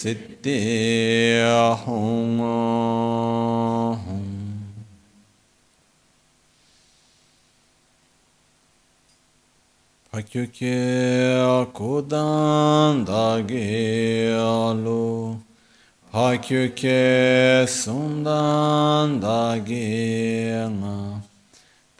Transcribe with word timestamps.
Siddhi 0.00 1.44
Hung 1.84 2.38
Hung 4.00 4.32
Pakyukye 10.10 11.66
kudan 11.76 13.04
dagi 13.04 14.32
alu 14.32 15.36
Pakyukye 16.08 17.68
sundan 17.68 19.20
dage 19.20 19.84
nga 20.80 21.20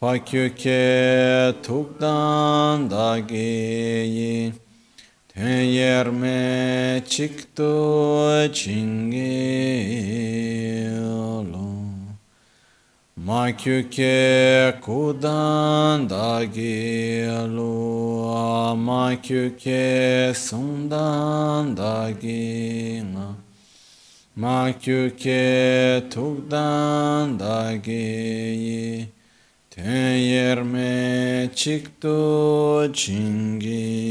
Pakyukye 0.01 1.53
tukdan 1.61 2.89
dagi 2.89 3.53
yin 4.09 4.60
Yerme 5.49 7.03
çıktı 7.09 8.51
çingelo 8.55 10.11
Makyuke 13.17 14.75
kudan 14.83 16.11
da 16.11 16.45
gelo 16.45 17.71
Makyuke 18.77 20.33
sundan 20.37 21.77
da 21.77 22.11
gina. 22.21 23.35
Makyuke 24.37 26.03
tukdan 26.11 27.41
da 27.41 27.77
geyi 27.77 29.20
Yerme 29.89 31.51
çıktı 31.55 32.91
çingelo 32.95 34.11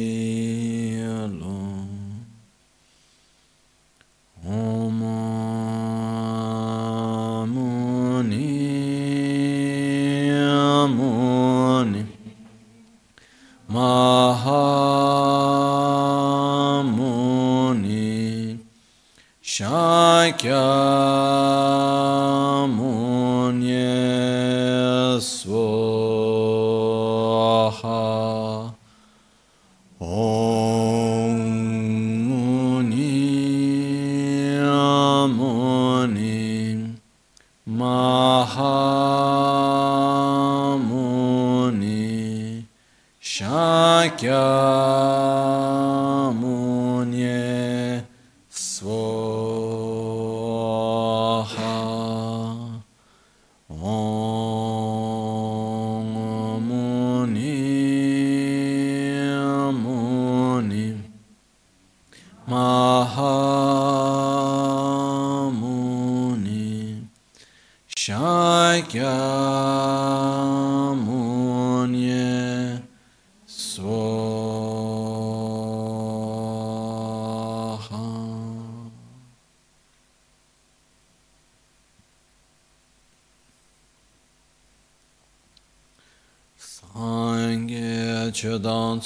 Om 4.48 4.94
Muni 7.48 8.50
Muni 10.88 12.06
Mahamuni 13.68 14.50
Shakya 19.42 20.70
ja 44.22 45.19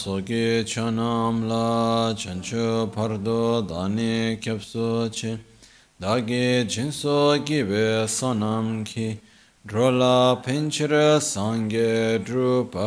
soge 0.03 0.65
chanam 0.65 1.47
la 1.47 2.13
chancho 2.13 2.87
pardo 2.93 3.61
dani 3.61 4.37
kyapso 4.37 5.09
che 5.09 5.39
dage 5.97 6.65
jinso 6.65 7.37
gibe 7.45 8.05
sonam 8.05 8.83
ki 8.83 9.17
drola 9.65 10.35
pinchira 10.43 11.21
sangye 11.21 12.19
druparasho. 12.19 12.81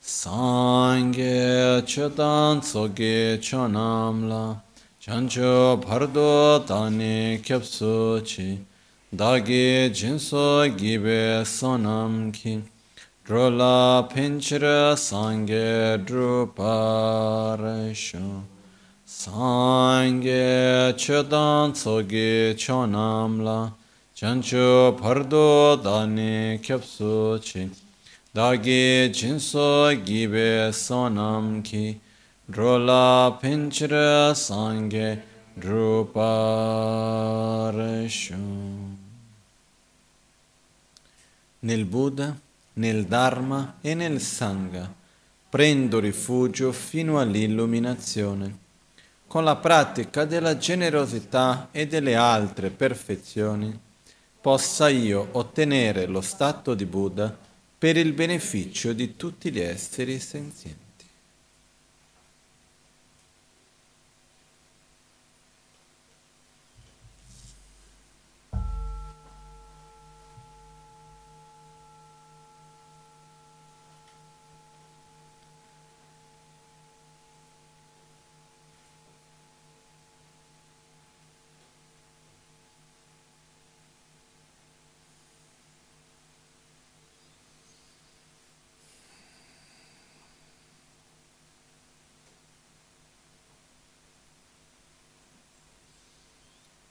Sangye 0.00 1.82
chodan 1.84 2.62
soge 2.62 3.40
chanam 3.40 4.28
la 4.28 4.62
chancho 5.00 5.78
pardo 5.84 6.60
dani 6.64 7.40
kyapso 7.42 8.22
che 8.22 8.64
dagi 9.10 9.90
jinso 9.90 10.68
gibe 10.76 11.44
sonam 11.44 12.30
ki 12.30 12.62
drola 13.28 14.08
pinchira 14.08 14.96
sangye 14.96 15.98
druparasho 16.06 17.68
sangye 19.04 20.94
chodan 20.96 21.72
tsogi 21.74 22.54
chonam 22.56 23.44
la 23.44 23.70
chancho 24.16 24.96
pardo 24.98 25.76
dani 25.76 26.58
kyapsu 26.62 27.38
chi. 27.42 27.68
Dagi 28.34 29.10
jinso 29.12 29.92
gibe 30.06 30.72
sonam 30.72 31.62
ki 31.62 32.00
drola 32.50 33.36
pinchira 33.42 34.34
sangye 34.34 35.20
druparasho 35.60 36.36
nel 41.60 41.84
Buddha, 41.84 42.36
nel 42.78 43.04
Dharma 43.04 43.76
e 43.80 43.94
nel 43.94 44.20
Sangha. 44.20 44.92
Prendo 45.48 46.00
rifugio 46.00 46.72
fino 46.72 47.20
all'illuminazione. 47.20 48.66
Con 49.26 49.44
la 49.44 49.56
pratica 49.56 50.24
della 50.24 50.56
generosità 50.56 51.68
e 51.70 51.86
delle 51.86 52.16
altre 52.16 52.70
perfezioni, 52.70 53.78
possa 54.40 54.88
io 54.88 55.28
ottenere 55.32 56.06
lo 56.06 56.20
stato 56.20 56.74
di 56.74 56.86
Buddha 56.86 57.36
per 57.78 57.96
il 57.96 58.12
beneficio 58.12 58.92
di 58.92 59.16
tutti 59.16 59.50
gli 59.52 59.60
esseri 59.60 60.18
senzienti. 60.18 60.87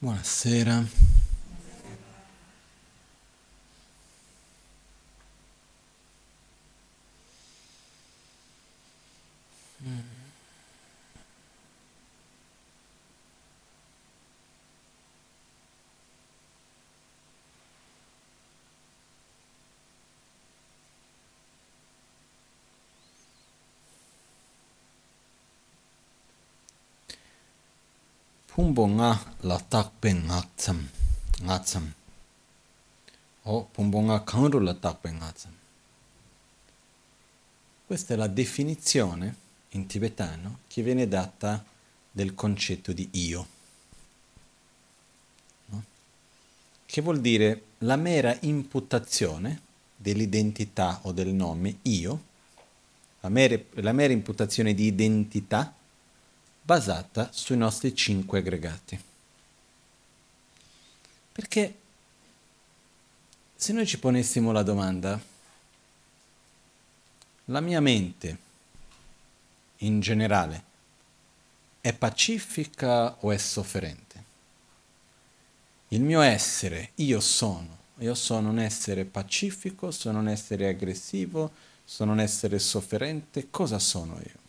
Buonasera. 0.07 0.85
Pumbo 28.57 28.87
nga 28.87 29.11
la 29.41 29.59
takpe 29.59 30.09
nga 30.25 30.41
tsam, 30.55 30.79
nga 31.45 31.59
tsam. 31.59 31.85
O 33.43 33.69
pumbo 33.69 33.99
nga 34.01 34.23
kanru 34.23 34.57
la 34.57 34.73
takpe 34.73 35.09
nga 35.13 35.29
tsam. 35.31 35.53
Questa 37.85 38.15
è 38.15 38.17
la 38.17 38.25
definizione 38.25 39.35
in 39.77 39.85
tibetano 39.85 40.61
che 40.67 40.81
viene 40.81 41.07
data 41.07 41.63
del 42.09 42.33
concetto 42.33 42.93
di 42.93 43.07
io. 43.11 43.47
No? 45.65 45.83
Che 46.83 47.01
vuol 47.01 47.21
dire 47.21 47.61
la 47.85 47.95
mera 47.95 48.35
imputazione 48.41 49.61
dell'identità 49.95 51.01
o 51.03 51.11
del 51.11 51.31
nome 51.31 51.77
io, 51.83 52.23
la 53.19 53.29
mera, 53.29 53.55
la 53.73 53.93
mera 53.93 54.13
imputazione 54.13 54.73
di 54.73 54.87
identità 54.87 55.76
basata 56.67 57.29
sui 57.31 57.55
nostri 57.55 57.95
cinque 57.95 58.39
aggregati. 58.39 59.01
Perché 61.31 61.75
se 63.55 63.71
noi 63.71 63.87
ci 63.87 63.97
ponessimo 63.99 64.51
la 64.51 64.63
domanda, 64.63 65.17
la 67.45 67.61
mia 67.61 67.79
mente 67.79 68.37
in 69.77 70.01
generale 70.01 70.63
è 71.79 71.93
pacifica 71.93 73.15
o 73.21 73.31
è 73.31 73.37
sofferente? 73.37 74.23
Il 75.89 76.01
mio 76.01 76.19
essere, 76.19 76.91
io 76.95 77.21
sono, 77.21 77.77
io 77.99 78.13
sono 78.13 78.49
un 78.49 78.59
essere 78.59 79.05
pacifico, 79.05 79.89
sono 79.91 80.19
un 80.19 80.27
essere 80.27 80.67
aggressivo, 80.67 81.49
sono 81.85 82.11
un 82.11 82.19
essere 82.19 82.59
sofferente, 82.59 83.49
cosa 83.49 83.79
sono 83.79 84.19
io? 84.19 84.46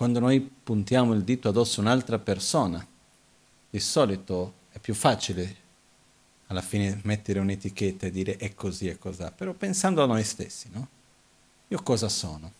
Quando 0.00 0.18
noi 0.18 0.40
puntiamo 0.40 1.12
il 1.12 1.24
dito 1.24 1.50
addosso 1.50 1.80
a 1.80 1.82
un'altra 1.82 2.18
persona, 2.18 2.86
di 3.68 3.78
solito 3.80 4.54
è 4.70 4.78
più 4.78 4.94
facile 4.94 5.56
alla 6.46 6.62
fine 6.62 6.98
mettere 7.02 7.38
un'etichetta 7.38 8.06
e 8.06 8.10
dire 8.10 8.38
è 8.38 8.54
così 8.54 8.88
e 8.88 8.96
cos'ha, 8.96 9.30
però 9.30 9.52
pensando 9.52 10.02
a 10.02 10.06
noi 10.06 10.24
stessi, 10.24 10.70
no? 10.72 10.88
Io 11.68 11.82
cosa 11.82 12.08
sono? 12.08 12.50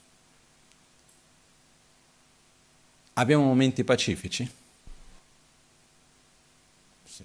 Abbiamo 3.14 3.44
momenti 3.44 3.84
pacifici? 3.84 4.52
Sì. 7.04 7.24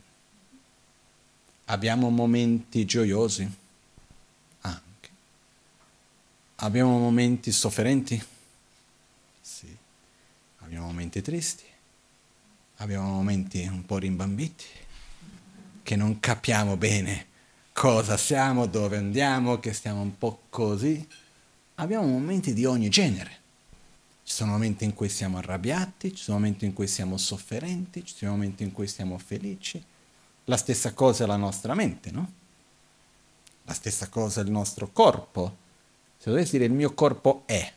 Abbiamo 1.65 2.09
momenti 2.09 2.85
gioiosi? 2.85 3.51
Anche. 4.61 5.09
Abbiamo 6.55 6.99
momenti 6.99 7.51
sofferenti? 7.51 8.33
Abbiamo 10.65 10.87
momenti 10.87 11.21
tristi, 11.21 11.63
abbiamo 12.77 13.07
momenti 13.07 13.63
un 13.67 13.85
po' 13.85 13.99
rimbambiti, 13.99 14.65
che 15.83 15.95
non 15.95 16.19
capiamo 16.19 16.75
bene 16.75 17.27
cosa 17.71 18.17
siamo, 18.17 18.65
dove 18.65 18.97
andiamo, 18.97 19.59
che 19.59 19.73
stiamo 19.73 20.01
un 20.01 20.17
po' 20.17 20.39
così. 20.49 21.07
Abbiamo 21.75 22.07
momenti 22.07 22.51
di 22.53 22.65
ogni 22.65 22.89
genere. 22.89 23.43
Ci 24.23 24.33
sono 24.33 24.53
momenti 24.53 24.85
in 24.85 24.95
cui 24.95 25.07
siamo 25.07 25.37
arrabbiati, 25.37 26.15
ci 26.15 26.23
sono 26.23 26.39
momenti 26.39 26.65
in 26.65 26.73
cui 26.73 26.87
siamo 26.87 27.17
sofferenti, 27.17 28.03
ci 28.03 28.15
sono 28.15 28.31
momenti 28.31 28.63
in 28.63 28.71
cui 28.71 28.87
siamo 28.87 29.19
felici. 29.19 29.83
La 30.45 30.57
stessa 30.57 30.93
cosa 30.93 31.25
è 31.25 31.27
la 31.27 31.35
nostra 31.35 31.75
mente, 31.75 32.09
no? 32.09 32.31
La 33.65 33.73
stessa 33.73 34.09
cosa 34.09 34.41
è 34.41 34.43
il 34.43 34.49
nostro 34.49 34.89
corpo. 34.91 35.57
Se 36.17 36.31
dovessi 36.31 36.53
dire 36.53 36.65
il 36.65 36.71
mio 36.71 36.95
corpo 36.95 37.43
è, 37.45 37.71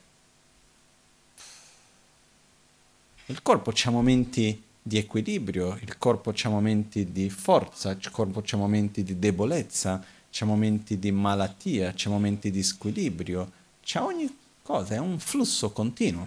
Il 3.31 3.43
corpo 3.43 3.71
ha 3.71 3.91
momenti 3.91 4.63
di 4.81 4.97
equilibrio, 4.97 5.77
il 5.83 5.99
corpo 5.99 6.31
ha 6.31 6.49
momenti 6.49 7.13
di 7.13 7.29
forza, 7.29 7.91
il 7.91 8.11
corpo 8.11 8.43
ha 8.43 8.57
momenti 8.57 9.03
di 9.03 9.19
debolezza, 9.19 10.03
c'è 10.31 10.47
momenti 10.47 10.99
di 10.99 11.11
malattia, 11.13 11.93
c'è 11.93 12.09
momenti 12.09 12.51
di 12.51 12.63
squilibrio, 12.63 13.53
c'è 13.83 14.01
ogni 14.01 14.35
cosa, 14.63 14.95
è 14.95 14.99
un 14.99 15.19
flusso 15.19 15.73
continuo. 15.73 16.27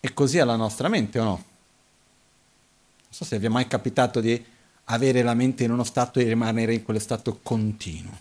E 0.00 0.14
così 0.14 0.38
è 0.38 0.44
la 0.44 0.56
nostra 0.56 0.88
mente 0.88 1.18
o 1.18 1.24
no? 1.24 1.30
Non 1.30 1.44
so 3.10 3.26
se 3.26 3.38
vi 3.38 3.44
è 3.44 3.50
mai 3.50 3.66
capitato 3.66 4.20
di 4.20 4.42
avere 4.84 5.22
la 5.22 5.34
mente 5.34 5.64
in 5.64 5.70
uno 5.70 5.84
stato 5.84 6.18
e 6.18 6.24
rimanere 6.24 6.72
in 6.72 6.82
quello 6.82 6.98
stato 6.98 7.40
continuo. 7.42 8.18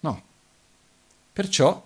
No. 0.00 0.22
Perciò 1.32 1.82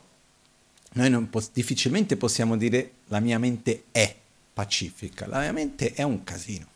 noi 0.96 1.24
po- 1.26 1.42
difficilmente 1.52 2.16
possiamo 2.16 2.56
dire 2.56 2.92
la 3.06 3.20
mia 3.20 3.38
mente 3.38 3.84
è 3.90 4.14
pacifica, 4.52 5.26
la 5.26 5.40
mia 5.40 5.52
mente 5.52 5.92
è 5.92 6.02
un 6.02 6.24
casino, 6.24 6.66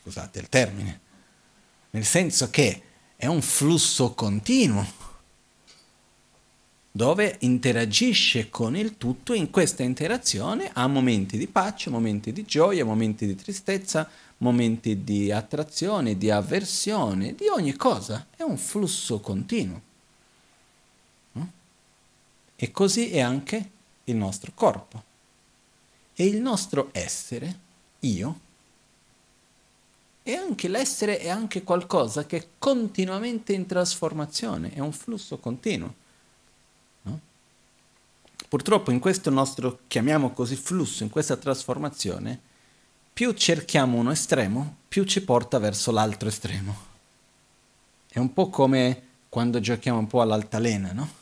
scusate 0.00 0.38
il 0.38 0.48
termine, 0.48 1.00
nel 1.90 2.04
senso 2.04 2.50
che 2.50 2.82
è 3.16 3.26
un 3.26 3.42
flusso 3.42 4.12
continuo 4.12 5.10
dove 6.94 7.36
interagisce 7.40 8.50
con 8.50 8.76
il 8.76 8.98
tutto 8.98 9.32
in 9.32 9.48
questa 9.48 9.82
interazione 9.82 10.68
ha 10.74 10.86
momenti 10.86 11.38
di 11.38 11.46
pace, 11.46 11.88
momenti 11.88 12.32
di 12.32 12.44
gioia, 12.44 12.84
momenti 12.84 13.26
di 13.26 13.34
tristezza, 13.34 14.06
momenti 14.38 15.02
di 15.02 15.32
attrazione, 15.32 16.18
di 16.18 16.30
avversione, 16.30 17.34
di 17.34 17.46
ogni 17.48 17.74
cosa. 17.76 18.26
È 18.36 18.42
un 18.42 18.58
flusso 18.58 19.20
continuo. 19.20 19.90
E 22.62 22.70
così 22.70 23.10
è 23.10 23.18
anche 23.18 23.70
il 24.04 24.14
nostro 24.14 24.52
corpo. 24.54 25.02
E 26.14 26.26
il 26.26 26.40
nostro 26.40 26.90
essere, 26.92 27.58
io, 27.98 28.38
e 30.22 30.34
anche 30.36 30.68
l'essere 30.68 31.18
è 31.18 31.28
anche 31.28 31.64
qualcosa 31.64 32.24
che 32.24 32.36
è 32.36 32.46
continuamente 32.60 33.52
in 33.52 33.66
trasformazione, 33.66 34.72
è 34.74 34.78
un 34.78 34.92
flusso 34.92 35.38
continuo. 35.38 35.94
No? 37.02 37.20
Purtroppo 38.48 38.92
in 38.92 39.00
questo 39.00 39.30
nostro, 39.30 39.80
chiamiamo 39.88 40.30
così, 40.30 40.54
flusso, 40.54 41.02
in 41.02 41.10
questa 41.10 41.36
trasformazione, 41.36 42.38
più 43.12 43.32
cerchiamo 43.32 43.98
uno 43.98 44.12
estremo, 44.12 44.76
più 44.86 45.02
ci 45.02 45.20
porta 45.22 45.58
verso 45.58 45.90
l'altro 45.90 46.28
estremo. 46.28 46.76
È 48.06 48.20
un 48.20 48.32
po' 48.32 48.50
come 48.50 49.02
quando 49.28 49.58
giochiamo 49.58 49.98
un 49.98 50.06
po' 50.06 50.20
all'altalena, 50.20 50.92
no? 50.92 51.21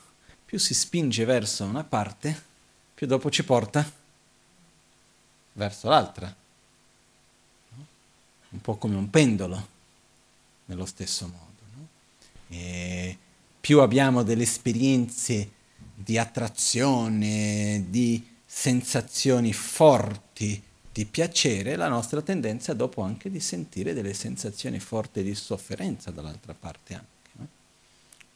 Più 0.50 0.58
si 0.58 0.74
spinge 0.74 1.24
verso 1.24 1.62
una 1.62 1.84
parte, 1.84 2.42
più 2.92 3.06
dopo 3.06 3.30
ci 3.30 3.44
porta 3.44 3.88
verso 5.52 5.88
l'altra. 5.88 6.34
Un 8.48 8.60
po' 8.60 8.74
come 8.74 8.96
un 8.96 9.08
pendolo, 9.10 9.68
nello 10.64 10.86
stesso 10.86 11.28
modo. 11.28 11.46
No? 11.76 13.16
più 13.60 13.78
abbiamo 13.78 14.24
delle 14.24 14.42
esperienze 14.42 15.50
di 15.94 16.18
attrazione, 16.18 17.84
di 17.88 18.26
sensazioni 18.44 19.52
forti 19.52 20.60
di 20.90 21.04
piacere, 21.04 21.76
la 21.76 21.86
nostra 21.86 22.22
tendenza 22.22 22.72
è 22.72 22.74
dopo 22.74 23.02
anche 23.02 23.30
di 23.30 23.38
sentire 23.38 23.94
delle 23.94 24.14
sensazioni 24.14 24.80
forti 24.80 25.22
di 25.22 25.36
sofferenza 25.36 26.10
dall'altra 26.10 26.54
parte 26.54 26.94
anche. 26.94 27.19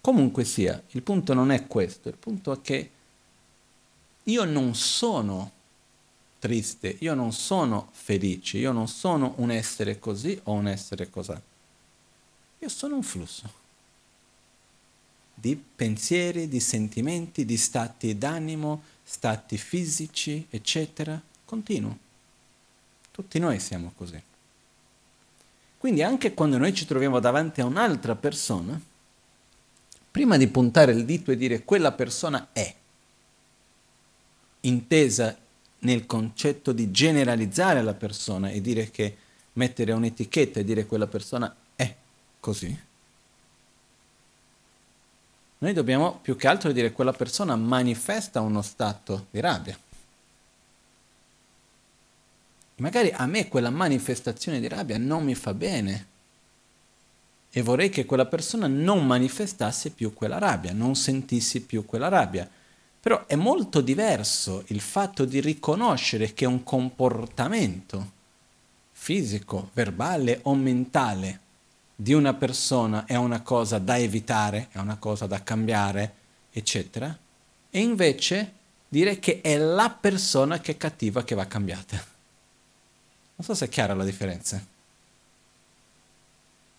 Comunque 0.04 0.44
sia, 0.44 0.82
il 0.90 1.00
punto 1.00 1.32
non 1.32 1.50
è 1.50 1.66
questo, 1.66 2.10
il 2.10 2.16
punto 2.18 2.52
è 2.52 2.60
che 2.60 2.90
io 4.24 4.44
non 4.44 4.74
sono 4.74 5.50
triste, 6.38 6.94
io 7.00 7.14
non 7.14 7.32
sono 7.32 7.88
felice, 7.92 8.58
io 8.58 8.72
non 8.72 8.86
sono 8.86 9.32
un 9.38 9.50
essere 9.50 9.98
così 9.98 10.38
o 10.42 10.52
un 10.52 10.68
essere 10.68 11.08
cos'è. 11.08 11.40
Io 12.58 12.68
sono 12.68 12.96
un 12.96 13.02
flusso 13.02 13.50
di 15.32 15.56
pensieri, 15.56 16.48
di 16.48 16.60
sentimenti, 16.60 17.46
di 17.46 17.56
stati 17.56 18.18
d'animo, 18.18 18.82
stati 19.02 19.56
fisici, 19.56 20.46
eccetera, 20.50 21.18
continuo. 21.46 21.96
Tutti 23.10 23.38
noi 23.38 23.58
siamo 23.58 23.90
così. 23.96 24.22
Quindi 25.78 26.02
anche 26.02 26.34
quando 26.34 26.58
noi 26.58 26.74
ci 26.74 26.84
troviamo 26.84 27.20
davanti 27.20 27.62
a 27.62 27.64
un'altra 27.64 28.14
persona, 28.14 28.92
prima 30.14 30.36
di 30.36 30.46
puntare 30.46 30.92
il 30.92 31.04
dito 31.04 31.32
e 31.32 31.36
dire 31.36 31.64
quella 31.64 31.90
persona 31.90 32.50
è, 32.52 32.72
intesa 34.60 35.36
nel 35.80 36.06
concetto 36.06 36.70
di 36.70 36.92
generalizzare 36.92 37.82
la 37.82 37.94
persona 37.94 38.50
e 38.50 38.60
dire 38.60 38.92
che 38.92 39.16
mettere 39.54 39.90
un'etichetta 39.90 40.60
e 40.60 40.64
dire 40.64 40.86
quella 40.86 41.08
persona 41.08 41.52
è 41.74 41.92
così. 42.38 42.80
Noi 45.58 45.72
dobbiamo 45.72 46.20
più 46.22 46.36
che 46.36 46.46
altro 46.46 46.70
dire 46.70 46.92
quella 46.92 47.12
persona 47.12 47.56
manifesta 47.56 48.40
uno 48.40 48.62
stato 48.62 49.26
di 49.32 49.40
rabbia. 49.40 49.76
Magari 52.76 53.10
a 53.10 53.26
me 53.26 53.48
quella 53.48 53.70
manifestazione 53.70 54.60
di 54.60 54.68
rabbia 54.68 54.96
non 54.96 55.24
mi 55.24 55.34
fa 55.34 55.52
bene 55.54 56.12
e 57.56 57.62
vorrei 57.62 57.88
che 57.88 58.04
quella 58.04 58.26
persona 58.26 58.66
non 58.66 59.06
manifestasse 59.06 59.90
più 59.90 60.12
quella 60.12 60.38
rabbia, 60.38 60.72
non 60.72 60.96
sentissi 60.96 61.60
più 61.60 61.84
quella 61.84 62.08
rabbia. 62.08 62.50
Però 63.00 63.26
è 63.26 63.36
molto 63.36 63.80
diverso 63.80 64.64
il 64.68 64.80
fatto 64.80 65.24
di 65.24 65.38
riconoscere 65.40 66.32
che 66.32 66.46
un 66.46 66.64
comportamento 66.64 68.10
fisico, 68.90 69.70
verbale 69.72 70.40
o 70.42 70.54
mentale 70.56 71.40
di 71.94 72.12
una 72.12 72.34
persona 72.34 73.04
è 73.04 73.14
una 73.14 73.40
cosa 73.42 73.78
da 73.78 73.98
evitare, 73.98 74.66
è 74.72 74.78
una 74.78 74.96
cosa 74.96 75.26
da 75.26 75.40
cambiare, 75.44 76.14
eccetera, 76.50 77.16
e 77.70 77.78
invece 77.78 78.52
dire 78.88 79.20
che 79.20 79.40
è 79.42 79.56
la 79.58 79.90
persona 79.90 80.58
che 80.58 80.72
è 80.72 80.76
cattiva 80.76 81.22
che 81.22 81.36
va 81.36 81.46
cambiata. 81.46 82.04
Non 83.36 83.46
so 83.46 83.54
se 83.54 83.66
è 83.66 83.68
chiara 83.68 83.94
la 83.94 84.04
differenza. 84.04 84.73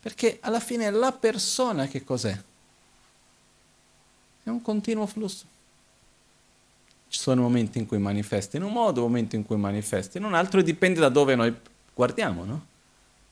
Perché 0.06 0.38
alla 0.42 0.60
fine 0.60 0.92
la 0.92 1.12
persona 1.12 1.88
che 1.88 2.04
cos'è? 2.04 2.40
È 4.44 4.50
un 4.50 4.62
continuo 4.62 5.08
flusso. 5.08 5.46
Ci 7.08 7.20
sono 7.20 7.42
momenti 7.42 7.80
in 7.80 7.88
cui 7.88 7.98
manifesta 7.98 8.56
in 8.56 8.62
un 8.62 8.72
modo, 8.72 9.02
momenti 9.02 9.36
in 9.36 9.44
cui 9.44 9.58
manifesta 9.58 10.20
in 10.20 10.26
un 10.26 10.36
altro 10.36 10.60
e 10.60 10.64
dipende 10.64 11.00
da 11.00 11.10
dove 11.10 11.34
noi 11.34 11.52
guardiamo, 11.92 12.46
no? 12.46 12.66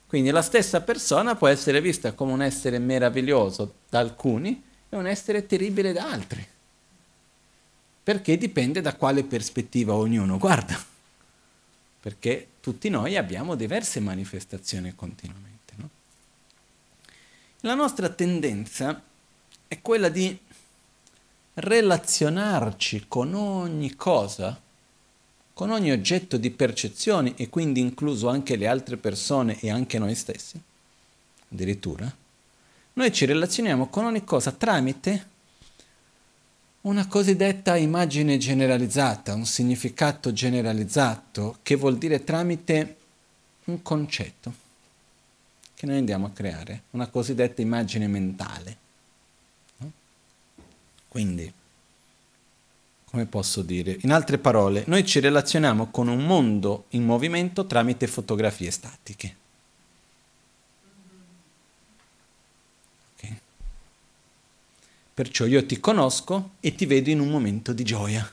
Quindi 0.08 0.30
la 0.30 0.42
stessa 0.42 0.80
persona 0.80 1.36
può 1.36 1.46
essere 1.46 1.80
vista 1.80 2.12
come 2.12 2.32
un 2.32 2.42
essere 2.42 2.80
meraviglioso 2.80 3.74
da 3.88 4.00
alcuni 4.00 4.60
e 4.88 4.96
un 4.96 5.06
essere 5.06 5.46
terribile 5.46 5.92
da 5.92 6.10
altri. 6.10 6.44
Perché 8.02 8.36
dipende 8.36 8.80
da 8.80 8.96
quale 8.96 9.22
prospettiva 9.22 9.94
ognuno 9.94 10.38
guarda. 10.38 10.76
Perché 12.00 12.48
tutti 12.58 12.88
noi 12.88 13.16
abbiamo 13.16 13.54
diverse 13.54 14.00
manifestazioni 14.00 14.92
continuamente. 14.96 15.53
La 17.64 17.72
nostra 17.72 18.10
tendenza 18.10 19.00
è 19.66 19.80
quella 19.80 20.10
di 20.10 20.38
relazionarci 21.54 23.06
con 23.08 23.32
ogni 23.32 23.94
cosa, 23.94 24.60
con 25.54 25.70
ogni 25.70 25.90
oggetto 25.90 26.36
di 26.36 26.50
percezione 26.50 27.32
e 27.36 27.48
quindi 27.48 27.80
incluso 27.80 28.28
anche 28.28 28.56
le 28.56 28.66
altre 28.66 28.98
persone 28.98 29.58
e 29.60 29.70
anche 29.70 29.98
noi 29.98 30.14
stessi, 30.14 30.60
addirittura, 31.50 32.14
noi 32.92 33.12
ci 33.14 33.24
relazioniamo 33.24 33.88
con 33.88 34.04
ogni 34.04 34.24
cosa 34.24 34.52
tramite 34.52 35.28
una 36.82 37.06
cosiddetta 37.06 37.76
immagine 37.76 38.36
generalizzata, 38.36 39.32
un 39.32 39.46
significato 39.46 40.34
generalizzato, 40.34 41.60
che 41.62 41.76
vuol 41.76 41.96
dire 41.96 42.24
tramite 42.24 42.96
un 43.64 43.80
concetto 43.80 44.63
che 45.84 45.90
noi 45.90 45.98
andiamo 45.98 46.26
a 46.26 46.30
creare, 46.30 46.84
una 46.92 47.08
cosiddetta 47.08 47.60
immagine 47.60 48.08
mentale. 48.08 48.76
No? 49.76 49.92
Quindi, 51.08 51.52
come 53.04 53.26
posso 53.26 53.60
dire? 53.60 53.98
In 54.00 54.10
altre 54.10 54.38
parole, 54.38 54.84
noi 54.86 55.04
ci 55.04 55.20
relazioniamo 55.20 55.90
con 55.90 56.08
un 56.08 56.24
mondo 56.24 56.86
in 56.90 57.04
movimento 57.04 57.66
tramite 57.66 58.06
fotografie 58.06 58.70
statiche. 58.70 59.36
Okay. 63.16 63.38
Perciò 65.12 65.44
io 65.44 65.66
ti 65.66 65.78
conosco 65.78 66.52
e 66.60 66.74
ti 66.74 66.86
vedo 66.86 67.10
in 67.10 67.20
un 67.20 67.28
momento 67.28 67.74
di 67.74 67.84
gioia 67.84 68.28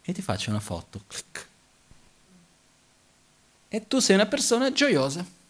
e 0.00 0.12
ti 0.12 0.22
faccio 0.22 0.50
una 0.50 0.60
foto. 0.60 1.02
Clic. 1.08 1.48
E 3.68 3.88
tu 3.88 3.98
sei 3.98 4.14
una 4.14 4.26
persona 4.26 4.70
gioiosa. 4.70 5.40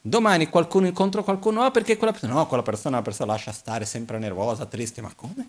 Domani 0.00 0.48
qualcuno 0.48 0.86
incontra 0.86 1.22
qualcuno, 1.22 1.62
ah 1.62 1.70
perché 1.70 1.96
quella 1.96 2.12
persona, 2.12 2.34
no, 2.34 2.46
quella 2.46 2.62
persona 2.62 2.98
è 2.98 3.02
persona 3.02 3.32
lascia 3.32 3.52
stare, 3.52 3.84
sempre 3.84 4.18
nervosa, 4.18 4.64
triste, 4.64 5.00
ma 5.00 5.12
come? 5.14 5.48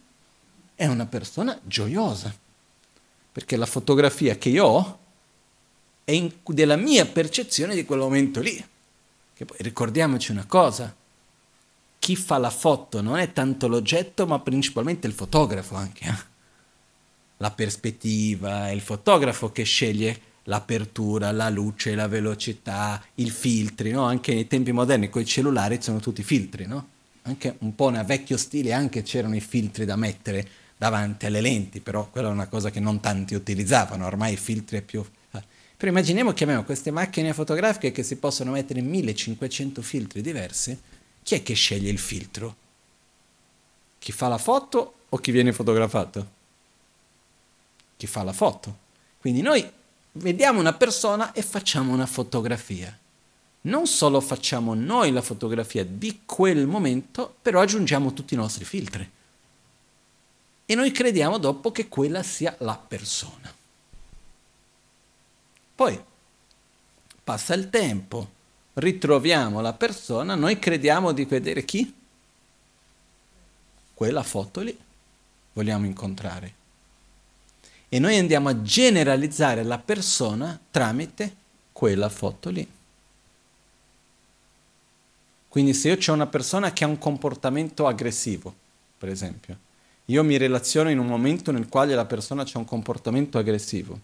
È 0.75 0.85
una 0.87 1.05
persona 1.05 1.57
gioiosa, 1.63 2.33
perché 3.31 3.55
la 3.55 3.65
fotografia 3.65 4.37
che 4.37 4.49
io 4.49 4.65
ho 4.65 4.99
è 6.03 6.11
in, 6.11 6.31
della 6.45 6.75
mia 6.75 7.05
percezione 7.05 7.75
di 7.75 7.85
quel 7.85 7.99
momento 7.99 8.41
lì. 8.41 8.65
Che 9.33 9.45
poi 9.45 9.57
ricordiamoci 9.59 10.31
una 10.31 10.45
cosa, 10.45 10.93
chi 11.99 12.15
fa 12.15 12.37
la 12.37 12.49
foto 12.49 13.01
non 13.01 13.17
è 13.17 13.31
tanto 13.31 13.67
l'oggetto, 13.67 14.25
ma 14.25 14.39
principalmente 14.39 15.05
il 15.05 15.13
fotografo 15.13 15.75
anche. 15.75 16.05
Eh? 16.05 16.27
La 17.37 17.51
prospettiva, 17.51 18.67
è 18.67 18.71
il 18.71 18.81
fotografo 18.81 19.51
che 19.51 19.63
sceglie 19.63 20.21
l'apertura, 20.49 21.31
la 21.31 21.49
luce, 21.49 21.95
la 21.95 22.07
velocità, 22.07 23.01
i 23.15 23.29
filtri, 23.29 23.91
no? 23.91 24.03
Anche 24.03 24.33
nei 24.33 24.47
tempi 24.47 24.71
moderni 24.71 25.09
con 25.09 25.21
i 25.21 25.25
cellulari 25.25 25.81
sono 25.81 25.99
tutti 25.99 26.23
filtri, 26.23 26.65
no? 26.65 26.87
Anche 27.23 27.55
un 27.59 27.75
po' 27.75 27.89
nel 27.89 28.03
vecchio 28.03 28.35
stile 28.35 28.73
anche 28.73 29.03
c'erano 29.03 29.35
i 29.35 29.41
filtri 29.41 29.85
da 29.85 29.95
mettere 29.95 30.47
davanti 30.75 31.27
alle 31.27 31.41
lenti, 31.41 31.79
però 31.79 32.09
quella 32.09 32.29
è 32.29 32.31
una 32.31 32.47
cosa 32.47 32.71
che 32.71 32.79
non 32.79 32.99
tanti 32.99 33.35
utilizzavano, 33.35 34.05
ormai 34.05 34.33
i 34.33 34.37
filtri 34.37 34.77
è 34.77 34.81
più... 34.81 35.05
Però 35.31 35.91
immaginiamo 35.91 36.33
che 36.33 36.43
abbiamo 36.43 36.65
queste 36.65 36.91
macchine 36.91 37.31
fotografiche 37.31 37.93
che 37.93 38.03
si 38.03 38.17
possono 38.17 38.51
mettere 38.51 38.81
1500 38.81 39.81
filtri 39.81 40.21
diversi, 40.21 40.77
chi 41.23 41.35
è 41.35 41.43
che 41.43 41.53
sceglie 41.53 41.89
il 41.89 41.99
filtro? 41.99 42.55
Chi 43.97 44.11
fa 44.11 44.27
la 44.27 44.37
foto 44.37 44.93
o 45.07 45.17
chi 45.17 45.31
viene 45.31 45.53
fotografato? 45.53 46.27
Chi 47.95 48.07
fa 48.07 48.23
la 48.23 48.33
foto. 48.33 48.87
Quindi 49.19 49.41
noi 49.41 49.65
vediamo 50.19 50.59
una 50.59 50.73
persona 50.73 51.31
e 51.33 51.41
facciamo 51.41 51.93
una 51.93 52.05
fotografia. 52.05 52.97
Non 53.61 53.87
solo 53.87 54.21
facciamo 54.21 54.73
noi 54.73 55.11
la 55.11 55.21
fotografia 55.21 55.83
di 55.83 56.21
quel 56.25 56.65
momento, 56.65 57.35
però 57.41 57.61
aggiungiamo 57.61 58.13
tutti 58.13 58.33
i 58.33 58.37
nostri 58.37 58.63
filtri. 58.63 59.09
E 60.65 60.75
noi 60.75 60.91
crediamo 60.91 61.37
dopo 61.37 61.71
che 61.71 61.87
quella 61.87 62.23
sia 62.23 62.55
la 62.59 62.77
persona. 62.77 63.53
Poi 65.75 66.03
passa 67.23 67.53
il 67.53 67.69
tempo, 67.69 68.29
ritroviamo 68.73 69.61
la 69.61 69.73
persona, 69.73 70.35
noi 70.35 70.59
crediamo 70.59 71.11
di 71.11 71.25
vedere 71.25 71.65
chi? 71.65 71.93
Quella 73.93 74.23
foto 74.23 74.61
lì 74.61 74.77
vogliamo 75.53 75.85
incontrare 75.85 76.58
e 77.89 77.99
noi 77.99 78.17
andiamo 78.17 78.49
a 78.49 78.61
generalizzare 78.61 79.63
la 79.63 79.79
persona 79.79 80.59
tramite 80.69 81.35
quella 81.73 82.09
foto 82.09 82.49
lì. 82.49 82.67
Quindi 85.47 85.73
se 85.73 85.89
io 85.89 85.97
ho 86.07 86.13
una 86.13 86.27
persona 86.27 86.71
che 86.71 86.83
ha 86.83 86.87
un 86.87 86.99
comportamento 86.99 87.87
aggressivo, 87.87 88.53
per 88.97 89.09
esempio, 89.09 89.57
io 90.05 90.23
mi 90.23 90.37
relaziono 90.37 90.91
in 90.91 90.99
un 90.99 91.07
momento 91.07 91.51
nel 91.51 91.67
quale 91.67 91.95
la 91.95 92.05
persona 92.05 92.43
ha 92.43 92.57
un 92.57 92.65
comportamento 92.65 93.39
aggressivo. 93.39 93.99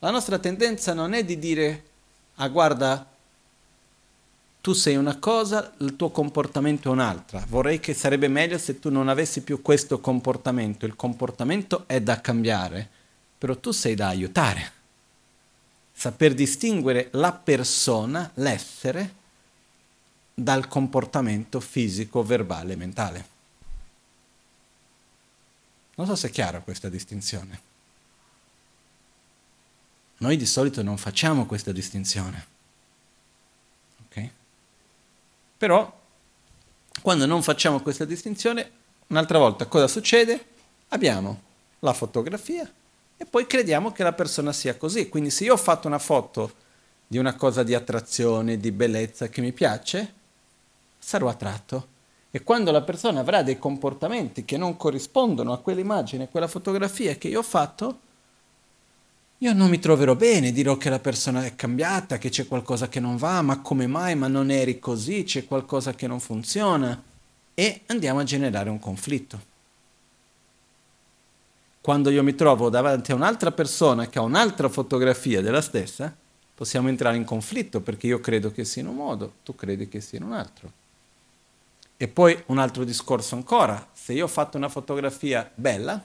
La 0.00 0.10
nostra 0.10 0.38
tendenza 0.38 0.92
non 0.92 1.14
è 1.14 1.24
di 1.24 1.38
dire, 1.38 1.84
ah 2.34 2.48
guarda, 2.48 3.06
tu 4.66 4.72
sei 4.72 4.96
una 4.96 5.16
cosa, 5.20 5.74
il 5.78 5.94
tuo 5.94 6.10
comportamento 6.10 6.88
è 6.88 6.92
un'altra. 6.92 7.44
Vorrei 7.46 7.78
che 7.78 7.94
sarebbe 7.94 8.26
meglio 8.26 8.58
se 8.58 8.80
tu 8.80 8.90
non 8.90 9.08
avessi 9.08 9.42
più 9.42 9.62
questo 9.62 10.00
comportamento. 10.00 10.86
Il 10.86 10.96
comportamento 10.96 11.84
è 11.86 12.00
da 12.00 12.20
cambiare, 12.20 12.90
però 13.38 13.56
tu 13.56 13.70
sei 13.70 13.94
da 13.94 14.08
aiutare. 14.08 14.72
Saper 15.92 16.34
distinguere 16.34 17.10
la 17.12 17.30
persona, 17.30 18.28
l'essere, 18.34 19.14
dal 20.34 20.66
comportamento 20.66 21.60
fisico, 21.60 22.24
verbale, 22.24 22.74
mentale. 22.74 23.26
Non 25.94 26.08
so 26.08 26.16
se 26.16 26.26
è 26.26 26.30
chiara 26.32 26.58
questa 26.58 26.88
distinzione. 26.88 27.60
Noi 30.16 30.36
di 30.36 30.44
solito 30.44 30.82
non 30.82 30.98
facciamo 30.98 31.46
questa 31.46 31.70
distinzione. 31.70 32.54
Però, 35.56 36.00
quando 37.02 37.26
non 37.26 37.42
facciamo 37.42 37.80
questa 37.80 38.04
distinzione, 38.04 38.70
un'altra 39.08 39.38
volta 39.38 39.66
cosa 39.66 39.88
succede? 39.88 40.44
Abbiamo 40.88 41.40
la 41.80 41.92
fotografia 41.92 42.70
e 43.16 43.24
poi 43.24 43.46
crediamo 43.46 43.92
che 43.92 44.02
la 44.02 44.12
persona 44.12 44.52
sia 44.52 44.76
così. 44.76 45.08
Quindi 45.08 45.30
se 45.30 45.44
io 45.44 45.54
ho 45.54 45.58
fatto 45.58 45.86
una 45.86 45.98
foto 45.98 46.64
di 47.06 47.18
una 47.18 47.34
cosa 47.34 47.62
di 47.62 47.74
attrazione, 47.74 48.58
di 48.58 48.72
bellezza 48.72 49.28
che 49.28 49.40
mi 49.40 49.52
piace, 49.52 50.12
sarò 50.98 51.28
attratto. 51.28 51.94
E 52.30 52.42
quando 52.42 52.70
la 52.70 52.82
persona 52.82 53.20
avrà 53.20 53.42
dei 53.42 53.58
comportamenti 53.58 54.44
che 54.44 54.58
non 54.58 54.76
corrispondono 54.76 55.52
a 55.52 55.58
quell'immagine, 55.58 56.24
a 56.24 56.28
quella 56.28 56.48
fotografia 56.48 57.14
che 57.14 57.28
io 57.28 57.38
ho 57.38 57.44
fatto, 57.44 58.00
io 59.38 59.52
non 59.52 59.68
mi 59.68 59.78
troverò 59.78 60.14
bene, 60.14 60.50
dirò 60.50 60.78
che 60.78 60.88
la 60.88 60.98
persona 60.98 61.44
è 61.44 61.54
cambiata, 61.54 62.16
che 62.16 62.30
c'è 62.30 62.46
qualcosa 62.46 62.88
che 62.88 63.00
non 63.00 63.16
va, 63.16 63.42
ma 63.42 63.60
come 63.60 63.86
mai, 63.86 64.14
ma 64.14 64.28
non 64.28 64.50
eri 64.50 64.78
così, 64.78 65.24
c'è 65.24 65.44
qualcosa 65.44 65.92
che 65.94 66.06
non 66.06 66.20
funziona 66.20 67.02
e 67.52 67.82
andiamo 67.86 68.20
a 68.20 68.24
generare 68.24 68.70
un 68.70 68.78
conflitto. 68.78 69.54
Quando 71.82 72.08
io 72.08 72.22
mi 72.22 72.34
trovo 72.34 72.70
davanti 72.70 73.12
a 73.12 73.14
un'altra 73.14 73.52
persona 73.52 74.08
che 74.08 74.18
ha 74.18 74.22
un'altra 74.22 74.70
fotografia 74.70 75.42
della 75.42 75.60
stessa, 75.60 76.14
possiamo 76.54 76.88
entrare 76.88 77.16
in 77.16 77.24
conflitto 77.24 77.80
perché 77.80 78.06
io 78.06 78.20
credo 78.20 78.50
che 78.50 78.64
sia 78.64 78.80
in 78.80 78.88
un 78.88 78.96
modo, 78.96 79.34
tu 79.44 79.54
credi 79.54 79.86
che 79.86 80.00
sia 80.00 80.18
in 80.18 80.24
un 80.24 80.32
altro. 80.32 80.72
E 81.98 82.08
poi 82.08 82.42
un 82.46 82.58
altro 82.58 82.84
discorso 82.84 83.34
ancora, 83.34 83.86
se 83.92 84.14
io 84.14 84.24
ho 84.24 84.28
fatto 84.28 84.56
una 84.56 84.70
fotografia 84.70 85.48
bella, 85.54 86.02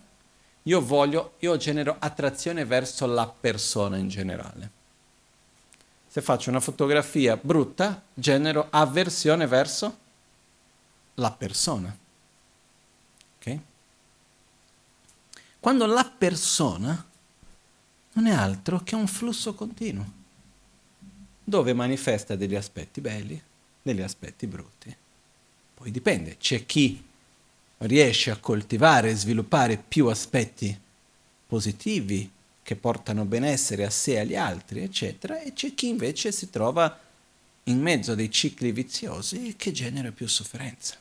io 0.64 0.82
voglio, 0.82 1.36
io 1.40 1.58
genero 1.58 1.96
attrazione 2.00 2.66
verso 2.66 3.06
la 3.06 3.28
persona 3.28 3.98
in 3.98 4.10
generale. 4.10 4.80
Se 6.08 6.22
faccio 6.22 6.50
una 6.50 6.60
fotografia 6.60 7.38
brutta, 7.38 8.04
genero 8.14 8.68
avversione 8.70 9.48
verso 9.48 9.98
la 11.16 11.32
persona. 11.32 11.98
Ok? 13.38 13.60
Quando 15.60 15.86
la 15.86 16.06
persona 16.06 17.06
non 18.14 18.28
è 18.28 18.32
altro 18.32 18.82
che 18.84 18.96
un 18.96 19.08
flusso 19.08 19.54
continuo, 19.54 20.20
dove 21.44 21.74
manifesta 21.74 22.36
degli 22.36 22.56
aspetti 22.56 23.02
belli, 23.02 23.42
degli 23.82 24.02
aspetti 24.02 24.48
brutti. 24.48 24.96
Poi 25.74 25.92
dipende, 25.92 26.38
c'è 26.38 26.66
chi 26.66 27.04
riesce 27.82 28.32
a 28.32 28.38
coltivare 28.38 29.12
e 29.12 29.16
sviluppare 29.16 29.78
più 29.78 30.08
aspetti 30.08 30.78
positivi 31.48 32.30
che 32.64 32.76
portano 32.76 33.26
benessere 33.26 33.86
a 33.86 33.90
sé 33.90 34.14
e 34.14 34.20
agli 34.20 34.36
altri, 34.36 34.82
eccetera, 34.82 35.42
e 35.42 35.54
c'è 35.54 35.74
chi 35.74 35.88
invece 35.88 36.32
si 36.32 36.50
trova 36.50 37.00
in 37.66 37.80
mezzo 37.82 38.12
a 38.12 38.16
dei 38.16 38.32
cicli 38.32 38.72
viziosi 38.72 39.56
che 39.58 39.72
genera 39.72 40.12
più 40.12 40.28
sofferenza. 40.28 40.96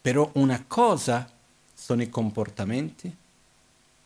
Però 0.00 0.30
una 0.34 0.62
cosa 0.66 1.28
sono 1.74 2.02
i 2.02 2.08
comportamenti, 2.08 3.14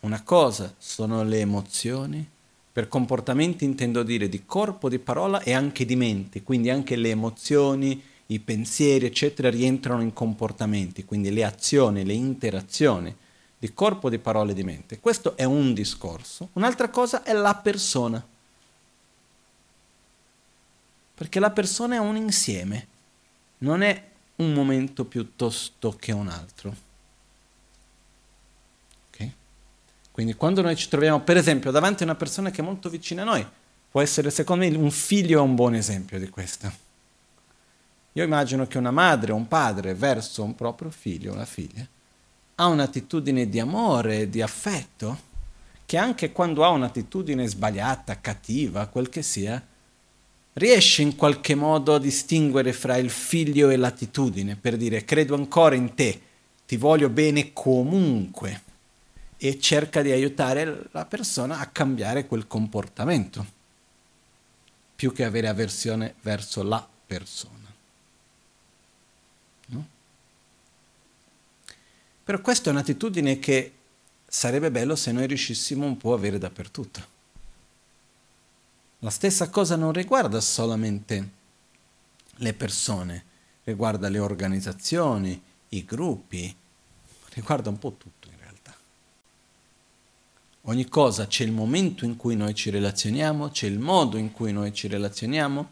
una 0.00 0.22
cosa 0.22 0.74
sono 0.78 1.22
le 1.22 1.40
emozioni, 1.40 2.26
per 2.72 2.88
comportamenti 2.88 3.64
intendo 3.64 4.02
dire 4.02 4.28
di 4.28 4.46
corpo, 4.46 4.88
di 4.88 4.98
parola 4.98 5.42
e 5.42 5.52
anche 5.52 5.84
di 5.84 5.96
mente, 5.96 6.42
quindi 6.42 6.70
anche 6.70 6.96
le 6.96 7.10
emozioni, 7.10 8.02
i 8.30 8.38
pensieri, 8.38 9.06
eccetera, 9.06 9.50
rientrano 9.50 10.02
in 10.02 10.12
comportamenti, 10.12 11.04
quindi 11.04 11.32
le 11.32 11.44
azioni, 11.44 12.04
le 12.04 12.12
interazioni 12.12 13.14
di 13.58 13.74
corpo, 13.74 14.08
di 14.08 14.18
parole 14.18 14.54
di 14.54 14.62
mente. 14.62 15.00
Questo 15.00 15.36
è 15.36 15.44
un 15.44 15.74
discorso. 15.74 16.50
Un'altra 16.52 16.88
cosa 16.90 17.24
è 17.24 17.32
la 17.32 17.54
persona. 17.56 18.24
Perché 21.14 21.40
la 21.40 21.50
persona 21.50 21.96
è 21.96 21.98
un 21.98 22.16
insieme, 22.16 22.86
non 23.58 23.82
è 23.82 24.02
un 24.36 24.52
momento 24.52 25.04
piuttosto 25.04 25.96
che 25.98 26.12
un 26.12 26.28
altro. 26.28 26.74
Okay? 29.12 29.32
Quindi 30.12 30.34
quando 30.34 30.62
noi 30.62 30.76
ci 30.76 30.88
troviamo, 30.88 31.20
per 31.20 31.36
esempio, 31.36 31.72
davanti 31.72 32.04
a 32.04 32.06
una 32.06 32.14
persona 32.14 32.50
che 32.50 32.62
è 32.62 32.64
molto 32.64 32.88
vicina 32.88 33.22
a 33.22 33.26
noi, 33.26 33.46
può 33.90 34.00
essere 34.00 34.30
secondo 34.30 34.64
me 34.64 34.74
un 34.76 34.90
figlio 34.92 35.40
è 35.40 35.42
un 35.42 35.56
buon 35.56 35.74
esempio 35.74 36.18
di 36.18 36.28
questo 36.28 36.88
io 38.12 38.24
immagino 38.24 38.66
che 38.66 38.78
una 38.78 38.90
madre 38.90 39.32
o 39.32 39.36
un 39.36 39.46
padre 39.46 39.94
verso 39.94 40.42
un 40.42 40.54
proprio 40.54 40.90
figlio 40.90 41.30
o 41.30 41.34
una 41.34 41.44
figlia 41.44 41.86
ha 42.56 42.66
un'attitudine 42.66 43.48
di 43.48 43.58
amore, 43.58 44.28
di 44.28 44.42
affetto, 44.42 45.28
che 45.86 45.96
anche 45.96 46.30
quando 46.30 46.64
ha 46.64 46.68
un'attitudine 46.68 47.46
sbagliata, 47.46 48.20
cattiva, 48.20 48.86
quel 48.86 49.08
che 49.08 49.22
sia, 49.22 49.64
riesce 50.54 51.00
in 51.00 51.16
qualche 51.16 51.54
modo 51.54 51.94
a 51.94 51.98
distinguere 51.98 52.72
fra 52.72 52.96
il 52.96 53.08
figlio 53.08 53.70
e 53.70 53.76
l'attitudine, 53.76 54.56
per 54.56 54.76
dire 54.76 55.04
credo 55.04 55.34
ancora 55.34 55.74
in 55.74 55.94
te, 55.94 56.20
ti 56.66 56.76
voglio 56.76 57.08
bene 57.08 57.52
comunque, 57.54 58.62
e 59.38 59.58
cerca 59.58 60.02
di 60.02 60.10
aiutare 60.10 60.88
la 60.90 61.06
persona 61.06 61.60
a 61.60 61.66
cambiare 61.66 62.26
quel 62.26 62.46
comportamento, 62.46 63.46
più 64.94 65.14
che 65.14 65.24
avere 65.24 65.48
avversione 65.48 66.14
verso 66.20 66.62
la 66.62 66.86
persona. 67.06 67.59
Però 72.30 72.42
questa 72.42 72.70
è 72.70 72.72
un'attitudine 72.72 73.40
che 73.40 73.72
sarebbe 74.24 74.70
bello 74.70 74.94
se 74.94 75.10
noi 75.10 75.26
riuscissimo 75.26 75.84
un 75.84 75.96
po' 75.96 76.12
a 76.12 76.14
avere 76.14 76.38
dappertutto. 76.38 77.04
La 79.00 79.10
stessa 79.10 79.50
cosa 79.50 79.74
non 79.74 79.90
riguarda 79.90 80.40
solamente 80.40 81.30
le 82.36 82.54
persone, 82.54 83.24
riguarda 83.64 84.08
le 84.08 84.20
organizzazioni, 84.20 85.42
i 85.70 85.84
gruppi, 85.84 86.54
riguarda 87.30 87.68
un 87.68 87.80
po' 87.80 87.96
tutto 87.98 88.28
in 88.28 88.38
realtà. 88.38 88.76
Ogni 90.60 90.86
cosa 90.86 91.26
c'è 91.26 91.42
il 91.42 91.50
momento 91.50 92.04
in 92.04 92.14
cui 92.14 92.36
noi 92.36 92.54
ci 92.54 92.70
relazioniamo, 92.70 93.48
c'è 93.48 93.66
il 93.66 93.80
modo 93.80 94.16
in 94.18 94.30
cui 94.30 94.52
noi 94.52 94.72
ci 94.72 94.86
relazioniamo, 94.86 95.70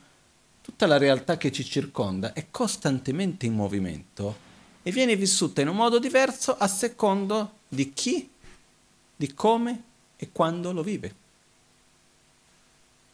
tutta 0.60 0.88
la 0.88 0.98
realtà 0.98 1.36
che 1.36 1.52
ci 1.52 1.64
circonda 1.64 2.32
è 2.32 2.48
costantemente 2.50 3.46
in 3.46 3.54
movimento 3.54 4.46
e 4.88 4.90
viene 4.90 5.16
vissuta 5.16 5.60
in 5.60 5.68
un 5.68 5.76
modo 5.76 5.98
diverso 5.98 6.56
a 6.56 6.66
secondo 6.66 7.56
di 7.68 7.92
chi, 7.92 8.26
di 9.14 9.34
come 9.34 9.82
e 10.16 10.30
quando 10.32 10.72
lo 10.72 10.82
vive. 10.82 11.14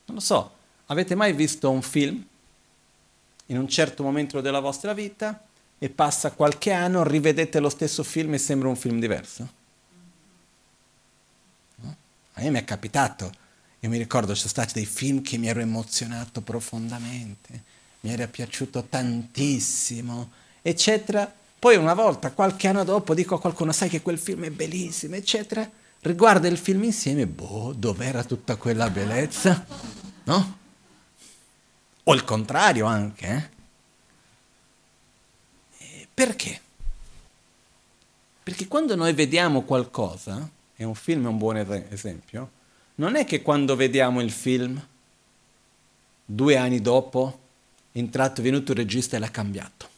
Non 0.05 0.15
lo 0.15 0.21
so, 0.21 0.55
avete 0.87 1.17
mai 1.17 1.33
visto 1.33 1.69
un 1.73 1.83
film 1.83 2.25
in 3.47 3.59
un 3.59 3.67
certo 3.67 4.05
momento 4.05 4.41
della 4.41 4.61
vostra 4.61 4.93
vita 4.93 5.45
e 5.77 5.91
passa 5.91 6.31
qualche 6.31 6.71
anno, 6.71 7.03
rivedete 7.03 7.59
lo 7.59 7.71
stesso 7.71 8.05
film 8.05 8.35
e 8.35 8.39
sembra 8.39 8.69
un 8.69 8.77
film 8.77 9.01
diverso? 9.01 9.49
No? 11.75 11.97
A 12.35 12.41
me 12.41 12.51
mi 12.51 12.59
è 12.61 12.65
capitato, 12.65 13.33
io 13.81 13.89
mi 13.89 13.99
ricordo 13.99 14.33
ci 14.33 14.43
sono 14.43 14.51
stati 14.51 14.75
dei 14.75 14.87
film 14.87 15.23
che 15.23 15.39
mi 15.39 15.49
ero 15.49 15.59
emozionato 15.59 16.41
profondamente, 16.41 17.63
mi 18.03 18.13
era 18.13 18.29
piaciuto 18.29 18.85
tantissimo, 18.85 20.31
eccetera, 20.63 21.43
poi 21.65 21.77
una 21.77 21.95
volta, 21.95 22.31
qualche 22.31 22.69
anno 22.69 22.85
dopo, 22.85 23.15
dico 23.15 23.37
a 23.37 23.41
qualcuno, 23.41 23.73
sai 23.73 23.89
che 23.89 24.03
quel 24.03 24.19
film 24.19 24.45
è 24.45 24.51
bellissimo, 24.51 25.15
eccetera. 25.15 25.67
Riguarda 26.01 26.47
il 26.47 26.59
film 26.59 26.85
insieme, 26.85 27.27
boh, 27.27 27.73
dov'era 27.75 28.23
tutta 28.23 28.57
quella 28.57 28.91
bellezza? 28.91 29.65
No? 30.25 30.59
O 32.05 32.15
il 32.15 32.23
contrario 32.25 32.85
anche, 32.85 33.51
eh? 35.79 36.07
Perché? 36.13 36.61
Perché 38.43 38.69
quando 38.69 38.95
noi 38.95 39.15
vediamo 39.15 39.63
qualcosa, 39.63 40.47
e 40.77 40.85
un 40.85 40.95
film 40.95 41.25
è 41.25 41.29
un 41.29 41.39
buon 41.39 41.57
esempio, 41.89 42.51
non 42.97 43.17
è 43.17 43.25
che 43.25 43.41
quando 43.41 43.75
vediamo 43.75 44.21
il 44.21 44.33
film, 44.33 44.87
due 46.27 46.59
anni 46.59 46.83
dopo, 46.83 47.39
entrato, 47.93 48.43
è 48.43 48.45
venuto 48.45 48.73
il 48.73 48.77
regista 48.77 49.17
e 49.17 49.19
l'ha 49.19 49.31
cambiato. 49.31 49.93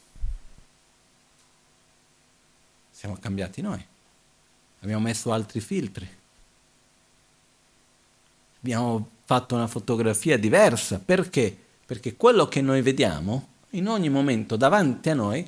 Siamo 2.97 3.15
cambiati 3.19 3.61
noi. 3.61 3.85
Abbiamo 4.79 5.03
messo 5.03 5.31
altri 5.31 5.59
filtri. 5.59 6.09
Abbiamo 8.57 9.07
fatto 9.23 9.53
una 9.53 9.67
fotografia 9.67 10.35
diversa. 10.35 10.97
Perché? 10.97 11.55
Perché 11.85 12.15
quello 12.15 12.47
che 12.47 12.59
noi 12.59 12.81
vediamo 12.81 13.49
in 13.71 13.87
ogni 13.87 14.09
momento 14.09 14.55
davanti 14.55 15.11
a 15.11 15.13
noi 15.13 15.47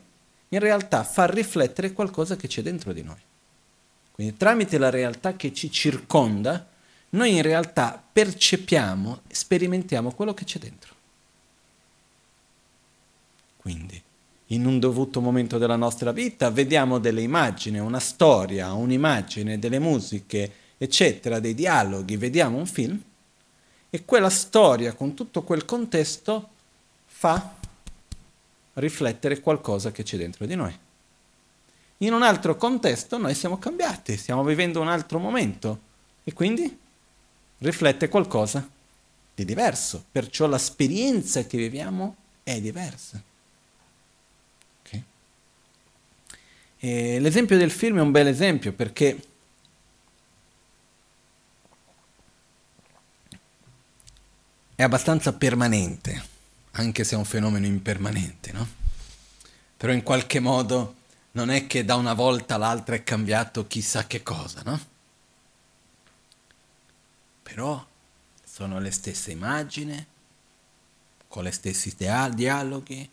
in 0.50 0.60
realtà 0.60 1.04
fa 1.04 1.26
riflettere 1.26 1.92
qualcosa 1.92 2.36
che 2.36 2.48
c'è 2.48 2.62
dentro 2.62 2.94
di 2.94 3.02
noi. 3.02 3.20
Quindi 4.12 4.38
tramite 4.38 4.78
la 4.78 4.92
realtà 4.92 5.36
che 5.36 5.52
ci 5.52 5.72
circonda, 5.72 6.70
noi 7.10 7.36
in 7.36 7.42
realtà 7.42 8.00
percepiamo, 8.14 9.22
sperimentiamo 9.28 10.12
quello 10.12 10.36
che 10.36 10.46
c'è 10.46 10.60
dentro. 10.60 10.94
Quindi 13.58 14.04
in 14.52 14.66
un 14.66 14.80
dovuto 14.80 15.22
momento 15.22 15.58
della 15.58 15.76
nostra 15.76 16.12
vita, 16.12 16.50
vediamo 16.50 16.98
delle 16.98 17.22
immagini, 17.22 17.78
una 17.80 18.00
storia, 18.00 18.74
un'immagine, 18.74 19.60
delle 19.60 19.80
musiche, 19.80 20.52
eccetera, 20.78 21.40
dei 21.40 21.54
dialoghi, 21.54 22.18
vediamo 22.18 22.58
un 22.58 22.66
film 22.66 23.02
e 23.90 24.06
quella 24.06 24.30
storia 24.30 24.94
con 24.94 25.14
tutto 25.14 25.44
quel 25.44 25.66
contesto 25.66 26.50
fa 27.06 27.56
riflettere 28.74 29.40
qualcosa 29.40 29.92
che 29.92 30.04
c'è 30.04 30.18
dentro 30.18 30.46
di 30.46 30.56
noi. 30.56 30.78
In 31.98 32.14
un 32.14 32.24
altro 32.24 32.56
contesto 32.56 33.18
noi 33.18 33.36
siamo 33.36 33.60
cambiati, 33.60 34.16
stiamo 34.18 34.44
vivendo 34.44 34.80
un 34.80 34.88
altro 34.88 35.20
momento 35.20 35.80
e 36.24 36.34
quindi 36.34 36.78
riflette 37.60 38.08
qualcosa 38.08 38.68
di 39.36 39.46
diverso, 39.46 40.06
perciò 40.12 40.48
l'esperienza 40.48 41.44
che 41.44 41.58
viviamo 41.58 42.16
è 42.42 42.60
diversa. 42.62 43.22
E 46.82 47.20
l'esempio 47.20 47.58
del 47.58 47.72
film 47.72 47.98
è 47.98 48.02
un 48.02 48.12
bel 48.12 48.28
esempio 48.28 48.72
perché 48.72 49.20
è 54.76 54.84
abbastanza 54.84 55.34
permanente, 55.34 56.24
anche 56.72 57.04
se 57.04 57.16
è 57.16 57.18
un 57.18 57.26
fenomeno 57.26 57.66
impermanente, 57.66 58.54
no? 58.54 58.66
Però 59.76 59.92
in 59.92 60.04
qualche 60.04 60.40
modo 60.40 60.96
non 61.32 61.50
è 61.50 61.68
che 61.68 61.84
da 61.84 61.96
una 61.96 62.14
volta 62.14 62.56
all'altra 62.56 62.96
è 62.96 63.04
cambiato 63.04 63.68
chissà 63.68 64.08
che 64.08 64.24
cosa, 64.24 64.62
no? 64.64 64.80
Però 67.44 67.86
sono 68.42 68.80
le 68.80 68.92
stesse 68.92 69.32
immagini, 69.32 70.06
con 71.28 71.44
gli 71.44 71.52
stessi 71.52 71.94
dialoghi, 71.96 73.10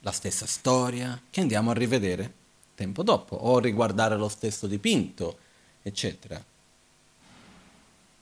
la 0.00 0.12
stessa 0.12 0.46
storia, 0.46 1.20
che 1.30 1.40
andiamo 1.40 1.70
a 1.70 1.74
rivedere 1.74 2.40
tempo 2.82 3.04
dopo, 3.04 3.36
o 3.36 3.60
riguardare 3.60 4.16
lo 4.16 4.28
stesso 4.28 4.66
dipinto, 4.66 5.38
eccetera. 5.82 6.42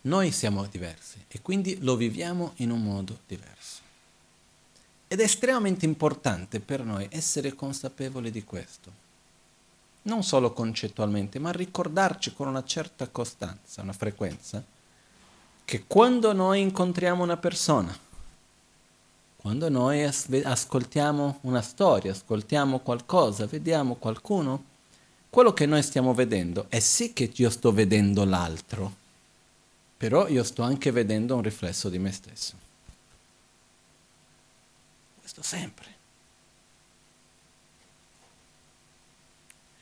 Noi 0.03 0.31
siamo 0.33 0.67
diversi 0.67 1.25
e 1.29 1.41
quindi 1.41 1.79
lo 1.81 1.97
viviamo 1.97 2.53
in 2.57 2.71
un 2.71 2.83
modo 2.83 3.21
diverso. 3.27 3.81
Ed 5.09 5.21
è 5.21 5.25
estremamente 5.25 5.87
importante 5.87 6.61
per 6.61 6.85
noi 6.85 7.07
essere 7.11 7.55
consapevoli 7.55 8.31
di 8.31 8.45
questo. 8.45 9.09
Non 10.03 10.23
solo 10.23 10.53
concettualmente, 10.53 11.39
ma 11.39 11.53
ricordarci 11.53 12.35
con 12.35 12.47
una 12.47 12.65
certa 12.65 13.09
costanza, 13.09 13.83
una 13.83 13.93
frequenza, 13.93 14.63
che 15.65 15.85
quando 15.87 16.33
noi 16.33 16.61
incontriamo 16.61 17.23
una 17.23 17.37
persona, 17.37 17.97
quando 19.41 19.71
noi 19.71 20.05
ascoltiamo 20.05 21.39
una 21.43 21.63
storia, 21.63 22.13
ascoltiamo 22.13 22.81
qualcosa, 22.81 23.47
vediamo 23.47 23.95
qualcuno, 23.95 24.65
quello 25.31 25.55
che 25.55 25.65
noi 25.65 25.83
stiamo 25.83 26.13
vedendo 26.13 26.67
è 26.69 26.79
sì 26.79 27.15
che 27.15 27.33
io 27.35 27.49
sto 27.49 27.73
vedendo 27.73 28.27
l'altro, 28.27 28.95
però 29.97 30.29
io 30.29 30.45
sto 30.45 30.61
anche 30.61 30.91
vedendo 30.91 31.37
un 31.37 31.43
riflesso 31.43 31.89
di 31.89 31.99
me 31.99 32.13
stesso. 32.13 32.55
Questo 35.21 35.43
sempre. 35.43 35.87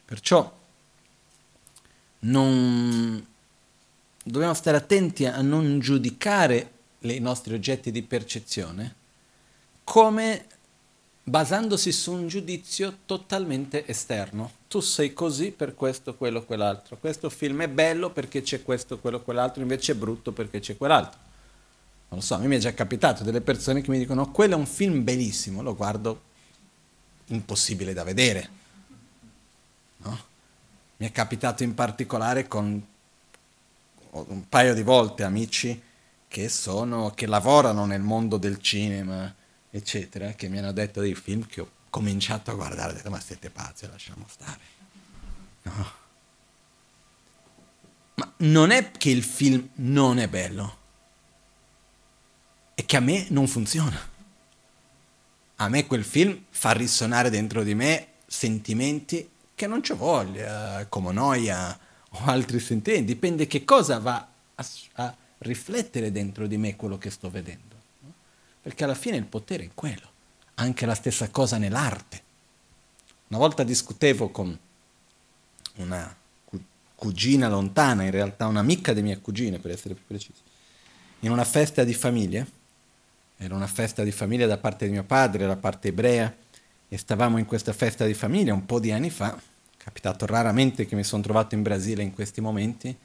Perciò 0.04 0.56
non, 2.20 3.26
dobbiamo 4.22 4.54
stare 4.54 4.76
attenti 4.76 5.26
a 5.26 5.40
non 5.40 5.80
giudicare 5.80 6.72
i 7.00 7.18
nostri 7.18 7.54
oggetti 7.54 7.90
di 7.90 8.02
percezione 8.04 8.97
come 9.88 10.44
basandosi 11.24 11.92
su 11.92 12.12
un 12.12 12.28
giudizio 12.28 12.98
totalmente 13.06 13.86
esterno. 13.86 14.52
Tu 14.68 14.80
sei 14.80 15.14
così 15.14 15.50
per 15.50 15.74
questo, 15.74 16.14
quello, 16.14 16.44
quell'altro. 16.44 16.98
Questo 16.98 17.30
film 17.30 17.62
è 17.62 17.68
bello 17.68 18.10
perché 18.10 18.42
c'è 18.42 18.62
questo, 18.62 18.98
quello, 18.98 19.22
quell'altro, 19.22 19.62
invece 19.62 19.92
è 19.92 19.94
brutto 19.94 20.32
perché 20.32 20.60
c'è 20.60 20.76
quell'altro. 20.76 21.18
Non 22.10 22.18
lo 22.18 22.20
so, 22.20 22.34
a 22.34 22.38
me 22.38 22.48
mi 22.48 22.56
è 22.56 22.58
già 22.58 22.74
capitato 22.74 23.24
delle 23.24 23.40
persone 23.40 23.80
che 23.80 23.90
mi 23.90 23.96
dicono 23.96 24.22
oh, 24.22 24.30
quello 24.30 24.56
è 24.56 24.58
un 24.58 24.66
film 24.66 25.02
bellissimo, 25.04 25.62
lo 25.62 25.74
guardo 25.74 26.20
impossibile 27.28 27.94
da 27.94 28.04
vedere. 28.04 28.48
No? 29.98 30.18
Mi 30.98 31.06
è 31.06 31.12
capitato 31.12 31.62
in 31.62 31.72
particolare 31.72 32.46
con 32.46 32.86
un 34.10 34.48
paio 34.50 34.74
di 34.74 34.82
volte 34.82 35.22
amici 35.22 35.82
che, 36.28 36.50
sono, 36.50 37.10
che 37.14 37.26
lavorano 37.26 37.86
nel 37.86 38.02
mondo 38.02 38.36
del 38.36 38.60
cinema, 38.60 39.34
eccetera, 39.78 40.32
che 40.32 40.48
mi 40.48 40.58
hanno 40.58 40.72
detto 40.72 41.00
dei 41.00 41.14
film 41.14 41.46
che 41.46 41.60
ho 41.60 41.70
cominciato 41.90 42.50
a 42.50 42.54
guardare, 42.54 42.92
ho 42.92 42.94
detto 42.94 43.10
ma 43.10 43.20
siete 43.20 43.50
pazzi, 43.50 43.86
lasciamo 43.86 44.26
stare. 44.28 44.58
No. 45.62 45.92
Ma 48.14 48.32
non 48.38 48.70
è 48.70 48.90
che 48.92 49.10
il 49.10 49.22
film 49.22 49.68
non 49.74 50.18
è 50.18 50.28
bello, 50.28 50.76
è 52.74 52.84
che 52.84 52.96
a 52.96 53.00
me 53.00 53.26
non 53.30 53.46
funziona. 53.46 54.16
A 55.60 55.68
me 55.68 55.86
quel 55.86 56.04
film 56.04 56.44
fa 56.50 56.72
risuonare 56.72 57.30
dentro 57.30 57.62
di 57.62 57.74
me 57.74 58.06
sentimenti 58.26 59.28
che 59.54 59.66
non 59.66 59.80
c'ho 59.80 59.96
voglia, 59.96 60.86
come 60.88 61.12
noia 61.12 61.76
o 62.10 62.24
altri 62.24 62.60
sentimenti, 62.60 63.06
dipende 63.06 63.46
che 63.46 63.64
cosa 63.64 63.98
va 63.98 64.28
a, 64.54 64.66
a 64.94 65.16
riflettere 65.38 66.12
dentro 66.12 66.46
di 66.46 66.56
me 66.56 66.76
quello 66.76 66.98
che 66.98 67.10
sto 67.10 67.28
vedendo 67.30 67.68
perché 68.62 68.84
alla 68.84 68.94
fine 68.94 69.16
il 69.16 69.24
potere 69.24 69.64
è 69.64 69.70
quello. 69.74 70.06
Anche 70.54 70.86
la 70.86 70.94
stessa 70.94 71.28
cosa 71.30 71.56
nell'arte. 71.58 72.22
Una 73.28 73.38
volta 73.38 73.62
discutevo 73.62 74.30
con 74.30 74.58
una 75.76 76.16
cugina 76.94 77.48
lontana, 77.48 78.02
in 78.02 78.10
realtà 78.10 78.46
un'amica 78.46 78.92
di 78.92 79.02
mie 79.02 79.20
cugine 79.20 79.58
per 79.58 79.70
essere 79.70 79.94
più 79.94 80.04
precisi, 80.04 80.40
in 81.20 81.30
una 81.30 81.44
festa 81.44 81.84
di 81.84 81.94
famiglia, 81.94 82.44
era 83.36 83.54
una 83.54 83.68
festa 83.68 84.02
di 84.02 84.10
famiglia 84.10 84.46
da 84.46 84.58
parte 84.58 84.86
di 84.86 84.92
mio 84.92 85.04
padre, 85.04 85.46
la 85.46 85.56
parte 85.56 85.88
ebrea, 85.88 86.34
e 86.88 86.96
stavamo 86.96 87.38
in 87.38 87.44
questa 87.44 87.72
festa 87.72 88.04
di 88.04 88.14
famiglia 88.14 88.52
un 88.52 88.66
po' 88.66 88.80
di 88.80 88.90
anni 88.90 89.10
fa, 89.10 89.36
è 89.36 89.40
capitato 89.76 90.26
raramente 90.26 90.86
che 90.86 90.96
mi 90.96 91.04
sono 91.04 91.22
trovato 91.22 91.54
in 91.54 91.62
Brasile 91.62 92.02
in 92.02 92.12
questi 92.12 92.40
momenti, 92.40 92.96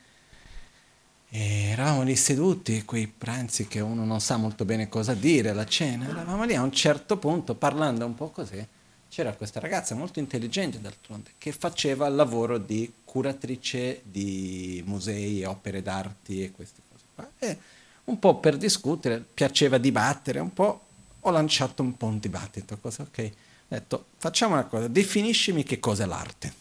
e 1.36 1.69
eravamo 1.69 2.04
lì 2.04 2.15
seduti, 2.15 2.86
quei 2.86 3.08
pranzi 3.08 3.67
che 3.67 3.80
uno 3.80 4.06
non 4.06 4.22
sa 4.22 4.38
molto 4.38 4.65
bene 4.65 4.88
cosa 4.88 5.15
dire, 5.15 5.52
la 5.52 5.65
cena, 5.65 6.08
eravamo 6.08 6.43
lì 6.43 6.54
a 6.54 6.62
un 6.62 6.72
certo 6.72 7.17
punto 7.17 7.56
parlando 7.56 8.06
un 8.06 8.13
po' 8.13 8.30
così. 8.30 8.63
C'era 9.10 9.34
questa 9.34 9.60
ragazza 9.60 9.96
molto 9.96 10.19
intelligente 10.19 10.80
d'altronde 10.80 11.32
che 11.39 11.52
faceva 11.52 12.06
il 12.06 12.13
lavoro 12.13 12.60
di 12.60 12.93
curatrice 13.04 14.02
di 14.04 14.84
musei, 14.86 15.43
opere 15.43 15.82
d'arte 15.82 16.43
e 16.43 16.52
queste 16.52 16.82
cose 16.88 17.04
qua. 17.15 17.28
E 17.39 17.58
un 18.04 18.19
po' 18.19 18.38
per 18.38 18.56
discutere, 18.56 19.19
piaceva 19.34 19.80
dibattere, 19.80 20.38
un 20.38 20.54
po' 20.54 20.82
ho 21.19 21.32
lanciato 21.32 21.82
un 21.82 21.98
po' 21.98 22.06
un 22.06 22.19
dibattito, 22.19 22.78
cosa 22.78 23.02
ok? 23.02 23.17
Ho 23.17 23.32
detto, 23.69 24.06
facciamo 24.17 24.54
una 24.54 24.65
cosa, 24.65 24.88
definiscimi 24.88 25.63
che 25.63 25.80
cos'è 25.80 26.06
l'arte. 26.06 26.54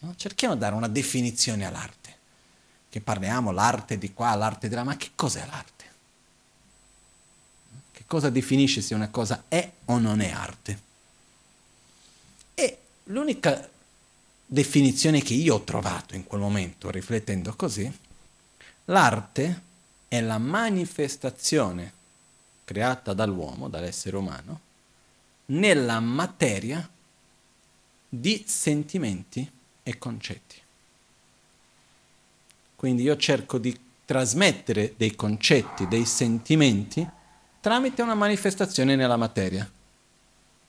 No? 0.00 0.12
Cerchiamo 0.16 0.54
di 0.54 0.60
dare 0.60 0.74
una 0.74 0.88
definizione 0.88 1.64
all'arte 1.64 2.01
che 2.92 3.00
parliamo 3.00 3.52
l'arte 3.52 3.96
di 3.96 4.12
qua, 4.12 4.34
l'arte 4.34 4.68
di 4.68 4.74
là, 4.74 4.84
ma 4.84 4.98
che 4.98 5.12
cos'è 5.14 5.46
l'arte? 5.46 5.84
Che 7.90 8.02
cosa 8.06 8.28
definisce 8.28 8.82
se 8.82 8.94
una 8.94 9.08
cosa 9.08 9.44
è 9.48 9.72
o 9.86 9.98
non 9.98 10.20
è 10.20 10.28
arte? 10.28 10.82
E 12.52 12.78
l'unica 13.04 13.66
definizione 14.44 15.22
che 15.22 15.32
io 15.32 15.54
ho 15.54 15.62
trovato 15.62 16.14
in 16.14 16.24
quel 16.24 16.42
momento, 16.42 16.90
riflettendo 16.90 17.56
così, 17.56 17.90
l'arte 18.84 19.62
è 20.06 20.20
la 20.20 20.36
manifestazione 20.36 21.92
creata 22.62 23.14
dall'uomo, 23.14 23.70
dall'essere 23.70 24.18
umano, 24.18 24.60
nella 25.46 25.98
materia 25.98 26.86
di 28.06 28.44
sentimenti 28.46 29.50
e 29.82 29.96
concetti. 29.96 30.61
Quindi 32.82 33.04
io 33.04 33.16
cerco 33.16 33.58
di 33.58 33.78
trasmettere 34.04 34.94
dei 34.96 35.14
concetti, 35.14 35.86
dei 35.86 36.04
sentimenti 36.04 37.08
tramite 37.60 38.02
una 38.02 38.16
manifestazione 38.16 38.96
nella 38.96 39.16
materia. 39.16 39.70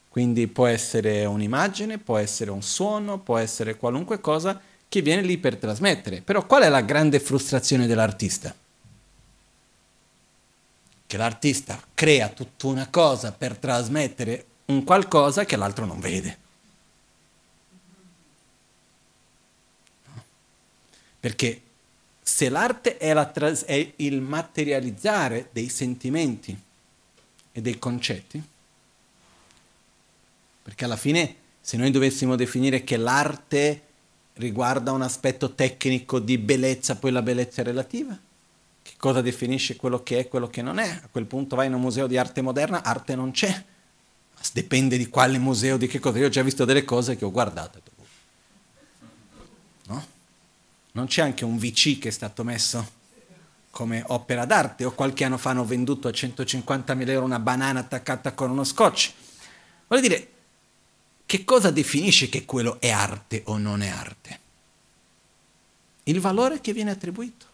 Quindi 0.09 0.45
può 0.45 0.67
essere 0.67 1.25
un'immagine, 1.25 1.97
può 1.97 2.17
essere 2.17 2.51
un 2.51 2.61
suono, 2.61 3.17
può 3.17 3.37
essere 3.37 3.77
qualunque 3.77 4.21
cosa 4.21 4.61
che 4.87 5.01
viene 5.01 5.23
lì 5.23 5.39
per 5.39 5.57
trasmettere. 5.57 6.21
Però 6.21 6.45
qual 6.45 6.61
è 6.61 6.69
la 6.69 6.81
grande 6.81 7.19
frustrazione 7.19 7.87
dell'artista? 7.87 8.53
Che 11.07 11.17
l'artista 11.17 11.81
crea 11.95 12.29
tutta 12.29 12.67
una 12.67 12.89
cosa 12.91 13.31
per 13.31 13.57
trasmettere 13.57 14.45
un 14.65 14.83
qualcosa 14.83 15.45
che 15.45 15.55
l'altro 15.55 15.85
non 15.85 15.99
vede. 15.99 16.37
Perché 21.19 21.61
se 22.33 22.49
l'arte 22.49 22.97
è, 22.97 23.13
tras- 23.31 23.65
è 23.65 23.93
il 23.97 24.19
materializzare 24.19 25.49
dei 25.51 25.69
sentimenti 25.69 26.59
e 27.51 27.61
dei 27.61 27.77
concetti, 27.77 28.41
perché 30.63 30.83
alla 30.83 30.95
fine 30.95 31.35
se 31.61 31.77
noi 31.77 31.91
dovessimo 31.91 32.35
definire 32.35 32.83
che 32.83 32.97
l'arte 32.97 33.81
riguarda 34.33 34.91
un 34.91 35.03
aspetto 35.03 35.51
tecnico 35.51 36.17
di 36.17 36.39
bellezza, 36.39 36.95
poi 36.95 37.11
la 37.11 37.21
bellezza 37.21 37.61
è 37.61 37.65
relativa, 37.65 38.17
che 38.81 38.93
cosa 38.97 39.21
definisce 39.21 39.75
quello 39.75 40.01
che 40.01 40.15
è 40.15 40.19
e 40.21 40.27
quello 40.27 40.47
che 40.47 40.63
non 40.63 40.79
è? 40.79 40.89
A 40.89 41.07
quel 41.11 41.25
punto 41.25 41.55
vai 41.55 41.67
in 41.67 41.75
un 41.75 41.81
museo 41.81 42.07
di 42.07 42.17
arte 42.17 42.41
moderna, 42.41 42.81
arte 42.83 43.13
non 43.13 43.29
c'è, 43.29 43.63
dipende 44.53 44.97
di 44.97 45.07
quale 45.07 45.37
museo, 45.37 45.77
di 45.77 45.85
che 45.85 45.99
cosa. 45.99 46.17
Io 46.17 46.25
ho 46.25 46.29
già 46.29 46.41
visto 46.41 46.65
delle 46.65 46.83
cose 46.83 47.15
che 47.15 47.25
ho 47.25 47.31
guardato. 47.31 47.79
No? 49.85 50.07
Non 50.93 51.07
c'è 51.07 51.21
anche 51.21 51.43
un 51.43 51.57
VC 51.57 51.99
che 51.99 52.09
è 52.09 52.11
stato 52.11 52.43
messo 52.43 53.01
come 53.71 54.03
opera 54.07 54.45
d'arte 54.45 54.85
o 54.85 54.91
qualche 54.91 55.23
anno 55.23 55.39
fa 55.39 55.49
hanno 55.49 55.65
venduto 55.65 56.07
a 56.07 56.11
150.000 56.11 57.09
euro 57.09 57.25
una 57.25 57.39
banana 57.39 57.79
attaccata 57.79 58.33
con 58.33 58.51
uno 58.51 58.63
scotch. 58.63 59.11
Voglio 59.87 60.01
dire, 60.01 60.31
che 61.25 61.43
cosa 61.43 61.71
definisce 61.71 62.29
che 62.29 62.45
quello 62.45 62.79
è 62.79 62.91
arte 62.91 63.41
o 63.45 63.57
non 63.57 63.81
è 63.81 63.87
arte? 63.87 64.39
Il 66.03 66.19
valore 66.19 66.61
che 66.61 66.73
viene 66.73 66.91
attribuito. 66.91 67.45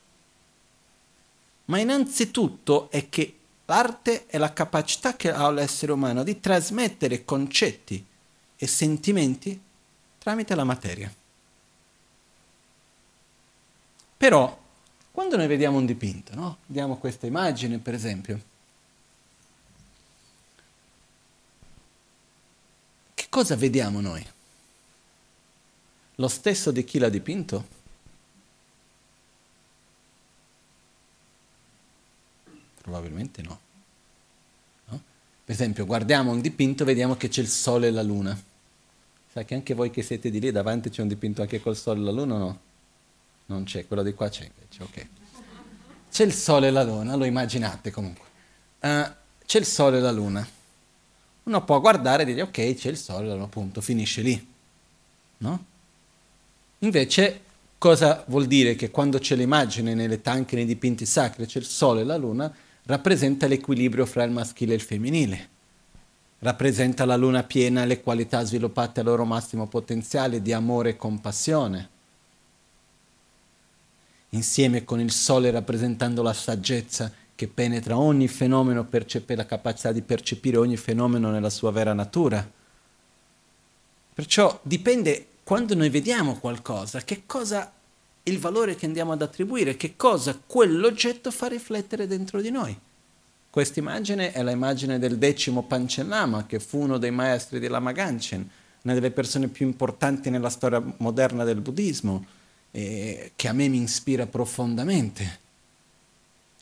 Ma 1.66 1.78
innanzitutto 1.80 2.92
è 2.92 3.08
che 3.08 3.38
l'arte 3.66 4.26
è 4.26 4.38
la 4.38 4.52
capacità 4.52 5.16
che 5.16 5.32
ha 5.32 5.50
l'essere 5.50 5.94
umano 5.94 6.24
di 6.24 6.42
trasmettere 6.42 7.24
concetti 7.24 8.06
e 8.58 8.68
sentimenti 8.68 9.58
tramite 10.18 10.56
la 10.56 10.66
materia. 10.66 11.14
Però, 14.20 14.60
quando 15.12 15.38
noi 15.38 15.48
vediamo 15.48 15.78
un 15.78 15.86
dipinto, 15.86 16.36
no? 16.36 16.58
vediamo 16.66 16.98
questa 16.98 17.26
immagine 17.26 17.78
per 17.78 17.94
esempio, 17.94 18.42
che 23.14 23.26
cosa 23.30 23.56
vediamo 23.56 24.02
noi? 24.02 24.28
Lo 26.16 26.28
stesso 26.28 26.72
di 26.72 26.84
chi 26.84 27.00
l'ha 27.00 27.08
dipinto? 27.08 27.66
Probabilmente 32.82 33.42
no. 33.42 33.60
no. 34.88 35.02
Per 35.46 35.56
esempio, 35.56 35.86
guardiamo 35.86 36.32
un 36.32 36.42
dipinto, 36.42 36.84
vediamo 36.84 37.16
che 37.16 37.30
c'è 37.30 37.40
il 37.40 37.48
sole 37.48 37.88
e 37.88 37.92
la 37.92 38.04
luna. 38.04 38.38
Sai 39.32 39.46
che 39.46 39.54
anche 39.54 39.74
voi 39.74 39.92
che 39.92 40.04
siete 40.04 40.30
di 40.30 40.42
lì 40.42 40.52
davanti 40.52 40.90
c'è 40.90 41.02
un 41.02 41.08
dipinto 41.08 41.42
anche 41.42 41.62
col 41.62 41.78
sole 41.78 42.02
e 42.02 42.04
la 42.04 42.12
luna 42.12 42.34
o 42.34 42.38
no? 42.38 42.68
Non 43.50 43.64
c'è, 43.64 43.88
quello 43.88 44.04
di 44.04 44.14
qua 44.14 44.30
c'è 44.30 44.44
invece, 44.44 44.84
ok. 44.84 45.08
C'è 46.12 46.24
il 46.24 46.34
sole 46.34 46.68
e 46.68 46.72
la 46.72 46.84
luna, 46.84 47.16
lo 47.16 47.26
immaginate 47.26 47.90
comunque. 47.90 48.26
Uh, 48.80 49.12
c'è 49.44 49.58
il 49.58 49.66
sole 49.66 49.98
e 49.98 50.02
la 50.02 50.12
luna. 50.12 50.48
Uno 51.44 51.64
può 51.64 51.80
guardare 51.80 52.24
e 52.24 52.26
dire 52.28 52.44
ok, 52.44 52.76
c'è 52.76 52.90
il 52.90 52.98
sole 52.98 53.26
e 53.26 53.32
luna, 53.32 53.46
appunto, 53.46 53.82
finisce 53.82 54.22
lì. 54.22 54.48
No? 55.38 55.66
Invece, 56.80 57.42
cosa 57.80 58.24
vuol 58.28 58.46
dire 58.46 58.76
che 58.76 58.92
quando 58.92 59.18
c'è 59.18 59.36
l'immagine 59.36 59.96
nelle 59.96 60.22
tanche, 60.22 60.56
nei 60.56 60.66
dipinti 60.66 61.08
sacri, 61.08 61.48
c'è 61.48 61.58
il 61.58 61.66
sole 61.66 62.02
e 62.02 62.04
la 62.04 62.18
luna, 62.18 62.54
rappresenta 62.84 63.48
l'equilibrio 63.48 64.06
fra 64.06 64.24
il 64.24 64.32
maschile 64.32 64.74
e 64.74 64.76
il 64.76 64.82
femminile. 64.82 65.50
Rappresenta 66.40 67.04
la 67.04 67.16
luna 67.16 67.42
piena 67.42 67.84
le 67.84 68.02
qualità 68.02 68.44
sviluppate 68.44 69.00
al 69.00 69.08
loro 69.08 69.26
massimo 69.26 69.68
potenziale 69.68 70.40
di 70.40 70.54
amore 70.54 70.92
e 70.92 70.98
compassione. 70.98 71.98
Insieme 74.30 74.84
con 74.84 75.00
il 75.00 75.12
sole 75.12 75.50
rappresentando 75.52 76.22
la 76.22 76.34
saggezza 76.34 77.12
che 77.34 77.48
penetra 77.48 77.98
ogni 77.98 78.28
fenomeno, 78.28 78.84
percepe 78.84 79.36
la 79.36 79.46
capacità 79.46 79.92
di 79.92 80.02
percepire 80.02 80.58
ogni 80.58 80.78
fenomeno 80.78 81.32
nella 81.32 81.50
sua 81.50 81.72
vera 81.72 81.94
natura. 81.94 82.48
Perciò 84.14 84.60
dipende 84.62 85.26
quando 85.44 85.74
noi 85.74 85.90
vediamo 85.90 86.38
qualcosa, 86.38 87.00
che 87.00 87.24
cosa 87.26 87.72
il 88.24 88.40
valore 88.40 88.76
che 88.76 88.86
andiamo 88.86 89.14
ad 89.14 89.22
attribuire, 89.22 89.78
che 89.78 89.96
cosa 89.96 90.38
quell'oggetto 90.46 91.32
fa 91.32 91.48
riflettere 91.48 92.06
dentro 92.06 92.42
di 92.42 92.52
noi. 92.52 92.78
Questa 93.50 93.80
immagine 93.80 94.32
è 94.32 94.44
l'immagine 94.44 95.00
del 95.00 95.18
decimo 95.18 95.64
Pancellama, 95.64 96.46
che 96.46 96.60
fu 96.60 96.80
uno 96.80 96.98
dei 96.98 97.12
maestri 97.12 97.60
di 97.60 97.68
Lama 97.68 97.94
Ganchen, 97.94 98.48
una 98.84 98.94
delle 98.94 99.12
persone 99.12 99.48
più 99.48 99.66
importanti 99.66 100.30
nella 100.30 100.50
storia 100.50 100.84
moderna 100.98 101.44
del 101.44 101.62
buddismo, 101.62 102.26
eh, 102.72 103.32
che 103.36 103.48
a 103.48 103.54
me 103.54 103.68
mi 103.68 103.82
ispira 103.82 104.26
profondamente. 104.26 105.40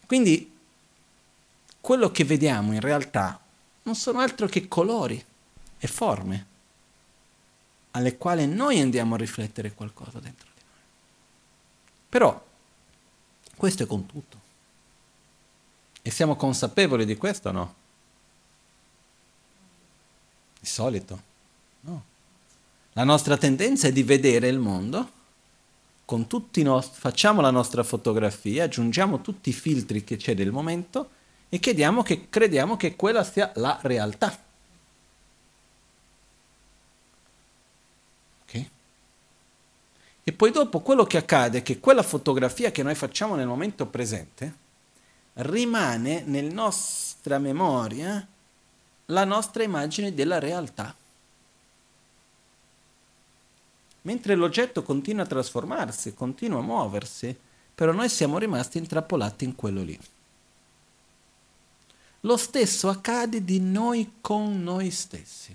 Quindi 0.06 0.52
quello 1.82 2.12
che 2.12 2.24
vediamo 2.24 2.74
in 2.74 2.82
realtà 2.82 3.40
non 3.84 3.96
sono 3.96 4.20
altro 4.20 4.48
che 4.48 4.68
colori 4.68 5.24
e 5.80 5.88
forme 5.88 6.46
alle 7.92 8.18
quali 8.18 8.46
noi 8.48 8.80
andiamo 8.80 9.16
a 9.16 9.18
riflettere 9.18 9.74
qualcosa 9.74 10.20
dentro. 10.20 10.48
Però 12.10 12.46
questo 13.56 13.84
è 13.84 13.86
con 13.86 14.06
tutto. 14.06 14.46
E 16.02 16.10
siamo 16.10 16.36
consapevoli 16.36 17.06
di 17.06 17.18
questo 17.18 17.50
o 17.50 17.52
no? 17.52 17.76
Di 20.60 20.68
solito, 20.68 21.22
no. 21.82 22.04
La 22.94 23.04
nostra 23.04 23.38
tendenza 23.38 23.88
è 23.88 23.92
di 23.92 24.04
vedere 24.04 24.48
il 24.48 24.60
mondo 24.60 25.16
con 26.08 26.28
tutti 26.28 26.62
i 26.62 26.64
nostri, 26.64 27.02
facciamo 27.02 27.42
la 27.42 27.52
nostra 27.52 27.84
fotografia, 27.84 28.64
aggiungiamo 28.64 29.20
tutti 29.20 29.50
i 29.50 29.54
filtri 29.54 30.06
che 30.06 30.16
c'è 30.16 30.34
nel 30.34 30.54
momento 30.54 31.10
e 31.50 31.60
chiediamo 31.60 32.02
che 32.02 32.30
crediamo 32.30 32.78
che 32.78 32.96
quella 32.96 33.26
sia 33.26 33.52
la 33.56 33.78
realtà. 33.82 34.46
E 40.28 40.34
poi 40.34 40.52
dopo 40.52 40.82
quello 40.82 41.06
che 41.06 41.16
accade 41.16 41.60
è 41.60 41.64
che 41.64 41.80
quella 41.80 42.04
fotografia 42.04 42.70
che 42.70 42.84
noi 42.84 42.96
facciamo 42.96 43.36
nel 43.36 43.48
momento 43.48 43.86
presente 43.86 44.54
rimane 45.36 46.24
nella 46.26 46.54
nostra 46.54 47.40
memoria 47.40 48.28
la 49.06 49.24
nostra 49.24 49.64
immagine 49.64 50.14
della 50.14 50.38
realtà. 50.38 50.94
Mentre 54.08 54.36
l'oggetto 54.36 54.84
continua 54.84 55.24
a 55.24 55.28
trasformarsi, 55.28 56.14
continua 56.14 56.60
a 56.60 56.64
muoversi, 56.64 57.38
però 57.76 57.92
noi 57.92 58.08
siamo 58.08 58.38
rimasti 58.38 58.78
intrappolati 58.78 59.44
in 59.44 59.54
quello 59.54 59.84
lì. 59.84 60.00
Lo 62.22 62.38
stesso 62.38 62.88
accade 62.88 63.44
di 63.44 63.60
noi 63.60 64.14
con 64.22 64.64
noi 64.64 64.92
stessi. 64.92 65.54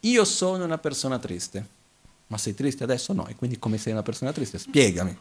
Io 0.00 0.24
sono 0.26 0.62
una 0.62 0.76
persona 0.76 1.18
triste. 1.18 1.66
Ma 2.26 2.36
sei 2.36 2.54
triste 2.54 2.84
adesso? 2.84 3.14
No. 3.14 3.26
E 3.26 3.34
quindi 3.34 3.58
come 3.58 3.78
sei 3.78 3.92
una 3.94 4.02
persona 4.02 4.34
triste? 4.34 4.58
Spiegami. 4.58 5.18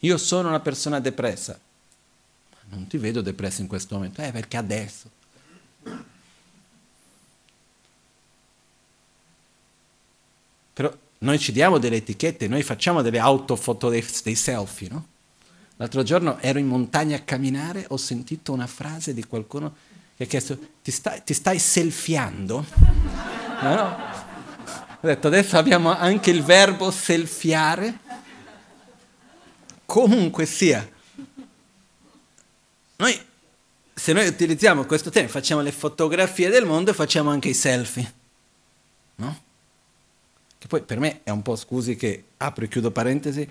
Io 0.00 0.18
sono 0.18 0.48
una 0.48 0.60
persona 0.60 0.98
depressa. 0.98 1.60
Non 2.72 2.86
ti 2.86 2.96
vedo 2.96 3.20
depressa 3.20 3.60
in 3.60 3.68
questo 3.68 3.94
momento. 3.94 4.22
Eh, 4.22 4.32
perché 4.32 4.56
adesso. 4.56 5.10
Però 10.72 10.92
noi 11.18 11.38
ci 11.38 11.52
diamo 11.52 11.78
delle 11.78 11.96
etichette, 11.96 12.48
noi 12.48 12.62
facciamo 12.62 13.02
delle 13.02 13.18
autofoto 13.18 13.90
dei, 13.90 14.04
dei 14.24 14.34
selfie, 14.34 14.88
no? 14.88 15.06
L'altro 15.76 16.02
giorno 16.02 16.38
ero 16.38 16.58
in 16.58 16.66
montagna 16.66 17.16
a 17.16 17.20
camminare, 17.20 17.84
ho 17.88 17.96
sentito 17.96 18.52
una 18.52 18.66
frase 18.66 19.12
di 19.12 19.24
qualcuno 19.24 19.74
che 20.16 20.24
ha 20.24 20.26
chiesto, 20.26 20.58
ti 20.82 20.90
stai, 20.90 21.22
ti 21.24 21.34
stai 21.34 21.58
selfiando? 21.58 22.64
No, 23.62 23.74
no. 23.74 23.96
Ho 25.00 25.06
detto, 25.06 25.26
adesso 25.26 25.58
abbiamo 25.58 25.94
anche 25.94 26.30
il 26.30 26.42
verbo 26.42 26.90
selfiare. 26.90 27.98
Comunque 29.84 30.46
sia, 30.46 30.88
noi, 33.02 33.20
se 33.92 34.12
noi 34.12 34.28
utilizziamo 34.28 34.84
questo 34.84 35.10
termine, 35.10 35.32
facciamo 35.32 35.60
le 35.60 35.72
fotografie 35.72 36.48
del 36.50 36.64
mondo 36.64 36.92
e 36.92 36.94
facciamo 36.94 37.30
anche 37.30 37.48
i 37.48 37.54
selfie. 37.54 38.12
No? 39.16 39.42
Che 40.56 40.66
poi 40.68 40.82
per 40.82 41.00
me 41.00 41.20
è 41.24 41.30
un 41.30 41.42
po', 41.42 41.56
scusi 41.56 41.96
che 41.96 42.24
apro 42.36 42.64
e 42.64 42.68
chiudo 42.68 42.92
parentesi, 42.92 43.48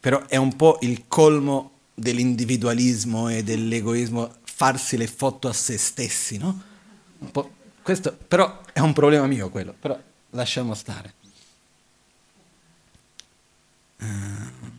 però 0.00 0.24
è 0.26 0.36
un 0.36 0.54
po' 0.54 0.78
il 0.82 1.04
colmo 1.08 1.70
dell'individualismo 1.94 3.28
e 3.28 3.42
dell'egoismo 3.42 4.36
farsi 4.44 4.96
le 4.96 5.08
foto 5.08 5.48
a 5.48 5.52
se 5.52 5.76
stessi, 5.76 6.38
no? 6.38 6.70
questo 7.82 8.16
però 8.28 8.60
è 8.72 8.78
un 8.78 8.92
problema 8.92 9.26
mio 9.26 9.48
quello, 9.48 9.74
però 9.78 9.98
lasciamo 10.30 10.74
stare. 10.74 11.14
Uh, 13.98 14.70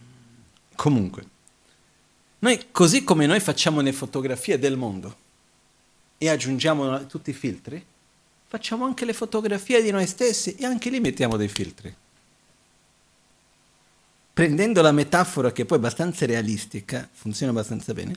comunque, 0.75 1.25
noi 2.43 2.65
così 2.71 3.03
come 3.03 3.25
noi 3.25 3.39
facciamo 3.39 3.81
le 3.81 3.93
fotografie 3.93 4.59
del 4.59 4.77
mondo 4.77 5.15
e 6.17 6.29
aggiungiamo 6.29 7.05
tutti 7.07 7.31
i 7.31 7.33
filtri, 7.33 7.83
facciamo 8.47 8.85
anche 8.85 9.05
le 9.05 9.13
fotografie 9.13 9.81
di 9.81 9.91
noi 9.91 10.07
stessi 10.07 10.55
e 10.55 10.65
anche 10.65 10.89
lì 10.89 10.99
mettiamo 10.99 11.37
dei 11.37 11.49
filtri 11.49 11.93
prendendo 14.33 14.81
la 14.81 14.91
metafora 14.91 15.51
che 15.51 15.63
poi 15.63 15.77
è 15.77 15.79
abbastanza 15.79 16.25
realistica, 16.25 17.07
funziona 17.11 17.51
abbastanza 17.51 17.93
bene, 17.93 18.15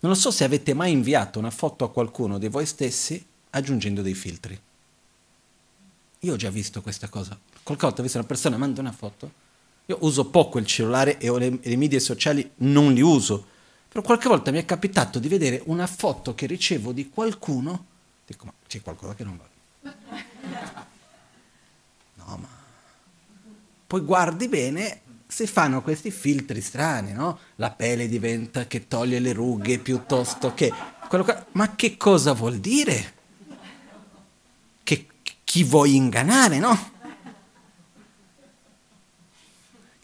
non 0.00 0.12
lo 0.12 0.14
so 0.18 0.30
se 0.30 0.44
avete 0.44 0.72
mai 0.72 0.92
inviato 0.92 1.38
una 1.38 1.50
foto 1.50 1.84
a 1.84 1.90
qualcuno 1.90 2.38
di 2.38 2.48
voi 2.48 2.64
stessi 2.64 3.22
aggiungendo 3.50 4.00
dei 4.00 4.14
filtri. 4.14 4.58
Io 6.20 6.32
ho 6.32 6.36
già 6.36 6.50
visto 6.50 6.80
questa 6.80 7.08
cosa. 7.08 7.38
Qualche 7.62 7.84
volta 7.84 8.00
ho 8.00 8.02
visto 8.02 8.18
una 8.18 8.26
persona 8.26 8.56
manda 8.56 8.80
una 8.80 8.92
foto. 8.92 9.30
Io 9.86 9.98
uso 10.00 10.26
poco 10.26 10.58
il 10.58 10.66
cellulare 10.66 11.18
e 11.18 11.30
le, 11.38 11.58
le 11.60 11.76
medie 11.76 12.00
sociali 12.00 12.50
non 12.56 12.92
li 12.92 13.00
uso. 13.00 13.46
Però 13.88 14.02
qualche 14.02 14.28
volta 14.28 14.50
mi 14.50 14.58
è 14.58 14.64
capitato 14.64 15.18
di 15.18 15.28
vedere 15.28 15.62
una 15.66 15.86
foto 15.86 16.34
che 16.34 16.46
ricevo 16.46 16.92
di 16.92 17.08
qualcuno. 17.08 17.86
Dico, 18.26 18.44
ma 18.44 18.52
c'è 18.66 18.82
qualcosa 18.82 19.14
che 19.14 19.24
non 19.24 19.38
va. 19.38 19.46
No, 22.14 22.36
ma... 22.36 22.48
Poi 23.86 24.00
guardi 24.00 24.48
bene 24.48 25.00
si 25.26 25.46
fanno 25.46 25.82
questi 25.82 26.10
filtri 26.10 26.60
strani, 26.60 27.12
no? 27.12 27.38
La 27.56 27.70
pelle 27.70 28.08
diventa 28.08 28.66
che 28.66 28.88
toglie 28.88 29.18
le 29.18 29.32
rughe 29.32 29.78
piuttosto 29.78 30.54
che... 30.54 30.72
Che... 31.08 31.44
Ma 31.52 31.74
che 31.74 31.96
cosa 31.96 32.32
vuol 32.32 32.58
dire? 32.58 33.14
Che 34.82 35.06
chi 35.44 35.64
vuoi 35.64 35.96
ingannare, 35.96 36.58
no? 36.58 36.96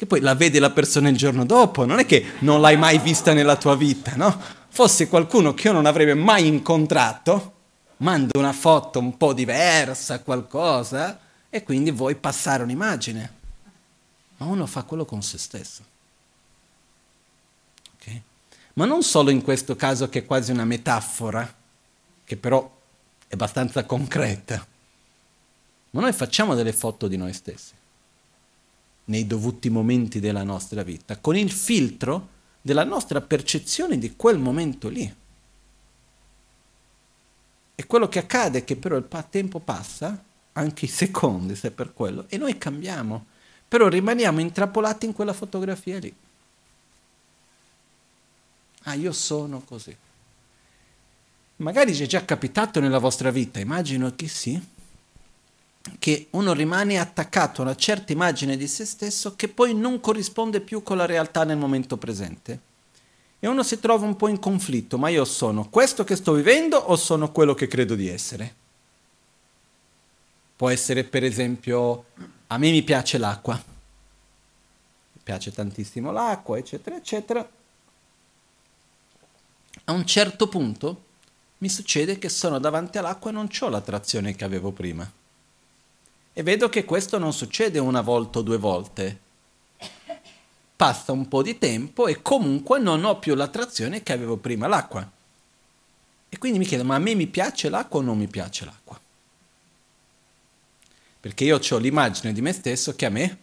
Che 0.04 0.10
poi 0.10 0.20
la 0.20 0.34
vede 0.34 0.58
la 0.58 0.68
persona 0.68 1.08
il 1.08 1.16
giorno 1.16 1.46
dopo, 1.46 1.86
non 1.86 1.98
è 1.98 2.04
che 2.04 2.32
non 2.40 2.60
l'hai 2.60 2.76
mai 2.76 2.98
vista 2.98 3.32
nella 3.32 3.56
tua 3.56 3.74
vita, 3.74 4.14
no? 4.16 4.38
Fosse 4.68 5.08
qualcuno 5.08 5.54
che 5.54 5.68
io 5.68 5.72
non 5.72 5.86
avrebbe 5.86 6.12
mai 6.12 6.46
incontrato, 6.46 7.52
mando 7.98 8.38
una 8.38 8.52
foto 8.52 8.98
un 8.98 9.16
po' 9.16 9.32
diversa, 9.32 10.20
qualcosa, 10.20 11.18
e 11.48 11.62
quindi 11.62 11.90
vuoi 11.90 12.16
passare 12.16 12.62
un'immagine 12.64 13.32
ma 14.36 14.44
uno 14.44 14.66
fa 14.66 14.82
quello 14.82 15.06
con 15.06 15.22
se 15.22 15.38
stesso. 15.38 15.82
Okay? 17.94 18.22
Ma 18.74 18.84
non 18.84 19.02
solo 19.02 19.30
in 19.30 19.40
questo 19.40 19.74
caso 19.74 20.10
che 20.10 20.18
è 20.18 20.26
quasi 20.26 20.50
una 20.50 20.66
metafora, 20.66 21.50
che 22.24 22.36
però 22.36 22.70
è 23.26 23.32
abbastanza 23.32 23.84
concreta, 23.84 24.66
ma 25.92 26.00
noi 26.02 26.12
facciamo 26.12 26.54
delle 26.54 26.74
foto 26.74 27.08
di 27.08 27.16
noi 27.16 27.32
stessi 27.32 27.72
nei 29.06 29.26
dovuti 29.26 29.70
momenti 29.70 30.20
della 30.20 30.42
nostra 30.42 30.82
vita, 30.82 31.18
con 31.18 31.36
il 31.36 31.50
filtro 31.50 32.28
della 32.60 32.84
nostra 32.84 33.20
percezione 33.20 33.98
di 33.98 34.16
quel 34.16 34.38
momento 34.38 34.88
lì. 34.88 35.14
E 37.76 37.86
quello 37.86 38.08
che 38.08 38.20
accade 38.20 38.58
è 38.58 38.64
che 38.64 38.76
però 38.76 38.96
il 38.96 39.08
tempo 39.30 39.58
passa, 39.58 40.22
anche 40.52 40.84
i 40.84 40.88
secondi 40.88 41.56
se 41.56 41.70
per 41.70 41.92
quello, 41.92 42.26
e 42.28 42.38
noi 42.38 42.56
cambiamo 42.56 43.32
però 43.74 43.88
rimaniamo 43.88 44.38
intrappolati 44.38 45.04
in 45.06 45.12
quella 45.12 45.32
fotografia 45.32 45.98
lì. 45.98 46.14
Ah, 48.84 48.94
io 48.94 49.10
sono 49.10 49.62
così. 49.62 49.96
Magari 51.56 51.92
ci 51.92 52.04
è 52.04 52.06
già 52.06 52.24
capitato 52.24 52.78
nella 52.78 52.98
vostra 52.98 53.32
vita, 53.32 53.58
immagino 53.58 54.14
che 54.14 54.28
sì, 54.28 54.62
che 55.98 56.28
uno 56.30 56.52
rimane 56.52 56.98
attaccato 56.98 57.60
a 57.60 57.64
una 57.64 57.76
certa 57.76 58.12
immagine 58.12 58.56
di 58.56 58.66
se 58.66 58.84
stesso 58.84 59.36
che 59.36 59.48
poi 59.48 59.74
non 59.74 60.00
corrisponde 60.00 60.60
più 60.60 60.82
con 60.82 60.96
la 60.96 61.06
realtà 61.06 61.44
nel 61.44 61.58
momento 61.58 61.96
presente. 61.96 62.60
E 63.38 63.46
uno 63.46 63.62
si 63.62 63.78
trova 63.78 64.06
un 64.06 64.16
po' 64.16 64.28
in 64.28 64.38
conflitto, 64.38 64.96
ma 64.96 65.10
io 65.10 65.26
sono 65.26 65.68
questo 65.68 66.02
che 66.02 66.16
sto 66.16 66.32
vivendo 66.32 66.78
o 66.78 66.96
sono 66.96 67.30
quello 67.30 67.52
che 67.52 67.66
credo 67.66 67.94
di 67.94 68.08
essere? 68.08 68.54
Può 70.56 70.70
essere 70.70 71.04
per 71.04 71.24
esempio 71.24 72.06
a 72.46 72.56
me 72.56 72.70
mi 72.70 72.82
piace 72.82 73.18
l'acqua, 73.18 73.54
mi 73.54 75.20
piace 75.22 75.52
tantissimo 75.52 76.10
l'acqua, 76.10 76.56
eccetera, 76.56 76.96
eccetera. 76.96 77.46
A 79.86 79.92
un 79.92 80.06
certo 80.06 80.48
punto 80.48 81.02
mi 81.58 81.68
succede 81.68 82.18
che 82.18 82.30
sono 82.30 82.58
davanti 82.58 82.96
all'acqua 82.96 83.30
e 83.30 83.34
non 83.34 83.48
ho 83.60 83.68
l'attrazione 83.68 84.34
che 84.34 84.44
avevo 84.44 84.70
prima. 84.70 85.22
E 86.36 86.42
vedo 86.42 86.68
che 86.68 86.84
questo 86.84 87.16
non 87.16 87.32
succede 87.32 87.78
una 87.78 88.00
volta 88.00 88.40
o 88.40 88.42
due 88.42 88.58
volte. 88.58 89.20
Passa 90.76 91.12
un 91.12 91.28
po' 91.28 91.42
di 91.42 91.56
tempo 91.56 92.08
e 92.08 92.20
comunque 92.20 92.80
non 92.80 93.04
ho 93.04 93.20
più 93.20 93.36
l'attrazione 93.36 94.02
che 94.02 94.12
avevo 94.12 94.36
prima 94.36 94.66
l'acqua. 94.66 95.08
E 96.28 96.38
quindi 96.38 96.58
mi 96.58 96.64
chiedo, 96.66 96.82
ma 96.84 96.96
a 96.96 96.98
me 96.98 97.14
mi 97.14 97.28
piace 97.28 97.68
l'acqua 97.68 98.00
o 98.00 98.02
non 98.02 98.18
mi 98.18 98.26
piace 98.26 98.64
l'acqua? 98.64 99.00
Perché 101.20 101.44
io 101.44 101.58
ho 101.58 101.76
l'immagine 101.78 102.32
di 102.32 102.42
me 102.42 102.52
stesso 102.52 102.96
che 102.96 103.06
a 103.06 103.10
me 103.10 103.38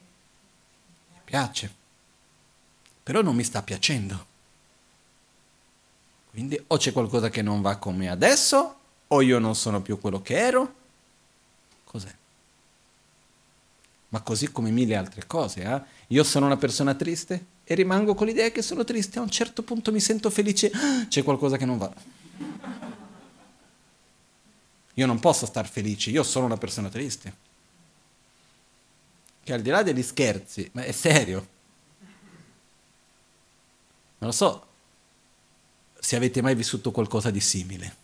piace, 1.23 1.73
però 3.01 3.21
non 3.21 3.35
mi 3.35 3.45
sta 3.45 3.63
piacendo. 3.63 4.25
Quindi 6.31 6.61
o 6.67 6.75
c'è 6.75 6.91
qualcosa 6.91 7.29
che 7.29 7.41
non 7.41 7.61
va 7.61 7.77
con 7.77 7.95
me 7.95 8.09
adesso, 8.09 8.75
o 9.07 9.21
io 9.21 9.39
non 9.39 9.55
sono 9.55 9.81
più 9.81 9.97
quello 9.97 10.21
che 10.21 10.35
ero. 10.35 10.73
Cos'è? 11.85 12.13
Ma 14.11 14.21
così 14.21 14.51
come 14.51 14.71
mille 14.71 14.95
altre 14.95 15.25
cose. 15.27 15.61
Eh? 15.61 15.81
Io 16.07 16.23
sono 16.23 16.45
una 16.45 16.57
persona 16.57 16.93
triste 16.93 17.45
e 17.63 17.75
rimango 17.75 18.13
con 18.13 18.27
l'idea 18.27 18.51
che 18.51 18.61
sono 18.61 18.83
triste. 18.83 19.19
A 19.19 19.21
un 19.21 19.29
certo 19.29 19.63
punto 19.63 19.91
mi 19.91 19.99
sento 19.99 20.29
felice. 20.29 20.71
C'è 21.07 21.23
qualcosa 21.23 21.57
che 21.57 21.65
non 21.65 21.77
va. 21.77 21.93
Io 24.95 25.05
non 25.05 25.19
posso 25.19 25.45
star 25.45 25.67
felice, 25.67 26.09
io 26.09 26.23
sono 26.23 26.45
una 26.45 26.57
persona 26.57 26.89
triste 26.89 27.49
che 29.43 29.53
al 29.53 29.61
di 29.61 29.69
là 29.69 29.83
degli 29.83 30.03
scherzi, 30.03 30.69
ma 30.73 30.83
è 30.83 30.91
serio. 30.91 31.47
Non 34.19 34.29
lo 34.29 34.31
so 34.31 34.67
se 35.99 36.15
avete 36.15 36.41
mai 36.41 36.55
vissuto 36.55 36.91
qualcosa 36.91 37.31
di 37.31 37.39
simile. 37.39 38.00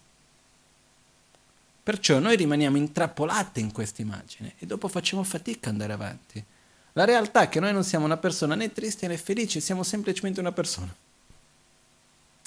Perciò 1.87 2.19
noi 2.19 2.35
rimaniamo 2.35 2.75
intrappolati 2.75 3.61
in 3.61 3.71
questa 3.71 4.01
immagine 4.01 4.55
e 4.59 4.65
dopo 4.65 4.89
facciamo 4.89 5.23
fatica 5.23 5.69
ad 5.69 5.75
andare 5.75 5.93
avanti. 5.93 6.43
La 6.91 7.05
realtà 7.05 7.43
è 7.43 7.47
che 7.47 7.61
noi 7.61 7.71
non 7.71 7.85
siamo 7.85 8.03
una 8.03 8.17
persona 8.17 8.55
né 8.55 8.73
triste 8.73 9.07
né 9.07 9.15
felice, 9.15 9.61
siamo 9.61 9.83
semplicemente 9.83 10.41
una 10.41 10.51
persona 10.51 10.93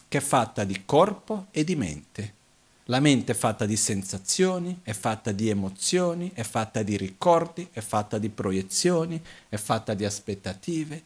che 0.07 0.19
è 0.19 0.21
fatta 0.21 0.65
di 0.65 0.85
corpo 0.85 1.47
e 1.53 1.65
di 1.65 1.75
mente 1.75 2.35
la 2.85 3.01
mente 3.01 3.33
è 3.33 3.35
fatta 3.35 3.65
di 3.65 3.79
sensazioni, 3.79 4.81
è 4.83 4.93
fatta 4.93 5.33
di 5.33 5.49
emozioni, 5.49 6.33
è 6.35 6.43
fatta 6.43 6.83
di 6.83 6.99
ricordi, 6.99 7.67
è 7.73 7.81
fatta 7.81 8.19
di 8.19 8.29
proiezioni, 8.29 9.19
è 9.49 9.57
fatta 9.57 9.95
di 9.95 10.05
aspettative, 10.05 11.03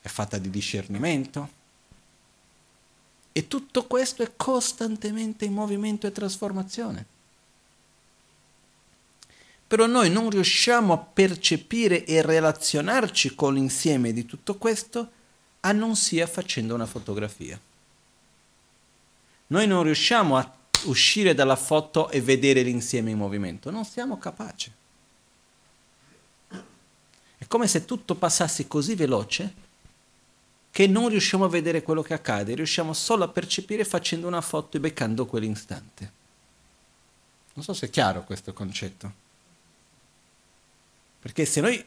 è 0.00 0.08
fatta 0.08 0.38
di 0.38 0.50
discernimento. 0.50 1.48
E 3.30 3.46
tutto 3.46 3.86
questo 3.86 4.24
è 4.24 4.32
costantemente 4.34 5.44
in 5.44 5.52
movimento 5.52 6.08
e 6.08 6.12
trasformazione. 6.12 7.12
Però 9.66 9.86
noi 9.86 10.10
non 10.10 10.30
riusciamo 10.30 10.92
a 10.92 10.98
percepire 10.98 12.04
e 12.04 12.22
relazionarci 12.22 13.34
con 13.34 13.54
l'insieme 13.54 14.12
di 14.12 14.26
tutto 14.26 14.56
questo 14.56 15.10
a 15.60 15.72
non 15.72 15.96
sia 15.96 16.26
facendo 16.26 16.74
una 16.74 16.86
fotografia. 16.86 17.58
Noi 19.46 19.66
non 19.66 19.82
riusciamo 19.82 20.36
a 20.36 20.52
uscire 20.84 21.34
dalla 21.34 21.56
foto 21.56 22.10
e 22.10 22.20
vedere 22.20 22.62
l'insieme 22.62 23.10
in 23.10 23.18
movimento. 23.18 23.70
Non 23.70 23.84
siamo 23.84 24.18
capaci. 24.18 24.72
È 27.36 27.46
come 27.46 27.66
se 27.66 27.84
tutto 27.84 28.14
passasse 28.14 28.66
così 28.66 28.94
veloce 28.94 29.62
che 30.70 30.86
non 30.86 31.08
riusciamo 31.08 31.44
a 31.44 31.48
vedere 31.48 31.82
quello 31.82 32.02
che 32.02 32.14
accade, 32.14 32.54
riusciamo 32.54 32.92
solo 32.92 33.24
a 33.24 33.28
percepire 33.28 33.84
facendo 33.84 34.26
una 34.26 34.40
foto 34.40 34.76
e 34.76 34.80
beccando 34.80 35.24
quell'istante. 35.24 36.12
Non 37.54 37.64
so 37.64 37.72
se 37.72 37.86
è 37.86 37.90
chiaro 37.90 38.24
questo 38.24 38.52
concetto. 38.52 39.23
Perché 41.24 41.46
se 41.46 41.62
noi 41.62 41.82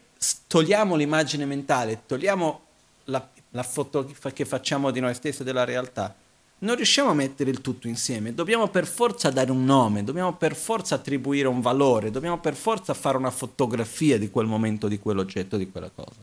togliamo 0.48 0.96
l'immagine 0.96 1.46
mentale, 1.46 2.02
togliamo 2.08 2.62
la, 3.04 3.30
la 3.52 3.62
foto 3.62 4.04
che 4.34 4.46
facciamo 4.46 4.90
di 4.90 5.00
noi 5.00 5.14
stessi 5.14 5.44
e 5.44 5.46
della 5.46 5.64
realtà, 5.64 6.16
non 6.58 6.76
riusciamo 6.76 7.12
a 7.12 7.14
mettere 7.14 7.52
il 7.52 7.62
tutto 7.62 7.88
insieme, 7.88 8.34
dobbiamo 8.34 8.68
per 8.70 8.88
forza 8.88 9.30
dare 9.30 9.52
un 9.52 9.64
nome, 9.64 10.04
dobbiamo 10.04 10.34
per 10.34 10.56
forza 10.56 10.96
attribuire 10.96 11.48
un 11.48 11.62
valore, 11.62 12.10
dobbiamo 12.10 12.40
per 12.40 12.56
forza 12.56 12.96
fare 12.96 13.16
una 13.16 13.30
fotografia 13.30 14.18
di 14.18 14.32
quel 14.32 14.48
momento, 14.48 14.88
di 14.88 14.98
quell'oggetto, 14.98 15.56
di 15.56 15.70
quella 15.70 15.92
cosa. 15.94 16.18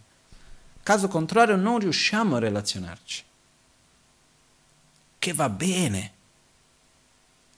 Caso 0.83 1.07
contrario 1.07 1.55
non 1.55 1.79
riusciamo 1.79 2.35
a 2.35 2.41
relazionarci. 2.41 3.23
Che 5.21 5.33
va 5.35 5.49
bene. 5.49 6.13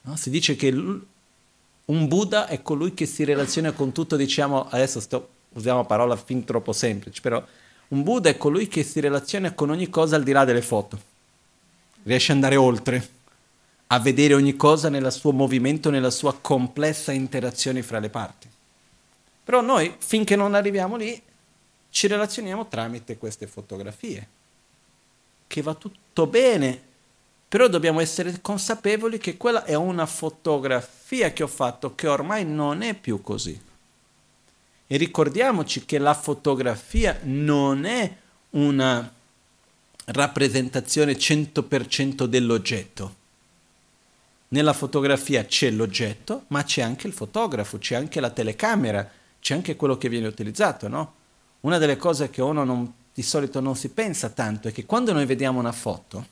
No? 0.03 0.17
Si 0.17 0.29
dice 0.29 0.55
che 0.55 0.69
un 0.69 2.09
Buddha 2.09 2.47
è 2.47 2.61
colui 2.61 2.93
che 2.93 3.07
si 3.07 3.25
relaziona 3.25 3.73
con 3.73 3.93
tutto, 3.93 4.17
diciamo, 4.17 4.69
adesso 4.69 5.01
sto, 5.01 5.31
usiamo 5.57 5.85
parola 5.85 6.17
fin 6.17 6.45
troppo 6.45 6.73
semplice, 6.73 7.21
però 7.21 7.45
un 7.89 8.03
Buddha 8.03 8.31
è 8.31 8.37
colui 8.37 8.69
che 8.69 8.83
si 8.83 9.01
relaziona 9.01 9.53
con 9.53 9.71
ogni 9.71 9.89
cosa 9.89 10.17
al 10.17 10.23
di 10.23 10.33
là 10.33 10.45
delle 10.45 10.63
foto 10.63 11.15
riesce 12.07 12.33
ad 12.33 12.39
andare 12.39 12.57
oltre, 12.57 13.09
a 13.89 13.99
vedere 13.99 14.35
ogni 14.35 14.57
cosa 14.57 14.89
nel 14.89 15.11
suo 15.13 15.33
movimento, 15.33 15.91
nella 15.91 16.11
sua 16.11 16.35
complessa 16.41 17.13
interazione 17.13 17.83
fra 17.83 17.99
le 17.99 18.09
parti. 18.09 18.49
Però 19.45 19.61
noi, 19.61 19.95
finché 19.99 20.37
non 20.37 20.55
arriviamo 20.55 20.97
lì, 20.97 21.21
ci 21.91 22.07
relazioniamo 22.07 22.67
tramite 22.67 23.19
queste 23.19 23.47
fotografie, 23.47 24.29
che 25.47 25.63
va 25.63 25.75
tutto 25.75 26.27
bene, 26.27 26.81
però 27.49 27.69
dobbiamo 27.69 28.01
essere 28.01 28.41
consapevoli 28.41 29.19
che 29.19 29.37
quella 29.37 29.65
è 29.65 29.75
una 29.75 30.07
fotografia 30.07 31.33
che 31.33 31.43
ho 31.43 31.49
fatto, 31.49 31.95
che 31.95 32.09
ormai 32.09 32.45
non 32.45 32.83
è 32.83 32.95
più 32.95 33.21
così. 33.21 33.61
E 34.87 34.97
ricordiamoci 34.97 35.85
che 35.85 35.99
la 35.99 36.15
fotografia 36.15 37.19
non 37.25 37.85
è 37.85 38.15
una 38.51 39.13
rappresentazione 40.07 41.15
100% 41.17 42.25
dell'oggetto. 42.25 43.15
Nella 44.49 44.73
fotografia 44.73 45.45
c'è 45.45 45.71
l'oggetto, 45.71 46.45
ma 46.49 46.63
c'è 46.63 46.83
anche 46.83 47.09
il 47.09 47.13
fotografo, 47.13 47.79
c'è 47.79 47.97
anche 47.97 48.21
la 48.21 48.31
telecamera, 48.31 49.11
c'è 49.41 49.55
anche 49.55 49.75
quello 49.75 49.99
che 49.99 50.09
viene 50.09 50.29
utilizzato, 50.29 50.87
no? 50.87 51.15
Una 51.61 51.79
delle 51.79 51.97
cose 51.97 52.31
che 52.31 52.43
uno 52.43 52.63
non 52.63 52.93
di 53.13 53.23
solito 53.23 53.61
non 53.61 53.75
si 53.75 53.89
pensa 53.89 54.29
tanto 54.29 54.69
è 54.69 54.73
che 54.73 54.85
quando 54.85 55.13
noi 55.13 55.25
vediamo 55.25 55.59
una 55.59 55.73
foto, 55.73 56.27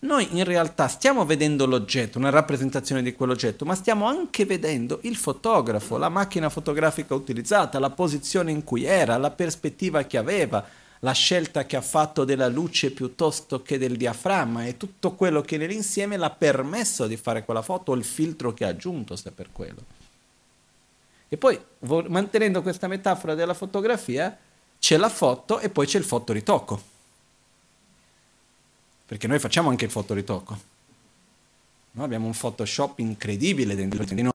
noi 0.00 0.28
in 0.32 0.44
realtà 0.44 0.88
stiamo 0.88 1.26
vedendo 1.26 1.66
l'oggetto, 1.66 2.16
una 2.16 2.30
rappresentazione 2.30 3.02
di 3.02 3.12
quell'oggetto, 3.12 3.66
ma 3.66 3.74
stiamo 3.74 4.06
anche 4.06 4.46
vedendo 4.46 5.00
il 5.02 5.14
fotografo, 5.14 5.98
la 5.98 6.08
macchina 6.08 6.48
fotografica 6.48 7.14
utilizzata, 7.14 7.78
la 7.78 7.90
posizione 7.90 8.50
in 8.50 8.64
cui 8.64 8.84
era, 8.84 9.18
la 9.18 9.30
prospettiva 9.30 10.04
che 10.04 10.16
aveva, 10.16 10.64
la 11.00 11.12
scelta 11.12 11.66
che 11.66 11.76
ha 11.76 11.82
fatto 11.82 12.24
della 12.24 12.48
luce 12.48 12.92
piuttosto 12.92 13.62
che 13.62 13.76
del 13.76 13.96
diaframma 13.96 14.64
e 14.64 14.78
tutto 14.78 15.12
quello 15.12 15.42
che 15.42 15.58
nell'insieme 15.58 16.16
l'ha 16.16 16.30
permesso 16.30 17.06
di 17.06 17.16
fare 17.18 17.44
quella 17.44 17.62
foto 17.62 17.92
il 17.92 18.04
filtro 18.04 18.54
che 18.54 18.64
ha 18.64 18.68
aggiunto 18.68 19.16
se 19.16 19.30
per 19.32 19.48
quello. 19.52 19.98
E 21.28 21.36
poi, 21.36 21.60
mantenendo 22.08 22.62
questa 22.62 22.88
metafora 22.88 23.34
della 23.34 23.54
fotografia, 23.54 24.36
c'è 24.78 24.96
la 24.96 25.10
foto 25.10 25.58
e 25.58 25.68
poi 25.68 25.86
c'è 25.86 25.98
il 25.98 26.04
fotoritocco 26.04 26.98
perché 29.10 29.26
noi 29.26 29.40
facciamo 29.40 29.70
anche 29.70 29.86
il 29.86 29.90
fotoritocco. 29.90 30.58
No? 31.90 32.04
Abbiamo 32.04 32.26
un 32.26 32.32
Photoshop 32.32 33.00
incredibile 33.00 33.74
dentro 33.74 34.04
di 34.04 34.22
noi. 34.22 34.30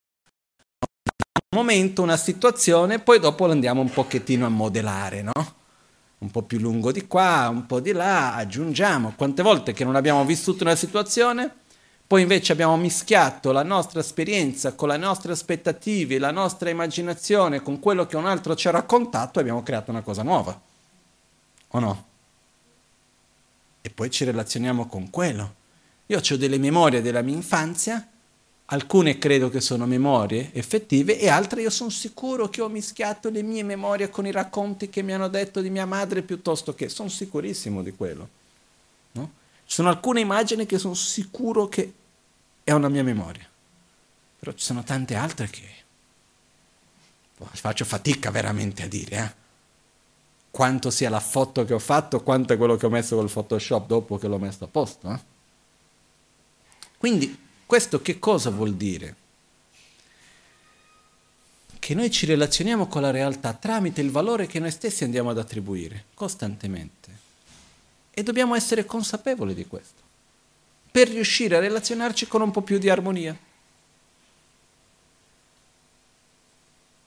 Un 1.56 1.62
momento, 1.62 2.02
una 2.02 2.18
situazione, 2.18 3.00
poi 3.00 3.20
dopo 3.20 3.46
lo 3.46 3.54
andiamo 3.54 3.80
un 3.80 3.90
pochettino 3.90 4.46
a 4.46 4.50
modellare, 4.50 5.22
no? 5.22 5.32
Un 6.18 6.30
po' 6.30 6.42
più 6.42 6.60
lungo 6.60 6.92
di 6.92 7.08
qua, 7.08 7.48
un 7.50 7.66
po' 7.66 7.80
di 7.80 7.94
là, 7.94 8.36
aggiungiamo. 8.36 9.14
Quante 9.16 9.42
volte 9.44 9.72
che 9.72 9.86
non 9.86 9.96
abbiamo 9.96 10.26
vissuto 10.26 10.66
una 10.66 10.76
situazione, 10.76 11.50
poi 12.06 12.24
invece 12.24 12.52
abbiamo 12.52 12.76
mischiato 12.76 13.54
la 13.54 13.64
nostra 13.64 14.02
esperienza 14.02 14.74
con 14.74 14.90
le 14.90 14.98
nostre 14.98 15.32
aspettative, 15.32 16.20
la 16.20 16.32
nostra 16.32 16.70
immaginazione, 16.70 17.62
con 17.62 17.80
quello 17.80 18.06
che 18.06 18.18
un 18.18 18.26
altro 18.26 18.56
ci 18.56 18.68
ha 18.68 18.72
raccontato 18.72 19.40
e 19.40 19.42
abbiamo 19.42 19.64
creato 19.64 19.92
una 19.92 20.02
cosa 20.02 20.22
nuova. 20.22 20.60
O 21.70 21.80
no? 21.80 22.14
E 23.86 23.92
poi 23.92 24.10
ci 24.10 24.24
relazioniamo 24.24 24.88
con 24.88 25.12
quello. 25.12 25.54
Io 26.08 26.18
ho 26.18 26.38
delle 26.38 26.58
memorie 26.58 27.04
della 27.04 27.22
mia 27.22 27.36
infanzia, 27.36 28.04
alcune 28.66 29.20
credo 29.20 29.52
che 29.52 29.62
sono 29.62 29.86
memorie 29.86 30.52
effettive 30.54 31.20
e 31.20 31.30
altre 31.30 31.62
io 31.62 31.70
sono 31.70 31.92
sicuro 31.92 32.50
che 32.50 32.62
ho 32.62 32.68
mischiato 32.68 33.30
le 33.30 33.44
mie 33.44 33.62
memorie 33.62 34.10
con 34.10 34.26
i 34.26 34.32
racconti 34.32 34.90
che 34.90 35.04
mi 35.04 35.14
hanno 35.14 35.28
detto 35.28 35.62
di 35.62 35.70
mia 35.70 35.86
madre 35.86 36.24
piuttosto 36.24 36.74
che, 36.74 36.90
sono 36.90 37.10
sicurissimo 37.10 37.84
di 37.84 37.92
quello. 37.92 38.30
No? 39.12 39.32
Ci 39.66 39.76
sono 39.76 39.90
alcune 39.90 40.20
immagini 40.20 40.66
che 40.66 40.80
sono 40.80 40.96
sicuro 40.96 41.68
che 41.68 41.94
è 42.64 42.72
una 42.72 42.90
mia 42.90 43.04
memoria, 43.04 43.48
però 44.40 44.52
ci 44.54 44.66
sono 44.66 44.84
tante 44.84 45.14
altre 45.14 45.48
che 45.48 45.84
faccio 47.52 47.86
fatica 47.86 48.32
veramente 48.32 48.82
a 48.82 48.88
dire. 48.88 49.16
Eh? 49.16 49.44
Quanto 50.56 50.90
sia 50.90 51.10
la 51.10 51.20
foto 51.20 51.66
che 51.66 51.74
ho 51.74 51.80
fatto, 51.80 52.24
quanto 52.24 52.54
è 52.54 52.58
quello 52.58 52.78
che 52.78 52.86
ho 52.86 52.90
messo 52.90 53.18
col 53.18 53.30
Photoshop 53.30 53.88
dopo 53.88 54.18
che 54.18 54.30
l'ho 54.30 54.38
messo 54.38 54.64
a 54.64 54.68
posto. 54.68 55.12
Eh? 55.12 55.20
Quindi 56.98 57.38
questo 57.66 58.02
che 58.02 58.20
cosa 58.20 58.52
vuol 58.52 58.76
dire? 58.76 59.16
Che 61.78 61.94
noi 61.94 62.10
ci 62.10 62.26
relazioniamo 62.26 62.88
con 62.88 63.02
la 63.02 63.12
realtà 63.12 63.52
tramite 63.52 64.00
il 64.00 64.12
valore 64.12 64.48
che 64.48 64.60
noi 64.60 64.72
stessi 64.72 65.04
andiamo 65.04 65.32
ad 65.32 65.40
attribuire 65.40 66.06
costantemente. 66.14 67.12
E 68.12 68.24
dobbiamo 68.24 68.56
essere 68.56 68.86
consapevoli 68.86 69.54
di 69.56 69.68
questo, 69.68 70.02
per 70.90 71.10
riuscire 71.10 71.58
a 71.58 71.60
relazionarci 71.60 72.28
con 72.28 72.40
un 72.40 72.52
po' 72.52 72.62
più 72.62 72.78
di 72.78 72.90
armonia. 72.90 73.38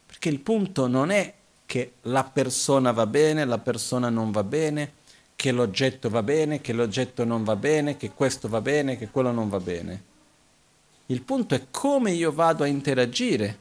Perché 0.05 0.29
il 0.29 0.41
punto 0.41 0.87
non 0.87 1.11
è 1.11 1.37
che 1.69 1.93
la 2.05 2.25
persona 2.25 2.93
va 2.93 3.05
bene, 3.05 3.45
la 3.45 3.59
persona 3.59 4.09
non 4.09 4.31
va 4.31 4.43
bene, 4.43 4.93
che 5.37 5.53
l'oggetto 5.53 6.09
va 6.09 6.23
bene, 6.23 6.63
che 6.63 6.73
l'oggetto 6.73 7.27
non 7.27 7.45
va 7.45 7.57
bene, 7.57 7.99
che 7.99 8.13
questo 8.13 8.49
va 8.49 8.63
bene, 8.63 8.97
che 8.97 9.11
quello 9.11 9.33
non 9.33 9.51
va 9.51 9.61
bene. 9.61 10.03
Il 11.07 11.21
punto 11.21 11.55
è 11.55 11.67
come 11.71 12.13
io 12.13 12.33
vado 12.33 12.65
a 12.65 12.67
interagire 12.67 13.59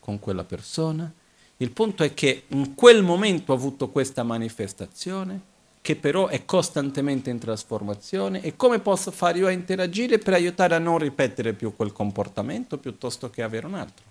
con 0.00 0.18
quella 0.18 0.44
persona. 0.44 1.12
Il 1.58 1.72
punto 1.72 2.02
è 2.04 2.14
che 2.14 2.44
in 2.46 2.74
quel 2.74 3.02
momento 3.02 3.52
ho 3.52 3.54
avuto 3.54 3.90
questa 3.90 4.22
manifestazione, 4.22 5.38
che 5.82 5.94
però 5.94 6.28
è 6.28 6.46
costantemente 6.46 7.28
in 7.28 7.38
trasformazione, 7.38 8.40
e 8.40 8.56
come 8.56 8.78
posso 8.78 9.10
fare 9.10 9.36
io 9.36 9.46
a 9.46 9.50
interagire 9.50 10.16
per 10.16 10.32
aiutare 10.32 10.74
a 10.74 10.78
non 10.78 10.96
ripetere 10.96 11.52
più 11.52 11.76
quel 11.76 11.92
comportamento 11.92 12.78
piuttosto 12.78 13.28
che 13.28 13.42
avere 13.42 13.66
un 13.66 13.74
altro. 13.74 14.06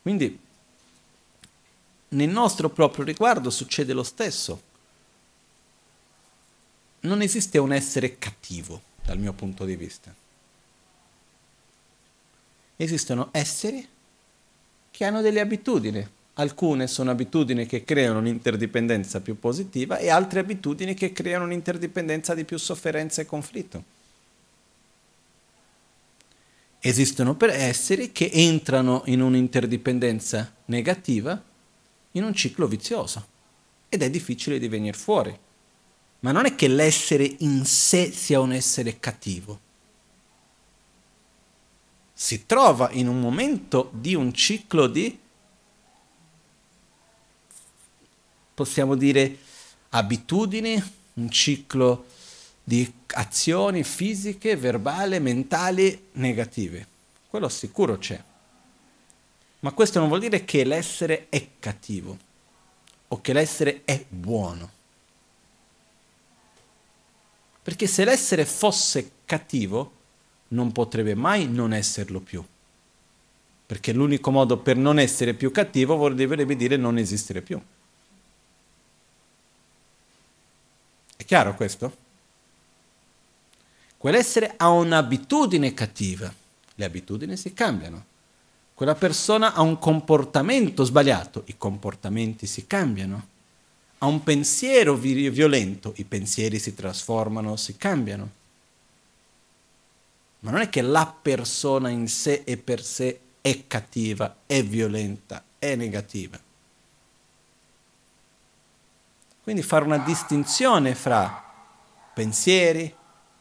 Quindi 0.00 0.48
nel 2.12 2.28
nostro 2.28 2.70
proprio 2.70 3.04
riguardo 3.04 3.50
succede 3.50 3.92
lo 3.92 4.02
stesso. 4.02 4.70
Non 7.00 7.20
esiste 7.22 7.58
un 7.58 7.72
essere 7.72 8.18
cattivo 8.18 8.80
dal 9.04 9.18
mio 9.18 9.32
punto 9.32 9.64
di 9.64 9.76
vista. 9.76 10.14
Esistono 12.76 13.28
esseri 13.32 13.86
che 14.90 15.04
hanno 15.04 15.20
delle 15.20 15.40
abitudini. 15.40 16.06
Alcune 16.34 16.86
sono 16.86 17.10
abitudini 17.10 17.66
che 17.66 17.84
creano 17.84 18.18
un'interdipendenza 18.18 19.20
più 19.20 19.38
positiva 19.38 19.98
e 19.98 20.08
altre 20.08 20.40
abitudini 20.40 20.94
che 20.94 21.12
creano 21.12 21.44
un'interdipendenza 21.44 22.34
di 22.34 22.44
più 22.44 22.56
sofferenza 22.56 23.20
e 23.20 23.26
conflitto. 23.26 23.84
Esistono 26.80 27.34
per 27.36 27.50
esseri 27.50 28.12
che 28.12 28.30
entrano 28.32 29.02
in 29.06 29.20
un'interdipendenza 29.20 30.52
negativa 30.66 31.50
in 32.12 32.24
un 32.24 32.34
ciclo 32.34 32.66
vizioso 32.66 33.26
ed 33.88 34.02
è 34.02 34.10
difficile 34.10 34.58
di 34.58 34.68
venire 34.68 34.96
fuori. 34.96 35.38
Ma 36.20 36.32
non 36.32 36.46
è 36.46 36.54
che 36.54 36.68
l'essere 36.68 37.24
in 37.40 37.64
sé 37.64 38.10
sia 38.12 38.40
un 38.40 38.52
essere 38.52 38.98
cattivo. 39.00 39.60
Si 42.12 42.46
trova 42.46 42.90
in 42.92 43.08
un 43.08 43.20
momento 43.20 43.90
di 43.92 44.14
un 44.14 44.32
ciclo 44.32 44.86
di, 44.86 45.18
possiamo 48.54 48.94
dire, 48.94 49.36
abitudini, 49.90 50.82
un 51.14 51.30
ciclo 51.30 52.06
di 52.62 52.90
azioni 53.14 53.82
fisiche, 53.82 54.56
verbali, 54.56 55.18
mentali 55.18 56.08
negative. 56.12 56.86
Quello 57.28 57.48
sicuro 57.48 57.98
c'è. 57.98 58.22
Ma 59.62 59.72
questo 59.72 60.00
non 60.00 60.08
vuol 60.08 60.20
dire 60.20 60.44
che 60.44 60.64
l'essere 60.64 61.26
è 61.28 61.46
cattivo 61.60 62.18
o 63.08 63.20
che 63.20 63.32
l'essere 63.32 63.82
è 63.84 64.04
buono. 64.08 64.70
Perché 67.62 67.86
se 67.86 68.04
l'essere 68.04 68.44
fosse 68.44 69.10
cattivo, 69.24 70.00
non 70.48 70.72
potrebbe 70.72 71.14
mai 71.14 71.46
non 71.46 71.72
esserlo 71.72 72.18
più. 72.18 72.44
Perché 73.64 73.92
l'unico 73.92 74.32
modo 74.32 74.58
per 74.58 74.76
non 74.76 74.98
essere 74.98 75.32
più 75.32 75.52
cattivo 75.52 75.94
vorrebbe 75.94 76.56
dire 76.56 76.76
non 76.76 76.98
esistere 76.98 77.40
più. 77.40 77.60
È 81.16 81.24
chiaro 81.24 81.54
questo? 81.54 81.96
Quell'essere 83.96 84.54
ha 84.56 84.70
un'abitudine 84.70 85.72
cattiva. 85.72 86.34
Le 86.74 86.84
abitudini 86.84 87.36
si 87.36 87.52
cambiano. 87.54 88.10
Quella 88.82 88.98
persona 88.98 89.54
ha 89.54 89.60
un 89.60 89.78
comportamento 89.78 90.82
sbagliato, 90.82 91.44
i 91.46 91.56
comportamenti 91.56 92.48
si 92.48 92.66
cambiano. 92.66 93.28
Ha 93.98 94.06
un 94.06 94.24
pensiero 94.24 94.96
violento, 94.96 95.92
i 95.98 96.04
pensieri 96.04 96.58
si 96.58 96.74
trasformano, 96.74 97.54
si 97.54 97.76
cambiano. 97.76 98.28
Ma 100.40 100.50
non 100.50 100.62
è 100.62 100.68
che 100.68 100.82
la 100.82 101.06
persona 101.22 101.90
in 101.90 102.08
sé 102.08 102.42
e 102.44 102.56
per 102.56 102.82
sé 102.82 103.20
è 103.40 103.68
cattiva, 103.68 104.38
è 104.46 104.64
violenta, 104.64 105.44
è 105.60 105.76
negativa. 105.76 106.36
Quindi 109.44 109.62
fare 109.62 109.84
una 109.84 109.98
distinzione 109.98 110.96
fra 110.96 111.40
pensieri, 112.12 112.92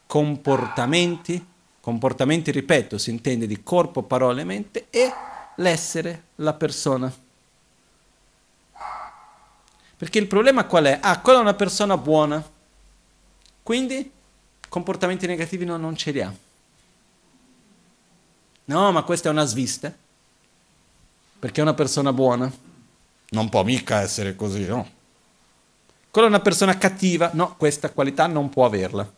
comportamenti, 0.05 1.43
comportamenti, 1.79 2.51
ripeto, 2.51 2.99
si 2.99 3.09
intende 3.09 3.47
di 3.47 3.63
corpo, 3.63 4.03
parole, 4.03 4.43
mente 4.43 4.85
e 4.91 5.29
l'essere, 5.61 6.23
la 6.35 6.53
persona. 6.53 7.13
Perché 9.97 10.17
il 10.17 10.27
problema 10.27 10.65
qual 10.65 10.85
è? 10.85 10.99
Ah, 11.01 11.19
quella 11.21 11.39
è 11.39 11.41
una 11.41 11.53
persona 11.53 11.95
buona, 11.95 12.43
quindi 13.61 14.11
comportamenti 14.67 15.27
negativi 15.27 15.63
no, 15.63 15.77
non 15.77 15.95
ce 15.95 16.11
li 16.11 16.21
ha. 16.21 16.33
No, 18.65 18.91
ma 18.91 19.03
questa 19.03 19.29
è 19.29 19.31
una 19.31 19.45
svista, 19.45 19.93
perché 21.39 21.59
è 21.59 21.63
una 21.63 21.73
persona 21.73 22.11
buona. 22.11 22.51
Non 23.29 23.49
può 23.49 23.63
mica 23.63 24.01
essere 24.01 24.35
così, 24.35 24.65
no? 24.65 24.99
Quella 26.09 26.27
è 26.27 26.29
una 26.31 26.41
persona 26.41 26.77
cattiva, 26.77 27.29
no, 27.33 27.55
questa 27.55 27.89
qualità 27.91 28.27
non 28.27 28.49
può 28.49 28.65
averla. 28.65 29.09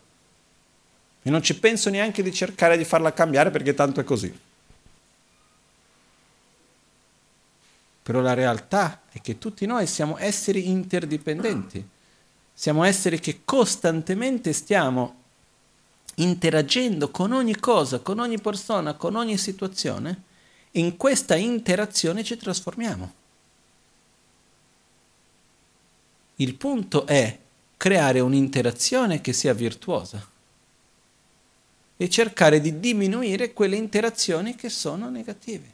E 1.22 1.30
non 1.30 1.42
ci 1.42 1.58
penso 1.58 1.88
neanche 1.88 2.22
di 2.22 2.32
cercare 2.32 2.76
di 2.76 2.84
farla 2.84 3.12
cambiare 3.12 3.50
perché 3.50 3.74
tanto 3.74 4.00
è 4.00 4.04
così. 4.04 4.32
Però 8.04 8.20
la 8.20 8.34
realtà 8.34 9.00
è 9.10 9.22
che 9.22 9.38
tutti 9.38 9.64
noi 9.64 9.86
siamo 9.86 10.18
esseri 10.18 10.68
interdipendenti, 10.68 11.88
siamo 12.52 12.84
esseri 12.84 13.18
che 13.18 13.40
costantemente 13.46 14.52
stiamo 14.52 15.22
interagendo 16.16 17.10
con 17.10 17.32
ogni 17.32 17.58
cosa, 17.58 18.00
con 18.00 18.18
ogni 18.18 18.38
persona, 18.38 18.92
con 18.92 19.16
ogni 19.16 19.38
situazione. 19.38 20.22
In 20.72 20.98
questa 20.98 21.34
interazione 21.34 22.22
ci 22.22 22.36
trasformiamo. 22.36 23.14
Il 26.36 26.56
punto 26.56 27.06
è 27.06 27.38
creare 27.78 28.20
un'interazione 28.20 29.22
che 29.22 29.32
sia 29.32 29.54
virtuosa 29.54 30.28
e 31.96 32.10
cercare 32.10 32.60
di 32.60 32.78
diminuire 32.80 33.54
quelle 33.54 33.76
interazioni 33.76 34.56
che 34.56 34.68
sono 34.68 35.08
negative. 35.08 35.72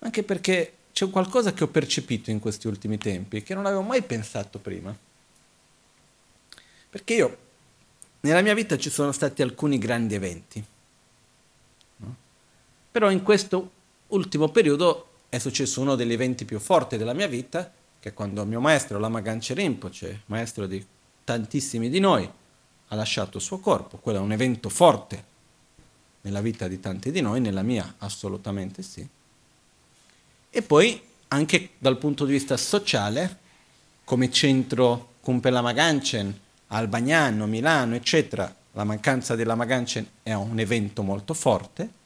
Anche 0.00 0.22
perché 0.22 0.74
c'è 0.98 1.08
qualcosa 1.10 1.52
che 1.52 1.62
ho 1.62 1.68
percepito 1.68 2.32
in 2.32 2.40
questi 2.40 2.66
ultimi 2.66 2.98
tempi 2.98 3.44
che 3.44 3.54
non 3.54 3.66
avevo 3.66 3.82
mai 3.82 4.02
pensato 4.02 4.58
prima. 4.58 4.92
Perché 6.90 7.14
io, 7.14 7.38
nella 8.22 8.42
mia 8.42 8.52
vita 8.52 8.76
ci 8.76 8.90
sono 8.90 9.12
stati 9.12 9.40
alcuni 9.40 9.78
grandi 9.78 10.16
eventi, 10.16 10.64
no? 11.98 12.16
però 12.90 13.12
in 13.12 13.22
questo 13.22 13.70
ultimo 14.08 14.48
periodo 14.48 15.10
è 15.28 15.38
successo 15.38 15.80
uno 15.80 15.94
degli 15.94 16.12
eventi 16.12 16.44
più 16.44 16.58
forti 16.58 16.96
della 16.96 17.12
mia 17.12 17.28
vita, 17.28 17.72
che 18.00 18.08
è 18.08 18.12
quando 18.12 18.44
mio 18.44 18.60
maestro, 18.60 18.98
Lama 18.98 19.20
Ganche 19.20 19.54
Rinpoche, 19.54 20.22
maestro 20.26 20.66
di 20.66 20.84
tantissimi 21.22 21.88
di 21.90 22.00
noi, 22.00 22.28
ha 22.88 22.94
lasciato 22.96 23.36
il 23.36 23.44
suo 23.44 23.60
corpo. 23.60 23.98
Quello 23.98 24.18
è 24.18 24.22
un 24.22 24.32
evento 24.32 24.68
forte 24.68 25.24
nella 26.22 26.40
vita 26.40 26.66
di 26.66 26.80
tanti 26.80 27.12
di 27.12 27.20
noi, 27.20 27.40
nella 27.40 27.62
mia 27.62 27.94
assolutamente 27.98 28.82
sì. 28.82 29.08
E 30.50 30.62
poi 30.62 31.00
anche 31.28 31.70
dal 31.78 31.98
punto 31.98 32.24
di 32.24 32.32
vista 32.32 32.56
sociale, 32.56 33.38
come 34.04 34.30
centro 34.30 35.14
Kumpelama 35.20 35.72
Ganchen, 35.72 36.38
Albagnano, 36.68 37.46
Milano, 37.46 37.94
eccetera, 37.94 38.54
la 38.72 38.84
mancanza 38.84 39.34
della 39.34 39.54
Ganchen 39.54 40.06
è 40.22 40.32
un 40.32 40.58
evento 40.58 41.02
molto 41.02 41.34
forte, 41.34 41.96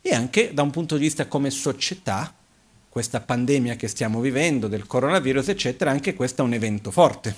e 0.00 0.14
anche 0.14 0.52
da 0.52 0.62
un 0.62 0.70
punto 0.70 0.96
di 0.96 1.02
vista 1.02 1.26
come 1.26 1.50
società, 1.50 2.32
questa 2.88 3.20
pandemia 3.20 3.74
che 3.74 3.88
stiamo 3.88 4.20
vivendo 4.20 4.68
del 4.68 4.86
coronavirus, 4.86 5.48
eccetera, 5.48 5.90
anche 5.90 6.14
questo 6.14 6.42
è 6.42 6.44
un 6.44 6.52
evento 6.52 6.90
forte. 6.90 7.36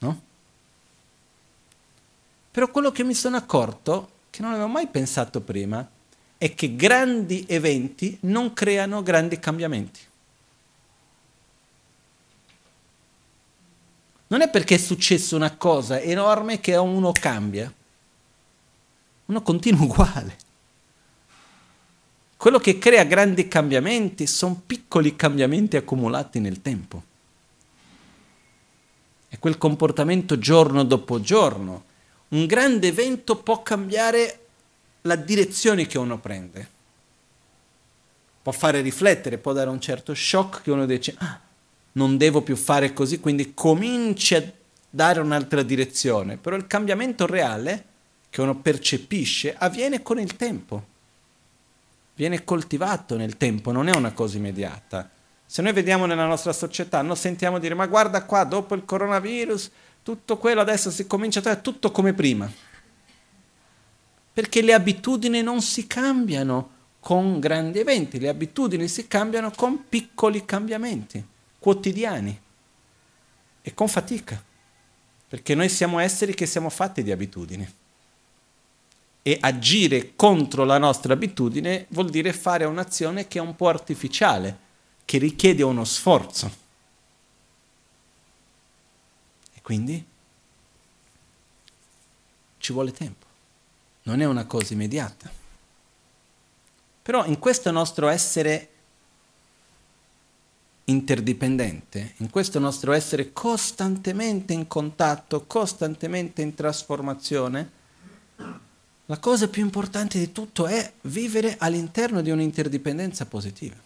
No? 0.00 0.22
Però 2.50 2.70
quello 2.70 2.92
che 2.92 3.02
mi 3.02 3.14
sono 3.14 3.36
accorto, 3.36 4.10
che 4.30 4.42
non 4.42 4.52
avevo 4.52 4.68
mai 4.68 4.86
pensato 4.86 5.40
prima, 5.40 5.88
è 6.42 6.56
che 6.56 6.74
grandi 6.74 7.44
eventi 7.46 8.18
non 8.22 8.52
creano 8.52 9.00
grandi 9.04 9.38
cambiamenti. 9.38 10.00
Non 14.26 14.40
è 14.40 14.50
perché 14.50 14.74
è 14.74 14.78
successa 14.78 15.36
una 15.36 15.54
cosa 15.56 16.00
enorme 16.00 16.58
che 16.58 16.74
uno 16.74 17.12
cambia. 17.12 17.72
Uno 19.26 19.42
continua 19.42 19.84
uguale. 19.84 20.36
Quello 22.36 22.58
che 22.58 22.76
crea 22.76 23.04
grandi 23.04 23.46
cambiamenti 23.46 24.26
sono 24.26 24.60
piccoli 24.66 25.14
cambiamenti 25.14 25.76
accumulati 25.76 26.40
nel 26.40 26.60
tempo. 26.60 27.04
È 29.28 29.38
quel 29.38 29.58
comportamento 29.58 30.36
giorno 30.40 30.82
dopo 30.82 31.20
giorno. 31.20 31.84
Un 32.30 32.46
grande 32.46 32.88
evento 32.88 33.36
può 33.36 33.62
cambiare 33.62 34.41
la 35.02 35.16
direzione 35.16 35.86
che 35.86 35.98
uno 35.98 36.18
prende. 36.18 36.80
Può 38.42 38.52
fare 38.52 38.80
riflettere, 38.80 39.38
può 39.38 39.52
dare 39.52 39.70
un 39.70 39.80
certo 39.80 40.14
shock 40.14 40.62
che 40.62 40.70
uno 40.70 40.86
dice, 40.86 41.14
ah, 41.18 41.38
non 41.92 42.16
devo 42.16 42.42
più 42.42 42.56
fare 42.56 42.92
così, 42.92 43.20
quindi 43.20 43.54
comincia 43.54 44.38
a 44.38 44.44
dare 44.90 45.20
un'altra 45.20 45.62
direzione. 45.62 46.36
Però 46.36 46.56
il 46.56 46.66
cambiamento 46.66 47.26
reale 47.26 47.84
che 48.30 48.40
uno 48.40 48.56
percepisce 48.56 49.54
avviene 49.56 50.02
con 50.02 50.18
il 50.18 50.36
tempo, 50.36 50.84
viene 52.14 52.44
coltivato 52.44 53.16
nel 53.16 53.36
tempo, 53.36 53.70
non 53.70 53.88
è 53.88 53.94
una 53.94 54.12
cosa 54.12 54.36
immediata. 54.36 55.08
Se 55.46 55.62
noi 55.62 55.72
vediamo 55.72 56.06
nella 56.06 56.26
nostra 56.26 56.52
società, 56.52 57.02
noi 57.02 57.16
sentiamo 57.16 57.58
dire, 57.58 57.74
ma 57.74 57.86
guarda 57.86 58.24
qua, 58.24 58.42
dopo 58.44 58.74
il 58.74 58.84
coronavirus, 58.84 59.70
tutto 60.02 60.38
quello 60.38 60.60
adesso 60.60 60.90
si 60.90 61.06
comincia 61.06 61.40
a 61.48 61.56
tutto 61.56 61.90
come 61.92 62.12
prima 62.12 62.50
perché 64.32 64.62
le 64.62 64.72
abitudini 64.72 65.42
non 65.42 65.60
si 65.60 65.86
cambiano 65.86 66.70
con 67.00 67.38
grandi 67.40 67.80
eventi, 67.80 68.18
le 68.18 68.28
abitudini 68.28 68.88
si 68.88 69.06
cambiano 69.06 69.50
con 69.50 69.88
piccoli 69.88 70.44
cambiamenti 70.44 71.24
quotidiani 71.58 72.40
e 73.60 73.74
con 73.74 73.88
fatica, 73.88 74.42
perché 75.28 75.54
noi 75.54 75.68
siamo 75.68 75.98
esseri 75.98 76.34
che 76.34 76.46
siamo 76.46 76.70
fatti 76.70 77.02
di 77.02 77.12
abitudini. 77.12 77.74
E 79.24 79.38
agire 79.40 80.16
contro 80.16 80.64
la 80.64 80.78
nostra 80.78 81.12
abitudine 81.12 81.86
vuol 81.90 82.10
dire 82.10 82.32
fare 82.32 82.64
un'azione 82.64 83.28
che 83.28 83.38
è 83.38 83.40
un 83.42 83.54
po' 83.54 83.68
artificiale, 83.68 84.58
che 85.04 85.18
richiede 85.18 85.62
uno 85.62 85.84
sforzo. 85.84 86.50
E 89.54 89.60
quindi 89.62 90.04
ci 92.58 92.72
vuole 92.72 92.90
tempo 92.90 93.31
non 94.02 94.20
è 94.20 94.24
una 94.24 94.46
cosa 94.46 94.72
immediata. 94.72 95.30
Però 97.02 97.24
in 97.26 97.38
questo 97.38 97.70
nostro 97.70 98.08
essere 98.08 98.68
interdipendente, 100.84 102.14
in 102.18 102.30
questo 102.30 102.58
nostro 102.58 102.92
essere 102.92 103.32
costantemente 103.32 104.52
in 104.52 104.66
contatto, 104.66 105.44
costantemente 105.46 106.42
in 106.42 106.54
trasformazione, 106.54 107.80
la 109.06 109.18
cosa 109.18 109.48
più 109.48 109.62
importante 109.62 110.18
di 110.18 110.32
tutto 110.32 110.66
è 110.66 110.92
vivere 111.02 111.56
all'interno 111.58 112.22
di 112.22 112.30
un'interdipendenza 112.30 113.26
positiva. 113.26 113.76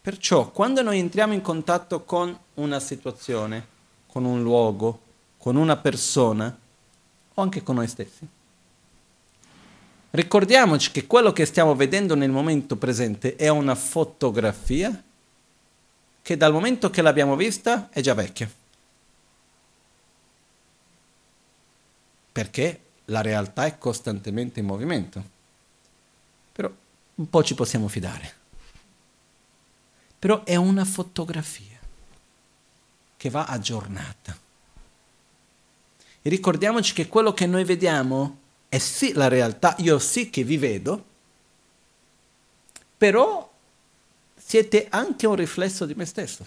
Perciò 0.00 0.50
quando 0.50 0.82
noi 0.82 0.98
entriamo 0.98 1.34
in 1.34 1.40
contatto 1.40 2.04
con 2.04 2.36
una 2.54 2.80
situazione, 2.80 3.66
con 4.06 4.24
un 4.24 4.42
luogo, 4.42 5.00
con 5.36 5.56
una 5.56 5.76
persona, 5.76 6.56
o 7.38 7.42
anche 7.42 7.62
con 7.62 7.76
noi 7.76 7.86
stessi. 7.86 8.26
Ricordiamoci 10.10 10.90
che 10.90 11.06
quello 11.06 11.32
che 11.32 11.44
stiamo 11.44 11.76
vedendo 11.76 12.14
nel 12.14 12.30
momento 12.30 12.76
presente 12.76 13.36
è 13.36 13.48
una 13.48 13.74
fotografia 13.74 15.02
che 16.20 16.36
dal 16.36 16.52
momento 16.52 16.90
che 16.90 17.00
l'abbiamo 17.00 17.36
vista 17.36 17.88
è 17.90 18.00
già 18.00 18.14
vecchia. 18.14 18.50
Perché 22.32 22.80
la 23.06 23.20
realtà 23.20 23.66
è 23.66 23.78
costantemente 23.78 24.60
in 24.60 24.66
movimento. 24.66 25.24
Però 26.52 26.70
un 27.14 27.30
po' 27.30 27.44
ci 27.44 27.54
possiamo 27.54 27.86
fidare. 27.88 28.34
Però 30.18 30.42
è 30.42 30.56
una 30.56 30.84
fotografia 30.84 31.78
che 33.16 33.30
va 33.30 33.44
aggiornata. 33.44 34.47
Ricordiamoci 36.22 36.92
che 36.92 37.08
quello 37.08 37.32
che 37.32 37.46
noi 37.46 37.64
vediamo 37.64 38.38
è 38.68 38.78
sì 38.78 39.12
la 39.12 39.28
realtà, 39.28 39.74
io 39.78 39.98
sì 39.98 40.28
che 40.30 40.44
vi 40.44 40.56
vedo, 40.58 41.04
però 42.98 43.50
siete 44.36 44.86
anche 44.90 45.26
un 45.26 45.36
riflesso 45.36 45.86
di 45.86 45.94
me 45.94 46.04
stesso. 46.04 46.46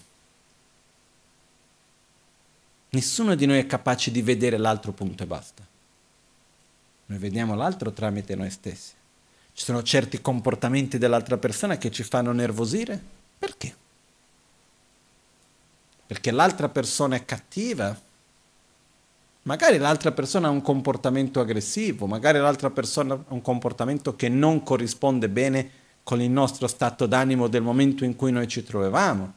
Nessuno 2.90 3.36
di 3.36 3.46
noi 3.46 3.60
è 3.60 3.66
capace 3.66 4.12
di 4.12 4.22
vedere 4.22 4.58
l'altro 4.58 4.92
punto 4.92 5.24
e 5.24 5.26
basta. 5.26 5.66
Noi 7.06 7.18
vediamo 7.18 7.56
l'altro 7.56 7.92
tramite 7.92 8.36
noi 8.36 8.50
stessi. 8.50 8.92
Ci 9.54 9.64
sono 9.64 9.82
certi 9.84 10.22
comportamenti 10.22 10.98
dell'altra 10.98 11.38
persona 11.38 11.78
che 11.78 11.92
ci 11.92 12.04
fanno 12.04 12.32
nervosire. 12.32 13.02
Perché? 13.38 13.76
Perché 16.08 16.32
l'altra 16.32 16.68
persona 16.70 17.16
è 17.16 17.24
cattiva, 17.24 17.98
Magari 19.44 19.80
l'altra 19.80 20.12
persona 20.12 20.48
ha 20.48 20.52
un 20.52 20.62
comportamento 20.62 21.40
aggressivo, 21.40 22.06
magari 22.06 22.38
l'altra 22.38 22.70
persona 22.70 23.16
ha 23.16 23.34
un 23.34 23.42
comportamento 23.42 24.16
che 24.16 24.30
non 24.30 24.62
corrisponde 24.62 25.30
bene 25.30 25.70
con 26.04 26.22
il 26.22 26.30
nostro 26.30 26.68
stato 26.68 27.08
d'animo 27.08 27.48
del 27.48 27.64
momento 27.64 28.06
in 28.06 28.16
cui 28.16 28.32
noi 28.32 28.48
ci 28.48 28.64
trovavamo. 28.64 29.34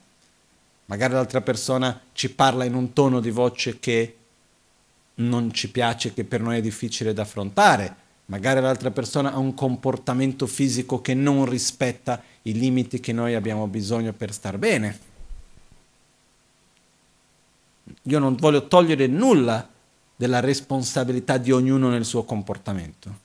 Magari 0.86 1.14
l'altra 1.14 1.40
persona 1.40 1.98
ci 2.12 2.30
parla 2.30 2.64
in 2.64 2.74
un 2.74 2.92
tono 2.92 3.20
di 3.20 3.30
voce 3.30 3.78
che 3.80 4.16
non 5.16 5.52
ci 5.52 5.70
piace, 5.70 6.12
che 6.12 6.24
per 6.24 6.42
noi 6.42 6.58
è 6.58 6.60
difficile 6.60 7.14
da 7.14 7.22
affrontare. 7.22 8.02
Magari 8.26 8.60
l'altra 8.60 8.90
persona 8.90 9.32
ha 9.32 9.38
un 9.38 9.54
comportamento 9.54 10.46
fisico 10.46 11.00
che 11.00 11.14
non 11.14 11.46
rispetta 11.46 12.22
i 12.42 12.52
limiti 12.52 13.00
che 13.00 13.12
noi 13.12 13.34
abbiamo 13.34 13.66
bisogno 13.68 14.12
per 14.12 14.32
star 14.32 14.58
bene. 14.58 14.98
Io 18.02 18.18
non 18.18 18.34
voglio 18.36 18.66
togliere 18.66 19.06
nulla 19.06 19.72
della 20.16 20.40
responsabilità 20.40 21.38
di 21.38 21.50
ognuno 21.50 21.88
nel 21.88 22.04
suo 22.04 22.24
comportamento. 22.24 23.22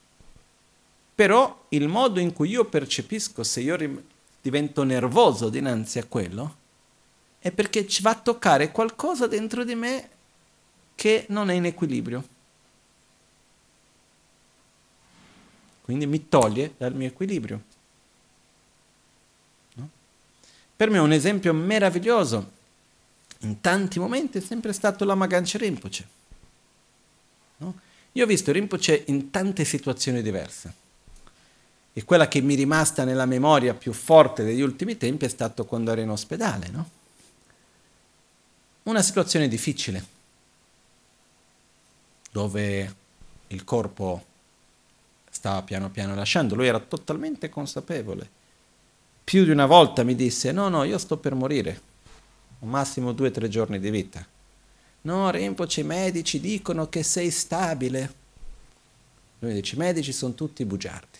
Però 1.14 1.66
il 1.68 1.86
modo 1.88 2.18
in 2.18 2.32
cui 2.32 2.48
io 2.48 2.64
percepisco 2.64 3.42
se 3.42 3.60
io 3.60 3.76
rim- 3.76 4.02
divento 4.40 4.82
nervoso 4.82 5.48
dinanzi 5.48 5.98
a 5.98 6.04
quello, 6.04 6.56
è 7.38 7.50
perché 7.50 7.86
ci 7.86 8.02
va 8.02 8.10
a 8.10 8.18
toccare 8.18 8.70
qualcosa 8.70 9.26
dentro 9.26 9.64
di 9.64 9.74
me 9.74 10.08
che 10.94 11.26
non 11.28 11.50
è 11.50 11.54
in 11.54 11.66
equilibrio. 11.66 12.24
Quindi 15.82 16.06
mi 16.06 16.28
toglie 16.28 16.74
dal 16.76 16.94
mio 16.94 17.08
equilibrio. 17.08 17.62
No? 19.74 19.88
Per 20.76 20.90
me 20.90 20.98
un 20.98 21.12
esempio 21.12 21.52
meraviglioso, 21.52 22.50
in 23.40 23.60
tanti 23.60 23.98
momenti, 23.98 24.38
è 24.38 24.40
sempre 24.40 24.72
stato 24.72 25.04
la 25.04 25.14
Magancia 25.14 25.58
Rinpoche. 25.58 26.18
No? 27.60 27.74
Io 28.12 28.24
ho 28.24 28.26
visto 28.26 28.52
Rinpoche 28.52 29.04
in 29.06 29.30
tante 29.30 29.64
situazioni 29.64 30.22
diverse. 30.22 30.74
E 31.92 32.04
quella 32.04 32.28
che 32.28 32.40
mi 32.40 32.54
è 32.54 32.56
rimasta 32.56 33.04
nella 33.04 33.26
memoria 33.26 33.74
più 33.74 33.92
forte 33.92 34.44
degli 34.44 34.60
ultimi 34.60 34.96
tempi 34.96 35.24
è 35.24 35.28
stato 35.28 35.64
quando 35.64 35.90
ero 35.92 36.00
in 36.00 36.10
ospedale, 36.10 36.68
no? 36.68 36.90
Una 38.84 39.02
situazione 39.02 39.48
difficile, 39.48 40.04
dove 42.30 42.94
il 43.48 43.64
corpo 43.64 44.24
stava 45.30 45.62
piano 45.62 45.90
piano 45.90 46.14
lasciando, 46.14 46.54
lui 46.54 46.66
era 46.66 46.80
totalmente 46.80 47.48
consapevole. 47.48 48.28
Più 49.22 49.44
di 49.44 49.50
una 49.50 49.66
volta 49.66 50.02
mi 50.02 50.14
disse, 50.14 50.50
no, 50.52 50.68
no, 50.68 50.84
io 50.84 50.98
sto 50.98 51.16
per 51.18 51.34
morire, 51.34 51.80
al 52.60 52.68
massimo 52.68 53.12
due 53.12 53.28
o 53.28 53.30
tre 53.30 53.48
giorni 53.48 53.78
di 53.78 53.90
vita. 53.90 54.26
No, 55.02 55.30
Rinpoche, 55.30 55.80
i 55.80 55.84
medici 55.84 56.40
dicono 56.40 56.88
che 56.88 57.02
sei 57.02 57.30
stabile. 57.30 58.14
Lui 59.38 59.54
dice, 59.54 59.74
i 59.74 59.78
medici 59.78 60.12
sono 60.12 60.34
tutti 60.34 60.64
bugiardi. 60.64 61.18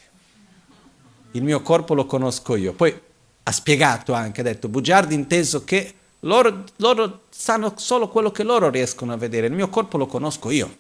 Il 1.32 1.42
mio 1.42 1.62
corpo 1.62 1.94
lo 1.94 2.04
conosco 2.04 2.56
io. 2.56 2.74
Poi 2.74 3.00
ha 3.42 3.52
spiegato 3.52 4.12
anche, 4.12 4.42
ha 4.42 4.44
detto, 4.44 4.68
bugiardi 4.68 5.14
inteso 5.14 5.64
che 5.64 5.94
loro, 6.20 6.64
loro 6.76 7.22
sanno 7.30 7.72
solo 7.76 8.08
quello 8.08 8.30
che 8.30 8.42
loro 8.42 8.68
riescono 8.68 9.12
a 9.12 9.16
vedere, 9.16 9.46
il 9.46 9.54
mio 9.54 9.70
corpo 9.70 9.96
lo 9.96 10.06
conosco 10.06 10.50
io. 10.50 10.76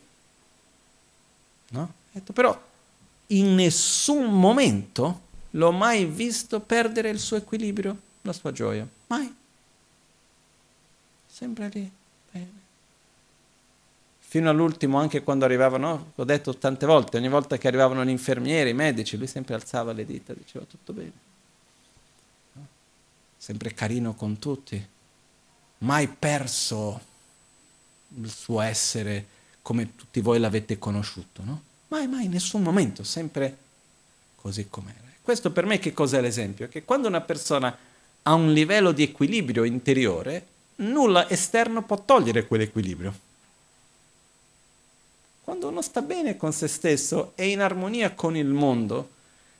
No? 1.70 1.92
Detto, 2.12 2.32
però 2.32 2.60
in 3.28 3.54
nessun 3.54 4.24
momento 4.38 5.28
l'ho 5.50 5.72
mai 5.72 6.04
visto 6.04 6.60
perdere 6.60 7.08
il 7.08 7.18
suo 7.18 7.36
equilibrio, 7.36 7.96
la 8.22 8.32
sua 8.32 8.52
gioia. 8.52 8.86
Mai. 9.06 9.34
Sempre 11.26 11.70
lì. 11.72 11.90
Fino 14.30 14.48
all'ultimo, 14.48 14.96
anche 15.00 15.24
quando 15.24 15.44
arrivavano, 15.44 16.12
ho 16.14 16.22
detto 16.22 16.56
tante 16.56 16.86
volte, 16.86 17.16
ogni 17.16 17.28
volta 17.28 17.58
che 17.58 17.66
arrivavano 17.66 18.04
gli 18.04 18.10
infermieri, 18.10 18.70
i 18.70 18.74
medici, 18.74 19.16
lui 19.16 19.26
sempre 19.26 19.54
alzava 19.54 19.90
le 19.90 20.06
dita, 20.06 20.32
diceva 20.32 20.64
tutto 20.66 20.92
bene. 20.92 21.10
Sempre 23.36 23.74
carino 23.74 24.14
con 24.14 24.38
tutti, 24.38 24.80
mai 25.78 26.06
perso 26.06 27.00
il 28.20 28.30
suo 28.30 28.60
essere 28.60 29.26
come 29.62 29.96
tutti 29.96 30.20
voi 30.20 30.38
l'avete 30.38 30.78
conosciuto, 30.78 31.42
no? 31.42 31.62
Mai, 31.88 32.06
mai, 32.06 32.26
in 32.26 32.30
nessun 32.30 32.62
momento, 32.62 33.02
sempre 33.02 33.56
così 34.36 34.68
com'era. 34.70 35.08
Questo 35.20 35.50
per 35.50 35.66
me 35.66 35.80
che 35.80 35.92
cos'è 35.92 36.20
l'esempio? 36.20 36.68
Che 36.68 36.84
quando 36.84 37.08
una 37.08 37.20
persona 37.20 37.76
ha 38.22 38.34
un 38.34 38.52
livello 38.52 38.92
di 38.92 39.02
equilibrio 39.02 39.64
interiore, 39.64 40.46
nulla 40.76 41.28
esterno 41.28 41.82
può 41.82 42.00
togliere 42.04 42.46
quell'equilibrio. 42.46 43.28
Quando 45.50 45.66
uno 45.66 45.82
sta 45.82 46.00
bene 46.00 46.36
con 46.36 46.52
se 46.52 46.68
stesso 46.68 47.32
e 47.34 47.48
in 47.48 47.60
armonia 47.60 48.14
con 48.14 48.36
il 48.36 48.46
mondo, 48.46 49.10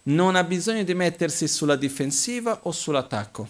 non 0.05 0.37
ha 0.37 0.45
bisogno 0.45 0.85
di 0.85 0.95
mettersi 0.95 1.49
sulla 1.49 1.75
difensiva 1.75 2.61
o 2.63 2.71
sull'attacco. 2.71 3.49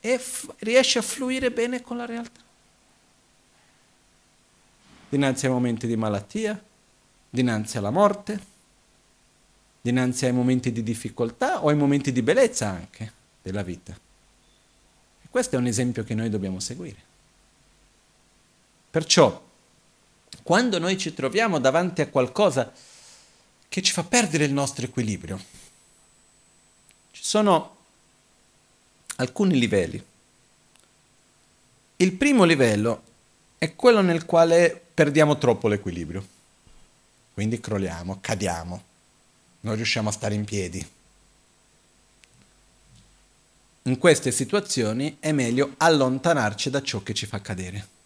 E 0.00 0.18
f- 0.18 0.54
riesce 0.60 1.00
a 1.00 1.02
fluire 1.02 1.50
bene 1.50 1.82
con 1.82 1.98
la 1.98 2.06
realtà. 2.06 2.40
Dinanzi 5.10 5.44
ai 5.44 5.52
momenti 5.52 5.86
di 5.86 5.96
malattia, 5.96 6.58
dinanzi 7.28 7.76
alla 7.76 7.90
morte, 7.90 8.40
dinanzi 9.82 10.24
ai 10.24 10.32
momenti 10.32 10.72
di 10.72 10.82
difficoltà 10.82 11.62
o 11.62 11.68
ai 11.68 11.76
momenti 11.76 12.10
di 12.10 12.22
bellezza 12.22 12.68
anche 12.68 13.12
della 13.42 13.62
vita. 13.62 13.92
E 13.92 15.26
questo 15.28 15.56
è 15.56 15.58
un 15.58 15.66
esempio 15.66 16.04
che 16.04 16.14
noi 16.14 16.30
dobbiamo 16.30 16.58
seguire. 16.58 17.08
Perciò 18.90 19.48
quando 20.50 20.80
noi 20.80 20.98
ci 20.98 21.14
troviamo 21.14 21.60
davanti 21.60 22.00
a 22.00 22.08
qualcosa 22.08 22.72
che 23.68 23.82
ci 23.82 23.92
fa 23.92 24.02
perdere 24.02 24.42
il 24.42 24.52
nostro 24.52 24.84
equilibrio, 24.84 25.40
ci 27.12 27.22
sono 27.22 27.76
alcuni 29.14 29.56
livelli. 29.56 30.04
Il 31.98 32.14
primo 32.14 32.42
livello 32.42 33.02
è 33.58 33.76
quello 33.76 34.00
nel 34.00 34.24
quale 34.24 34.86
perdiamo 34.92 35.38
troppo 35.38 35.68
l'equilibrio, 35.68 36.26
quindi 37.32 37.60
crolliamo, 37.60 38.18
cadiamo, 38.20 38.82
non 39.60 39.76
riusciamo 39.76 40.08
a 40.08 40.12
stare 40.12 40.34
in 40.34 40.44
piedi. 40.44 40.84
In 43.82 43.98
queste 43.98 44.32
situazioni 44.32 45.18
è 45.20 45.30
meglio 45.30 45.74
allontanarci 45.76 46.70
da 46.70 46.82
ciò 46.82 47.04
che 47.04 47.14
ci 47.14 47.26
fa 47.26 47.40
cadere 47.40 47.98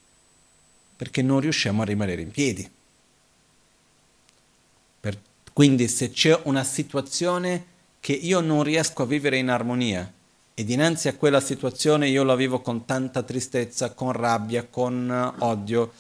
perché 0.97 1.23
non 1.23 1.41
riusciamo 1.41 1.83
a 1.83 1.85
rimanere 1.85 2.23
in 2.23 2.31
piedi. 2.31 2.71
Per, 5.01 5.19
quindi 5.53 5.89
se 5.89 6.11
c'è 6.11 6.39
una 6.45 6.65
situazione 6.65 7.73
che 8.01 8.13
io 8.13 8.41
non 8.41 8.63
riesco 8.63 9.03
a 9.03 9.07
vivere 9.07 9.39
in 9.39 9.49
armonia 9.49 10.11
e 10.55 10.65
dinanzi 10.65 11.09
a 11.09 11.15
quella 11.15 11.41
situazione 11.41 12.09
io 12.09 12.23
la 12.23 12.37
vivo 12.37 12.61
con 12.61 12.85
tanta 12.85 13.23
tristezza, 13.23 13.93
con 13.93 14.13
rabbia, 14.13 14.67
con 14.69 15.35
odio, 15.39 15.93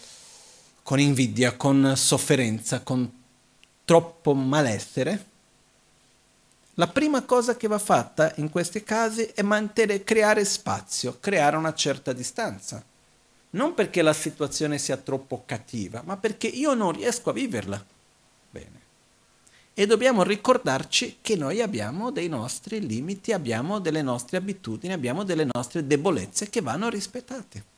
con 0.82 1.00
invidia, 1.00 1.56
con 1.56 1.94
sofferenza, 1.96 2.80
con 2.80 3.10
troppo 3.84 4.34
malessere, 4.34 5.32
la 6.74 6.88
prima 6.88 7.22
cosa 7.22 7.56
che 7.56 7.68
va 7.68 7.78
fatta 7.78 8.32
in 8.36 8.50
questi 8.50 8.82
casi 8.82 9.24
è 9.34 9.42
mantenere, 9.42 10.02
creare 10.02 10.44
spazio, 10.44 11.18
creare 11.20 11.56
una 11.56 11.72
certa 11.72 12.12
distanza 12.12 12.84
non 13.54 13.74
perché 13.74 14.02
la 14.02 14.12
situazione 14.12 14.78
sia 14.78 14.96
troppo 14.96 15.42
cattiva, 15.46 16.02
ma 16.04 16.16
perché 16.16 16.46
io 16.46 16.74
non 16.74 16.92
riesco 16.92 17.30
a 17.30 17.32
viverla. 17.32 17.84
Bene. 18.50 18.82
E 19.74 19.86
dobbiamo 19.86 20.22
ricordarci 20.22 21.18
che 21.20 21.36
noi 21.36 21.60
abbiamo 21.60 22.10
dei 22.10 22.28
nostri 22.28 22.84
limiti, 22.84 23.32
abbiamo 23.32 23.80
delle 23.80 24.02
nostre 24.02 24.36
abitudini, 24.36 24.92
abbiamo 24.92 25.24
delle 25.24 25.46
nostre 25.52 25.86
debolezze 25.86 26.50
che 26.50 26.60
vanno 26.60 26.88
rispettate. 26.88 27.72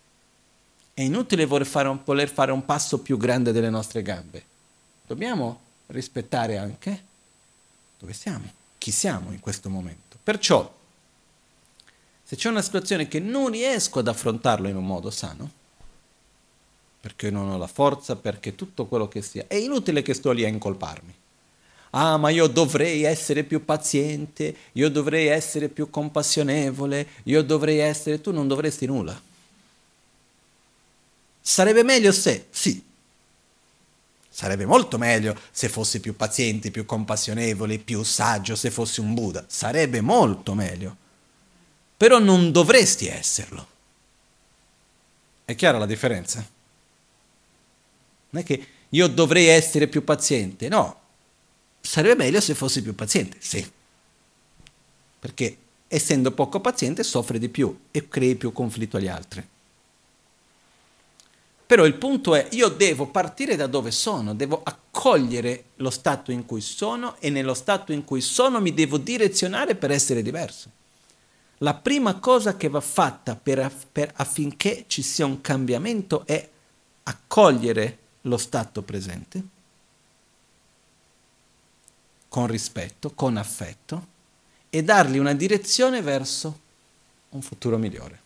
È 0.93 1.03
inutile 1.03 1.45
voler 1.45 1.67
fare 1.67 1.89
un, 1.89 2.01
voler 2.05 2.31
fare 2.31 2.53
un 2.53 2.65
passo 2.65 3.01
più 3.01 3.19
grande 3.19 3.53
delle 3.53 3.71
nostre 3.71 4.03
gambe. 4.03 4.45
Dobbiamo 5.07 5.61
rispettare 5.89 6.57
anche 6.57 7.05
dove 7.99 8.15
siamo, 8.15 8.51
chi 8.79 8.91
siamo 8.91 9.31
in 9.31 9.41
questo 9.41 9.69
momento. 9.69 10.17
Perciò, 10.23 10.75
se 12.23 12.35
c'è 12.35 12.49
una 12.49 12.63
situazione 12.63 13.09
che 13.09 13.21
non 13.21 13.51
riesco 13.51 13.99
ad 13.99 14.09
affrontarlo 14.09 14.69
in 14.69 14.77
un 14.77 14.87
modo 14.87 15.11
sano, 15.11 15.56
perché 17.07 17.31
non 17.31 17.49
ho 17.49 17.57
la 17.57 17.69
forza, 17.69 18.17
perché 18.17 18.57
tutto 18.57 18.87
quello 18.87 19.07
che 19.07 19.23
sia. 19.23 19.45
È 19.47 19.55
inutile 19.55 20.03
che 20.03 20.13
sto 20.13 20.33
lì 20.33 20.45
a 20.45 20.49
incolparmi. 20.49 21.15
Ah, 21.91 22.17
ma 22.17 22.31
io 22.31 22.49
dovrei 22.49 23.05
essere 23.05 23.45
più 23.45 23.65
paziente, 23.65 24.57
io 24.73 24.91
dovrei 24.91 25.29
essere 25.29 25.69
più 25.69 25.89
compassionevole, 25.89 27.07
io 27.23 27.43
dovrei 27.43 27.79
essere... 27.79 28.21
Tu 28.21 28.33
non 28.33 28.49
dovresti 28.49 28.87
nulla. 28.87 29.23
Sarebbe 31.41 31.85
meglio 31.85 32.11
se, 32.11 32.49
sì, 32.51 32.83
sarebbe 34.29 34.67
molto 34.67 34.99
meglio 34.99 35.39
se 35.53 35.69
fossi 35.69 36.01
più 36.01 36.17
paziente, 36.17 36.73
più 36.73 36.85
compassionevole, 36.85 37.79
più 37.79 38.03
saggio, 38.03 38.57
se 38.57 38.73
fossi 38.73 38.99
un 38.99 39.15
Buddha. 39.15 39.45
Sarebbe 39.47 40.01
molto 40.01 40.55
meglio. 40.55 40.97
Però 41.97 42.19
non 42.19 42.51
dovresti 42.51 43.07
esserlo. 43.07 43.65
È 45.45 45.55
chiara 45.55 45.79
la 45.79 45.87
differenza? 45.87 46.55
Non 48.31 48.43
è 48.43 48.45
che 48.45 48.67
io 48.91 49.07
dovrei 49.09 49.47
essere 49.47 49.89
più 49.89 50.05
paziente, 50.05 50.69
no. 50.69 51.01
Sarebbe 51.81 52.25
meglio 52.25 52.41
se 52.41 52.55
fossi 52.55 52.83
più 52.83 52.95
paziente, 52.95 53.37
sì. 53.41 53.65
Perché 55.19 55.57
essendo 55.89 56.33
poco 56.33 56.61
paziente 56.61 57.03
soffre 57.03 57.39
di 57.39 57.49
più 57.49 57.77
e 57.91 58.09
crei 58.09 58.35
più 58.35 58.53
conflitto 58.53 58.97
agli 58.97 59.09
altri. 59.09 59.47
Però 61.67 61.85
il 61.85 61.95
punto 61.95 62.37
è, 62.37 62.47
io 62.53 62.69
devo 62.69 63.07
partire 63.07 63.57
da 63.57 63.67
dove 63.67 63.91
sono, 63.91 64.35
devo 64.35 64.61
accogliere 64.63 65.65
lo 65.77 65.91
stato 65.91 66.31
in 66.31 66.47
cui 66.47 66.61
sono 66.61 67.17
e 67.19 67.29
nello 67.29 67.55
stato 67.55 67.91
in 67.93 68.05
cui 68.05 68.21
sono 68.21 68.61
mi 68.61 68.73
devo 68.73 68.99
direzionare 68.99 69.75
per 69.75 69.91
essere 69.91 70.23
diverso. 70.23 70.71
La 71.59 71.75
prima 71.75 72.21
cosa 72.21 72.57
che 72.57 72.69
va 72.69 72.81
fatta 72.81 73.35
per, 73.35 73.73
per, 73.91 74.13
affinché 74.15 74.85
ci 74.87 75.03
sia 75.03 75.27
un 75.27 75.41
cambiamento 75.41 76.25
è 76.25 76.49
accogliere 77.03 77.99
lo 78.27 78.37
stato 78.37 78.83
presente, 78.83 79.43
con 82.29 82.47
rispetto, 82.47 83.13
con 83.13 83.37
affetto, 83.37 84.15
e 84.69 84.83
dargli 84.83 85.19
una 85.19 85.33
direzione 85.33 86.03
verso 86.03 86.61
un 87.31 87.43
futuro 87.43 87.79
migliore. 87.79 88.21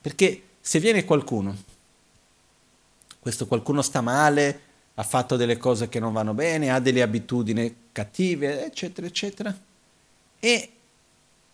Perché 0.00 0.42
se 0.60 0.78
viene 0.78 1.04
qualcuno, 1.04 1.56
questo 3.18 3.46
qualcuno 3.46 3.82
sta 3.82 4.00
male, 4.00 4.60
ha 4.94 5.02
fatto 5.02 5.36
delle 5.36 5.56
cose 5.56 5.88
che 5.88 5.98
non 5.98 6.12
vanno 6.12 6.34
bene, 6.34 6.70
ha 6.70 6.78
delle 6.78 7.02
abitudini 7.02 7.88
cattive, 7.90 8.64
eccetera, 8.64 9.06
eccetera, 9.06 9.58
e 10.38 10.72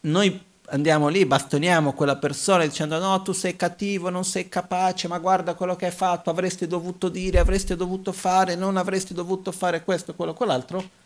noi 0.01 0.45
andiamo 0.73 1.09
lì, 1.09 1.25
bastoniamo 1.27 1.93
quella 1.93 2.17
persona 2.17 2.65
dicendo 2.65 2.99
no, 2.99 3.23
tu 3.23 3.33
sei 3.33 3.57
cattivo, 3.57 4.09
non 4.09 4.25
sei 4.25 4.49
capace, 4.49 5.07
ma 5.07 5.19
guarda 5.19 5.55
quello 5.55 5.77
che 5.77 5.87
hai 5.87 5.93
fatto, 5.93 6.31
avresti 6.31 6.67
dovuto 6.67 7.09
dire, 7.09 7.39
avresti 7.39 7.77
dovuto 7.77 8.13
fare, 8.13 8.55
non 8.55 8.77
avresti 8.77 9.13
dovuto 9.15 9.53
fare 9.53 9.85
questo, 9.85 10.15
quello, 10.15 10.33
quell'altro, 10.33 11.01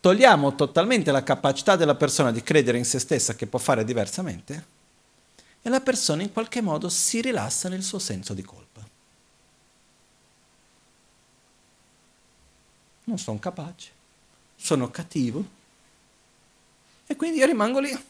togliamo 0.00 0.54
totalmente 0.54 1.10
la 1.10 1.24
capacità 1.24 1.76
della 1.76 1.96
persona 1.96 2.30
di 2.30 2.42
credere 2.42 2.78
in 2.78 2.84
se 2.84 3.00
stessa 3.00 3.34
che 3.34 3.46
può 3.46 3.58
fare 3.58 3.84
diversamente 3.84 4.78
e 5.62 5.68
la 5.68 5.80
persona 5.80 6.22
in 6.22 6.32
qualche 6.32 6.62
modo 6.62 6.88
si 6.88 7.20
rilassa 7.20 7.68
nel 7.68 7.82
suo 7.82 7.98
senso 7.98 8.32
di 8.32 8.42
colpa. 8.42 8.68
Non 13.04 13.18
sono 13.18 13.40
capace, 13.40 13.90
sono 14.54 14.88
cattivo 14.88 15.44
e 17.06 17.16
quindi 17.16 17.38
io 17.38 17.46
rimango 17.46 17.80
lì. 17.80 18.08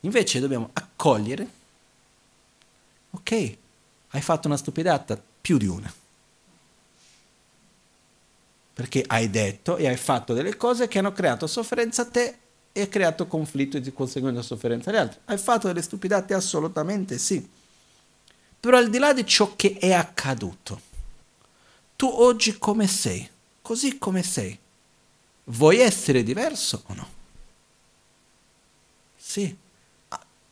Invece 0.00 0.40
dobbiamo 0.40 0.70
accogliere, 0.72 1.48
ok, 3.10 3.56
hai 4.10 4.20
fatto 4.22 4.46
una 4.46 4.56
stupidata, 4.56 5.20
più 5.40 5.58
di 5.58 5.66
una. 5.66 5.92
Perché 8.72 9.04
hai 9.06 9.28
detto 9.28 9.76
e 9.76 9.88
hai 9.88 9.96
fatto 9.96 10.32
delle 10.32 10.56
cose 10.56 10.88
che 10.88 10.98
hanno 10.98 11.12
creato 11.12 11.46
sofferenza 11.46 12.02
a 12.02 12.06
te 12.06 12.38
e 12.72 12.88
creato 12.88 13.26
conflitto 13.26 13.76
e 13.76 13.80
di 13.80 13.92
conseguenza 13.92 14.40
sofferenza 14.40 14.88
agli 14.90 14.96
altri. 14.96 15.20
Hai 15.26 15.36
fatto 15.36 15.66
delle 15.66 15.82
stupidate? 15.82 16.32
Assolutamente 16.32 17.18
sì. 17.18 17.46
Però 18.58 18.76
al 18.78 18.88
di 18.88 18.98
là 18.98 19.12
di 19.12 19.26
ciò 19.26 19.54
che 19.54 19.76
è 19.78 19.92
accaduto, 19.92 20.80
tu 21.96 22.06
oggi 22.06 22.56
come 22.58 22.86
sei, 22.86 23.28
così 23.60 23.98
come 23.98 24.22
sei, 24.22 24.58
vuoi 25.44 25.78
essere 25.80 26.22
diverso 26.22 26.82
o 26.86 26.94
no? 26.94 27.08
Sì. 29.16 29.68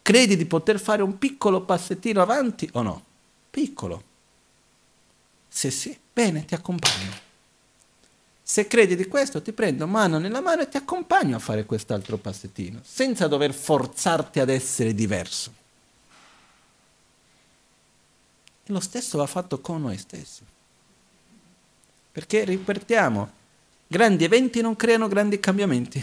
Credi 0.08 0.38
di 0.38 0.46
poter 0.46 0.80
fare 0.80 1.02
un 1.02 1.18
piccolo 1.18 1.60
passettino 1.60 2.22
avanti 2.22 2.66
o 2.72 2.80
no? 2.80 3.04
Piccolo. 3.50 4.02
Se 5.46 5.70
sì, 5.70 5.94
bene, 6.14 6.46
ti 6.46 6.54
accompagno. 6.54 7.12
Se 8.42 8.66
credi 8.66 8.96
di 8.96 9.06
questo, 9.06 9.42
ti 9.42 9.52
prendo 9.52 9.86
mano 9.86 10.16
nella 10.16 10.40
mano 10.40 10.62
e 10.62 10.68
ti 10.70 10.78
accompagno 10.78 11.36
a 11.36 11.38
fare 11.38 11.66
quest'altro 11.66 12.16
passettino, 12.16 12.80
senza 12.82 13.26
dover 13.26 13.52
forzarti 13.52 14.40
ad 14.40 14.48
essere 14.48 14.94
diverso. 14.94 15.52
E 18.64 18.72
lo 18.72 18.80
stesso 18.80 19.18
va 19.18 19.26
fatto 19.26 19.60
con 19.60 19.82
noi 19.82 19.98
stessi. 19.98 20.40
Perché, 22.12 22.44
ripetiamo, 22.44 23.30
grandi 23.86 24.24
eventi 24.24 24.62
non 24.62 24.74
creano 24.74 25.06
grandi 25.06 25.38
cambiamenti. 25.38 26.02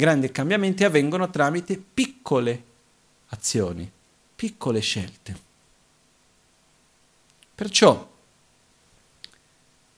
Grandi 0.00 0.32
cambiamenti 0.32 0.82
avvengono 0.82 1.28
tramite 1.28 1.76
piccole 1.76 2.64
azioni, 3.28 3.92
piccole 4.34 4.80
scelte. 4.80 5.38
Perciò 7.54 8.10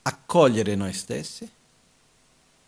accogliere 0.03 0.74
noi 0.74 0.92
stessi. 0.92 1.48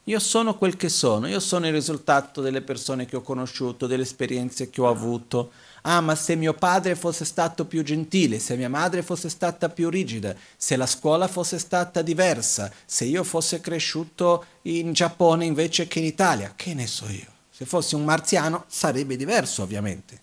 Io 0.05 0.19
sono 0.21 0.57
quel 0.57 0.77
che 0.77 0.89
sono, 0.89 1.27
io 1.27 1.41
sono 1.41 1.67
il 1.67 1.73
risultato 1.73 2.41
delle 2.41 2.61
persone 2.61 3.05
che 3.05 3.17
ho 3.17 3.23
conosciuto, 3.23 3.89
delle 3.89 4.05
esperienze 4.05 4.71
che 4.71 4.81
ho 4.81 4.89
avuto. 4.89 5.51
Ah, 5.87 6.01
ma 6.01 6.15
se 6.15 6.35
mio 6.35 6.55
padre 6.55 6.95
fosse 6.95 7.27
stato 7.27 7.67
più 7.67 7.83
gentile, 7.83 8.39
se 8.39 8.57
mia 8.57 8.71
madre 8.71 9.03
fosse 9.03 9.29
stata 9.29 9.69
più 9.69 9.91
rigida, 9.91 10.35
se 10.57 10.77
la 10.77 10.87
scuola 10.87 11.29
fosse 11.29 11.59
stata 11.59 12.01
diversa, 12.01 12.73
se 12.87 13.05
io 13.05 13.23
fossi 13.23 13.61
cresciuto 13.61 14.47
in 14.63 14.95
Giappone 14.95 15.45
invece 15.45 15.87
che 15.87 15.99
in 15.99 16.07
Italia, 16.07 16.55
che 16.57 16.73
ne 16.73 16.87
so 16.87 17.07
io? 17.11 17.31
Se 17.51 17.67
fossi 17.67 17.95
un 17.95 18.05
marziano 18.05 18.65
sarebbe 18.67 19.17
diverso, 19.17 19.63
ovviamente. 19.63 20.21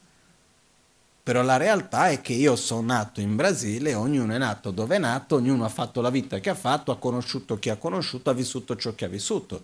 Però 1.21 1.43
la 1.43 1.57
realtà 1.57 2.09
è 2.09 2.21
che 2.21 2.33
io 2.33 2.55
sono 2.55 2.81
nato 2.81 3.21
in 3.21 3.35
Brasile, 3.35 3.93
ognuno 3.93 4.33
è 4.33 4.39
nato 4.39 4.71
dove 4.71 4.95
è 4.95 4.99
nato, 4.99 5.35
ognuno 5.35 5.63
ha 5.63 5.69
fatto 5.69 6.01
la 6.01 6.09
vita 6.09 6.39
che 6.39 6.49
ha 6.49 6.55
fatto, 6.55 6.91
ha 6.91 6.97
conosciuto 6.97 7.59
chi 7.59 7.69
ha 7.69 7.75
conosciuto, 7.75 8.31
ha 8.31 8.33
vissuto 8.33 8.75
ciò 8.75 8.95
che 8.95 9.05
ha 9.05 9.09
vissuto. 9.09 9.63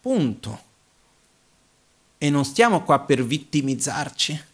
Punto. 0.00 0.60
E 2.16 2.30
non 2.30 2.46
stiamo 2.46 2.82
qua 2.82 3.00
per 3.00 3.22
vittimizzarci. 3.22 4.44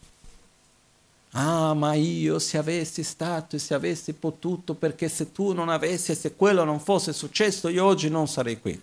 Ah, 1.37 1.73
ma 1.73 1.93
io 1.93 2.39
se 2.39 2.57
avessi 2.57 3.03
stato 3.03 3.55
e 3.55 3.59
se 3.59 3.73
avessi 3.73 4.13
potuto, 4.13 4.73
perché 4.73 5.09
se 5.09 5.31
tu 5.31 5.53
non 5.53 5.69
avessi 5.69 6.11
e 6.11 6.15
se 6.15 6.35
quello 6.35 6.63
non 6.63 6.79
fosse 6.79 7.11
successo, 7.13 7.67
io 7.67 7.83
oggi 7.83 8.09
non 8.09 8.27
sarei 8.27 8.59
qui. 8.59 8.81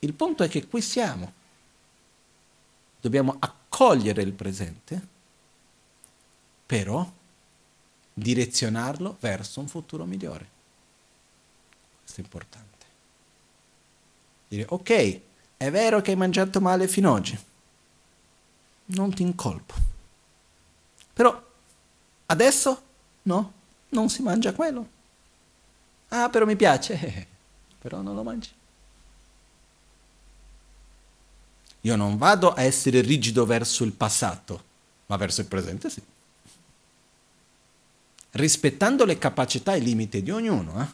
Il 0.00 0.12
punto 0.12 0.42
è 0.42 0.48
che 0.48 0.66
qui 0.66 0.82
siamo. 0.82 1.32
Dobbiamo 3.00 3.36
accogliere 3.38 3.62
cogliere 3.74 4.22
il 4.22 4.32
presente, 4.32 5.08
però 6.64 7.10
direzionarlo 8.12 9.16
verso 9.18 9.58
un 9.58 9.66
futuro 9.66 10.04
migliore. 10.04 10.48
Questo 12.02 12.20
è 12.20 12.24
importante. 12.24 12.86
Dire, 14.46 14.66
ok, 14.68 15.20
è 15.56 15.70
vero 15.72 16.00
che 16.02 16.12
hai 16.12 16.16
mangiato 16.16 16.60
male 16.60 16.86
fino 16.86 17.10
ad 17.10 17.18
oggi, 17.18 17.38
non 18.86 19.14
ti 19.14 19.22
incolpo. 19.22 19.74
Però 21.12 21.42
adesso 22.26 22.82
no, 23.22 23.52
non 23.90 24.08
si 24.08 24.22
mangia 24.22 24.52
quello. 24.52 24.88
Ah, 26.08 26.28
però 26.28 26.44
mi 26.44 26.56
piace, 26.56 27.26
però 27.78 28.00
non 28.00 28.14
lo 28.14 28.22
mangi. 28.22 28.50
Io 31.82 31.96
non 31.96 32.16
vado 32.16 32.52
a 32.52 32.62
essere 32.62 33.00
rigido 33.02 33.44
verso 33.44 33.84
il 33.84 33.92
passato, 33.92 34.64
ma 35.06 35.16
verso 35.16 35.42
il 35.42 35.46
presente 35.46 35.90
sì. 35.90 36.02
Rispettando 38.30 39.04
le 39.04 39.18
capacità 39.18 39.74
e 39.74 39.78
i 39.78 39.82
limiti 39.82 40.22
di 40.22 40.30
ognuno. 40.30 40.82
Eh? 40.82 40.86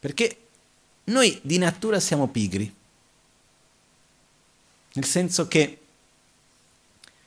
Perché 0.00 0.36
noi 1.04 1.38
di 1.42 1.58
natura 1.58 2.00
siamo 2.00 2.26
pigri. 2.28 2.74
Nel 4.92 5.04
senso 5.04 5.46
che 5.48 5.78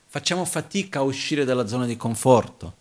facciamo 0.08 0.46
fatica 0.46 1.00
a 1.00 1.04
uscire 1.04 1.46
dalla 1.46 1.68
zona 1.68 1.86
di 1.86 1.96
conforto, 1.96 2.76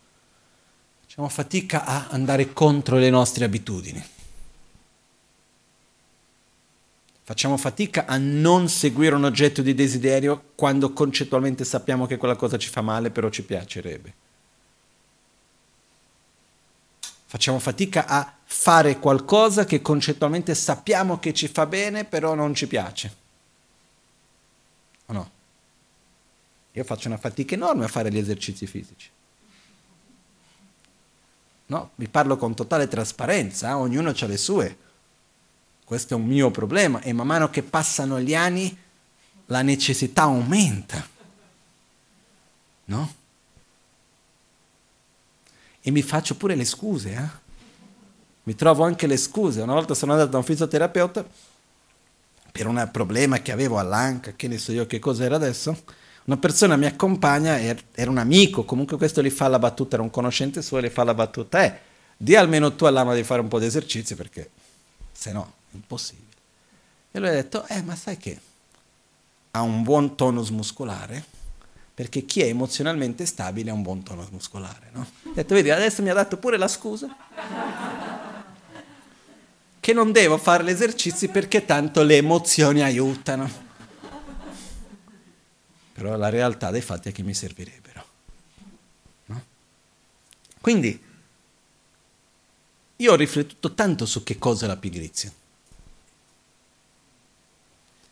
facciamo 1.02 1.28
fatica 1.28 1.84
a 1.84 2.08
andare 2.10 2.52
contro 2.52 2.96
le 2.96 3.10
nostre 3.10 3.44
abitudini. 3.44 4.04
Facciamo 7.30 7.56
fatica 7.56 8.06
a 8.06 8.16
non 8.16 8.68
seguire 8.68 9.14
un 9.14 9.22
oggetto 9.22 9.62
di 9.62 9.72
desiderio 9.72 10.50
quando 10.56 10.92
concettualmente 10.92 11.64
sappiamo 11.64 12.06
che 12.06 12.16
quella 12.16 12.34
cosa 12.34 12.58
ci 12.58 12.68
fa 12.68 12.80
male, 12.80 13.10
però 13.10 13.28
ci 13.28 13.44
piacerebbe. 13.44 14.14
Facciamo 17.26 17.60
fatica 17.60 18.06
a 18.08 18.34
fare 18.42 18.98
qualcosa 18.98 19.64
che 19.64 19.80
concettualmente 19.80 20.56
sappiamo 20.56 21.20
che 21.20 21.32
ci 21.32 21.46
fa 21.46 21.66
bene, 21.66 22.04
però 22.04 22.34
non 22.34 22.52
ci 22.52 22.66
piace. 22.66 23.14
O 25.06 25.12
no? 25.12 25.30
Io 26.80 26.86
faccio 26.86 27.08
una 27.08 27.18
fatica 27.18 27.54
enorme 27.54 27.84
a 27.84 27.88
fare 27.88 28.10
gli 28.10 28.18
esercizi 28.18 28.66
fisici. 28.66 29.10
No, 31.66 31.90
vi 31.94 32.08
parlo 32.08 32.36
con 32.36 32.54
totale 32.54 32.88
trasparenza, 32.88 33.68
eh? 33.68 33.72
ognuno 33.72 34.10
ha 34.10 34.26
le 34.26 34.36
sue 34.36 34.76
questo 35.90 36.14
è 36.14 36.16
un 36.16 36.24
mio 36.24 36.52
problema 36.52 37.00
e 37.00 37.12
man 37.12 37.26
mano 37.26 37.50
che 37.50 37.64
passano 37.64 38.20
gli 38.20 38.32
anni 38.32 38.78
la 39.46 39.60
necessità 39.62 40.22
aumenta. 40.22 41.04
No? 42.84 43.14
E 45.80 45.90
mi 45.90 46.00
faccio 46.02 46.36
pure 46.36 46.54
le 46.54 46.64
scuse, 46.64 47.12
eh? 47.12 47.28
Mi 48.44 48.54
trovo 48.54 48.84
anche 48.84 49.08
le 49.08 49.16
scuse. 49.16 49.62
Una 49.62 49.72
volta 49.72 49.94
sono 49.94 50.12
andato 50.12 50.30
da 50.30 50.36
un 50.36 50.44
fisioterapeuta 50.44 51.26
per 52.52 52.68
un 52.68 52.88
problema 52.92 53.40
che 53.40 53.50
avevo 53.50 53.80
all'anca, 53.80 54.34
che 54.36 54.46
ne 54.46 54.58
so 54.58 54.70
io 54.70 54.86
che 54.86 55.00
cos'era 55.00 55.34
adesso. 55.34 55.76
Una 56.30 56.38
persona 56.38 56.76
mi 56.76 56.86
accompagna, 56.86 57.58
era 57.58 58.08
un 58.08 58.18
amico, 58.18 58.64
comunque 58.64 58.96
questo 58.96 59.20
gli 59.20 59.30
fa 59.30 59.48
la 59.48 59.58
battuta, 59.58 59.96
era 59.96 60.04
un 60.04 60.10
conoscente 60.10 60.62
suo, 60.62 60.80
gli 60.80 60.88
fa 60.88 61.02
la 61.02 61.12
battuta, 61.12 61.64
eh, 61.64 61.76
di 62.16 62.36
almeno 62.36 62.76
tu 62.76 62.84
all'ama 62.84 63.14
di 63.14 63.24
fare 63.24 63.40
un 63.40 63.48
po' 63.48 63.58
di 63.58 63.66
esercizi 63.66 64.14
perché 64.14 64.48
se 65.10 65.32
no 65.32 65.54
impossibile. 65.72 66.28
E 67.10 67.18
lui 67.18 67.30
ha 67.30 67.32
detto, 67.32 67.66
eh 67.66 67.82
ma 67.82 67.96
sai 67.96 68.16
che 68.16 68.38
ha 69.50 69.60
un 69.60 69.82
buon 69.82 70.14
tonus 70.14 70.50
muscolare, 70.50 71.24
perché 71.92 72.24
chi 72.24 72.42
è 72.42 72.46
emozionalmente 72.46 73.26
stabile 73.26 73.70
ha 73.70 73.74
un 73.74 73.82
buon 73.82 74.04
tonus 74.04 74.28
muscolare, 74.28 74.90
no? 74.92 75.00
Ha 75.00 75.32
detto, 75.34 75.54
vedi, 75.54 75.70
adesso 75.70 76.00
mi 76.00 76.10
ha 76.10 76.14
dato 76.14 76.36
pure 76.36 76.56
la 76.56 76.68
scusa. 76.68 77.08
che 79.80 79.92
non 79.92 80.12
devo 80.12 80.38
fare 80.38 80.62
gli 80.62 80.70
esercizi 80.70 81.26
perché 81.26 81.64
tanto 81.64 82.04
le 82.04 82.18
emozioni 82.18 82.84
aiutano. 82.84 83.69
Però 86.00 86.16
la 86.16 86.30
realtà 86.30 86.70
dei 86.70 86.80
fatti 86.80 87.10
è 87.10 87.12
che 87.12 87.22
mi 87.22 87.34
servirebbero. 87.34 88.04
No? 89.26 89.44
Quindi 90.58 90.98
io 92.96 93.12
ho 93.12 93.16
riflettuto 93.16 93.74
tanto 93.74 94.06
su 94.06 94.22
che 94.22 94.38
cosa 94.38 94.64
è 94.64 94.68
la 94.68 94.78
pigrizia. 94.78 95.30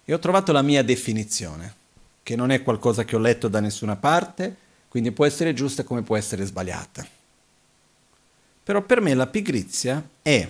E 0.04 0.12
ho 0.12 0.18
trovato 0.18 0.52
la 0.52 0.60
mia 0.60 0.84
definizione, 0.84 1.74
che 2.22 2.36
non 2.36 2.50
è 2.50 2.62
qualcosa 2.62 3.06
che 3.06 3.16
ho 3.16 3.20
letto 3.20 3.48
da 3.48 3.60
nessuna 3.60 3.96
parte, 3.96 4.54
quindi 4.88 5.10
può 5.10 5.24
essere 5.24 5.54
giusta 5.54 5.82
come 5.82 6.02
può 6.02 6.18
essere 6.18 6.44
sbagliata. 6.44 7.08
Però 8.64 8.82
per 8.82 9.00
me 9.00 9.14
la 9.14 9.28
pigrizia 9.28 10.06
è 10.20 10.46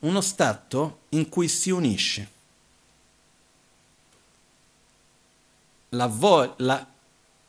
uno 0.00 0.20
stato 0.20 1.02
in 1.10 1.28
cui 1.28 1.46
si 1.46 1.70
unisce 1.70 2.32
la, 5.94 6.06
vo- 6.06 6.54
la 6.58 6.86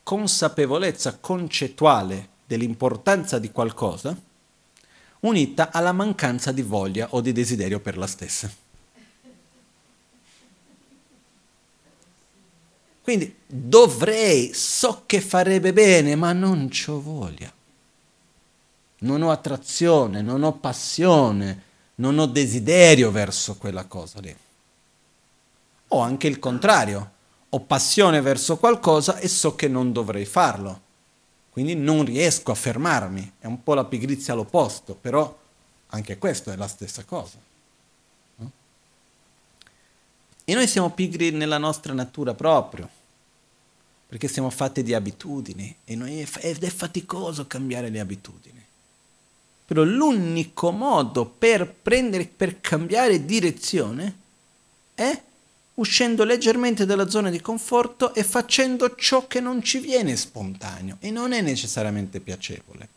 consapevolezza 0.03 1.17
concettuale 1.19 2.29
dell'importanza 2.45 3.39
di 3.39 3.51
qualcosa 3.51 4.15
unita 5.21 5.71
alla 5.71 5.91
mancanza 5.91 6.51
di 6.51 6.61
voglia 6.61 7.07
o 7.11 7.21
di 7.21 7.31
desiderio 7.31 7.79
per 7.79 7.97
la 7.97 8.07
stessa. 8.07 8.49
Quindi 13.01 13.35
dovrei, 13.45 14.53
so 14.53 15.03
che 15.05 15.21
farebbe 15.21 15.73
bene, 15.73 16.15
ma 16.15 16.33
non 16.33 16.69
ho 16.87 17.01
voglia. 17.01 17.51
Non 18.99 19.21
ho 19.21 19.29
attrazione, 19.29 20.21
non 20.21 20.41
ho 20.41 20.53
passione, 20.53 21.61
non 21.95 22.17
ho 22.17 22.25
desiderio 22.25 23.11
verso 23.11 23.57
quella 23.57 23.85
cosa 23.85 24.19
lì. 24.21 24.35
O 25.89 25.99
anche 25.99 26.27
il 26.27 26.39
contrario, 26.39 27.11
ho 27.55 27.59
passione 27.61 28.19
verso 28.19 28.57
qualcosa 28.57 29.17
e 29.17 29.29
so 29.29 29.55
che 29.55 29.69
non 29.69 29.93
dovrei 29.93 30.25
farlo. 30.25 30.81
Quindi 31.49 31.73
non 31.73 32.03
riesco 32.03 32.51
a 32.51 32.55
fermarmi. 32.55 33.31
È 33.39 33.45
un 33.45 33.63
po' 33.63 33.73
la 33.75 33.85
pigrizia 33.85 34.33
all'opposto, 34.33 34.93
però 34.93 35.39
anche 35.87 36.17
questo 36.17 36.51
è 36.51 36.57
la 36.57 36.67
stessa 36.67 37.05
cosa. 37.05 37.37
E 40.47 40.53
noi 40.53 40.67
siamo 40.67 40.91
pigri 40.91 41.31
nella 41.31 41.57
nostra 41.57 41.93
natura 41.93 42.33
proprio, 42.33 42.89
perché 44.05 44.27
siamo 44.27 44.49
fatti 44.49 44.83
di 44.83 44.93
abitudini 44.93 45.73
ed 45.85 46.61
è 46.61 46.69
faticoso 46.69 47.47
cambiare 47.47 47.87
le 47.87 48.01
abitudini. 48.01 48.63
Però 49.65 49.81
l'unico 49.81 50.71
modo 50.71 51.25
per, 51.25 51.73
prendere, 51.73 52.25
per 52.25 52.59
cambiare 52.59 53.23
direzione 53.25 54.17
è 54.93 55.21
uscendo 55.75 56.23
leggermente 56.23 56.85
dalla 56.85 57.09
zona 57.09 57.29
di 57.29 57.41
conforto 57.41 58.13
e 58.13 58.23
facendo 58.23 58.95
ciò 58.95 59.27
che 59.27 59.39
non 59.39 59.61
ci 59.61 59.79
viene 59.79 60.15
spontaneo 60.15 60.97
e 60.99 61.11
non 61.11 61.33
è 61.33 61.41
necessariamente 61.41 62.19
piacevole. 62.19 62.89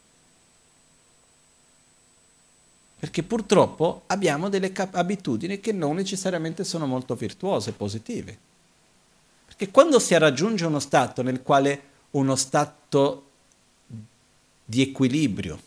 Perché 2.99 3.23
purtroppo 3.23 4.03
abbiamo 4.07 4.49
delle 4.49 4.73
cap- 4.73 4.95
abitudini 4.95 5.61
che 5.61 5.73
non 5.73 5.97
necessariamente 5.97 6.65
sono 6.65 6.87
molto 6.87 7.15
virtuose, 7.15 7.73
positive. 7.73 8.37
Perché 9.47 9.71
quando 9.71 9.99
si 9.99 10.17
raggiunge 10.17 10.65
uno 10.65 10.81
stato 10.81 11.23
nel 11.23 11.43
quale 11.43 11.83
uno 12.11 12.35
stato 12.37 13.25
di 14.65 14.83
equilibrio, 14.83 15.61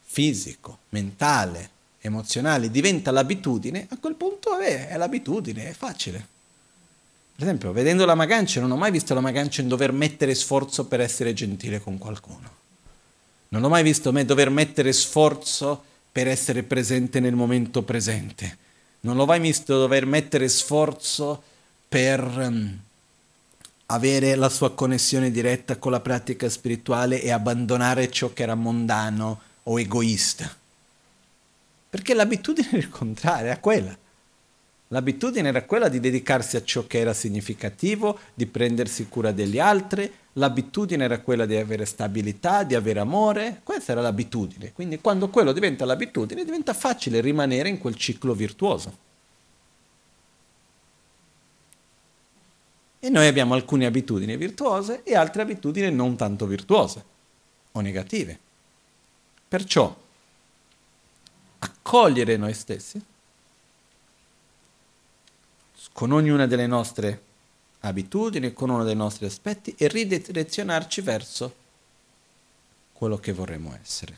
fisico, 0.00 0.78
mentale, 0.90 1.70
emozionale 2.02 2.70
diventa 2.70 3.10
l'abitudine, 3.10 3.86
a 3.88 3.96
quel 3.98 4.16
punto 4.16 4.58
eh, 4.58 4.88
è 4.88 4.96
l'abitudine, 4.96 5.68
è 5.68 5.72
facile. 5.72 6.26
Per 7.34 7.44
esempio, 7.44 7.72
vedendo 7.72 8.04
la 8.04 8.14
Magancia, 8.14 8.60
non 8.60 8.72
ho 8.72 8.76
mai 8.76 8.90
visto 8.90 9.14
la 9.14 9.20
Magancia 9.20 9.62
in 9.62 9.68
dover 9.68 9.92
mettere 9.92 10.34
sforzo 10.34 10.84
per 10.86 11.00
essere 11.00 11.32
gentile 11.32 11.80
con 11.80 11.96
qualcuno. 11.98 12.60
Non 13.48 13.64
ho 13.64 13.68
mai 13.68 13.82
visto 13.82 14.12
me 14.12 14.24
dover 14.24 14.50
mettere 14.50 14.92
sforzo 14.92 15.82
per 16.10 16.26
essere 16.26 16.62
presente 16.62 17.20
nel 17.20 17.34
momento 17.34 17.82
presente. 17.82 18.58
Non 19.00 19.16
l'ho 19.16 19.24
mai 19.24 19.40
visto 19.40 19.78
dover 19.78 20.04
mettere 20.06 20.48
sforzo 20.48 21.42
per 21.88 22.20
um, 22.20 22.78
avere 23.86 24.34
la 24.34 24.48
sua 24.48 24.72
connessione 24.72 25.30
diretta 25.30 25.76
con 25.76 25.92
la 25.92 26.00
pratica 26.00 26.48
spirituale 26.48 27.20
e 27.22 27.30
abbandonare 27.30 28.10
ciò 28.10 28.32
che 28.32 28.42
era 28.42 28.54
mondano 28.54 29.40
o 29.64 29.78
egoista. 29.78 30.61
Perché 31.92 32.14
l'abitudine 32.14 32.68
era 32.68 32.78
il 32.78 32.88
contrario, 32.88 33.46
era 33.48 33.58
quella. 33.58 33.94
L'abitudine 34.88 35.48
era 35.48 35.62
quella 35.64 35.90
di 35.90 36.00
dedicarsi 36.00 36.56
a 36.56 36.64
ciò 36.64 36.86
che 36.86 36.98
era 36.98 37.12
significativo, 37.12 38.18
di 38.32 38.46
prendersi 38.46 39.08
cura 39.08 39.30
degli 39.30 39.58
altri, 39.58 40.10
l'abitudine 40.32 41.04
era 41.04 41.20
quella 41.20 41.44
di 41.44 41.54
avere 41.54 41.84
stabilità, 41.84 42.62
di 42.62 42.74
avere 42.74 42.98
amore, 42.98 43.60
questa 43.62 43.92
era 43.92 44.00
l'abitudine. 44.00 44.72
Quindi 44.72 45.00
quando 45.02 45.28
quello 45.28 45.52
diventa 45.52 45.84
l'abitudine 45.84 46.46
diventa 46.46 46.72
facile 46.72 47.20
rimanere 47.20 47.68
in 47.68 47.76
quel 47.76 47.96
ciclo 47.96 48.32
virtuoso. 48.32 48.96
E 53.00 53.10
noi 53.10 53.26
abbiamo 53.26 53.52
alcune 53.52 53.84
abitudini 53.84 54.38
virtuose 54.38 55.02
e 55.02 55.14
altre 55.14 55.42
abitudini 55.42 55.94
non 55.94 56.16
tanto 56.16 56.46
virtuose 56.46 57.04
o 57.72 57.80
negative. 57.82 58.38
Perciò 59.46 60.01
accogliere 61.82 62.36
noi 62.36 62.54
stessi 62.54 63.00
con 65.92 66.12
ognuna 66.12 66.46
delle 66.46 66.66
nostre 66.66 67.22
abitudini, 67.80 68.52
con 68.52 68.70
uno 68.70 68.84
dei 68.84 68.94
nostri 68.94 69.26
aspetti 69.26 69.74
e 69.76 69.88
ridirezionarci 69.88 71.00
verso 71.00 71.54
quello 72.92 73.18
che 73.18 73.32
vorremmo 73.32 73.76
essere. 73.82 74.16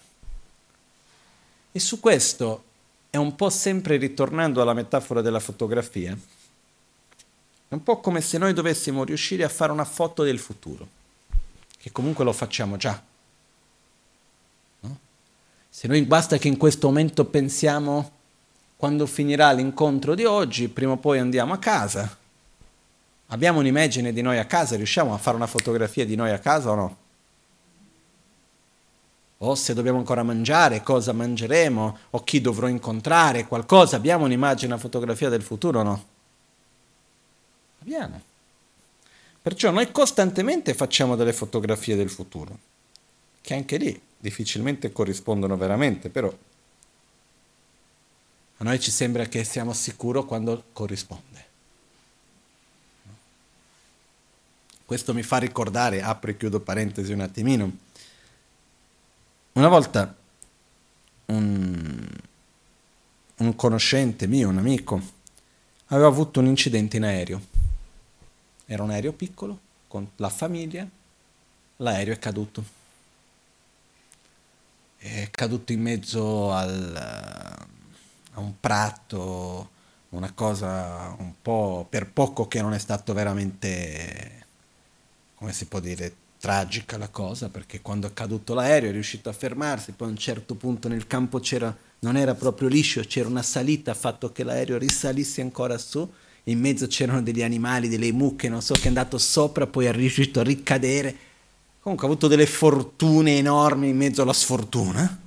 E 1.72 1.80
su 1.80 1.98
questo 1.98 2.64
è 3.10 3.16
un 3.16 3.34
po' 3.34 3.50
sempre 3.50 3.96
ritornando 3.96 4.60
alla 4.60 4.74
metafora 4.74 5.22
della 5.22 5.40
fotografia, 5.40 6.12
è 6.12 7.74
un 7.74 7.82
po' 7.82 7.98
come 7.98 8.20
se 8.20 8.38
noi 8.38 8.52
dovessimo 8.52 9.02
riuscire 9.02 9.42
a 9.42 9.48
fare 9.48 9.72
una 9.72 9.84
foto 9.84 10.22
del 10.22 10.38
futuro, 10.38 10.86
che 11.78 11.90
comunque 11.90 12.22
lo 12.24 12.32
facciamo 12.32 12.76
già 12.76 13.02
se 15.76 15.88
noi 15.88 16.02
basta 16.02 16.38
che 16.38 16.46
in 16.46 16.56
questo 16.56 16.86
momento 16.86 17.24
pensiamo 17.24 18.12
quando 18.76 19.06
finirà 19.06 19.50
l'incontro 19.50 20.14
di 20.14 20.24
oggi, 20.24 20.68
prima 20.68 20.92
o 20.92 20.98
poi 20.98 21.18
andiamo 21.18 21.52
a 21.52 21.58
casa. 21.58 22.16
Abbiamo 23.26 23.58
un'immagine 23.58 24.12
di 24.12 24.22
noi 24.22 24.38
a 24.38 24.44
casa, 24.44 24.76
riusciamo 24.76 25.12
a 25.12 25.18
fare 25.18 25.34
una 25.34 25.48
fotografia 25.48 26.06
di 26.06 26.14
noi 26.14 26.30
a 26.30 26.38
casa 26.38 26.70
o 26.70 26.74
no? 26.76 26.96
O 29.38 29.56
se 29.56 29.74
dobbiamo 29.74 29.98
ancora 29.98 30.22
mangiare, 30.22 30.80
cosa 30.80 31.12
mangeremo, 31.12 31.98
o 32.10 32.22
chi 32.22 32.40
dovrò 32.40 32.68
incontrare, 32.68 33.44
qualcosa, 33.44 33.96
abbiamo 33.96 34.26
un'immagine, 34.26 34.72
una 34.72 34.80
fotografia 34.80 35.28
del 35.28 35.42
futuro 35.42 35.80
o 35.80 35.82
no? 35.82 36.04
Abbiamo. 37.80 38.20
Perciò 39.42 39.72
noi 39.72 39.90
costantemente 39.90 40.72
facciamo 40.72 41.16
delle 41.16 41.32
fotografie 41.32 41.96
del 41.96 42.10
futuro, 42.10 42.58
che 43.44 43.52
anche 43.52 43.76
lì 43.76 44.00
difficilmente 44.16 44.90
corrispondono 44.90 45.58
veramente, 45.58 46.08
però 46.08 46.34
a 48.56 48.64
noi 48.64 48.80
ci 48.80 48.90
sembra 48.90 49.26
che 49.26 49.44
siamo 49.44 49.74
sicuri 49.74 50.24
quando 50.24 50.64
corrisponde. 50.72 51.44
Questo 54.86 55.12
mi 55.12 55.22
fa 55.22 55.36
ricordare, 55.36 56.00
apro 56.00 56.30
e 56.30 56.38
chiudo 56.38 56.60
parentesi 56.60 57.12
un 57.12 57.20
attimino, 57.20 57.70
una 59.52 59.68
volta 59.68 60.16
un, 61.26 62.08
un 63.36 63.56
conoscente 63.56 64.26
mio, 64.26 64.48
un 64.48 64.56
amico, 64.56 65.02
aveva 65.88 66.08
avuto 66.08 66.40
un 66.40 66.46
incidente 66.46 66.96
in 66.96 67.04
aereo. 67.04 67.42
Era 68.64 68.82
un 68.82 68.90
aereo 68.90 69.12
piccolo, 69.12 69.58
con 69.86 70.08
la 70.16 70.30
famiglia, 70.30 70.88
l'aereo 71.76 72.14
è 72.14 72.18
caduto 72.18 72.83
è 75.04 75.28
caduto 75.30 75.72
in 75.72 75.82
mezzo 75.82 76.50
al, 76.50 76.96
a 76.96 78.40
un 78.40 78.54
prato, 78.58 79.68
una 80.10 80.32
cosa 80.32 81.14
un 81.18 81.34
po' 81.42 81.86
per 81.90 82.10
poco 82.10 82.48
che 82.48 82.62
non 82.62 82.72
è 82.72 82.78
stato 82.78 83.12
veramente, 83.12 84.46
come 85.34 85.52
si 85.52 85.66
può 85.66 85.80
dire, 85.80 86.14
tragica 86.38 86.96
la 86.96 87.08
cosa, 87.08 87.50
perché 87.50 87.82
quando 87.82 88.06
è 88.06 88.14
caduto 88.14 88.54
l'aereo 88.54 88.88
è 88.88 88.92
riuscito 88.92 89.28
a 89.28 89.34
fermarsi, 89.34 89.92
poi 89.92 90.08
a 90.08 90.10
un 90.12 90.16
certo 90.16 90.54
punto 90.54 90.88
nel 90.88 91.06
campo 91.06 91.38
c'era, 91.38 91.74
non 91.98 92.16
era 92.16 92.34
proprio 92.34 92.68
liscio, 92.68 93.02
c'era 93.02 93.28
una 93.28 93.42
salita, 93.42 93.90
ha 93.90 93.94
fatto 93.94 94.32
che 94.32 94.42
l'aereo 94.42 94.78
risalisse 94.78 95.42
ancora 95.42 95.76
su, 95.76 96.10
in 96.44 96.58
mezzo 96.58 96.86
c'erano 96.86 97.20
degli 97.20 97.42
animali, 97.42 97.88
delle 97.88 98.10
mucche, 98.10 98.48
non 98.48 98.62
so, 98.62 98.72
che 98.72 98.84
è 98.84 98.88
andato 98.88 99.18
sopra, 99.18 99.66
poi 99.66 99.84
è 99.84 99.92
riuscito 99.92 100.40
a 100.40 100.44
ricadere 100.44 101.32
Comunque 101.84 102.06
ha 102.06 102.10
avuto 102.10 102.28
delle 102.28 102.46
fortune 102.46 103.36
enormi 103.36 103.90
in 103.90 103.96
mezzo 103.96 104.22
alla 104.22 104.32
sfortuna. 104.32 105.20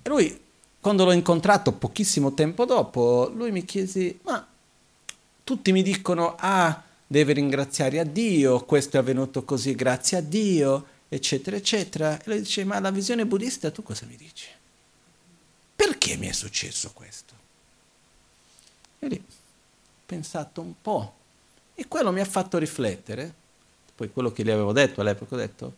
E 0.00 0.08
lui 0.08 0.40
quando 0.82 1.04
l'ho 1.04 1.12
incontrato 1.12 1.70
pochissimo 1.70 2.34
tempo 2.34 2.64
dopo, 2.64 3.30
lui 3.34 3.52
mi 3.52 3.64
chiese, 3.64 4.18
ma 4.22 4.44
tutti 5.44 5.70
mi 5.70 5.80
dicono, 5.80 6.34
ah, 6.36 6.82
deve 7.06 7.34
ringraziare 7.34 8.00
a 8.00 8.04
Dio, 8.04 8.64
questo 8.64 8.96
è 8.96 9.00
avvenuto 9.00 9.44
così 9.44 9.76
grazie 9.76 10.18
a 10.18 10.20
Dio, 10.20 10.86
eccetera, 11.08 11.56
eccetera. 11.56 12.20
E 12.20 12.22
lui 12.24 12.40
dice, 12.40 12.64
ma 12.64 12.80
la 12.80 12.90
visione 12.90 13.26
buddista 13.26 13.70
tu 13.70 13.84
cosa 13.84 14.06
mi 14.06 14.16
dici? 14.16 14.48
Perché 15.76 16.16
mi 16.16 16.26
è 16.26 16.32
successo 16.32 16.90
questo? 16.92 17.34
E 18.98 19.06
lì 19.06 19.22
ho 19.24 19.32
pensato 20.06 20.60
un 20.60 20.74
po' 20.80 21.14
e 21.74 21.86
quello 21.86 22.10
mi 22.10 22.20
ha 22.20 22.24
fatto 22.24 22.58
riflettere, 22.58 23.34
poi 23.94 24.10
quello 24.12 24.32
che 24.32 24.42
gli 24.42 24.50
avevo 24.50 24.72
detto 24.72 25.00
all'epoca, 25.00 25.34
ho 25.34 25.38
detto, 25.38 25.74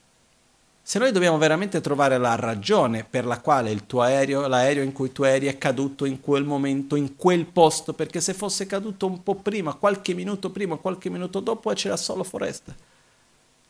se 0.87 0.99
noi 0.99 1.13
dobbiamo 1.13 1.39
veramente 1.39 1.81
trovare 1.81 2.19
la 2.19 2.35
ragione 2.35 3.05
per 3.09 3.25
la 3.25 3.41
quale 3.41 3.71
il 3.71 3.87
tuo 3.87 4.03
aereo, 4.03 4.47
l'aereo 4.47 4.83
in 4.83 4.93
cui 4.93 5.13
tu 5.13 5.23
eri 5.23 5.47
è 5.47 5.57
caduto 5.57 6.05
in 6.05 6.21
quel 6.21 6.45
momento, 6.45 6.95
in 6.95 7.17
quel 7.17 7.47
posto, 7.47 7.95
perché 7.95 8.21
se 8.21 8.35
fosse 8.35 8.67
caduto 8.67 9.07
un 9.07 9.23
po' 9.23 9.35
prima, 9.35 9.73
qualche 9.73 10.13
minuto 10.13 10.51
prima, 10.51 10.77
qualche 10.77 11.09
minuto 11.09 11.41
dopo, 11.41 11.73
c'era 11.73 11.97
solo 11.97 12.23
foresta. 12.23 12.75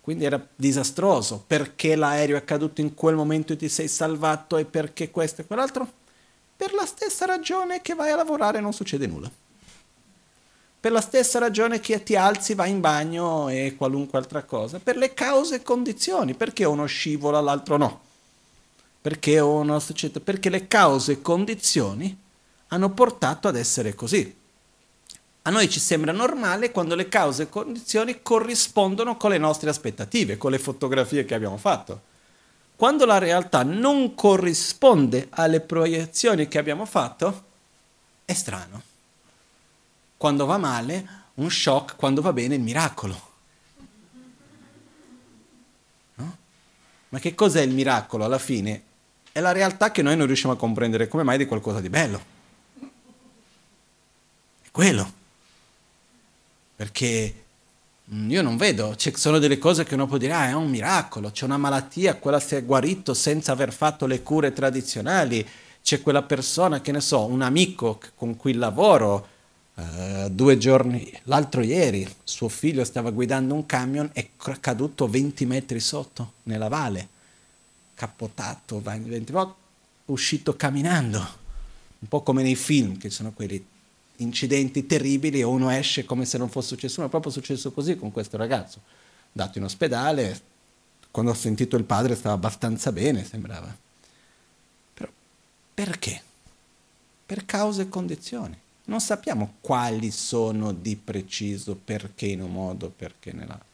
Quindi 0.00 0.24
era 0.24 0.44
disastroso. 0.56 1.44
Perché 1.46 1.94
l'aereo 1.94 2.36
è 2.36 2.42
caduto 2.42 2.80
in 2.80 2.94
quel 2.94 3.14
momento 3.14 3.52
e 3.52 3.56
ti 3.56 3.68
sei 3.68 3.86
salvato 3.86 4.56
e 4.56 4.64
perché 4.64 5.12
questo 5.12 5.42
e 5.42 5.46
quell'altro? 5.46 5.88
Per 6.56 6.72
la 6.74 6.84
stessa 6.84 7.26
ragione 7.26 7.80
che 7.80 7.94
vai 7.94 8.10
a 8.10 8.16
lavorare 8.16 8.58
e 8.58 8.60
non 8.60 8.72
succede 8.72 9.06
nulla 9.06 9.30
per 10.84 10.92
la 10.92 11.00
stessa 11.00 11.38
ragione 11.38 11.80
che 11.80 12.02
ti 12.02 12.14
alzi, 12.14 12.52
vai 12.52 12.68
in 12.68 12.80
bagno 12.80 13.48
e 13.48 13.74
qualunque 13.74 14.18
altra 14.18 14.42
cosa, 14.42 14.78
per 14.78 14.98
le 14.98 15.14
cause 15.14 15.54
e 15.54 15.62
condizioni, 15.62 16.34
perché 16.34 16.66
uno 16.66 16.84
scivola, 16.84 17.40
l'altro 17.40 17.78
no, 17.78 18.00
perché 19.00 19.38
uno 19.38 19.78
succede, 19.78 20.20
perché 20.20 20.50
le 20.50 20.68
cause 20.68 21.12
e 21.12 21.22
condizioni 21.22 22.14
hanno 22.68 22.90
portato 22.90 23.48
ad 23.48 23.56
essere 23.56 23.94
così. 23.94 24.36
A 25.40 25.48
noi 25.48 25.70
ci 25.70 25.80
sembra 25.80 26.12
normale 26.12 26.70
quando 26.70 26.94
le 26.94 27.08
cause 27.08 27.44
e 27.44 27.48
condizioni 27.48 28.20
corrispondono 28.20 29.16
con 29.16 29.30
le 29.30 29.38
nostre 29.38 29.70
aspettative, 29.70 30.36
con 30.36 30.50
le 30.50 30.58
fotografie 30.58 31.24
che 31.24 31.34
abbiamo 31.34 31.56
fatto. 31.56 31.98
Quando 32.76 33.06
la 33.06 33.16
realtà 33.16 33.62
non 33.62 34.14
corrisponde 34.14 35.28
alle 35.30 35.60
proiezioni 35.60 36.46
che 36.46 36.58
abbiamo 36.58 36.84
fatto, 36.84 37.44
è 38.26 38.34
strano 38.34 38.92
quando 40.24 40.46
va 40.46 40.56
male, 40.56 41.06
un 41.34 41.50
shock, 41.50 41.96
quando 41.96 42.22
va 42.22 42.32
bene 42.32 42.54
il 42.54 42.62
miracolo. 42.62 43.20
No? 46.14 46.36
Ma 47.10 47.18
che 47.18 47.34
cos'è 47.34 47.60
il 47.60 47.74
miracolo 47.74 48.24
alla 48.24 48.38
fine? 48.38 48.82
È 49.30 49.40
la 49.40 49.52
realtà 49.52 49.90
che 49.90 50.00
noi 50.00 50.16
non 50.16 50.24
riusciamo 50.24 50.54
a 50.54 50.56
comprendere 50.56 51.08
come 51.08 51.24
mai 51.24 51.36
di 51.36 51.44
qualcosa 51.44 51.82
di 51.82 51.90
bello. 51.90 52.24
È 54.62 54.70
quello. 54.70 55.12
Perché 56.74 57.44
mm, 58.10 58.30
io 58.30 58.40
non 58.40 58.56
vedo, 58.56 58.96
ci 58.96 59.14
sono 59.14 59.38
delle 59.38 59.58
cose 59.58 59.84
che 59.84 59.92
uno 59.92 60.06
può 60.06 60.16
dire, 60.16 60.32
ah, 60.32 60.48
è 60.48 60.54
un 60.54 60.70
miracolo, 60.70 61.32
c'è 61.32 61.44
una 61.44 61.58
malattia, 61.58 62.16
quella 62.16 62.40
si 62.40 62.54
è 62.54 62.64
guarito 62.64 63.12
senza 63.12 63.52
aver 63.52 63.74
fatto 63.74 64.06
le 64.06 64.22
cure 64.22 64.54
tradizionali, 64.54 65.46
c'è 65.82 66.00
quella 66.00 66.22
persona, 66.22 66.80
che 66.80 66.92
ne 66.92 67.02
so, 67.02 67.26
un 67.26 67.42
amico 67.42 68.00
con 68.14 68.36
cui 68.38 68.54
lavoro, 68.54 69.32
Uh, 69.74 70.28
due 70.28 70.56
giorni, 70.56 71.12
l'altro 71.24 71.60
ieri, 71.60 72.08
suo 72.22 72.48
figlio 72.48 72.84
stava 72.84 73.10
guidando 73.10 73.54
un 73.54 73.66
camion 73.66 74.08
e 74.12 74.30
è 74.36 74.60
caduto 74.60 75.08
20 75.08 75.46
metri 75.46 75.80
sotto, 75.80 76.34
nella 76.44 76.68
valle, 76.68 77.08
capotato 77.94 78.80
20 78.80 79.32
volte, 79.32 79.54
uscito 80.06 80.54
camminando, 80.54 81.18
un 81.98 82.08
po' 82.08 82.22
come 82.22 82.42
nei 82.42 82.54
film, 82.54 82.98
che 82.98 83.10
sono 83.10 83.32
quelli 83.32 83.64
incidenti 84.18 84.86
terribili 84.86 85.40
e 85.40 85.44
uno 85.44 85.70
esce 85.70 86.04
come 86.04 86.24
se 86.24 86.38
non 86.38 86.48
fosse 86.48 86.68
successo 86.68 86.94
nulla, 86.96 87.08
è 87.08 87.10
proprio 87.10 87.32
successo 87.32 87.72
così 87.72 87.96
con 87.96 88.12
questo 88.12 88.36
ragazzo, 88.36 88.80
dato 89.32 89.58
in 89.58 89.64
ospedale, 89.64 90.40
quando 91.10 91.32
ho 91.32 91.34
sentito 91.34 91.76
il 91.76 91.84
padre 91.84 92.14
stava 92.14 92.34
abbastanza 92.34 92.92
bene, 92.92 93.24
sembrava. 93.24 93.76
Però 94.94 95.10
perché? 95.72 96.22
Per 97.26 97.44
cause 97.44 97.82
e 97.82 97.88
condizioni. 97.88 98.58
Non 98.86 99.00
sappiamo 99.00 99.54
quali 99.60 100.10
sono 100.10 100.72
di 100.72 100.96
preciso, 100.96 101.74
perché 101.82 102.26
in 102.26 102.42
un 102.42 102.52
modo, 102.52 102.92
perché 102.94 103.32
nell'altro. 103.32 103.64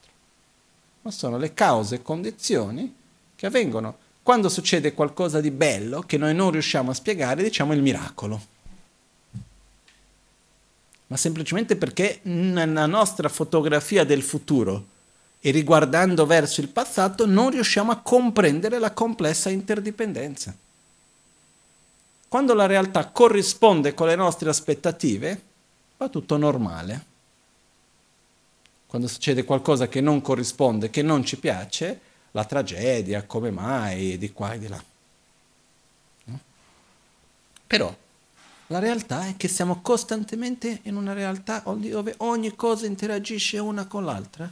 Ma 1.02 1.10
sono 1.10 1.36
le 1.36 1.52
cause 1.52 1.96
e 1.96 2.02
condizioni 2.02 2.94
che 3.34 3.46
avvengono. 3.46 3.96
Quando 4.22 4.48
succede 4.48 4.94
qualcosa 4.94 5.40
di 5.40 5.50
bello 5.50 6.02
che 6.02 6.16
noi 6.16 6.34
non 6.34 6.50
riusciamo 6.50 6.90
a 6.90 6.94
spiegare, 6.94 7.42
diciamo 7.42 7.72
il 7.72 7.82
miracolo. 7.82 8.40
Ma 11.06 11.16
semplicemente 11.16 11.74
perché 11.74 12.20
nella 12.22 12.86
nostra 12.86 13.28
fotografia 13.28 14.04
del 14.04 14.22
futuro 14.22 14.86
e 15.40 15.50
riguardando 15.50 16.26
verso 16.26 16.60
il 16.60 16.68
passato 16.68 17.26
non 17.26 17.50
riusciamo 17.50 17.90
a 17.90 18.00
comprendere 18.00 18.78
la 18.78 18.92
complessa 18.92 19.50
interdipendenza. 19.50 20.54
Quando 22.30 22.54
la 22.54 22.66
realtà 22.66 23.08
corrisponde 23.08 23.92
con 23.92 24.06
le 24.06 24.14
nostre 24.14 24.48
aspettative, 24.48 25.42
va 25.96 26.08
tutto 26.08 26.36
normale. 26.36 27.04
Quando 28.86 29.08
succede 29.08 29.42
qualcosa 29.42 29.88
che 29.88 30.00
non 30.00 30.20
corrisponde, 30.20 30.90
che 30.90 31.02
non 31.02 31.24
ci 31.24 31.38
piace, 31.38 32.00
la 32.30 32.44
tragedia, 32.44 33.24
come 33.24 33.50
mai, 33.50 34.16
di 34.16 34.30
qua 34.30 34.52
e 34.52 34.58
di 34.60 34.68
là. 34.68 34.84
Però 37.66 37.92
la 38.68 38.78
realtà 38.78 39.26
è 39.26 39.36
che 39.36 39.48
siamo 39.48 39.80
costantemente 39.80 40.82
in 40.82 40.94
una 40.94 41.12
realtà 41.12 41.64
dove 41.64 42.14
ogni 42.18 42.54
cosa 42.54 42.86
interagisce 42.86 43.58
una 43.58 43.86
con 43.88 44.04
l'altra 44.04 44.48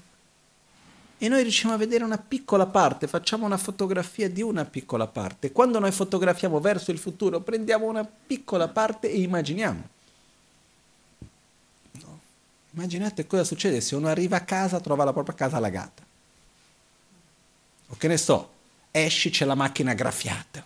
e 1.19 1.27
noi 1.29 1.43
riusciamo 1.43 1.75
a 1.75 1.77
vedere 1.77 2.05
una 2.05 2.16
piccola 2.16 2.66
parte, 2.66 3.09
facciamo 3.09 3.45
una 3.45 3.57
fotografia 3.57 4.31
di 4.31 4.41
una 4.41 4.64
piccola 4.64 5.09
parte. 5.09 5.51
Quando 5.51 5.81
noi 5.81 5.91
fotografiamo 5.91 6.61
verso 6.61 6.93
il 6.93 6.99
futuro, 6.99 7.41
prendiamo 7.41 7.87
una 7.87 8.05
piccola 8.05 8.69
parte 8.69 9.11
e 9.11 9.21
immaginiamo. 9.21 9.89
No. 11.91 12.21
Immaginate 12.71 13.27
cosa 13.27 13.43
succede 13.43 13.81
se 13.81 13.97
uno 13.97 14.07
arriva 14.07 14.37
a 14.37 14.45
casa, 14.45 14.79
trova 14.79 15.03
la 15.03 15.12
propria 15.12 15.35
casa 15.35 15.57
allagata. 15.57 16.07
O 17.89 17.97
che 17.97 18.07
ne 18.07 18.16
so, 18.16 18.51
esci, 18.93 19.31
c'è 19.31 19.45
la 19.45 19.57
macchina 19.57 19.95
graffiata. 19.95 20.64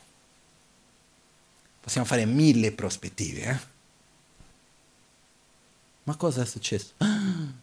Possiamo 1.81 2.07
fare 2.07 2.27
mille 2.27 2.73
prospettive, 2.73 3.43
eh? 3.43 3.71
Ma 6.05 6.17
cosa 6.17 6.43
è 6.43 6.47
successo? 6.47 6.93
Ah! 6.99 7.62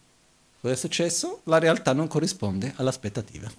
Cosa 0.62 0.74
è 0.74 0.78
successo? 0.78 1.42
La 1.46 1.58
realtà 1.58 1.94
non 1.94 2.08
corrisponde 2.08 2.74
all'aspettativa. 2.76 3.50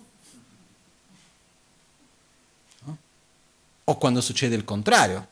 No? 2.84 2.98
O 3.84 3.96
quando 3.96 4.20
succede 4.20 4.55
il 4.55 4.64
contrario. 4.64 5.28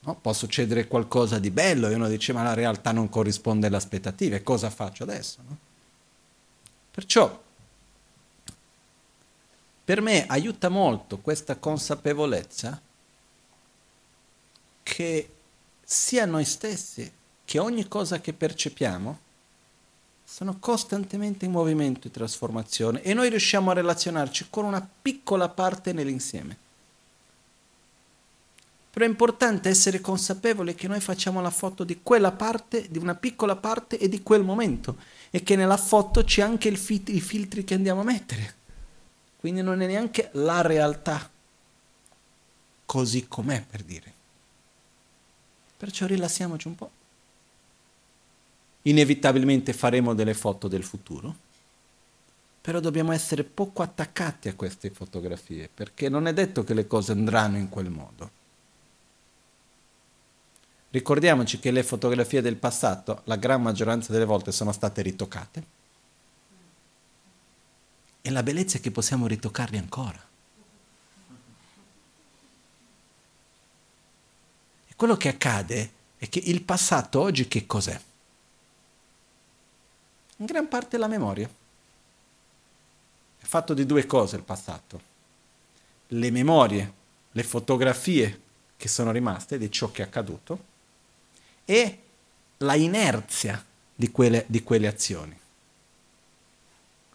No? 0.00 0.14
Può 0.16 0.32
succedere 0.32 0.86
qualcosa 0.86 1.38
di 1.38 1.50
bello 1.50 1.88
e 1.88 1.94
uno 1.94 2.08
dice 2.08 2.32
ma 2.32 2.42
la 2.42 2.54
realtà 2.54 2.92
non 2.92 3.08
corrisponde 3.08 3.66
alle 3.66 3.76
aspettative, 3.76 4.42
cosa 4.42 4.70
faccio 4.70 5.02
adesso? 5.02 5.38
No? 5.46 5.56
Perciò 6.90 7.46
per 9.88 10.02
me 10.02 10.26
aiuta 10.26 10.68
molto 10.68 11.16
questa 11.16 11.56
consapevolezza 11.56 12.78
che 14.82 15.30
sia 15.82 16.26
noi 16.26 16.44
stessi 16.44 17.10
che 17.42 17.58
ogni 17.58 17.88
cosa 17.88 18.20
che 18.20 18.34
percepiamo 18.34 19.18
sono 20.30 20.58
costantemente 20.58 21.46
in 21.46 21.52
movimento 21.52 22.00
di 22.02 22.10
trasformazione 22.10 23.02
e 23.02 23.14
noi 23.14 23.30
riusciamo 23.30 23.70
a 23.70 23.74
relazionarci 23.74 24.48
con 24.50 24.66
una 24.66 24.86
piccola 25.02 25.48
parte 25.48 25.94
nell'insieme. 25.94 26.56
Però 28.90 29.06
è 29.06 29.08
importante 29.08 29.70
essere 29.70 30.02
consapevoli 30.02 30.74
che 30.74 30.86
noi 30.86 31.00
facciamo 31.00 31.40
la 31.40 31.50
foto 31.50 31.82
di 31.82 32.00
quella 32.02 32.30
parte, 32.30 32.88
di 32.90 32.98
una 32.98 33.14
piccola 33.14 33.56
parte 33.56 33.98
e 33.98 34.06
di 34.06 34.22
quel 34.22 34.44
momento 34.44 34.98
e 35.30 35.42
che 35.42 35.56
nella 35.56 35.78
foto 35.78 36.22
c'è 36.22 36.42
anche 36.42 36.74
fit- 36.76 37.08
i 37.08 37.20
filtri 37.20 37.64
che 37.64 37.74
andiamo 37.74 38.02
a 38.02 38.04
mettere. 38.04 38.54
Quindi 39.40 39.62
non 39.62 39.80
è 39.80 39.86
neanche 39.86 40.28
la 40.32 40.60
realtà 40.60 41.30
così 42.84 43.26
com'è 43.26 43.64
per 43.68 43.82
dire. 43.82 44.12
Perciò 45.78 46.04
rilassiamoci 46.04 46.68
un 46.68 46.74
po' 46.74 46.90
inevitabilmente 48.88 49.72
faremo 49.72 50.14
delle 50.14 50.34
foto 50.34 50.68
del 50.68 50.84
futuro, 50.84 51.46
però 52.60 52.80
dobbiamo 52.80 53.12
essere 53.12 53.44
poco 53.44 53.82
attaccati 53.82 54.48
a 54.48 54.54
queste 54.54 54.90
fotografie, 54.90 55.70
perché 55.72 56.08
non 56.08 56.26
è 56.26 56.32
detto 56.32 56.64
che 56.64 56.74
le 56.74 56.86
cose 56.86 57.12
andranno 57.12 57.56
in 57.56 57.68
quel 57.68 57.90
modo. 57.90 58.30
Ricordiamoci 60.90 61.58
che 61.58 61.70
le 61.70 61.82
fotografie 61.82 62.40
del 62.40 62.56
passato, 62.56 63.22
la 63.24 63.36
gran 63.36 63.62
maggioranza 63.62 64.12
delle 64.12 64.24
volte, 64.24 64.52
sono 64.52 64.72
state 64.72 65.02
ritoccate. 65.02 65.76
E 68.22 68.30
la 68.30 68.42
bellezza 68.42 68.78
è 68.78 68.80
che 68.80 68.90
possiamo 68.90 69.26
ritoccarli 69.26 69.78
ancora. 69.78 70.26
quello 74.98 75.16
che 75.16 75.28
accade 75.28 75.92
è 76.18 76.28
che 76.28 76.40
il 76.44 76.62
passato 76.62 77.20
oggi 77.20 77.46
che 77.46 77.66
cos'è? 77.66 77.98
In 80.40 80.46
gran 80.46 80.68
parte 80.68 80.96
la 80.98 81.08
memoria. 81.08 81.48
È 81.48 83.44
fatto 83.44 83.74
di 83.74 83.86
due 83.86 84.06
cose 84.06 84.36
il 84.36 84.42
passato. 84.42 85.00
Le 86.08 86.30
memorie, 86.30 86.92
le 87.32 87.42
fotografie 87.42 88.40
che 88.76 88.88
sono 88.88 89.10
rimaste 89.10 89.58
di 89.58 89.70
ciò 89.70 89.90
che 89.90 90.02
è 90.02 90.06
accaduto 90.06 90.66
e 91.64 91.98
la 92.58 92.74
inerzia 92.74 93.62
di 93.94 94.10
quelle, 94.10 94.44
di 94.46 94.62
quelle 94.62 94.86
azioni. 94.86 95.36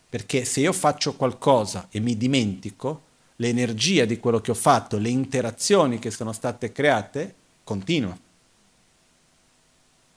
Perché 0.10 0.44
se 0.44 0.60
io 0.60 0.74
faccio 0.74 1.16
qualcosa 1.16 1.88
e 1.90 2.00
mi 2.02 2.18
dimentico, 2.18 3.02
l'energia 3.38 4.04
di 4.04 4.20
quello 4.20 4.42
che 4.42 4.52
ho 4.52 4.56
fatto, 4.56 4.98
le 4.98 5.10
interazioni 5.10 5.98
che 5.98 6.12
sono 6.12 6.34
state 6.34 6.74
create, 6.74 7.34
continua. 7.64 8.16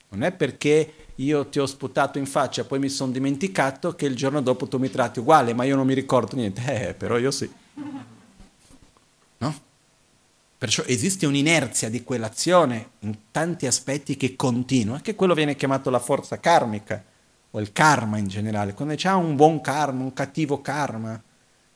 Non 0.09 0.23
è 0.23 0.33
perché 0.33 1.06
io 1.17 1.47
ti 1.47 1.59
ho 1.59 1.67
sputato 1.67 2.19
in 2.19 2.27
faccia 2.27 2.65
poi 2.65 2.79
mi 2.79 2.89
sono 2.89 3.13
dimenticato 3.13 3.95
che 3.95 4.07
il 4.07 4.15
giorno 4.15 4.43
dopo 4.43 4.69
tu 4.69 4.79
mi 4.79 4.91
tratti 4.91 5.21
uguale, 5.21 5.55
ma 5.55 5.65
io 5.65 5.77
non 5.77 5.87
mi 5.87 5.95
ricordo 5.95 6.37
niente. 6.37 6.89
Eh, 6.89 6.95
però 6.95 7.19
io 7.19 7.31
sì. 7.31 7.51
No? 9.39 9.61
Perciò 10.59 10.83
esiste 10.87 11.27
un'inerzia 11.27 11.89
di 11.89 12.03
quell'azione 12.03 12.91
in 13.01 13.17
tanti 13.31 13.67
aspetti 13.67 14.17
che 14.17 14.37
continua, 14.37 15.01
che 15.01 15.15
quello 15.15 15.35
viene 15.35 15.57
chiamato 15.57 15.91
la 15.91 15.99
forza 15.99 16.39
karmica 16.39 17.03
o 17.51 17.61
il 17.61 17.73
karma 17.73 18.19
in 18.19 18.27
generale. 18.27 18.75
Quando 18.75 18.95
c'è 18.95 19.13
un 19.13 19.37
buon 19.37 19.61
karma, 19.61 20.03
un 20.03 20.13
cattivo 20.13 20.61
karma, 20.61 21.21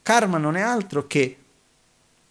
karma 0.02 0.38
non 0.38 0.56
è 0.56 0.60
altro 0.60 1.06
che, 1.06 1.38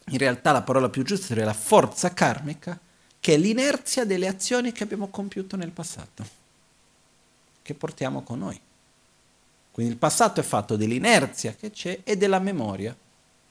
in 0.05 0.17
realtà 0.17 0.51
la 0.51 0.61
parola 0.61 0.89
più 0.89 1.03
giusta 1.03 1.27
sarebbe 1.27 1.47
la 1.47 1.53
forza 1.53 2.13
karmica, 2.13 2.79
che 3.19 3.33
è 3.33 3.37
l'inerzia 3.37 4.05
delle 4.05 4.27
azioni 4.27 4.71
che 4.71 4.83
abbiamo 4.83 5.07
compiuto 5.07 5.55
nel 5.55 5.71
passato, 5.71 6.23
che 7.69 7.75
portiamo 7.75 8.23
con 8.23 8.39
noi. 8.39 8.59
Quindi 9.71 9.91
il 9.91 9.99
passato 9.99 10.39
è 10.39 10.43
fatto 10.43 10.75
dell'inerzia 10.75 11.53
che 11.53 11.69
c'è 11.69 11.99
e 12.03 12.17
della 12.17 12.39
memoria 12.39 12.97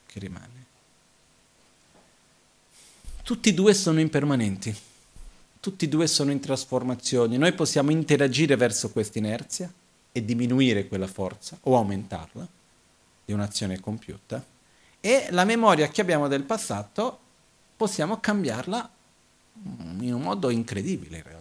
che 0.06 0.18
rimane. 0.18 0.66
Tutti 3.22 3.50
e 3.50 3.54
due 3.54 3.74
sono 3.74 4.00
impermanenti, 4.00 4.76
tutti 5.60 5.84
e 5.84 5.88
due 5.88 6.08
sono 6.08 6.32
in 6.32 6.40
trasformazioni. 6.40 7.38
Noi 7.38 7.52
possiamo 7.52 7.92
interagire 7.92 8.56
verso 8.56 8.90
questa 8.90 9.18
inerzia 9.18 9.72
e 10.10 10.24
diminuire 10.24 10.88
quella 10.88 11.06
forza 11.06 11.56
o 11.62 11.76
aumentarla 11.76 12.48
di 13.24 13.32
un'azione 13.32 13.78
compiuta 13.78 14.44
e 14.98 15.28
la 15.30 15.44
memoria 15.44 15.88
che 15.90 16.00
abbiamo 16.00 16.26
del 16.26 16.42
passato 16.42 17.20
possiamo 17.76 18.18
cambiarla 18.18 18.90
in 20.00 20.12
un 20.12 20.22
modo 20.22 20.50
incredibile 20.50 21.18
in 21.18 21.22
realtà. 21.22 21.37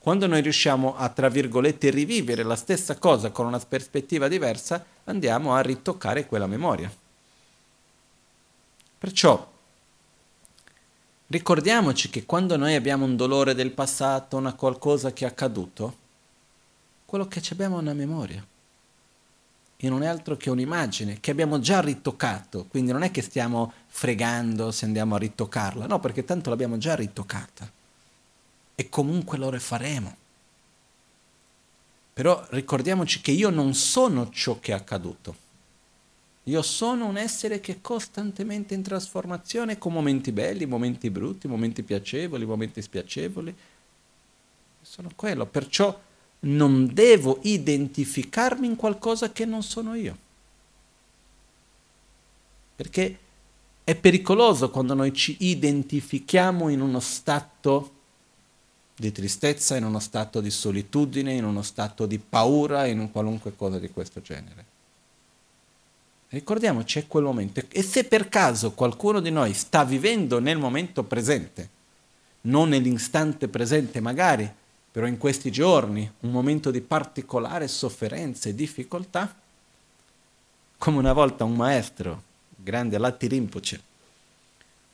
Quando 0.00 0.26
noi 0.26 0.40
riusciamo 0.40 0.96
a, 0.96 1.08
tra 1.10 1.28
virgolette, 1.28 1.90
rivivere 1.90 2.42
la 2.42 2.56
stessa 2.56 2.96
cosa 2.96 3.30
con 3.30 3.46
una 3.46 3.58
prospettiva 3.58 4.28
diversa, 4.28 4.84
andiamo 5.04 5.54
a 5.54 5.60
ritoccare 5.60 6.26
quella 6.26 6.46
memoria. 6.46 6.90
Perciò 8.98 9.50
Ricordiamoci 11.30 12.10
che 12.10 12.26
quando 12.26 12.56
noi 12.56 12.74
abbiamo 12.74 13.04
un 13.04 13.14
dolore 13.14 13.54
del 13.54 13.70
passato, 13.70 14.36
una 14.36 14.54
qualcosa 14.54 15.12
che 15.12 15.24
è 15.24 15.28
accaduto, 15.28 15.96
quello 17.06 17.28
che 17.28 17.40
abbiamo 17.52 17.76
è 17.76 17.82
una 17.82 17.92
memoria. 17.92 18.44
E 19.76 19.88
non 19.88 20.02
è 20.02 20.08
altro 20.08 20.36
che 20.36 20.50
un'immagine 20.50 21.20
che 21.20 21.30
abbiamo 21.30 21.60
già 21.60 21.80
ritoccato, 21.80 22.66
quindi 22.68 22.90
non 22.90 23.04
è 23.04 23.12
che 23.12 23.22
stiamo 23.22 23.72
fregando 23.86 24.72
se 24.72 24.86
andiamo 24.86 25.14
a 25.14 25.18
ritoccarla, 25.18 25.86
no, 25.86 26.00
perché 26.00 26.24
tanto 26.24 26.50
l'abbiamo 26.50 26.78
già 26.78 26.96
ritoccata. 26.96 27.70
E 28.80 28.88
comunque 28.88 29.36
lo 29.36 29.50
rifaremo. 29.50 30.16
Però 32.14 32.46
ricordiamoci 32.50 33.20
che 33.20 33.30
io 33.30 33.50
non 33.50 33.74
sono 33.74 34.30
ciò 34.30 34.58
che 34.58 34.72
è 34.72 34.74
accaduto 34.74 35.48
io 36.44 36.62
sono 36.62 37.06
un 37.06 37.16
essere 37.16 37.60
che 37.60 37.72
è 37.72 37.80
costantemente 37.80 38.74
in 38.74 38.82
trasformazione 38.82 39.78
con 39.78 39.92
momenti 39.92 40.32
belli, 40.32 40.64
momenti 40.64 41.10
brutti, 41.10 41.46
momenti 41.46 41.82
piacevoli, 41.82 42.46
momenti 42.46 42.80
spiacevoli. 42.80 43.54
Sono 44.82 45.10
quello, 45.14 45.44
perciò 45.46 45.98
non 46.40 46.92
devo 46.92 47.38
identificarmi 47.42 48.66
in 48.66 48.76
qualcosa 48.76 49.30
che 49.30 49.44
non 49.44 49.62
sono 49.62 49.94
io. 49.94 50.16
Perché 52.74 53.18
è 53.84 53.94
pericoloso 53.94 54.70
quando 54.70 54.94
noi 54.94 55.12
ci 55.12 55.36
identifichiamo 55.40 56.70
in 56.70 56.80
uno 56.80 57.00
stato 57.00 57.98
di 59.00 59.12
tristezza, 59.12 59.76
in 59.76 59.84
uno 59.84 59.98
stato 59.98 60.42
di 60.42 60.50
solitudine, 60.50 61.32
in 61.32 61.44
uno 61.44 61.62
stato 61.62 62.04
di 62.04 62.18
paura, 62.18 62.84
in 62.84 62.98
un 62.98 63.10
qualunque 63.10 63.56
cosa 63.56 63.78
di 63.78 63.88
questo 63.88 64.20
genere. 64.20 64.64
Ricordiamoci 66.28 66.98
è 66.98 67.06
quel 67.06 67.24
momento. 67.24 67.62
E 67.70 67.82
se 67.82 68.04
per 68.04 68.28
caso 68.28 68.72
qualcuno 68.72 69.20
di 69.20 69.30
noi 69.30 69.54
sta 69.54 69.84
vivendo 69.84 70.38
nel 70.38 70.58
momento 70.58 71.02
presente, 71.02 71.68
non 72.42 72.68
nell'istante 72.68 73.48
presente 73.48 74.00
magari, 74.00 74.48
però 74.92 75.06
in 75.06 75.16
questi 75.16 75.50
giorni, 75.50 76.08
un 76.20 76.30
momento 76.30 76.70
di 76.70 76.82
particolare 76.82 77.68
sofferenza 77.68 78.50
e 78.50 78.54
difficoltà, 78.54 79.34
come 80.76 80.98
una 80.98 81.14
volta 81.14 81.44
un 81.44 81.54
maestro, 81.54 82.22
grande 82.54 82.98
Latti 82.98 83.28
Rinpoche, 83.28 83.80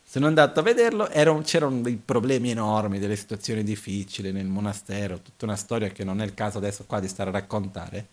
sono 0.09 0.29
andato 0.29 0.61
a 0.61 0.63
vederlo, 0.63 1.09
erano, 1.09 1.41
c'erano 1.43 1.81
dei 1.81 1.97
problemi 1.97 2.51
enormi, 2.51 3.01
delle 3.01 3.17
situazioni 3.17 3.65
difficili 3.65 4.31
nel 4.31 4.47
monastero, 4.47 5.21
tutta 5.21 5.45
una 5.47 5.57
storia 5.57 5.89
che 5.89 6.05
non 6.05 6.21
è 6.21 6.25
il 6.25 6.33
caso 6.33 6.59
adesso 6.59 6.85
qua 6.87 7.01
di 7.01 7.09
stare 7.09 7.31
a 7.31 7.33
raccontare. 7.33 8.07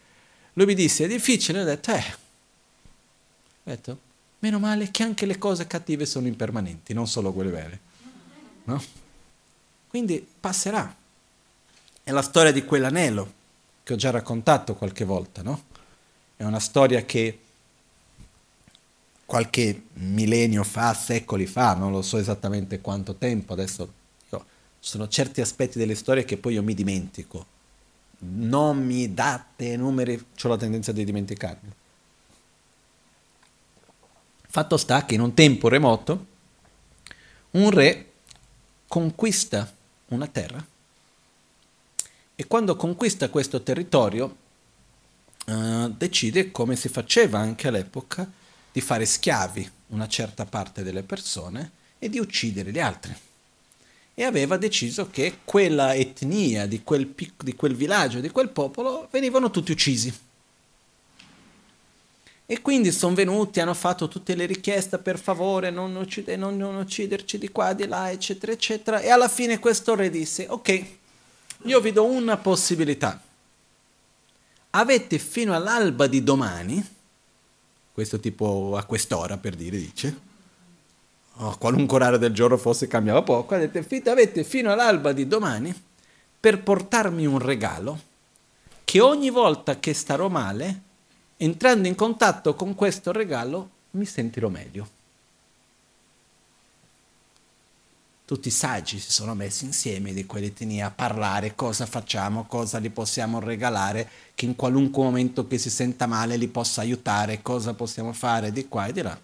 Lui 0.53 0.65
mi 0.65 0.73
disse, 0.73 1.05
è 1.05 1.07
difficile, 1.07 1.61
ho 1.61 1.63
detto, 1.63 1.91
eh, 1.91 2.03
ho 2.03 3.69
detto, 3.69 3.99
meno 4.39 4.57
male 4.57 4.89
che 4.89 5.03
anche 5.03 5.27
le 5.27 5.37
cose 5.37 5.67
cattive 5.67 6.05
sono 6.07 6.25
impermanenti, 6.25 6.93
non 6.93 7.07
solo 7.07 7.31
quelle 7.31 7.51
vere. 7.51 7.79
No? 8.65 8.83
Quindi 9.87 10.25
passerà. 10.39 10.93
È 12.03 12.11
la 12.11 12.21
storia 12.23 12.51
di 12.51 12.65
quell'anello 12.65 13.31
che 13.83 13.93
ho 13.93 13.95
già 13.95 14.09
raccontato 14.09 14.75
qualche 14.75 15.05
volta, 15.05 15.43
no? 15.43 15.63
È 16.35 16.43
una 16.43 16.59
storia 16.59 17.05
che 17.05 17.39
qualche 19.33 19.85
millennio 19.93 20.63
fa, 20.63 20.93
secoli 20.93 21.47
fa, 21.47 21.73
non 21.73 21.91
lo 21.91 22.03
so 22.03 22.17
esattamente 22.17 22.81
quanto 22.81 23.15
tempo, 23.15 23.53
adesso 23.53 23.91
io, 24.29 24.45
ci 24.79 24.91
sono 24.91 25.07
certi 25.07 25.41
aspetti 25.41 25.79
delle 25.79 25.95
storie 25.95 26.23
che 26.23 26.37
poi 26.37 26.53
io 26.53 26.61
mi 26.61 26.75
dimentico. 26.75 27.43
Nomi, 28.19 29.11
date, 29.11 29.75
numeri, 29.75 30.23
ho 30.39 30.47
la 30.47 30.55
tendenza 30.55 30.91
di 30.91 31.03
dimenticarmi. 31.03 31.71
Fatto 34.49 34.77
sta 34.77 35.03
che 35.03 35.15
in 35.15 35.21
un 35.21 35.33
tempo 35.33 35.67
remoto 35.67 36.25
un 37.51 37.71
re 37.71 38.11
conquista 38.87 39.73
una 40.09 40.27
terra 40.27 40.63
e 42.35 42.45
quando 42.45 42.75
conquista 42.75 43.31
questo 43.31 43.63
territorio 43.63 44.35
uh, 45.47 45.89
decide, 45.89 46.51
come 46.51 46.75
si 46.75 46.87
faceva 46.87 47.39
anche 47.39 47.67
all'epoca, 47.67 48.41
di 48.73 48.81
fare 48.81 49.05
schiavi 49.05 49.71
una 49.87 50.09
certa 50.09 50.43
parte 50.43 50.83
delle 50.83 51.03
persone 51.03 51.71
e 51.99 52.09
di 52.09 52.19
uccidere 52.19 52.71
le 52.71 52.81
altre. 52.81 53.19
E 54.13 54.23
aveva 54.25 54.57
deciso 54.57 55.09
che 55.09 55.37
quella 55.45 55.95
etnia 55.95 56.65
di 56.65 56.83
quel, 56.83 57.05
pic- 57.05 57.43
di 57.43 57.55
quel 57.55 57.75
villaggio, 57.75 58.19
di 58.19 58.29
quel 58.29 58.49
popolo, 58.49 59.07
venivano 59.09 59.49
tutti 59.49 59.71
uccisi 59.71 60.13
e 62.45 62.61
quindi 62.61 62.91
sono 62.91 63.15
venuti, 63.15 63.61
hanno 63.61 63.73
fatto 63.73 64.07
tutte 64.07 64.35
le 64.35 64.45
richieste 64.45 64.97
per 64.97 65.17
favore, 65.17 65.69
non, 65.69 65.95
uccide, 65.95 66.35
non, 66.35 66.57
non 66.57 66.75
ucciderci 66.75 67.37
di 67.37 67.49
qua, 67.49 67.73
di 67.73 67.87
là, 67.87 68.11
eccetera, 68.11 68.51
eccetera. 68.51 68.99
E 68.99 69.09
alla 69.09 69.29
fine 69.29 69.59
questo 69.59 69.95
re 69.95 70.09
disse, 70.09 70.45
ok, 70.49 70.85
io 71.63 71.79
vi 71.79 71.93
do 71.93 72.05
una 72.05 72.35
possibilità. 72.37 73.19
Avete 74.71 75.19
fino 75.19 75.55
all'alba 75.55 76.07
di 76.07 76.21
domani, 76.21 76.85
questo 77.93 78.19
tipo 78.19 78.75
a 78.75 78.83
quest'ora 78.85 79.37
per 79.37 79.55
dire, 79.55 79.77
dice, 79.77 80.19
o 81.35 81.57
qualunque 81.57 81.97
orario 81.97 82.17
del 82.17 82.33
giorno 82.33 82.57
fosse 82.57 82.87
cambiava 82.87 83.21
poco, 83.21 83.55
avete 83.55 84.43
fino 84.43 84.71
all'alba 84.71 85.13
di 85.13 85.27
domani 85.27 85.73
per 86.39 86.61
portarmi 86.61 87.25
un 87.25 87.39
regalo 87.39 87.99
che 88.83 88.99
ogni 88.99 89.29
volta 89.29 89.79
che 89.79 89.93
starò 89.93 90.27
male 90.27 90.81
entrando 91.37 91.87
in 91.87 91.95
contatto 91.95 92.55
con 92.55 92.75
questo 92.75 93.11
regalo 93.11 93.69
mi 93.91 94.05
sentirò 94.05 94.49
meglio. 94.49 95.01
Tutti 98.25 98.47
i 98.47 98.51
saggi 98.51 98.99
si 98.99 99.11
sono 99.11 99.35
messi 99.35 99.65
insieme 99.65 100.13
di 100.13 100.25
quell'etnia 100.25 100.87
a 100.87 100.91
parlare 100.91 101.55
cosa 101.55 101.85
facciamo, 101.85 102.45
cosa 102.45 102.79
gli 102.79 102.89
possiamo 102.89 103.39
regalare, 103.39 104.09
che 104.33 104.45
in 104.45 104.55
qualunque 104.55 105.03
momento 105.03 105.45
che 105.45 105.57
si 105.57 105.69
senta 105.69 106.07
male 106.07 106.37
li 106.37 106.47
possa 106.47 106.81
aiutare, 106.81 107.41
cosa 107.41 107.73
possiamo 107.73 108.13
fare 108.13 108.51
di 108.51 108.67
qua 108.67 108.87
e 108.87 108.93
di 108.93 109.01
là. 109.01 109.19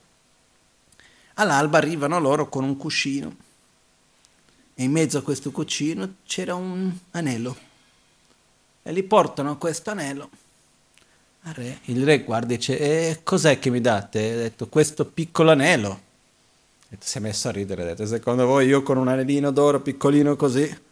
All'alba 1.35 1.77
arrivano 1.77 2.19
loro 2.19 2.49
con 2.49 2.63
un 2.63 2.75
cuscino 2.75 3.35
e 4.75 4.83
in 4.83 4.91
mezzo 4.91 5.17
a 5.17 5.21
questo 5.21 5.51
cucino 5.51 6.15
c'era 6.25 6.55
un 6.55 6.91
anello. 7.11 7.57
E 8.83 8.93
gli 8.93 9.03
portano 9.03 9.57
questo 9.57 9.91
anello 9.91 10.29
re. 11.53 11.79
Il 11.85 12.03
re 12.03 12.23
guarda 12.23 12.53
e 12.53 12.57
dice, 12.57 12.77
e 12.79 13.19
cos'è 13.23 13.59
che 13.59 13.69
mi 13.69 13.81
date? 13.81 14.31
Ha 14.31 14.35
detto, 14.35 14.67
questo 14.67 15.05
piccolo 15.05 15.51
anello. 15.51 16.07
Si 16.97 17.17
è 17.17 17.21
messo 17.21 17.49
a 17.49 17.51
ridere, 17.51 17.83
ha 17.83 17.85
detto, 17.85 18.05
secondo 18.05 18.45
voi 18.45 18.65
io 18.65 18.81
con 18.81 18.97
un 18.97 19.07
anellino 19.07 19.51
d'oro 19.51 19.79
piccolino 19.79 20.35
così 20.35 20.87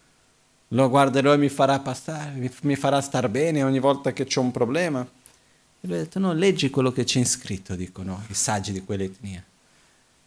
lo 0.70 0.90
guarderò 0.90 1.34
e 1.34 1.38
mi 1.38 1.50
farà 1.50 1.80
passare, 1.80 2.32
mi, 2.32 2.52
mi 2.62 2.76
farà 2.76 3.00
star 3.02 3.30
bene 3.30 3.64
ogni 3.64 3.80
volta 3.80 4.12
che 4.12 4.26
c'è 4.26 4.40
un 4.40 4.52
problema? 4.52 5.02
E 5.02 5.88
lui 5.88 5.96
ha 5.96 6.00
detto, 6.00 6.20
no, 6.20 6.34
leggi 6.34 6.70
quello 6.70 6.92
che 6.92 7.04
c'è 7.04 7.24
scritto, 7.24 7.76
dicono 7.76 8.24
i 8.28 8.34
saggi 8.34 8.72
di 8.72 8.84
quell'etnia. 8.84 9.44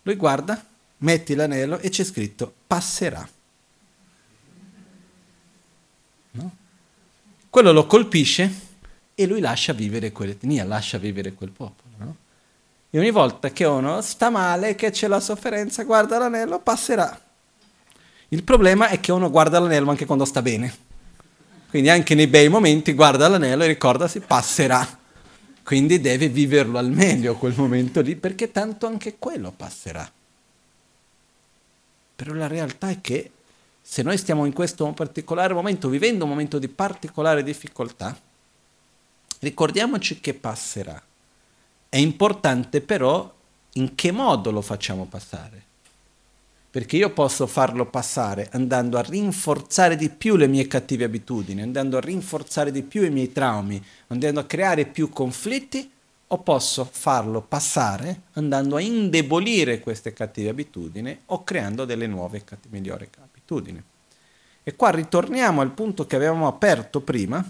Lui 0.03 0.15
guarda, 0.15 0.65
metti 0.99 1.35
l'anello 1.35 1.79
e 1.79 1.89
c'è 1.91 2.05
scritto, 2.05 2.53
passerà. 2.67 3.29
No? 6.33 6.57
Quello 7.51 7.73
lo 7.73 7.87
colpisce 7.87 8.69
e 9.15 9.27
lui 9.27 9.41
lascia 9.41 9.73
vivere 9.73 10.13
quell'etnia, 10.13 10.65
lascia 10.65 10.99
vivere 10.99 11.35
quel 11.35 11.51
popolo. 11.51 11.80
E 12.93 12.99
ogni 12.99 13.13
volta 13.13 13.51
che 13.51 13.65
uno 13.65 14.01
sta 14.01 14.31
male, 14.31 14.75
che 14.75 14.91
c'è 14.91 15.07
la 15.07 15.21
sofferenza, 15.21 15.85
guarda 15.85 16.19
l'anello, 16.19 16.59
passerà. 16.59 17.19
Il 18.31 18.43
problema 18.43 18.89
è 18.89 18.99
che 18.99 19.13
uno 19.13 19.31
guarda 19.31 19.61
l'anello 19.61 19.91
anche 19.91 20.07
quando 20.07 20.25
sta 20.25 20.43
bene. 20.43 20.89
Quindi 21.69 21.89
anche 21.89 22.17
nei 22.17 22.27
bei 22.27 22.49
momenti 22.49 22.93
guarda 22.93 23.29
l'anello 23.29 23.63
e 23.63 23.69
ricordasi, 23.69 24.19
passerà. 24.21 24.99
Quindi 25.63 26.01
deve 26.01 26.29
viverlo 26.29 26.79
al 26.79 26.91
meglio 26.91 27.37
quel 27.37 27.55
momento 27.57 28.01
lì, 28.01 28.17
perché 28.17 28.51
tanto 28.51 28.89
anche 28.89 29.17
quello 29.19 29.53
passerà. 29.53 30.11
Però 32.17 32.35
la 32.35 32.49
realtà 32.49 32.91
è 32.91 33.01
che 33.01 33.31
se 33.81 34.03
noi 34.03 34.19
stiamo 34.19 34.47
in 34.47 34.53
questo 34.53 34.91
particolare 34.93 35.55
momento, 35.55 35.89
vivendo 35.89 36.25
un 36.25 36.31
momento 36.31 36.59
di 36.59 36.67
particolare 36.67 37.45
difficoltà, 37.45 38.19
ricordiamoci 39.39 40.19
che 40.19 40.35
passerà. 40.35 41.01
È 41.91 41.97
importante 41.97 42.81
però 42.81 43.35
in 43.73 43.97
che 43.97 44.13
modo 44.13 44.53
lo 44.53 44.63
facciamo 44.63 45.07
passare. 45.07 45.65
Perché 46.71 46.97
io 46.97 47.11
posso 47.11 47.49
farlo 47.49 47.85
passare 47.87 48.49
andando 48.53 48.97
a 48.97 49.03
rinforzare 49.03 49.97
di 49.97 50.09
più 50.09 50.37
le 50.37 50.47
mie 50.47 50.69
cattive 50.69 51.07
abitudini, 51.07 51.63
andando 51.63 51.97
a 51.97 52.01
rinforzare 52.01 52.71
di 52.71 52.83
più 52.83 53.03
i 53.03 53.11
miei 53.11 53.33
traumi, 53.33 53.85
andando 54.07 54.39
a 54.39 54.45
creare 54.45 54.87
più 54.87 55.09
conflitti, 55.09 55.91
o 56.29 56.39
posso 56.39 56.89
farlo 56.89 57.41
passare 57.41 58.21
andando 58.35 58.77
a 58.77 58.81
indebolire 58.81 59.81
queste 59.81 60.13
cattive 60.13 60.51
abitudini 60.51 61.23
o 61.27 61.43
creando 61.43 61.85
delle 61.85 62.07
nuove 62.07 62.45
migliori 62.69 63.09
abitudini. 63.21 63.83
E 64.63 64.77
qua 64.77 64.91
ritorniamo 64.91 65.61
al 65.61 65.73
punto 65.73 66.07
che 66.07 66.15
avevamo 66.15 66.47
aperto 66.47 67.01
prima, 67.01 67.45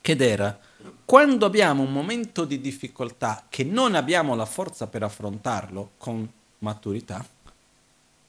che 0.00 0.16
era 0.18 0.58
quando 1.04 1.46
abbiamo 1.46 1.82
un 1.82 1.92
momento 1.92 2.44
di 2.44 2.60
difficoltà 2.60 3.44
che 3.48 3.64
non 3.64 3.94
abbiamo 3.94 4.34
la 4.34 4.44
forza 4.44 4.86
per 4.86 5.02
affrontarlo 5.02 5.92
con 5.98 6.28
maturità, 6.58 7.24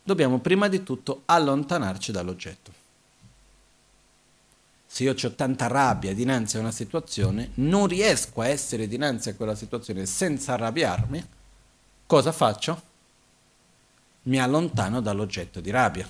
dobbiamo 0.04 0.40
prima 0.40 0.68
di 0.68 0.82
tutto 0.82 1.24
allontanarci 1.26 2.12
dall'oggetto. 2.12 2.78
Se 4.92 5.04
io 5.04 5.14
ho 5.14 5.32
tanta 5.36 5.68
rabbia 5.68 6.16
dinanzi 6.16 6.58
a 6.58 6.62
una 6.62 6.72
situazione, 6.72 7.52
non 7.56 7.86
riesco 7.86 8.42
a 8.42 8.48
essere 8.48 8.88
dinanzi 8.88 9.30
a 9.30 9.36
quella 9.36 9.54
situazione 9.54 10.08
senza 10.08 10.54
arrabbiarmi, 10.54 11.28
cosa 12.08 12.32
faccio? 12.32 12.82
Mi 14.24 14.40
allontano 14.40 15.00
dall'oggetto 15.00 15.60
di 15.60 15.70
rabbia. 15.70 16.10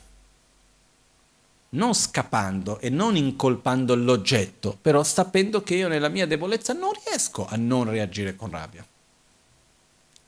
Non 1.71 1.93
scappando 1.93 2.79
e 2.79 2.89
non 2.89 3.15
incolpando 3.15 3.95
l'oggetto, 3.95 4.77
però 4.81 5.03
sapendo 5.03 5.61
che 5.61 5.75
io 5.75 5.87
nella 5.87 6.09
mia 6.09 6.25
debolezza 6.25 6.73
non 6.73 6.91
riesco 7.05 7.45
a 7.47 7.55
non 7.55 7.89
reagire 7.89 8.35
con 8.35 8.49
rabbia. 8.49 8.85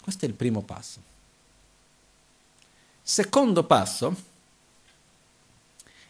Questo 0.02 0.26
è 0.26 0.28
il 0.28 0.36
primo 0.36 0.62
passo. 0.62 1.02
Secondo 3.02 3.64
passo 3.64 4.16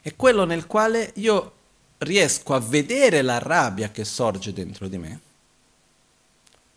è 0.02 0.16
quello 0.16 0.46
nel 0.46 0.68
quale 0.68 1.12
io 1.16 1.54
riesco 2.00 2.54
a 2.54 2.60
vedere 2.60 3.22
la 3.22 3.38
rabbia 3.38 3.90
che 3.92 4.04
sorge 4.04 4.52
dentro 4.52 4.88
di 4.88 4.98
me, 4.98 5.20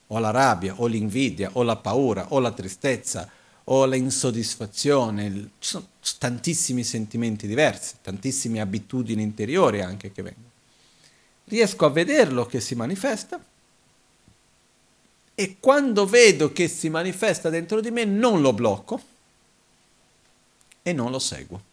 o 0.09 0.19
la 0.19 0.31
rabbia, 0.31 0.75
o 0.77 0.87
l'invidia, 0.87 1.51
o 1.55 1.63
la 1.63 1.77
paura, 1.77 2.27
o 2.31 2.39
la 2.39 2.53
tristezza, 2.53 3.29
o 3.65 3.85
l'insoddisfazione, 3.87 5.51
ci 5.59 5.69
sono 5.69 5.89
tantissimi 6.19 6.85
sentimenti 6.85 7.47
diversi, 7.47 7.95
tantissime 8.03 8.61
abitudini 8.61 9.23
interiori 9.23 9.81
anche 9.81 10.13
che 10.13 10.23
vengono. 10.23 10.51
Riesco 11.45 11.85
a 11.85 11.91
vederlo 11.91 12.47
che 12.47 12.61
si 12.61 12.75
manifesta 12.75 13.43
e 15.35 15.57
quando 15.59 16.07
vedo 16.07 16.53
che 16.53 16.69
si 16.69 16.89
manifesta 16.89 17.51
dentro 17.51 17.81
di 17.81 17.91
me 17.91 18.05
non 18.05 18.41
lo 18.41 18.53
blocco 18.53 19.03
e 20.83 20.93
non 20.93 21.11
lo 21.11 21.19
seguo 21.19 21.73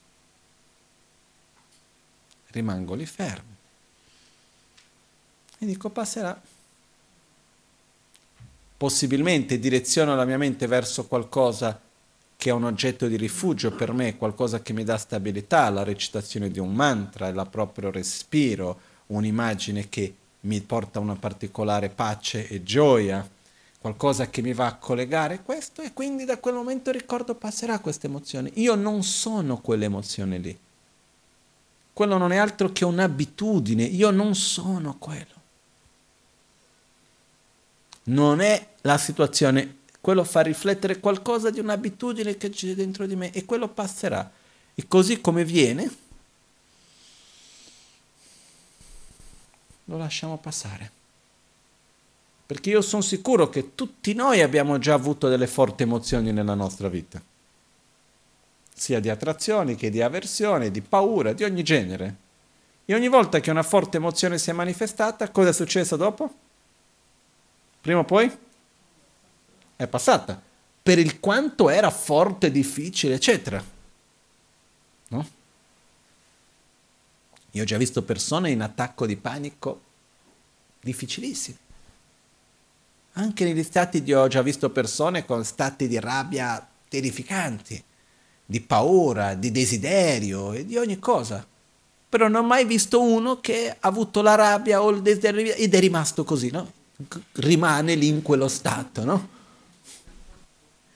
rimango 2.51 2.93
lì 2.93 3.05
fermo. 3.05 3.49
E 5.57 5.65
dico 5.65 5.89
passerà. 5.89 6.39
Possibilmente 8.81 9.59
direziono 9.59 10.15
la 10.15 10.25
mia 10.25 10.39
mente 10.39 10.65
verso 10.65 11.05
qualcosa 11.05 11.79
che 12.35 12.49
è 12.49 12.51
un 12.51 12.63
oggetto 12.63 13.05
di 13.05 13.15
rifugio 13.15 13.69
per 13.69 13.93
me, 13.93 14.17
qualcosa 14.17 14.63
che 14.63 14.73
mi 14.73 14.83
dà 14.83 14.97
stabilità, 14.97 15.69
la 15.69 15.83
recitazione 15.83 16.49
di 16.49 16.57
un 16.57 16.73
mantra, 16.73 17.27
il 17.27 17.47
proprio 17.51 17.91
respiro, 17.91 18.79
un'immagine 19.05 19.87
che 19.87 20.15
mi 20.39 20.59
porta 20.61 20.97
una 20.97 21.13
particolare 21.13 21.89
pace 21.89 22.47
e 22.47 22.63
gioia, 22.63 23.29
qualcosa 23.79 24.31
che 24.31 24.41
mi 24.41 24.53
va 24.53 24.65
a 24.65 24.77
collegare 24.77 25.43
questo 25.43 25.83
e 25.83 25.93
quindi 25.93 26.25
da 26.25 26.39
quel 26.39 26.55
momento 26.55 26.89
ricordo 26.89 27.35
passerà 27.35 27.77
questa 27.77 28.07
emozione. 28.07 28.49
Io 28.55 28.73
non 28.73 29.03
sono 29.03 29.57
quell'emozione 29.57 30.37
lì 30.39 30.57
quello 31.93 32.17
non 32.17 32.31
è 32.31 32.37
altro 32.37 32.71
che 32.71 32.85
un'abitudine, 32.85 33.83
io 33.83 34.09
non 34.11 34.33
sono 34.33 34.95
quello. 34.97 35.40
Non 38.03 38.41
è 38.41 38.67
la 38.81 38.97
situazione, 38.97 39.79
quello 40.01 40.23
fa 40.23 40.41
riflettere 40.41 40.99
qualcosa 40.99 41.49
di 41.49 41.59
un'abitudine 41.59 42.37
che 42.37 42.49
c'è 42.49 42.73
dentro 42.73 43.05
di 43.05 43.15
me 43.15 43.31
e 43.31 43.45
quello 43.45 43.67
passerà. 43.67 44.29
E 44.73 44.87
così 44.87 45.21
come 45.21 45.45
viene, 45.45 45.91
lo 49.85 49.97
lasciamo 49.97 50.37
passare. 50.37 50.91
Perché 52.45 52.69
io 52.69 52.81
sono 52.81 53.01
sicuro 53.01 53.49
che 53.49 53.75
tutti 53.75 54.13
noi 54.13 54.41
abbiamo 54.41 54.77
già 54.77 54.93
avuto 54.93 55.29
delle 55.29 55.47
forti 55.47 55.83
emozioni 55.83 56.31
nella 56.31 56.55
nostra 56.55 56.89
vita 56.89 57.21
sia 58.81 58.99
di 58.99 59.09
attrazione 59.09 59.75
che 59.75 59.91
di 59.91 60.01
avversione, 60.01 60.71
di 60.71 60.81
paura, 60.81 61.33
di 61.33 61.43
ogni 61.43 61.61
genere. 61.61 62.15
E 62.85 62.95
ogni 62.95 63.09
volta 63.09 63.39
che 63.39 63.51
una 63.51 63.61
forte 63.61 63.97
emozione 63.97 64.39
si 64.39 64.49
è 64.49 64.53
manifestata, 64.53 65.29
cosa 65.29 65.49
è 65.49 65.53
successo 65.53 65.95
dopo? 65.95 66.33
Prima 67.81 67.99
o 67.99 68.05
poi? 68.05 68.31
È 69.75 69.87
passata. 69.87 70.41
Per 70.83 70.99
il 70.99 71.19
quanto 71.19 71.69
era 71.69 71.89
forte, 71.89 72.51
difficile, 72.51 73.15
eccetera. 73.15 73.63
No? 75.09 75.29
Io 77.51 77.61
ho 77.61 77.65
già 77.65 77.77
visto 77.77 78.03
persone 78.03 78.51
in 78.51 78.61
attacco 78.61 79.05
di 79.05 79.17
panico 79.17 79.81
difficilissimi. 80.79 81.57
Anche 83.13 83.43
negli 83.43 83.63
stati 83.63 84.03
di 84.03 84.13
ho 84.13 84.27
già 84.27 84.41
visto 84.41 84.69
persone 84.69 85.25
con 85.25 85.43
stati 85.43 85.87
di 85.87 85.99
rabbia 85.99 86.65
terrificanti 86.87 87.83
di 88.51 88.59
paura, 88.59 89.33
di 89.33 89.49
desiderio 89.49 90.51
e 90.51 90.65
di 90.65 90.75
ogni 90.77 90.99
cosa. 90.99 91.45
Però 92.09 92.27
non 92.27 92.43
ho 92.43 92.47
mai 92.47 92.65
visto 92.65 93.01
uno 93.01 93.39
che 93.39 93.69
ha 93.69 93.87
avuto 93.87 94.21
la 94.21 94.35
rabbia 94.35 94.81
o 94.81 94.89
il 94.89 95.01
desiderio 95.01 95.53
ed 95.53 95.73
è 95.73 95.79
rimasto 95.79 96.25
così, 96.25 96.51
no? 96.51 96.79
Rimane 97.33 97.95
lì 97.95 98.07
in 98.07 98.21
quello 98.21 98.47
stato, 98.47 99.03
no? 99.03 99.29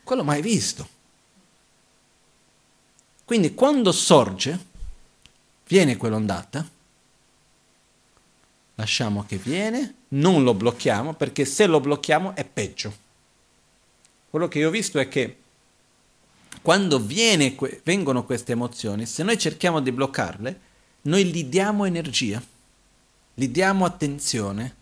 Quello 0.04 0.24
mai 0.24 0.42
visto. 0.42 0.88
Quindi 3.26 3.54
quando 3.56 3.92
sorge, 3.92 4.66
viene 5.68 5.98
quell'ondata, 5.98 6.70
lasciamo 8.76 9.24
che 9.26 9.38
viene, 9.38 9.96
non 10.10 10.44
lo 10.44 10.54
blocchiamo, 10.54 11.16
perché 11.16 11.44
se 11.46 11.66
lo 11.66 11.80
blocchiamo 11.80 12.36
è 12.36 12.46
peggio. 12.46 13.04
Quello 14.30 14.48
che 14.48 14.60
io 14.60 14.68
ho 14.68 14.72
visto 14.72 15.00
è 15.00 15.08
che 15.08 15.40
quando 16.62 17.00
viene, 17.00 17.56
vengono 17.84 18.26
queste 18.26 18.52
emozioni, 18.52 19.06
se 19.06 19.24
noi 19.24 19.38
cerchiamo 19.38 19.80
di 19.80 19.92
bloccarle, 19.92 20.60
noi 21.04 21.26
gli 21.26 21.46
diamo 21.46 21.86
energia, 21.86 22.42
gli 23.34 23.48
diamo 23.48 23.86
attenzione 23.86 24.76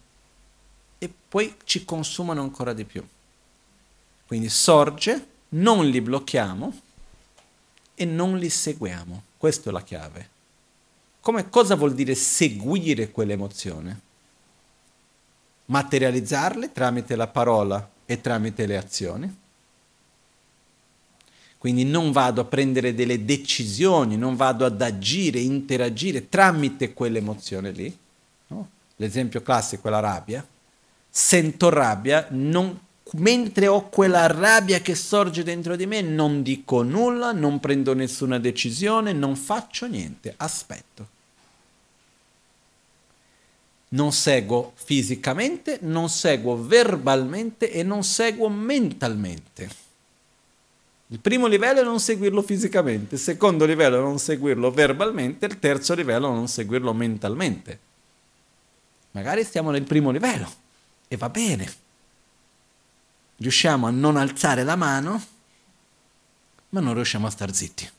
e 1.04 1.12
poi 1.28 1.56
ci 1.66 1.84
consumano 1.84 2.40
ancora 2.40 2.72
di 2.72 2.86
più. 2.86 3.06
Quindi 4.26 4.48
sorge, 4.48 5.28
non 5.50 5.90
li 5.90 6.00
blocchiamo 6.00 6.80
e 7.94 8.06
non 8.06 8.38
li 8.38 8.50
seguiamo. 8.50 9.24
questa 9.38 9.70
è 9.70 9.74
la 9.74 9.84
chiave. 9.84 10.30
Come, 11.20 11.50
cosa 11.50 11.76
vuol 11.76 11.94
dire 11.94 12.16
seguire 12.16 13.12
quell'emozione? 13.12 14.00
Materializzarle 15.66 16.72
tramite 16.72 17.18
la 17.18 17.28
parola 17.28 17.92
e 18.06 18.22
tramite 18.22 18.66
le 18.66 18.78
azioni. 18.78 19.38
Quindi 21.58 21.84
non 21.84 22.14
vado 22.14 22.40
a 22.40 22.46
prendere 22.46 22.94
delle 22.94 23.26
decisioni, 23.26 24.16
non 24.16 24.38
vado 24.38 24.66
ad 24.66 24.82
agire, 24.82 25.40
interagire 25.40 26.30
tramite 26.30 26.94
quell'emozione 26.94 27.72
lì. 27.72 27.98
No? 28.48 28.70
L'esempio 28.96 29.42
classico 29.42 29.88
è 29.90 29.92
la 29.92 30.00
rabbia. 30.00 30.48
Sento 31.16 31.70
rabbia, 31.70 32.26
non 32.32 32.80
mentre 33.18 33.68
ho 33.68 33.88
quella 33.90 34.26
rabbia 34.26 34.80
che 34.80 34.96
sorge 34.96 35.44
dentro 35.44 35.76
di 35.76 35.86
me, 35.86 36.02
non 36.02 36.42
dico 36.42 36.82
nulla, 36.82 37.32
non 37.32 37.60
prendo 37.60 37.94
nessuna 37.94 38.40
decisione, 38.40 39.14
non 39.14 39.36
faccio 39.36 39.86
niente, 39.86 40.34
aspetto. 40.38 41.08
Non 43.90 44.12
seguo 44.12 44.72
fisicamente, 44.74 45.78
non 45.82 46.10
seguo 46.10 46.58
verbalmente 46.58 47.72
e 47.72 47.84
non 47.84 48.04
seguo 48.04 48.50
mentalmente. 48.50 49.70
Il 51.10 51.20
primo 51.20 51.46
livello 51.46 51.82
è 51.82 51.84
non 51.84 52.00
seguirlo 52.00 52.42
fisicamente, 52.42 53.14
il 53.16 53.22
secondo 53.22 53.66
livello 53.66 53.98
è 53.98 54.02
non 54.02 54.18
seguirlo 54.18 54.72
verbalmente, 54.72 55.46
il 55.46 55.60
terzo 55.60 55.94
livello 55.94 56.32
è 56.32 56.34
non 56.34 56.48
seguirlo 56.48 56.92
mentalmente. 56.92 57.80
Magari 59.12 59.44
stiamo 59.44 59.70
nel 59.70 59.84
primo 59.84 60.10
livello 60.10 60.62
e 61.08 61.18
va 61.18 61.30
bene 61.30 61.82
riusciamo 63.44 63.88
a 63.88 63.92
non 63.92 64.16
alzare 64.16 64.64
la 64.64 64.76
mano, 64.78 65.22
ma 66.70 66.80
non 66.80 66.94
riusciamo 66.94 67.28
a 67.28 67.30
star 67.30 67.54
zitti. 67.54 67.90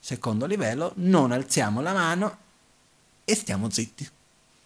Secondo 0.00 0.46
livello, 0.46 0.92
non 0.96 1.30
alziamo 1.30 1.80
la 1.80 1.92
mano 1.92 2.36
e 3.24 3.34
stiamo 3.34 3.68
zitti. 3.68 4.08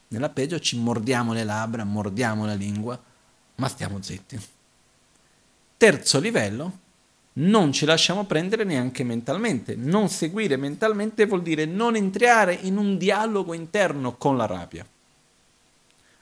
Nella 0.09 0.29
peggio 0.29 0.61
ci 0.61 0.79
mordiamo 0.79 1.33
le 1.33 1.43
labbra, 1.43 1.85
mordiamo 1.85 2.47
la 2.47 2.55
lingua, 2.55 3.01
ma 3.57 3.69
stiamo 3.69 4.01
zitti. 4.01 4.41
Terzo 5.77 6.21
livello, 6.21 6.79
non 7.35 7.73
ci 7.73 7.85
lasciamo 7.85 8.25
prendere 8.25 8.63
neanche 8.63 9.03
mentalmente. 9.03 9.75
Non 9.75 10.09
seguire 10.09 10.57
mentalmente 10.57 11.27
vuol 11.27 11.43
dire 11.43 11.65
non 11.65 11.97
entrare 11.97 12.55
in 12.55 12.77
un 12.77 12.97
dialogo 12.97 13.55
interno 13.55 14.17
con 14.17 14.37
la 14.37 14.47
rabbia 14.47 14.87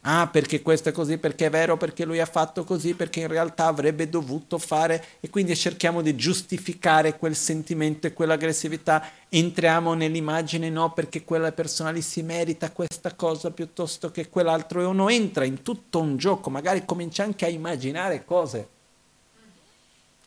ah 0.02 0.28
perché 0.28 0.62
questo 0.62 0.89
è 0.89 0.93
così, 0.93 1.18
perché 1.18 1.47
è 1.47 1.51
vero, 1.51 1.77
perché 1.77 2.05
lui 2.05 2.20
ha 2.20 2.27
fatto 2.27 2.64
così, 2.64 2.94
perché 2.94 3.20
in 3.20 3.27
realtà 3.27 3.66
avrebbe 3.66 4.09
dovuto 4.09 4.59
fare 4.59 5.05
e 5.20 5.28
quindi 5.28 5.55
cerchiamo 5.56 6.01
di 6.01 6.16
giustificare 6.16 7.18
quel 7.18 7.36
sentimento 7.36 8.06
e 8.06 8.12
quell'aggressività, 8.12 9.10
entriamo 9.28 9.94
nell'immagine 9.94 10.70
no 10.70 10.93
perché 10.93 11.24
quella 11.24 11.52
persona 11.52 11.90
lì 11.90 12.02
si 12.02 12.22
merita 12.22 12.70
questa 12.70 13.14
cosa 13.14 13.51
piuttosto 13.51 14.10
che 14.10 14.28
quell'altro 14.28 14.81
e 14.81 14.85
uno 14.85 15.09
entra 15.09 15.44
in 15.44 15.62
tutto 15.62 16.01
un 16.01 16.16
gioco, 16.16 16.51
magari 16.51 16.85
comincia 16.85 17.22
anche 17.22 17.44
a 17.44 17.48
immaginare 17.48 18.24
cose 18.24 18.68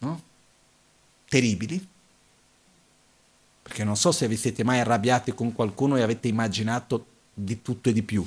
no? 0.04 0.22
terribili. 1.28 1.88
Perché 3.64 3.84
non 3.84 3.96
so 3.96 4.12
se 4.12 4.28
vi 4.28 4.36
siete 4.36 4.64
mai 4.64 4.80
arrabbiati 4.80 5.34
con 5.34 5.54
qualcuno 5.54 5.96
e 5.96 6.02
avete 6.02 6.28
immaginato 6.28 7.06
di 7.34 7.62
tutto 7.62 7.90
e 7.90 7.94
di 7.94 8.04
più. 8.04 8.26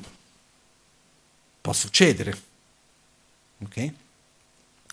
Può 1.67 1.75
succedere. 1.75 2.33
Ok? 3.65 3.93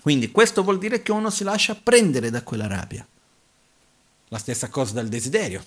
Quindi 0.02 0.32
questo 0.32 0.64
vuol 0.64 0.80
dire 0.80 1.04
che 1.04 1.12
uno 1.12 1.30
si 1.30 1.44
lascia 1.44 1.76
prendere 1.76 2.32
da 2.32 2.42
quella 2.42 2.66
rabbia. 2.66 3.06
La 4.30 4.40
stessa 4.40 4.70
cosa 4.70 4.94
dal 4.94 5.08
desiderio. 5.08 5.64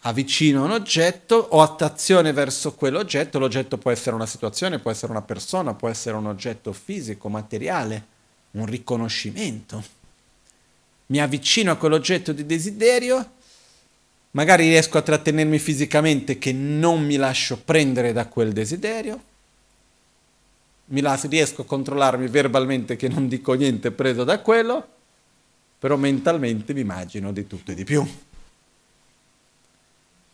Avvicino 0.00 0.64
un 0.64 0.70
oggetto, 0.70 1.34
ho 1.36 1.60
attrazione 1.60 2.32
verso 2.32 2.72
quell'oggetto, 2.72 3.38
l'oggetto 3.38 3.76
può 3.76 3.90
essere 3.90 4.16
una 4.16 4.24
situazione, 4.24 4.78
può 4.78 4.90
essere 4.90 5.12
una 5.12 5.20
persona, 5.20 5.74
può 5.74 5.90
essere 5.90 6.16
un 6.16 6.24
oggetto 6.24 6.72
fisico, 6.72 7.28
materiale, 7.28 8.06
un 8.52 8.64
riconoscimento. 8.64 9.84
Mi 11.08 11.20
avvicino 11.20 11.72
a 11.72 11.76
quell'oggetto 11.76 12.32
di 12.32 12.46
desiderio 12.46 13.32
Magari 14.32 14.68
riesco 14.68 14.96
a 14.96 15.02
trattenermi 15.02 15.58
fisicamente 15.58 16.38
che 16.38 16.52
non 16.52 17.04
mi 17.04 17.16
lascio 17.16 17.58
prendere 17.58 18.12
da 18.12 18.26
quel 18.26 18.52
desiderio. 18.52 19.22
Mi 20.86 21.00
las- 21.00 21.28
riesco 21.28 21.62
a 21.62 21.66
controllarmi 21.66 22.28
verbalmente 22.28 22.96
che 22.96 23.08
non 23.08 23.26
dico 23.26 23.54
niente 23.54 23.90
preso 23.90 24.22
da 24.24 24.40
quello, 24.40 24.86
però 25.78 25.96
mentalmente 25.96 26.74
mi 26.74 26.80
immagino 26.80 27.32
di 27.32 27.46
tutto 27.46 27.72
e 27.72 27.74
di 27.74 27.84
più. 27.84 28.06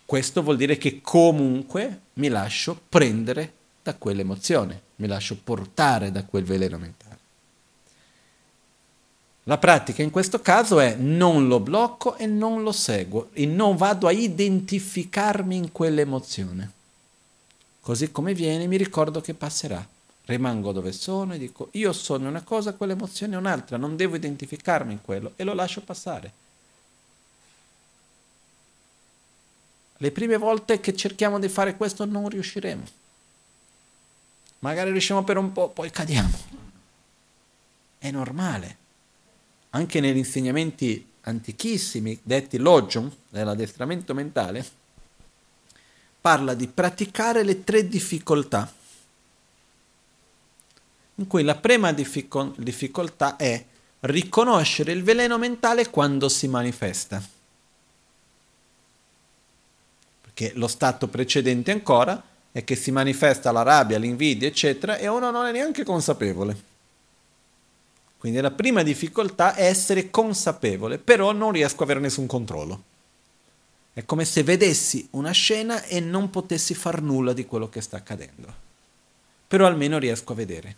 Questo 0.05 0.43
vuol 0.43 0.57
dire 0.57 0.77
che 0.77 1.01
comunque 1.01 2.01
mi 2.15 2.29
lascio 2.29 2.81
prendere 2.89 3.53
da 3.83 3.95
quell'emozione, 3.95 4.81
mi 4.97 5.07
lascio 5.07 5.39
portare 5.43 6.13
da 6.13 6.25
quel 6.25 6.45
veleno 6.45 6.79
mentale. 6.79 7.06
La 9.49 9.59
pratica 9.59 10.03
in 10.03 10.11
questo 10.11 10.41
caso 10.41 10.81
è 10.81 10.97
non 10.97 11.47
lo 11.47 11.61
blocco 11.61 12.17
e 12.17 12.27
non 12.27 12.65
lo 12.65 12.73
seguo 12.73 13.29
e 13.33 13.47
non 13.47 13.77
vado 13.77 14.09
a 14.09 14.11
identificarmi 14.11 15.55
in 15.55 15.71
quell'emozione. 15.71 16.73
Così 17.81 18.11
come 18.11 18.35
viene 18.35 18.67
mi 18.67 18.77
ricordo 18.77 19.21
che 19.21 19.35
passerà. 19.35 19.87
Rimango 20.25 20.73
dove 20.73 20.91
sono 20.91 21.35
e 21.35 21.39
dico 21.39 21.69
io 21.73 21.93
sono 21.93 22.29
una 22.29 22.43
cosa, 22.43 22.75
quell'emozione 22.75 23.35
è 23.35 23.39
un'altra, 23.39 23.77
non 23.77 23.95
devo 23.95 24.17
identificarmi 24.17 24.93
in 24.93 25.01
quello 25.01 25.35
e 25.37 25.45
lo 25.45 25.55
lascio 25.55 25.81
passare. 25.83 26.33
Le 29.99 30.11
prime 30.11 30.39
volte 30.39 30.81
che 30.81 30.97
cerchiamo 30.97 31.39
di 31.39 31.49
fare 31.49 31.77
questo 31.77 32.05
non 32.05 32.29
riusciremo. 32.29 32.83
Magari 34.59 34.91
riusciamo 34.91 35.23
per 35.23 35.37
un 35.37 35.53
po', 35.53 35.69
poi 35.69 35.89
cadiamo. 35.93 36.37
È 37.99 38.11
normale 38.11 38.85
anche 39.77 40.01
negli 40.01 40.17
insegnamenti 40.17 41.07
antichissimi, 41.23 42.19
detti 42.23 42.57
logium, 42.57 43.13
dell'addestramento 43.29 44.15
mentale, 44.15 44.65
parla 46.21 46.55
di 46.55 46.67
praticare 46.67 47.43
le 47.45 47.63
tre 47.63 47.87
difficoltà, 47.87 48.73
in 51.17 51.27
cui 51.27 51.43
la 51.43 51.57
prima 51.57 51.93
difficoltà 51.93 53.37
è 53.37 53.65
riconoscere 54.01 54.93
il 54.93 55.03
veleno 55.03 55.39
mentale 55.39 55.91
quando 55.91 56.29
si 56.29 56.49
manifesta. 56.49 57.23
Perché 60.23 60.53
lo 60.55 60.69
stato 60.69 61.09
precedente 61.09 61.71
ancora 61.71 62.23
è 62.51 62.65
che 62.65 62.77
si 62.77 62.91
manifesta 62.91 63.53
la 63.53 63.63
rabbia, 63.63 63.99
l'invidia, 63.99 64.49
eccetera, 64.49 64.97
e 64.97 65.07
uno 65.09 65.31
non 65.31 65.47
è 65.47 65.53
neanche 65.53 65.85
consapevole. 65.85 66.75
Quindi 68.19 68.41
la 68.41 68.51
prima 68.51 68.83
difficoltà 68.83 69.55
è 69.55 69.67
essere 69.67 70.11
consapevole, 70.11 70.99
però 70.99 71.33
non 71.33 71.53
riesco 71.53 71.83
ad 71.83 71.83
avere 71.83 72.01
nessun 72.01 72.27
controllo. 72.27 72.83
È 73.93 74.05
come 74.05 74.25
se 74.25 74.43
vedessi 74.43 75.07
una 75.13 75.31
scena 75.31 75.83
e 75.85 76.01
non 76.01 76.31
potessi 76.31 76.75
far 76.75 77.01
nulla 77.01 77.33
di 77.33 77.47
quello 77.47 77.69
che 77.69 77.81
sta 77.81 77.97
accadendo. 77.97 78.53
Però 79.47 79.67
almeno 79.67 79.99
riesco 79.99 80.33
a 80.33 80.37
vedere. 80.37 80.77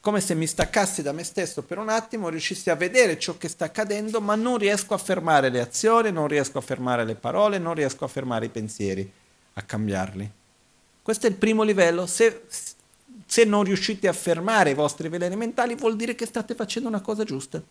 Come 0.00 0.20
se 0.20 0.34
mi 0.34 0.48
staccassi 0.48 1.00
da 1.00 1.12
me 1.12 1.22
stesso 1.22 1.62
per 1.62 1.78
un 1.78 1.88
attimo, 1.88 2.28
riuscissi 2.28 2.70
a 2.70 2.74
vedere 2.74 3.18
ciò 3.20 3.38
che 3.38 3.48
sta 3.48 3.66
accadendo, 3.66 4.20
ma 4.20 4.34
non 4.34 4.58
riesco 4.58 4.94
a 4.94 4.98
fermare 4.98 5.48
le 5.48 5.60
azioni, 5.60 6.10
non 6.10 6.26
riesco 6.26 6.58
a 6.58 6.60
fermare 6.60 7.04
le 7.04 7.14
parole, 7.14 7.58
non 7.58 7.74
riesco 7.74 8.04
a 8.04 8.08
fermare 8.08 8.46
i 8.46 8.50
pensieri, 8.50 9.10
a 9.54 9.62
cambiarli. 9.62 10.30
Questo 11.02 11.26
è 11.26 11.30
il 11.30 11.36
primo 11.36 11.62
livello. 11.62 12.06
Se 12.06 12.42
se 13.32 13.44
non 13.44 13.64
riuscite 13.64 14.08
a 14.08 14.12
fermare 14.12 14.72
i 14.72 14.74
vostri 14.74 15.08
veleni 15.08 15.36
mentali 15.36 15.74
vuol 15.74 15.96
dire 15.96 16.14
che 16.14 16.26
state 16.26 16.54
facendo 16.54 16.90
una 16.90 17.00
cosa 17.00 17.24
giusta. 17.24 17.62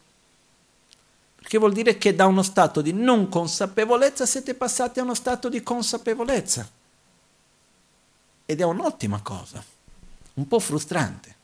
Perché 1.35 1.59
vuol 1.59 1.71
dire 1.71 1.99
che 1.99 2.15
da 2.15 2.25
uno 2.25 2.41
stato 2.41 2.81
di 2.81 2.93
non 2.93 3.29
consapevolezza 3.29 4.25
siete 4.25 4.55
passati 4.55 4.99
a 4.99 5.03
uno 5.03 5.13
stato 5.13 5.49
di 5.49 5.61
consapevolezza. 5.61 6.67
Ed 8.43 8.59
è 8.59 8.63
un'ottima 8.63 9.21
cosa, 9.21 9.63
un 10.33 10.47
po' 10.47 10.57
frustrante, 10.57 11.35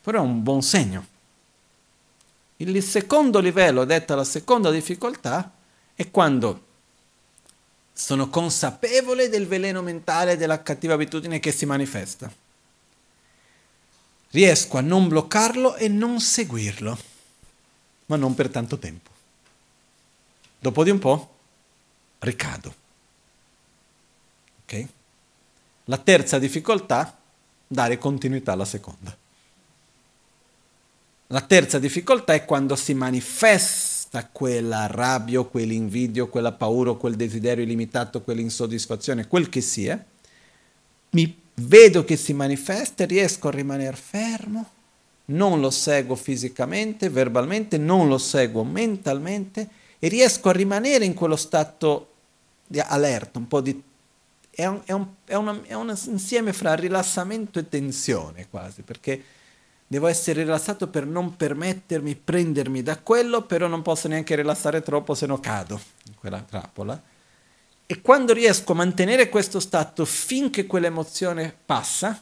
però 0.00 0.20
è 0.20 0.24
un 0.24 0.42
buon 0.42 0.62
segno. 0.62 1.06
Il 2.56 2.82
secondo 2.82 3.38
livello, 3.38 3.84
detta 3.84 4.14
la 4.14 4.24
seconda 4.24 4.70
difficoltà, 4.70 5.52
è 5.94 6.10
quando 6.10 6.63
sono 7.96 8.28
consapevole 8.28 9.28
del 9.28 9.46
veleno 9.46 9.80
mentale 9.80 10.36
della 10.36 10.62
cattiva 10.62 10.94
abitudine 10.94 11.38
che 11.38 11.52
si 11.52 11.64
manifesta. 11.64 12.30
Riesco 14.30 14.78
a 14.78 14.80
non 14.80 15.06
bloccarlo 15.06 15.76
e 15.76 15.86
non 15.86 16.20
seguirlo, 16.20 16.98
ma 18.06 18.16
non 18.16 18.34
per 18.34 18.48
tanto 18.48 18.78
tempo. 18.78 19.10
Dopo 20.58 20.82
di 20.82 20.90
un 20.90 20.98
po' 20.98 21.36
ricado. 22.18 22.74
Ok? 24.64 24.86
La 25.84 25.98
terza 25.98 26.40
difficoltà, 26.40 27.16
dare 27.64 27.96
continuità 27.96 28.52
alla 28.52 28.64
seconda. 28.64 29.16
La 31.28 31.40
terza 31.42 31.78
difficoltà 31.78 32.34
è 32.34 32.44
quando 32.44 32.74
si 32.74 32.92
manifesta 32.92 33.93
manifesta 34.14 34.28
quella 34.30 34.86
rabbia, 34.86 35.42
quell'invidio, 35.42 36.28
quella 36.28 36.52
paura, 36.52 36.92
quel 36.92 37.16
desiderio 37.16 37.64
illimitato, 37.64 38.22
quell'insoddisfazione, 38.22 39.26
quel 39.26 39.48
che 39.48 39.60
sia, 39.60 40.02
mi 41.10 41.36
vedo 41.54 42.04
che 42.04 42.16
si 42.16 42.32
manifesta, 42.32 43.04
riesco 43.04 43.48
a 43.48 43.50
rimanere 43.50 43.96
fermo, 43.96 44.70
non 45.26 45.60
lo 45.60 45.70
seguo 45.70 46.14
fisicamente, 46.14 47.08
verbalmente, 47.08 47.78
non 47.78 48.08
lo 48.08 48.18
seguo 48.18 48.62
mentalmente 48.62 49.68
e 49.98 50.08
riesco 50.08 50.48
a 50.50 50.52
rimanere 50.52 51.04
in 51.04 51.14
quello 51.14 51.36
stato 51.36 52.12
di 52.66 52.78
allerta, 52.78 53.38
un 53.38 53.48
po' 53.48 53.60
di... 53.60 53.82
È 54.56 54.66
un, 54.66 54.82
è, 54.84 54.92
un, 54.92 55.06
è, 55.24 55.34
una, 55.34 55.60
è 55.64 55.74
un 55.74 55.92
insieme 56.06 56.52
fra 56.52 56.74
rilassamento 56.74 57.58
e 57.58 57.68
tensione 57.68 58.46
quasi, 58.48 58.82
perché 58.82 59.20
devo 59.94 60.08
essere 60.08 60.42
rilassato 60.42 60.88
per 60.88 61.06
non 61.06 61.36
permettermi 61.36 62.16
prendermi 62.16 62.82
da 62.82 62.98
quello, 62.98 63.42
però 63.42 63.68
non 63.68 63.80
posso 63.80 64.08
neanche 64.08 64.34
rilassare 64.34 64.82
troppo 64.82 65.14
se 65.14 65.24
no 65.26 65.38
cado 65.38 65.80
in 66.08 66.14
quella 66.18 66.40
trappola. 66.40 67.00
E 67.86 68.00
quando 68.00 68.32
riesco 68.32 68.72
a 68.72 68.74
mantenere 68.74 69.28
questo 69.28 69.60
stato 69.60 70.04
finché 70.04 70.66
quell'emozione 70.66 71.54
passa, 71.64 72.20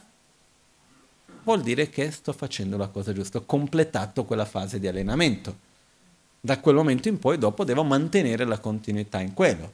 vuol 1.41 1.63
dire 1.63 1.89
che 1.89 2.11
sto 2.11 2.31
facendo 2.31 2.77
la 2.77 2.89
cosa 2.89 3.11
giusta, 3.11 3.39
ho 3.39 3.43
completato 3.43 4.23
quella 4.23 4.45
fase 4.45 4.79
di 4.79 4.87
allenamento. 4.87 5.57
Da 6.39 6.59
quel 6.59 6.75
momento 6.75 7.07
in 7.07 7.17
poi 7.17 7.39
dopo 7.39 7.63
devo 7.63 7.83
mantenere 7.83 8.45
la 8.45 8.59
continuità 8.59 9.19
in 9.19 9.33
quello. 9.33 9.71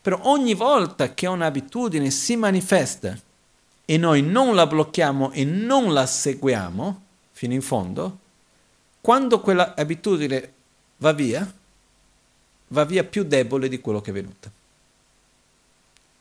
Però 0.00 0.20
ogni 0.22 0.54
volta 0.54 1.14
che 1.14 1.26
un'abitudine 1.26 2.10
si 2.10 2.36
manifesta 2.36 3.18
e 3.84 3.96
noi 3.96 4.22
non 4.22 4.54
la 4.54 4.68
blocchiamo 4.68 5.32
e 5.32 5.44
non 5.44 5.92
la 5.92 6.06
seguiamo 6.06 7.08
fino 7.40 7.54
in 7.54 7.62
fondo, 7.62 8.18
quando 9.00 9.40
quella 9.40 9.74
abitudine 9.74 10.52
va 10.98 11.12
via, 11.14 11.50
va 12.68 12.84
via 12.84 13.02
più 13.02 13.24
debole 13.24 13.70
di 13.70 13.80
quello 13.80 14.02
che 14.02 14.10
è 14.10 14.12
venuta. 14.12 14.50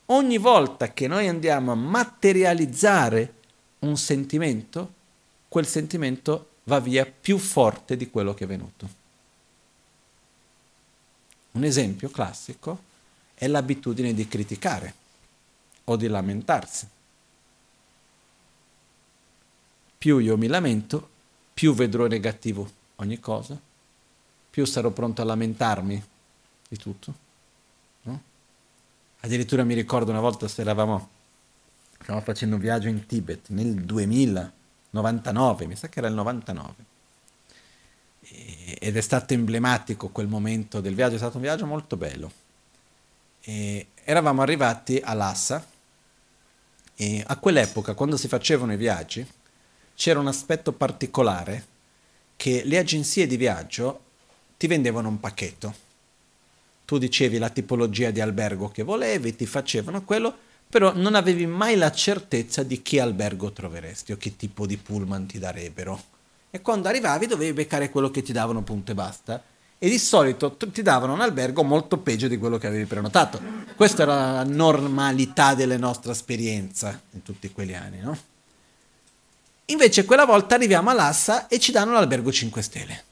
Ogni 0.06 0.38
volta 0.38 0.94
che 0.94 1.08
noi 1.08 1.28
andiamo 1.28 1.74
a 1.74 1.76
materializzare 1.76 3.34
un 3.80 3.98
sentimento, 3.98 4.94
quel 5.50 5.68
sentimento 5.68 6.52
va 6.64 6.80
via 6.80 7.06
più 7.06 7.38
forte 7.38 7.98
di 7.98 8.10
quello 8.10 8.34
che 8.34 8.46
è 8.46 8.48
venuto. 8.48 8.90
Un 11.52 11.66
esempio 11.66 12.10
classico 12.10 12.82
è 13.34 13.46
l'abitudine 13.48 14.14
di 14.14 14.26
criticare 14.26 14.94
o 15.84 15.98
di 15.98 16.08
lamentarsi. 16.08 16.88
Più 20.00 20.18
io 20.18 20.36
mi 20.36 20.48
lamento, 20.48 21.08
più 21.54 21.76
vedrò 21.76 22.08
negativo 22.08 22.68
ogni 22.96 23.20
cosa, 23.20 23.60
più 24.50 24.66
sarò 24.66 24.90
pronto 24.90 25.22
a 25.22 25.26
lamentarmi 25.26 26.04
di 26.68 26.78
tutto 26.78 27.28
Addirittura 29.22 29.64
mi 29.66 29.74
ricordo 29.74 30.12
una 30.12 30.22
volta 30.22 30.48
se 30.48 30.62
eravamo, 30.62 31.10
stavamo 32.02 32.24
facendo 32.24 32.56
un 32.56 32.62
viaggio 32.62 32.88
in 32.88 33.06
Tibet 33.06 33.50
nel 33.50 33.74
2099, 33.74 35.66
mi 35.66 35.76
sa 35.76 35.90
che 35.90 36.00
era 36.00 36.08
il 36.08 36.14
99. 36.14 36.88
ed 38.80 38.96
è 38.96 39.02
stato 39.02 39.34
emblematico 39.34 40.08
quel 40.08 40.28
momento 40.28 40.80
del 40.80 40.96
viaggio, 40.96 41.16
è 41.16 41.18
stato 41.18 41.36
un 41.36 41.42
viaggio 41.44 41.66
molto 41.66 41.98
bello. 41.98 42.32
E 43.42 43.88
eravamo 44.06 44.42
arrivati 44.42 45.02
a 45.04 45.14
Lhasa 45.14 45.66
e 46.96 47.24
a 47.28 47.36
quell'epoca, 47.38 47.94
quando 47.94 48.16
si 48.16 48.30
facevano 48.30 48.72
i 48.72 48.78
viaggi, 48.78 49.28
c'era 50.00 50.20
un 50.20 50.28
aspetto 50.28 50.72
particolare 50.72 51.66
che 52.38 52.62
le 52.64 52.78
agenzie 52.78 53.28
di 53.28 53.36
viaggio 53.36 54.00
ti 54.56 54.66
vendevano 54.68 55.10
un 55.10 55.20
pacchetto 55.20 55.88
tu 56.86 56.98
dicevi 56.98 57.38
la 57.38 57.50
tipologia 57.50 58.10
di 58.10 58.20
albergo 58.20 58.70
che 58.70 58.82
volevi, 58.82 59.36
ti 59.36 59.46
facevano 59.46 60.04
quello, 60.04 60.36
però 60.68 60.92
non 60.96 61.14
avevi 61.14 61.46
mai 61.46 61.76
la 61.76 61.92
certezza 61.92 62.64
di 62.64 62.82
che 62.82 63.00
albergo 63.00 63.52
troveresti 63.52 64.12
o 64.12 64.18
che 64.18 64.36
tipo 64.36 64.66
di 64.66 64.76
pullman 64.76 65.28
ti 65.28 65.38
darebbero. 65.38 66.02
E 66.50 66.62
quando 66.62 66.88
arrivavi 66.88 67.28
dovevi 67.28 67.54
beccare 67.54 67.92
quello 67.92 68.10
che 68.10 68.24
ti 68.24 68.32
davano 68.32 68.64
punto 68.64 68.92
e 68.92 68.96
basta. 68.96 69.44
E 69.78 69.88
di 69.88 70.00
solito 70.00 70.58
ti 70.58 70.82
davano 70.82 71.14
un 71.14 71.22
albergo 71.22 71.62
molto 71.62 72.00
peggio 72.00 72.28
di 72.28 72.40
quello 72.40 72.58
che 72.58 72.66
avevi 72.66 72.86
prenotato. 72.86 73.40
Questa 73.76 74.02
era 74.02 74.32
la 74.34 74.44
normalità 74.44 75.54
della 75.54 75.78
nostra 75.78 76.12
esperienza 76.12 77.00
in 77.12 77.22
tutti 77.22 77.52
quegli 77.52 77.76
anni, 77.76 78.00
no? 78.00 78.18
Invece 79.70 80.06
quella 80.06 80.26
volta 80.26 80.56
arriviamo 80.56 80.90
a 80.90 80.94
Lassa 80.94 81.48
e 81.48 81.60
ci 81.60 81.72
danno 81.72 81.94
l'albergo 81.94 82.32
5 82.32 82.62
stelle. 82.62 83.04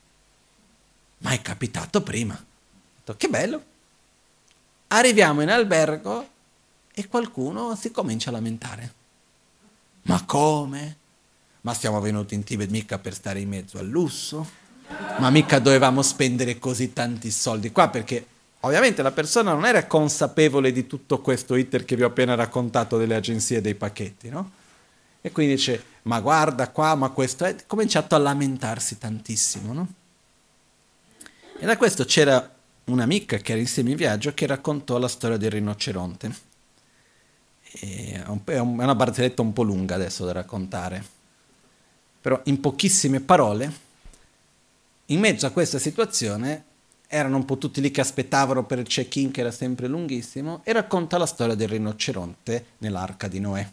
Ma 1.20 1.32
è 1.32 1.42
capitato 1.42 2.02
prima 2.02 2.40
che 3.16 3.28
bello. 3.30 3.64
Arriviamo 4.88 5.42
in 5.42 5.50
albergo 5.50 6.28
e 6.94 7.08
qualcuno 7.08 7.76
si 7.76 7.92
comincia 7.92 8.30
a 8.30 8.34
lamentare. 8.34 8.94
Ma 10.04 10.24
come? 10.26 10.98
Ma 11.62 11.74
siamo 11.74 12.00
venuti 12.00 12.34
in 12.34 12.44
Tibet 12.44 12.70
mica 12.70 12.98
per 12.98 13.14
stare 13.14 13.40
in 13.40 13.50
mezzo 13.50 13.78
al 13.78 13.88
lusso? 13.88 14.66
Ma 15.20 15.30
mica 15.30 15.60
dovevamo 15.60 16.02
spendere 16.02 16.60
così 16.60 16.94
tanti 16.94 17.30
soldi 17.30 17.72
qua 17.72 17.90
perché 17.90 18.26
ovviamente 18.62 19.02
la 19.02 19.12
persona 19.12 19.54
non 19.54 19.66
era 19.66 19.86
consapevole 19.86 20.72
di 20.72 20.88
tutto 20.88 21.20
questo 21.20 21.56
iter 21.56 21.86
che 21.86 21.96
vi 21.96 22.04
ho 22.04 22.08
appena 22.08 22.36
raccontato 22.36 22.98
delle 22.98 23.16
agenzie 23.16 23.62
dei 23.62 23.76
pacchetti, 23.76 24.30
no? 24.30 24.52
E 25.22 25.32
quindi 25.32 25.56
dice, 25.56 25.84
ma 26.08 26.22
guarda 26.22 26.70
qua, 26.70 26.96
ma 26.96 27.10
questo 27.10 27.46
è... 27.46 27.56
cominciato 27.68 28.16
a 28.16 28.18
lamentarsi 28.18 28.98
tantissimo, 28.98 29.74
no? 29.74 29.94
E 31.60 31.66
da 31.66 31.78
questo 31.78 32.06
c'era 32.06 32.56
un'amica 32.86 33.38
che 33.38 33.52
era 33.52 33.62
insieme 33.62 33.92
in 33.92 33.98
viaggio 33.98 34.34
che 34.34 34.46
raccontò 34.46 34.98
la 34.98 35.08
storia 35.08 35.38
del 35.38 35.52
rinoceronte. 35.52 36.46
È 37.70 38.58
una 38.58 38.96
barzelletta 38.96 39.42
un 39.42 39.54
po' 39.54 39.64
lunga 39.64 39.96
adesso 39.96 40.24
da 40.24 40.32
raccontare, 40.32 41.04
però 42.22 42.40
in 42.46 42.60
pochissime 42.62 43.20
parole, 43.20 43.72
in 45.08 45.20
mezzo 45.20 45.46
a 45.46 45.52
questa 45.52 45.78
situazione, 45.78 46.64
erano 47.08 47.36
un 47.36 47.46
po' 47.46 47.58
tutti 47.58 47.82
lì 47.82 47.92
che 47.92 48.02
aspettavano 48.02 48.66
per 48.66 48.80
il 48.80 48.88
check-in 48.88 49.32
che 49.32 49.42
era 49.42 49.52
sempre 49.52 49.88
lunghissimo, 49.88 50.62
e 50.64 50.72
racconta 50.72 51.18
la 51.18 51.26
storia 51.26 51.56
del 51.56 51.68
rinoceronte 51.68 52.66
nell'arca 52.78 53.28
di 53.28 53.40
Noè. 53.40 53.70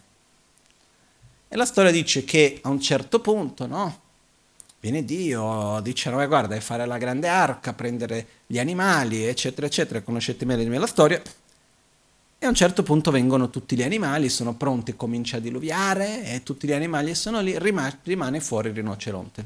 E 1.55 1.57
la 1.57 1.63
storia 1.63 1.89
dice 1.89 2.25
che 2.25 2.59
a 2.63 2.67
un 2.67 2.81
certo 2.81 3.21
punto, 3.21 3.65
no? 3.65 4.01
viene 4.81 5.05
Dio, 5.05 5.79
dice 5.81 6.09
no, 6.09 6.27
guarda, 6.27 6.53
è 6.53 6.59
fare 6.59 6.85
la 6.85 6.97
grande 6.97 7.29
arca, 7.29 7.71
prendere 7.71 8.27
gli 8.45 8.59
animali, 8.59 9.23
eccetera, 9.23 9.65
eccetera, 9.65 10.01
conoscete 10.01 10.43
meglio 10.43 10.77
la 10.77 10.85
storia. 10.85 11.21
E 12.37 12.45
a 12.45 12.49
un 12.49 12.55
certo 12.55 12.83
punto 12.83 13.09
vengono 13.09 13.49
tutti 13.49 13.77
gli 13.77 13.83
animali, 13.83 14.27
sono 14.27 14.53
pronti, 14.55 14.97
comincia 14.97 15.37
a 15.37 15.39
diluviare 15.39 16.25
e 16.25 16.43
tutti 16.43 16.67
gli 16.67 16.73
animali 16.73 17.15
sono 17.15 17.39
lì, 17.39 17.57
rimane, 17.57 18.41
fuori 18.41 18.67
il 18.67 18.75
rinoceronte. 18.75 19.45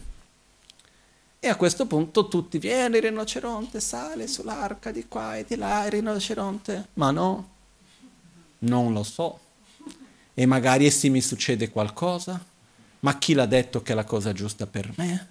E 1.40 1.48
a 1.48 1.56
questo 1.58 1.86
punto 1.86 2.28
tutti, 2.28 2.58
viene 2.58 2.98
il 2.98 3.04
rinoceronte, 3.04 3.80
sale 3.80 4.26
sull'arca 4.26 4.90
di 4.92 5.06
qua 5.08 5.38
e 5.38 5.46
di 5.48 5.56
là, 5.56 5.86
il 5.86 5.92
rinoceronte, 5.92 6.88
ma 6.94 7.12
no, 7.12 7.50
non 8.58 8.94
lo 8.94 9.04
so. 9.04 9.42
E 10.40 10.46
magari 10.46 10.90
se 10.90 11.10
mi 11.10 11.20
succede 11.20 11.70
qualcosa, 11.70 12.42
ma 13.02 13.18
chi 13.18 13.34
l'ha 13.34 13.46
detto 13.46 13.82
che 13.82 13.92
è 13.92 13.96
la 13.96 14.06
cosa 14.06 14.32
giusta 14.32 14.68
per 14.68 14.90
me? 14.96 15.28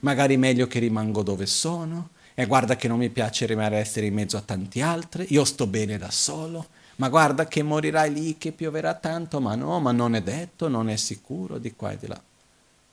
Magari 0.00 0.36
meglio 0.36 0.66
che 0.66 0.78
rimango 0.80 1.22
dove 1.22 1.46
sono. 1.46 2.10
E 2.34 2.44
guarda 2.44 2.76
che 2.76 2.86
non 2.86 2.98
mi 2.98 3.08
piace 3.08 3.46
rimanere 3.46 3.88
in 4.04 4.12
mezzo 4.12 4.36
a 4.36 4.42
tanti 4.42 4.82
altri. 4.82 5.24
Io 5.30 5.46
sto 5.46 5.66
bene 5.66 5.96
da 5.96 6.10
solo. 6.10 6.66
Ma 6.96 7.08
guarda 7.08 7.48
che 7.48 7.62
morirai 7.62 8.12
lì, 8.12 8.36
che 8.36 8.52
pioverà 8.52 8.92
tanto. 8.92 9.40
Ma 9.40 9.54
no, 9.54 9.80
ma 9.80 9.92
non 9.92 10.14
è 10.14 10.20
detto, 10.20 10.68
non 10.68 10.90
è 10.90 10.96
sicuro, 10.96 11.56
di 11.56 11.74
qua 11.74 11.92
e 11.92 11.96
di 11.96 12.06
là. 12.06 12.22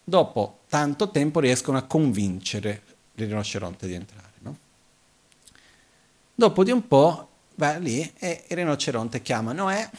Dopo 0.06 0.60
tanto 0.70 1.12
tempo 1.12 1.42
riescono 1.42 1.78
a 1.78 1.82
convincere 1.82 2.82
il 3.16 3.28
rinoceronte 3.28 3.88
di 3.88 3.94
entrare. 3.94 4.32
No? 4.40 4.58
Dopo 6.34 6.64
di 6.64 6.72
un 6.72 6.88
po' 6.88 7.28
va 7.56 7.76
lì 7.76 8.10
e 8.18 8.46
il 8.48 8.56
rinoceronte 8.56 9.22
chiama 9.22 9.52
Noè 9.52 9.90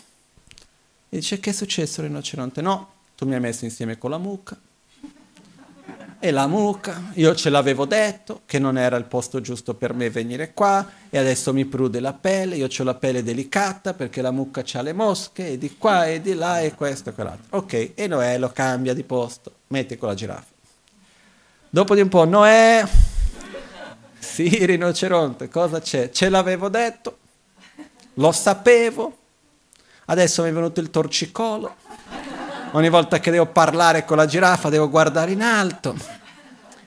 e 1.08 1.16
dice 1.16 1.40
che 1.40 1.50
è 1.50 1.52
successo 1.52 2.02
rinoceronte? 2.02 2.60
No, 2.60 2.92
tu 3.16 3.26
mi 3.26 3.34
hai 3.34 3.40
messo 3.40 3.64
insieme 3.64 3.98
con 3.98 4.10
la 4.10 4.18
mucca. 4.18 4.58
E 6.20 6.32
la 6.32 6.48
mucca, 6.48 7.12
io 7.14 7.32
ce 7.36 7.48
l'avevo 7.48 7.84
detto 7.84 8.40
che 8.44 8.58
non 8.58 8.76
era 8.76 8.96
il 8.96 9.04
posto 9.04 9.40
giusto 9.40 9.74
per 9.74 9.94
me 9.94 10.10
venire 10.10 10.52
qua 10.52 10.84
e 11.08 11.16
adesso 11.16 11.52
mi 11.52 11.64
prude 11.64 12.00
la 12.00 12.12
pelle, 12.12 12.56
io 12.56 12.66
ho 12.66 12.82
la 12.82 12.96
pelle 12.96 13.22
delicata 13.22 13.94
perché 13.94 14.20
la 14.20 14.32
mucca 14.32 14.64
ha 14.72 14.82
le 14.82 14.92
mosche 14.92 15.50
e 15.50 15.58
di 15.58 15.76
qua 15.76 16.08
e 16.08 16.20
di 16.20 16.34
là 16.34 16.60
e 16.60 16.74
questo 16.74 17.10
e 17.10 17.12
quell'altro. 17.12 17.56
Ok, 17.56 17.92
e 17.94 18.06
Noè 18.08 18.36
lo 18.36 18.50
cambia 18.50 18.94
di 18.94 19.04
posto, 19.04 19.52
metti 19.68 19.96
con 19.96 20.08
la 20.08 20.14
giraffa. 20.14 20.52
Dopo 21.70 21.94
di 21.94 22.00
un 22.00 22.08
po', 22.08 22.24
Noè, 22.24 22.84
sì, 24.18 24.48
rinoceronte, 24.66 25.48
cosa 25.48 25.80
c'è? 25.80 26.10
Ce 26.10 26.28
l'avevo 26.28 26.68
detto, 26.68 27.18
lo 28.14 28.32
sapevo, 28.32 29.16
adesso 30.08 30.42
mi 30.42 30.50
è 30.50 30.52
venuto 30.52 30.80
il 30.80 30.90
torcicolo 30.90 31.74
ogni 32.72 32.88
volta 32.88 33.20
che 33.20 33.30
devo 33.30 33.46
parlare 33.46 34.04
con 34.04 34.16
la 34.16 34.26
giraffa 34.26 34.68
devo 34.68 34.88
guardare 34.88 35.32
in 35.32 35.42
alto, 35.42 35.96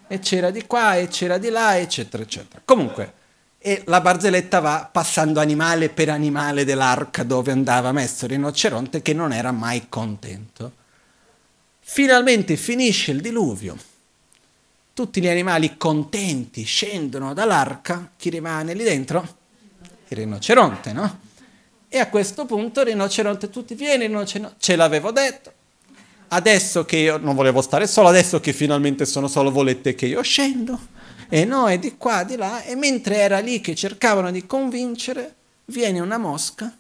e 0.08 0.20
c'era 0.20 0.52
di 0.52 0.66
qua 0.68 0.98
e 0.98 1.08
c'era 1.08 1.38
di 1.38 1.50
là, 1.50 1.78
eccetera, 1.78 2.22
eccetera. 2.22 2.62
Comunque, 2.64 3.14
e 3.58 3.84
la 3.86 4.02
barzelletta 4.02 4.60
va 4.60 4.90
passando 4.92 5.40
animale 5.40 5.90
per 5.90 6.10
animale 6.10 6.66
dell'arca 6.66 7.24
dove 7.24 7.52
andava 7.52 7.92
messo 7.92 8.26
il 8.26 8.32
rinoceronte 8.32 9.02
che 9.02 9.14
non 9.14 9.32
era 9.32 9.52
mai 9.52 9.88
contento. 9.88 10.74
Finalmente 11.80 12.58
finisce 12.58 13.12
il 13.12 13.22
diluvio. 13.22 13.78
Tutti 14.94 15.22
gli 15.22 15.28
animali 15.28 15.78
contenti 15.78 16.64
scendono 16.64 17.34
dall'arca, 17.34 18.12
chi 18.18 18.30
rimane 18.30 18.74
lì 18.74 18.84
dentro? 18.84 19.38
Il 20.10 20.18
rinoceronte, 20.18 20.92
no? 20.92 21.20
E 21.94 22.00
a 22.00 22.08
questo 22.08 22.46
punto 22.46 22.80
il 22.80 22.88
rinoceronte 22.88 23.50
tutti 23.50 23.76
vieni, 23.76 24.08
rinoceronte, 24.08 24.56
ce 24.60 24.78
l'avevo 24.78 25.12
detto. 25.12 25.52
Adesso 26.30 26.86
che 26.86 26.96
io 26.96 27.18
non 27.18 27.36
volevo 27.36 27.62
stare 27.62 27.86
solo, 27.86 28.08
adesso 28.08 28.40
che 28.40 28.54
finalmente 28.54 29.06
sono 29.06 29.28
solo, 29.28 29.52
volete 29.52 29.94
che 29.94 30.06
io 30.06 30.22
scendo? 30.22 30.80
e 31.34 31.46
Noè 31.46 31.80
di 31.80 31.96
qua, 31.96 32.26
di 32.26 32.36
là, 32.36 32.62
e 32.62 32.76
mentre 32.76 33.16
era 33.16 33.40
lì 33.40 33.62
che 33.62 33.74
cercavano 33.74 34.32
di 34.32 34.46
convincere, 34.46 35.36
viene 35.66 36.02
una 36.02 36.18
mosca, 36.18 36.76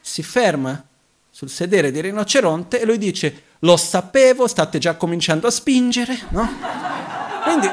si 0.00 0.22
ferma 0.22 0.82
sul 1.28 1.50
sedere 1.50 1.90
di 1.90 2.00
rinoceronte 2.00 2.80
e 2.80 2.86
lui 2.86 2.96
dice, 2.96 3.42
lo 3.58 3.76
sapevo, 3.76 4.46
state 4.46 4.78
già 4.78 4.94
cominciando 4.94 5.48
a 5.48 5.50
spingere, 5.50 6.18
no? 6.30 6.50
Quindi, 7.42 7.68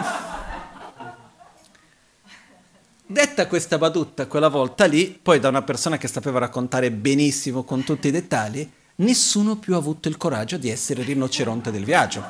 detta 3.11 3.47
questa 3.47 3.77
battuta 3.77 4.27
quella 4.27 4.47
volta 4.47 4.85
lì, 4.85 5.17
poi 5.21 5.39
da 5.39 5.49
una 5.49 5.61
persona 5.61 5.97
che 5.97 6.07
sapeva 6.07 6.39
raccontare 6.39 6.91
benissimo 6.91 7.63
con 7.63 7.83
tutti 7.83 8.07
i 8.07 8.11
dettagli, 8.11 8.69
nessuno 8.95 9.57
più 9.57 9.75
ha 9.75 9.77
avuto 9.77 10.07
il 10.07 10.17
coraggio 10.17 10.57
di 10.57 10.69
essere 10.69 11.03
rinoceronte 11.03 11.71
del 11.71 11.83
viaggio. 11.83 12.23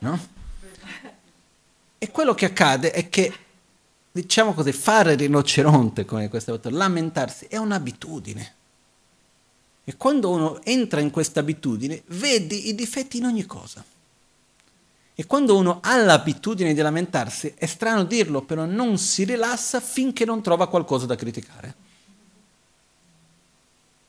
No? 0.00 0.36
E 1.98 2.10
quello 2.10 2.34
che 2.34 2.44
accade 2.44 2.90
è 2.92 3.08
che, 3.08 3.32
diciamo 4.12 4.54
così, 4.54 4.72
fare 4.72 5.14
rinoceronte, 5.16 6.04
come 6.04 6.28
questa 6.28 6.52
volta, 6.52 6.70
lamentarsi, 6.70 7.46
è 7.46 7.56
un'abitudine. 7.56 8.54
E 9.84 9.96
quando 9.96 10.30
uno 10.30 10.60
entra 10.64 11.00
in 11.00 11.10
questa 11.10 11.40
abitudine, 11.40 12.02
vedi 12.08 12.68
i 12.68 12.74
difetti 12.74 13.16
in 13.16 13.24
ogni 13.24 13.46
cosa. 13.46 13.82
E 15.20 15.26
quando 15.26 15.56
uno 15.56 15.80
ha 15.82 15.96
l'abitudine 15.96 16.72
di 16.72 16.80
lamentarsi, 16.80 17.52
è 17.56 17.66
strano 17.66 18.04
dirlo, 18.04 18.42
però 18.42 18.66
non 18.66 18.98
si 18.98 19.24
rilassa 19.24 19.80
finché 19.80 20.24
non 20.24 20.42
trova 20.42 20.68
qualcosa 20.68 21.06
da 21.06 21.16
criticare. 21.16 21.74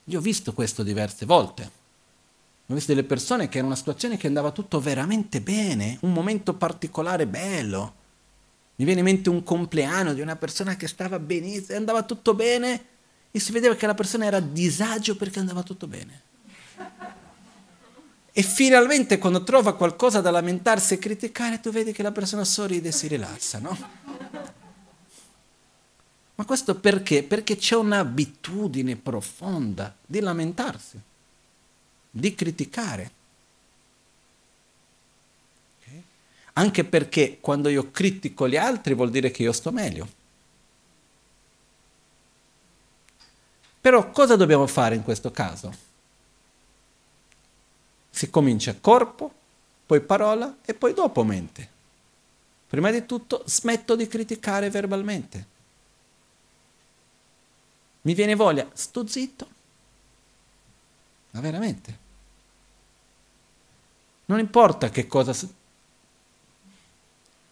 Io 0.03 0.19
ho 0.19 0.21
visto 0.21 0.53
questo 0.53 0.83
diverse 0.83 1.25
volte. 1.25 1.71
Ho 2.67 2.73
visto 2.75 2.93
delle 2.93 3.07
persone 3.07 3.49
che 3.49 3.57
era 3.57 3.65
una 3.65 3.75
situazione 3.75 4.17
che 4.17 4.27
andava 4.27 4.51
tutto 4.51 4.79
veramente 4.79 5.41
bene, 5.41 5.97
un 6.01 6.13
momento 6.13 6.53
particolare 6.53 7.25
bello. 7.25 7.93
Mi 8.75 8.85
viene 8.85 8.99
in 8.99 9.05
mente 9.07 9.31
un 9.31 9.41
compleanno 9.41 10.13
di 10.13 10.21
una 10.21 10.35
persona 10.35 10.75
che 10.75 10.87
stava 10.87 11.17
benissimo, 11.17 11.75
andava 11.75 12.03
tutto 12.03 12.35
bene 12.35 12.85
e 13.31 13.39
si 13.39 13.51
vedeva 13.51 13.73
che 13.73 13.87
la 13.87 13.95
persona 13.95 14.25
era 14.25 14.37
a 14.37 14.41
disagio 14.41 15.15
perché 15.15 15.39
andava 15.39 15.63
tutto 15.63 15.87
bene. 15.87 16.21
E 18.39 18.41
finalmente 18.41 19.17
quando 19.17 19.43
trova 19.43 19.75
qualcosa 19.75 20.21
da 20.21 20.31
lamentarsi 20.31 20.93
e 20.93 20.97
criticare, 20.97 21.59
tu 21.59 21.71
vedi 21.71 21.91
che 21.91 22.01
la 22.01 22.13
persona 22.13 22.45
sorride 22.45 22.87
e 22.87 22.91
si 22.93 23.07
rilassa, 23.07 23.59
no? 23.59 23.77
Ma 26.35 26.45
questo 26.45 26.75
perché? 26.75 27.23
Perché 27.23 27.57
c'è 27.57 27.75
un'abitudine 27.75 28.95
profonda 28.95 29.93
di 30.05 30.21
lamentarsi 30.21 30.97
di 32.09 32.33
criticare. 32.33 33.11
Anche 36.53 36.85
perché 36.85 37.39
quando 37.41 37.67
io 37.67 37.91
critico 37.91 38.47
gli 38.47 38.55
altri 38.55 38.93
vuol 38.93 39.09
dire 39.09 39.31
che 39.31 39.43
io 39.43 39.51
sto 39.51 39.73
meglio. 39.73 40.07
Però 43.81 44.09
cosa 44.11 44.37
dobbiamo 44.37 44.65
fare 44.65 44.95
in 44.95 45.03
questo 45.03 45.29
caso? 45.29 45.87
Si 48.19 48.29
comincia 48.29 48.75
corpo, 48.75 49.33
poi 49.85 50.01
parola 50.01 50.57
e 50.65 50.73
poi 50.73 50.93
dopo 50.93 51.23
mente. 51.23 51.69
Prima 52.67 52.91
di 52.91 53.05
tutto 53.05 53.43
smetto 53.45 53.95
di 53.95 54.09
criticare 54.09 54.69
verbalmente. 54.69 55.45
Mi 58.01 58.13
viene 58.13 58.35
voglia, 58.35 58.69
sto 58.73 59.07
zitto, 59.07 59.47
ma 61.31 61.39
veramente? 61.39 61.97
Non 64.25 64.39
importa 64.39 64.89
che 64.89 65.07
cosa... 65.07 65.33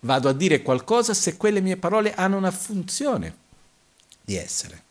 Vado 0.02 0.28
a 0.28 0.34
dire 0.34 0.62
qualcosa 0.64 1.14
se 1.14 1.38
quelle 1.38 1.62
mie 1.62 1.78
parole 1.78 2.14
hanno 2.14 2.36
una 2.36 2.52
funzione 2.52 3.38
di 4.22 4.36
essere. 4.36 4.84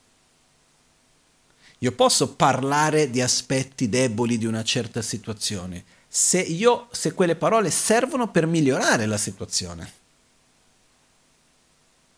Io 1.78 1.93
posso 1.93 2.35
parlare 2.35 3.11
di 3.11 3.20
aspetti 3.20 3.89
deboli 3.89 4.39
di 4.39 4.47
una 4.47 4.65
certa 4.65 5.03
situazione 5.03 5.85
se, 6.09 6.40
io, 6.40 6.89
se 6.93 7.12
quelle 7.12 7.36
parole 7.36 7.70
servono 7.70 8.31
per 8.31 8.47
migliorare 8.47 9.05
la 9.05 9.19
situazione. 9.19 9.93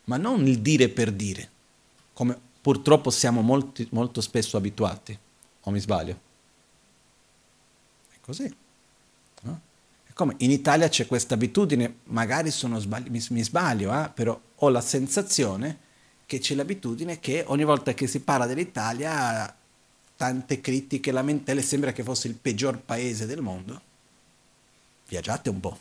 Ma 0.05 0.17
non 0.17 0.47
il 0.47 0.61
dire 0.61 0.89
per 0.89 1.11
dire, 1.11 1.51
come 2.13 2.39
purtroppo 2.61 3.11
siamo 3.11 3.43
molti, 3.43 3.87
molto 3.91 4.21
spesso 4.21 4.57
abituati. 4.57 5.19
O 5.63 5.71
mi 5.71 5.81
sbaglio? 5.81 6.27
così. 8.21 8.55
No? 9.43 9.61
come 10.13 10.35
in 10.39 10.51
Italia 10.51 10.89
c'è 10.89 11.07
questa 11.07 11.35
abitudine, 11.35 11.99
magari 12.05 12.53
mi, 12.63 13.25
mi, 13.31 13.43
sbaglio, 13.43 13.95
eh? 13.95 14.11
però 14.13 14.39
ho 14.57 14.69
la 14.69 14.81
sensazione 14.81 15.79
che 16.29 16.41
c'è 16.41 16.55
l'abitudine 16.55 17.21
che 17.21 17.43
ogni 17.47 17.65
volta 17.65 17.95
che 17.95 18.07
si 18.07 18.21
parla 18.21 18.45
dell'Italia 18.45 19.51
tante 20.15 20.61
critiche, 20.61 21.11
lamentele, 21.11 21.63
sembra 21.63 21.93
che 21.93 22.03
fosse 22.03 22.29
il 22.29 22.35
peggior 22.35 22.79
paese 22.81 23.25
del 23.25 23.41
mondo. 23.41 23.81
Viaggiate 25.09 25.49
un 25.49 25.59
po'. 25.59 25.79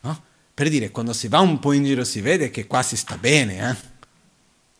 No? 0.00 0.22
Per 0.54 0.70
dire, 0.70 0.90
quando 0.90 1.12
si 1.12 1.28
va 1.28 1.40
un 1.40 1.58
po' 1.58 1.72
in 1.72 1.84
giro 1.84 2.02
si 2.02 2.22
vede 2.22 2.48
che 2.48 2.66
qua 2.66 2.82
si 2.82 2.96
sta 2.96 3.18
bene, 3.18 3.70
eh? 3.70 3.76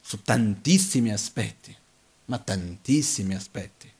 su 0.01 0.23
tantissimi 0.23 1.13
aspetti, 1.13 1.77
ma 2.25 2.39
tantissimi 2.39 3.35
aspetti. 3.35 3.93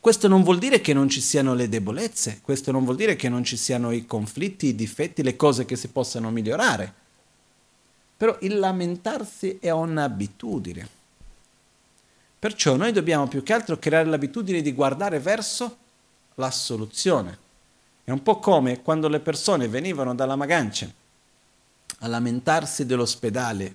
Questo 0.00 0.26
non 0.26 0.42
vuol 0.42 0.58
dire 0.58 0.80
che 0.80 0.92
non 0.92 1.08
ci 1.08 1.20
siano 1.20 1.54
le 1.54 1.68
debolezze, 1.68 2.40
questo 2.42 2.72
non 2.72 2.82
vuol 2.82 2.96
dire 2.96 3.14
che 3.14 3.28
non 3.28 3.44
ci 3.44 3.56
siano 3.56 3.92
i 3.92 4.06
conflitti, 4.06 4.66
i 4.66 4.74
difetti, 4.74 5.22
le 5.22 5.36
cose 5.36 5.66
che 5.66 5.76
si 5.76 5.86
possano 5.86 6.32
migliorare. 6.32 6.94
Però 8.20 8.36
il 8.40 8.58
lamentarsi 8.58 9.56
è 9.62 9.70
un'abitudine. 9.70 10.86
Perciò 12.38 12.76
noi 12.76 12.92
dobbiamo 12.92 13.26
più 13.26 13.42
che 13.42 13.54
altro 13.54 13.78
creare 13.78 14.10
l'abitudine 14.10 14.60
di 14.60 14.74
guardare 14.74 15.18
verso 15.20 15.74
la 16.34 16.50
soluzione. 16.50 17.38
È 18.04 18.10
un 18.10 18.22
po' 18.22 18.38
come 18.38 18.82
quando 18.82 19.08
le 19.08 19.20
persone 19.20 19.68
venivano 19.68 20.14
dalla 20.14 20.36
Magancia 20.36 20.86
a 22.00 22.06
lamentarsi 22.08 22.84
dell'ospedale 22.84 23.74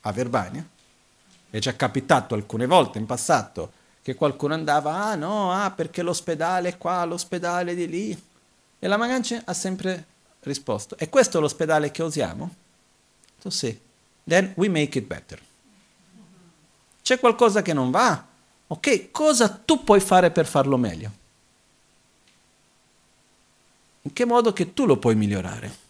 a 0.00 0.10
Verbania. 0.10 0.66
È 1.48 1.58
già 1.60 1.76
capitato 1.76 2.34
alcune 2.34 2.66
volte 2.66 2.98
in 2.98 3.06
passato 3.06 3.70
che 4.02 4.16
qualcuno 4.16 4.54
andava, 4.54 5.04
ah 5.04 5.14
no, 5.14 5.52
ah 5.52 5.70
perché 5.70 6.02
l'ospedale 6.02 6.70
è 6.70 6.78
qua, 6.78 7.04
l'ospedale 7.04 7.76
di 7.76 7.86
lì. 7.86 8.22
E 8.80 8.88
la 8.88 8.96
Magancia 8.96 9.42
ha 9.44 9.54
sempre 9.54 10.04
risposto, 10.40 10.98
è 10.98 11.08
questo 11.08 11.38
l'ospedale 11.38 11.92
che 11.92 12.02
usiamo? 12.02 12.66
Sì. 13.50 13.78
Then 14.24 14.52
we 14.56 14.68
make 14.68 14.98
it 14.98 15.06
better. 15.06 15.40
C'è 17.02 17.18
qualcosa 17.18 17.62
che 17.62 17.72
non 17.72 17.90
va? 17.90 18.26
Ok, 18.66 19.10
cosa 19.10 19.48
tu 19.48 19.82
puoi 19.82 20.00
fare 20.00 20.30
per 20.30 20.46
farlo 20.46 20.76
meglio? 20.76 21.10
In 24.02 24.12
che 24.12 24.24
modo 24.24 24.52
che 24.52 24.74
tu 24.74 24.84
lo 24.84 24.98
puoi 24.98 25.14
migliorare? 25.14 25.86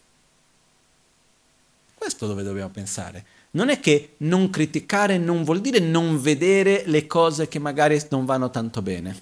Questo 1.95 2.27
dove 2.27 2.43
dobbiamo 2.43 2.69
pensare 2.69 3.25
non 3.51 3.69
è 3.69 3.79
che 3.79 4.13
non 4.17 4.49
criticare 4.49 5.17
non 5.17 5.43
vuol 5.43 5.61
dire 5.61 5.79
non 5.79 6.21
vedere 6.21 6.83
le 6.85 7.07
cose 7.07 7.47
che 7.47 7.57
magari 7.57 7.99
non 8.09 8.25
vanno 8.25 8.49
tanto 8.49 8.81
bene, 8.81 9.21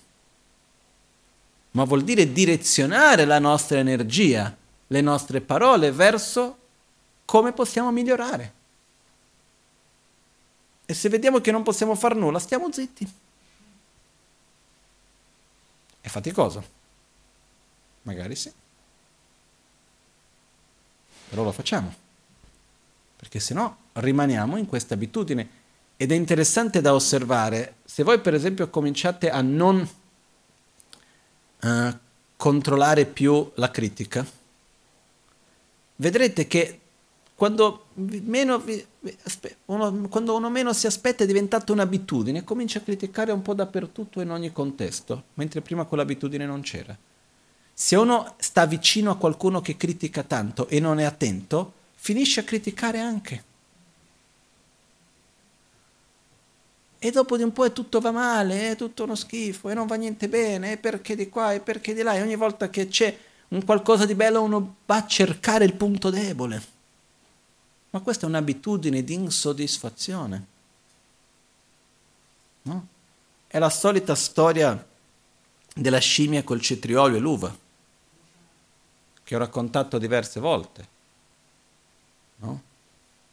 ma 1.72 1.86
vuol 1.86 2.04
dire 2.04 2.32
direzionare 2.32 3.24
la 3.26 3.40
nostra 3.40 3.78
energia, 3.78 4.56
le 4.88 5.02
nostre 5.02 5.40
parole 5.42 5.92
verso 5.92 6.58
come 7.28 7.52
possiamo 7.52 7.92
migliorare. 7.92 8.54
E 10.86 10.94
se 10.94 11.10
vediamo 11.10 11.42
che 11.42 11.52
non 11.52 11.62
possiamo 11.62 11.94
fare 11.94 12.16
nulla, 12.16 12.40
stiamo 12.40 12.72
zitti. 12.72 13.14
È 16.00 16.08
faticoso. 16.08 16.64
Magari 18.04 18.34
sì. 18.34 18.50
Però 21.28 21.44
lo 21.44 21.52
facciamo. 21.52 21.94
Perché 23.18 23.42
se 23.42 23.54
no 23.54 23.78
rimaniamo 23.94 24.56
in 24.56 24.66
questa 24.66 24.94
abitudine. 24.94 25.50
Ed 25.98 26.14
è 26.14 26.16
interessante 26.16 26.80
da 26.80 26.94
osservare, 26.94 27.76
se 27.84 28.04
voi 28.04 28.22
per 28.22 28.34
esempio 28.34 28.70
cominciate 28.70 29.30
a 29.30 29.42
non 29.42 29.86
uh, 31.60 31.98
controllare 32.38 33.06
più 33.06 33.52
la 33.56 33.70
critica, 33.70 34.26
vedrete 35.96 36.48
che 36.48 36.80
quando, 37.38 37.86
meno, 37.94 38.64
uno, 39.66 40.08
quando 40.10 40.36
uno 40.36 40.50
meno 40.50 40.74
si 40.74 40.88
aspetta 40.88 41.24
è 41.24 41.28
diventata 41.28 41.72
un'abitudine, 41.72 42.44
comincia 42.44 42.80
a 42.80 42.82
criticare 42.82 43.32
un 43.32 43.44
po' 43.44 43.54
dappertutto 43.54 44.22
in 44.22 44.32
ogni 44.32 44.52
contesto, 44.52 45.26
mentre 45.36 45.62
prima 45.62 45.86
quell'abitudine 45.86 46.48
non 46.48 46.62
c'era. 46.62 46.98
Se 47.72 47.96
uno 47.96 48.34
sta 48.40 48.66
vicino 48.66 49.12
a 49.12 49.18
qualcuno 49.18 49.62
che 49.62 49.78
critica 49.78 50.24
tanto 50.24 50.68
e 50.68 50.80
non 50.80 50.98
è 50.98 51.04
attento, 51.04 51.74
finisce 51.94 52.40
a 52.40 52.44
criticare 52.44 52.98
anche. 52.98 53.44
E 56.98 57.12
dopo 57.12 57.38
di 57.38 57.44
un 57.44 57.54
po' 57.54 57.66
è 57.66 57.72
tutto 57.72 58.00
va 58.00 58.10
male, 58.10 58.72
è 58.72 58.76
tutto 58.76 59.04
uno 59.04 59.14
schifo, 59.14 59.70
e 59.70 59.76
non 59.76 59.86
va 59.86 59.94
niente 59.94 60.28
bene, 60.28 60.72
e 60.72 60.78
perché 60.78 61.16
di 61.16 61.30
qua, 61.30 61.54
e 61.54 61.60
perché 61.60 61.94
di 61.94 62.02
là, 62.02 62.16
e 62.16 62.24
ogni 62.24 62.36
volta 62.36 62.72
che 62.72 62.88
c'è 62.88 63.16
un 63.50 63.64
qualcosa 63.64 64.08
di 64.08 64.16
bello 64.16 64.42
uno 64.42 64.78
va 64.88 64.96
a 64.96 65.06
cercare 65.06 65.66
il 65.66 65.76
punto 65.76 66.10
debole. 66.10 66.76
Ma 67.90 68.00
questa 68.02 68.26
è 68.26 68.30
un'abitudine 68.30 69.04
di 69.04 69.14
insoddisfazione. 69.14 70.46
No? 72.64 72.88
È 73.48 73.60
la 73.60 73.70
solita 73.70 74.14
storia 74.16 74.86
della 75.74 76.00
scimmia 76.00 76.44
col 76.44 76.62
cetriolio 76.62 77.18
e 77.18 77.20
l'uva 77.20 77.56
che 79.24 79.36
ho 79.36 79.40
raccontato 79.40 79.98
diverse 79.98 80.40
volte, 80.40 80.88
no? 82.38 82.62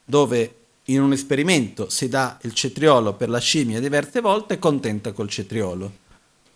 dove 0.05 0.57
in 0.87 1.01
un 1.01 1.13
esperimento 1.13 1.89
si 1.89 2.09
dà 2.09 2.37
il 2.43 2.53
cetriolo 2.53 3.15
per 3.15 3.29
la 3.29 3.39
scimmia 3.39 3.81
diverse 3.81 4.21
volte, 4.21 4.59
contenta 4.59 5.13
col 5.13 5.29
cetriolo. 5.29 6.03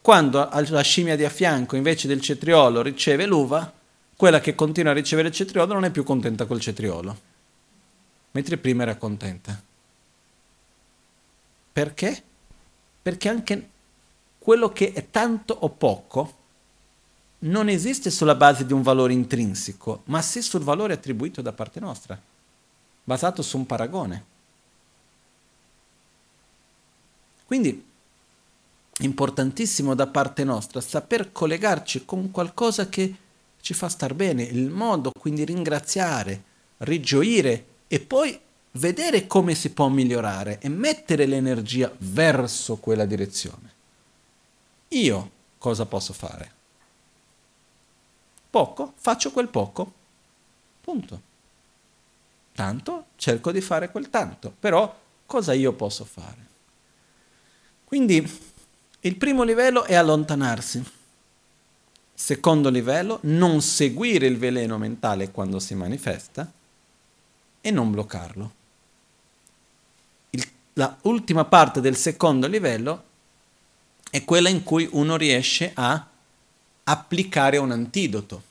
Quando 0.00 0.48
la 0.50 0.80
scimmia 0.82 1.16
di 1.16 1.24
a 1.24 1.30
fianco 1.30 1.76
invece 1.76 2.08
del 2.08 2.20
cetriolo 2.20 2.82
riceve 2.82 3.26
l'uva, 3.26 3.72
quella 4.16 4.40
che 4.40 4.54
continua 4.54 4.90
a 4.90 4.94
ricevere 4.94 5.28
il 5.28 5.34
cetriolo 5.34 5.72
non 5.72 5.84
è 5.84 5.90
più 5.90 6.02
contenta 6.02 6.44
col 6.44 6.60
cetriolo, 6.60 7.16
mentre 8.38 8.56
prima 8.56 8.82
era 8.82 8.94
contenta. 8.94 9.60
Perché? 11.72 12.22
Perché 13.02 13.28
anche 13.28 13.68
quello 14.38 14.68
che 14.68 14.92
è 14.92 15.10
tanto 15.10 15.54
o 15.54 15.68
poco 15.70 16.36
non 17.40 17.68
esiste 17.68 18.10
sulla 18.10 18.36
base 18.36 18.64
di 18.64 18.72
un 18.72 18.82
valore 18.82 19.12
intrinseco, 19.12 20.02
ma 20.04 20.22
sì 20.22 20.40
sul 20.40 20.62
valore 20.62 20.92
attribuito 20.92 21.42
da 21.42 21.52
parte 21.52 21.80
nostra, 21.80 22.20
basato 23.02 23.42
su 23.42 23.56
un 23.56 23.66
paragone. 23.66 24.24
Quindi 27.44 27.86
è 28.92 29.04
importantissimo 29.04 29.96
da 29.96 30.06
parte 30.06 30.44
nostra 30.44 30.80
saper 30.80 31.32
collegarci 31.32 32.04
con 32.04 32.30
qualcosa 32.30 32.88
che 32.88 33.16
ci 33.60 33.74
fa 33.74 33.88
star 33.88 34.14
bene, 34.14 34.44
il 34.44 34.70
modo 34.70 35.10
quindi 35.10 35.44
ringraziare, 35.44 36.42
rigioire 36.78 37.76
e 37.88 38.00
poi 38.00 38.38
vedere 38.72 39.26
come 39.26 39.54
si 39.54 39.70
può 39.70 39.88
migliorare 39.88 40.58
e 40.60 40.68
mettere 40.68 41.26
l'energia 41.26 41.92
verso 41.98 42.76
quella 42.76 43.06
direzione. 43.06 43.72
Io 44.88 45.30
cosa 45.58 45.86
posso 45.86 46.12
fare? 46.12 46.52
Poco, 48.50 48.92
faccio 48.96 49.30
quel 49.32 49.48
poco. 49.48 49.92
Punto. 50.80 51.22
Tanto, 52.54 53.06
cerco 53.16 53.52
di 53.52 53.60
fare 53.60 53.90
quel 53.90 54.10
tanto. 54.10 54.54
Però 54.58 54.96
cosa 55.26 55.52
io 55.52 55.72
posso 55.72 56.04
fare? 56.04 56.46
Quindi 57.84 58.40
il 59.00 59.16
primo 59.16 59.42
livello 59.42 59.84
è 59.84 59.94
allontanarsi. 59.94 60.82
Secondo 62.14 62.68
livello, 62.68 63.18
non 63.22 63.62
seguire 63.62 64.26
il 64.26 64.38
veleno 64.38 64.76
mentale 64.76 65.30
quando 65.30 65.58
si 65.58 65.74
manifesta 65.74 66.50
e 67.60 67.70
non 67.70 67.90
bloccarlo. 67.90 68.52
Il, 70.30 70.46
la 70.74 70.96
ultima 71.02 71.44
parte 71.44 71.80
del 71.80 71.96
secondo 71.96 72.46
livello 72.46 73.04
è 74.10 74.24
quella 74.24 74.48
in 74.48 74.62
cui 74.62 74.88
uno 74.92 75.16
riesce 75.16 75.72
a 75.74 76.06
applicare 76.84 77.56
un 77.58 77.70
antidoto. 77.70 78.42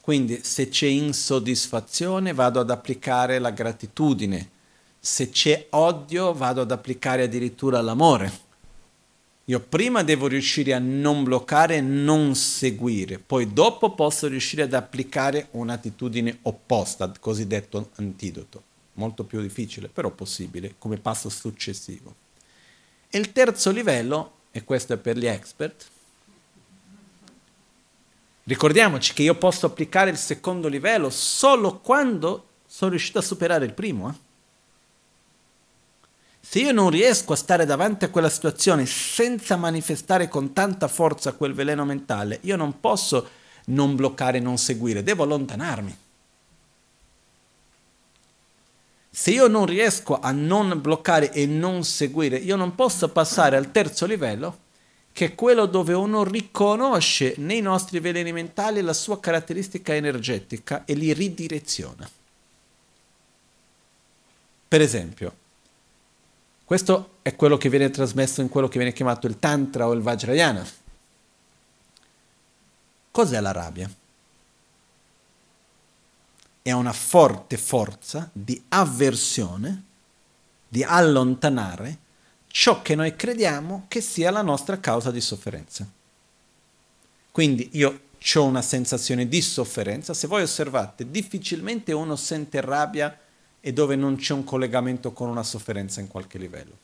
Quindi 0.00 0.42
se 0.42 0.68
c'è 0.68 0.86
insoddisfazione 0.86 2.32
vado 2.32 2.60
ad 2.60 2.70
applicare 2.70 3.38
la 3.38 3.50
gratitudine, 3.50 4.50
se 4.98 5.30
c'è 5.30 5.66
odio 5.70 6.32
vado 6.32 6.60
ad 6.60 6.70
applicare 6.70 7.24
addirittura 7.24 7.80
l'amore. 7.80 8.41
Io 9.46 9.60
prima 9.60 10.02
devo 10.02 10.28
riuscire 10.28 10.72
a 10.72 10.78
non 10.78 11.24
bloccare 11.24 11.80
non 11.80 12.34
seguire, 12.34 13.18
poi 13.18 13.52
dopo 13.52 13.94
posso 13.94 14.28
riuscire 14.28 14.62
ad 14.62 14.72
applicare 14.72 15.48
un'attitudine 15.52 16.38
opposta, 16.42 17.12
cosiddetto 17.18 17.90
antidoto. 17.96 18.62
Molto 18.94 19.24
più 19.24 19.40
difficile, 19.40 19.88
però 19.88 20.10
possibile, 20.10 20.74
come 20.78 20.98
passo 20.98 21.28
successivo. 21.28 22.14
E 23.08 23.18
il 23.18 23.32
terzo 23.32 23.70
livello, 23.70 24.32
e 24.52 24.64
questo 24.64 24.92
è 24.92 24.96
per 24.96 25.16
gli 25.16 25.26
expert, 25.26 25.90
Ricordiamoci 28.44 29.14
che 29.14 29.22
io 29.22 29.36
posso 29.36 29.66
applicare 29.66 30.10
il 30.10 30.16
secondo 30.16 30.66
livello 30.66 31.10
solo 31.10 31.78
quando 31.78 32.46
sono 32.66 32.90
riuscito 32.90 33.18
a 33.18 33.22
superare 33.22 33.64
il 33.64 33.72
primo. 33.72 34.10
Eh? 34.10 34.31
Se 36.44 36.58
io 36.58 36.72
non 36.72 36.90
riesco 36.90 37.32
a 37.32 37.36
stare 37.36 37.64
davanti 37.64 38.04
a 38.04 38.10
quella 38.10 38.28
situazione 38.28 38.84
senza 38.84 39.56
manifestare 39.56 40.28
con 40.28 40.52
tanta 40.52 40.88
forza 40.88 41.32
quel 41.34 41.54
veleno 41.54 41.84
mentale, 41.84 42.40
io 42.42 42.56
non 42.56 42.80
posso 42.80 43.28
non 43.66 43.94
bloccare 43.94 44.40
non 44.40 44.58
seguire, 44.58 45.04
devo 45.04 45.22
allontanarmi. 45.22 45.96
Se 49.08 49.30
io 49.30 49.46
non 49.46 49.66
riesco 49.66 50.18
a 50.18 50.32
non 50.32 50.80
bloccare 50.80 51.32
e 51.32 51.46
non 51.46 51.84
seguire, 51.84 52.38
io 52.38 52.56
non 52.56 52.74
posso 52.74 53.08
passare 53.10 53.56
al 53.56 53.70
terzo 53.70 54.04
livello 54.04 54.58
che 55.12 55.26
è 55.26 55.34
quello 55.34 55.66
dove 55.66 55.92
uno 55.92 56.24
riconosce 56.24 57.34
nei 57.36 57.60
nostri 57.60 58.00
veleni 58.00 58.32
mentali 58.32 58.80
la 58.80 58.94
sua 58.94 59.20
caratteristica 59.20 59.94
energetica 59.94 60.84
e 60.86 60.94
li 60.94 61.12
ridireziona. 61.12 62.08
Per 64.68 64.80
esempio, 64.80 65.34
questo 66.72 67.16
è 67.20 67.36
quello 67.36 67.58
che 67.58 67.68
viene 67.68 67.90
trasmesso 67.90 68.40
in 68.40 68.48
quello 68.48 68.66
che 68.66 68.78
viene 68.78 68.94
chiamato 68.94 69.26
il 69.26 69.38
Tantra 69.38 69.86
o 69.86 69.92
il 69.92 70.00
Vajrayana. 70.00 70.66
Cos'è 73.10 73.40
la 73.40 73.52
rabbia? 73.52 73.90
È 76.62 76.72
una 76.72 76.94
forte 76.94 77.58
forza 77.58 78.30
di 78.32 78.64
avversione, 78.68 79.82
di 80.66 80.82
allontanare 80.82 81.98
ciò 82.46 82.80
che 82.80 82.94
noi 82.94 83.16
crediamo 83.16 83.84
che 83.86 84.00
sia 84.00 84.30
la 84.30 84.40
nostra 84.40 84.80
causa 84.80 85.10
di 85.10 85.20
sofferenza. 85.20 85.86
Quindi 87.30 87.68
io 87.72 88.00
ho 88.34 88.44
una 88.44 88.62
sensazione 88.62 89.28
di 89.28 89.42
sofferenza, 89.42 90.14
se 90.14 90.26
voi 90.26 90.40
osservate, 90.40 91.10
difficilmente 91.10 91.92
uno 91.92 92.16
sente 92.16 92.62
rabbia 92.62 93.14
e 93.62 93.72
dove 93.72 93.96
non 93.96 94.16
c'è 94.16 94.34
un 94.34 94.44
collegamento 94.44 95.12
con 95.12 95.30
una 95.30 95.42
sofferenza 95.42 96.00
in 96.00 96.08
qualche 96.08 96.36
livello. 96.36 96.76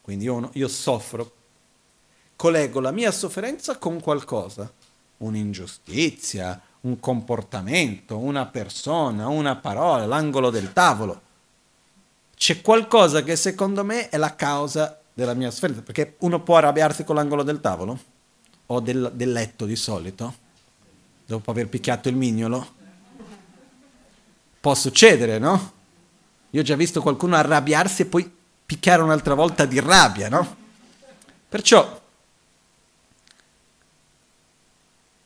Quindi 0.00 0.26
io, 0.26 0.50
io 0.52 0.68
soffro, 0.68 1.32
collego 2.36 2.78
la 2.78 2.92
mia 2.92 3.10
sofferenza 3.10 3.78
con 3.78 4.00
qualcosa, 4.00 4.70
un'ingiustizia, 5.16 6.60
un 6.82 7.00
comportamento, 7.00 8.18
una 8.18 8.46
persona, 8.46 9.26
una 9.26 9.56
parola, 9.56 10.06
l'angolo 10.06 10.50
del 10.50 10.72
tavolo 10.72 11.30
c'è 12.42 12.60
qualcosa 12.60 13.22
che 13.22 13.36
secondo 13.36 13.84
me 13.84 14.08
è 14.08 14.16
la 14.16 14.34
causa 14.34 14.98
della 15.14 15.32
mia 15.32 15.48
sofferenza, 15.52 15.82
perché 15.82 16.16
uno 16.22 16.40
può 16.40 16.56
arrabbiarsi 16.56 17.04
con 17.04 17.14
l'angolo 17.14 17.44
del 17.44 17.60
tavolo 17.60 17.96
o 18.66 18.80
del, 18.80 19.12
del 19.14 19.30
letto 19.30 19.64
di 19.64 19.76
solito, 19.76 20.34
dopo 21.24 21.52
aver 21.52 21.68
picchiato 21.68 22.08
il 22.08 22.16
mignolo. 22.16 22.80
Può 24.62 24.74
succedere, 24.74 25.38
no? 25.38 25.72
Io 26.50 26.60
ho 26.60 26.64
già 26.64 26.76
visto 26.76 27.02
qualcuno 27.02 27.36
arrabbiarsi 27.36 28.02
e 28.02 28.06
poi 28.06 28.30
picchiare 28.64 29.02
un'altra 29.02 29.34
volta 29.34 29.66
di 29.66 29.80
rabbia, 29.80 30.28
no? 30.28 30.56
Perciò 31.48 32.00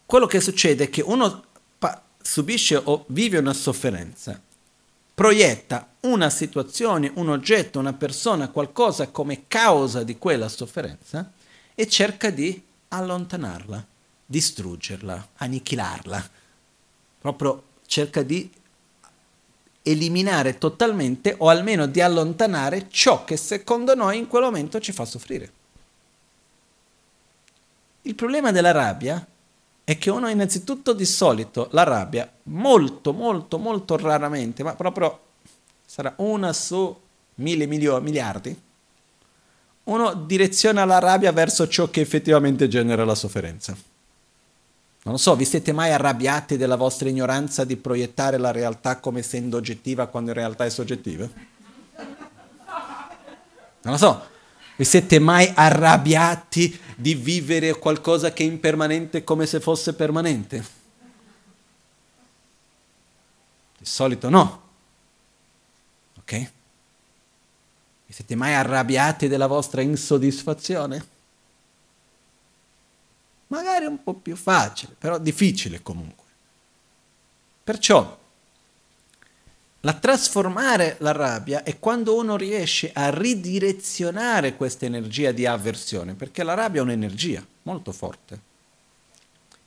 quello 0.06 0.26
che 0.26 0.40
succede 0.40 0.84
è 0.84 0.90
che 0.90 1.02
uno 1.02 1.44
subisce 2.20 2.80
o 2.82 3.04
vive 3.08 3.38
una 3.38 3.52
sofferenza 3.52 4.40
proietta 5.16 5.88
una 6.00 6.28
situazione, 6.28 7.10
un 7.14 7.30
oggetto, 7.30 7.78
una 7.78 7.94
persona, 7.94 8.50
qualcosa 8.50 9.08
come 9.08 9.44
causa 9.48 10.02
di 10.02 10.18
quella 10.18 10.46
sofferenza 10.46 11.32
e 11.74 11.88
cerca 11.88 12.28
di 12.28 12.62
allontanarla, 12.88 13.84
distruggerla, 14.26 15.28
annichilarla. 15.36 16.30
Proprio 17.18 17.62
cerca 17.86 18.22
di 18.22 18.50
eliminare 19.88 20.58
totalmente 20.58 21.36
o 21.38 21.48
almeno 21.48 21.86
di 21.86 22.00
allontanare 22.00 22.88
ciò 22.90 23.24
che 23.24 23.36
secondo 23.36 23.94
noi 23.94 24.18
in 24.18 24.26
quel 24.26 24.42
momento 24.42 24.80
ci 24.80 24.90
fa 24.90 25.04
soffrire. 25.04 25.52
Il 28.02 28.16
problema 28.16 28.50
della 28.50 28.72
rabbia 28.72 29.24
è 29.84 29.98
che 29.98 30.10
uno 30.10 30.28
innanzitutto 30.28 30.92
di 30.92 31.04
solito 31.04 31.68
la 31.70 31.84
rabbia, 31.84 32.28
molto, 32.44 33.12
molto, 33.12 33.58
molto 33.58 33.96
raramente, 33.96 34.64
ma 34.64 34.74
proprio 34.74 35.20
sarà 35.84 36.12
una 36.16 36.52
su 36.52 36.94
mille 37.36 37.66
milioni, 37.66 38.04
miliardi, 38.04 38.60
uno 39.84 40.14
direziona 40.14 40.84
la 40.84 40.98
rabbia 40.98 41.30
verso 41.30 41.68
ciò 41.68 41.88
che 41.90 42.00
effettivamente 42.00 42.66
genera 42.66 43.04
la 43.04 43.14
sofferenza. 43.14 43.76
Non 45.06 45.14
lo 45.14 45.20
so, 45.20 45.36
vi 45.36 45.44
siete 45.44 45.70
mai 45.70 45.92
arrabbiati 45.92 46.56
della 46.56 46.74
vostra 46.74 47.08
ignoranza 47.08 47.62
di 47.62 47.76
proiettare 47.76 48.38
la 48.38 48.50
realtà 48.50 48.98
come 48.98 49.20
essendo 49.20 49.56
oggettiva 49.56 50.08
quando 50.08 50.30
in 50.30 50.36
realtà 50.36 50.64
è 50.64 50.68
soggettiva? 50.68 51.30
Non 53.82 53.92
lo 53.92 53.96
so, 53.96 54.26
vi 54.74 54.84
siete 54.84 55.20
mai 55.20 55.52
arrabbiati 55.54 56.76
di 56.96 57.14
vivere 57.14 57.78
qualcosa 57.78 58.32
che 58.32 58.42
è 58.42 58.46
impermanente 58.48 59.22
come 59.22 59.46
se 59.46 59.60
fosse 59.60 59.94
permanente? 59.94 60.64
Di 63.78 63.86
solito 63.86 64.28
no. 64.28 64.62
Ok? 66.18 66.50
Vi 68.06 68.12
siete 68.12 68.34
mai 68.34 68.54
arrabbiati 68.54 69.28
della 69.28 69.46
vostra 69.46 69.82
insoddisfazione? 69.82 71.14
Magari 73.48 73.86
un 73.86 74.02
po' 74.02 74.14
più 74.14 74.36
facile, 74.36 74.94
però 74.98 75.18
difficile 75.18 75.82
comunque. 75.82 76.24
Perciò 77.62 78.24
la 79.80 79.92
trasformare 79.92 80.96
la 80.98 81.12
rabbia 81.12 81.62
è 81.62 81.78
quando 81.78 82.16
uno 82.16 82.36
riesce 82.36 82.90
a 82.92 83.10
ridirezionare 83.10 84.56
questa 84.56 84.84
energia 84.84 85.30
di 85.30 85.46
avversione, 85.46 86.14
perché 86.14 86.42
la 86.42 86.54
rabbia 86.54 86.80
è 86.80 86.84
un'energia 86.84 87.46
molto 87.62 87.92
forte, 87.92 88.40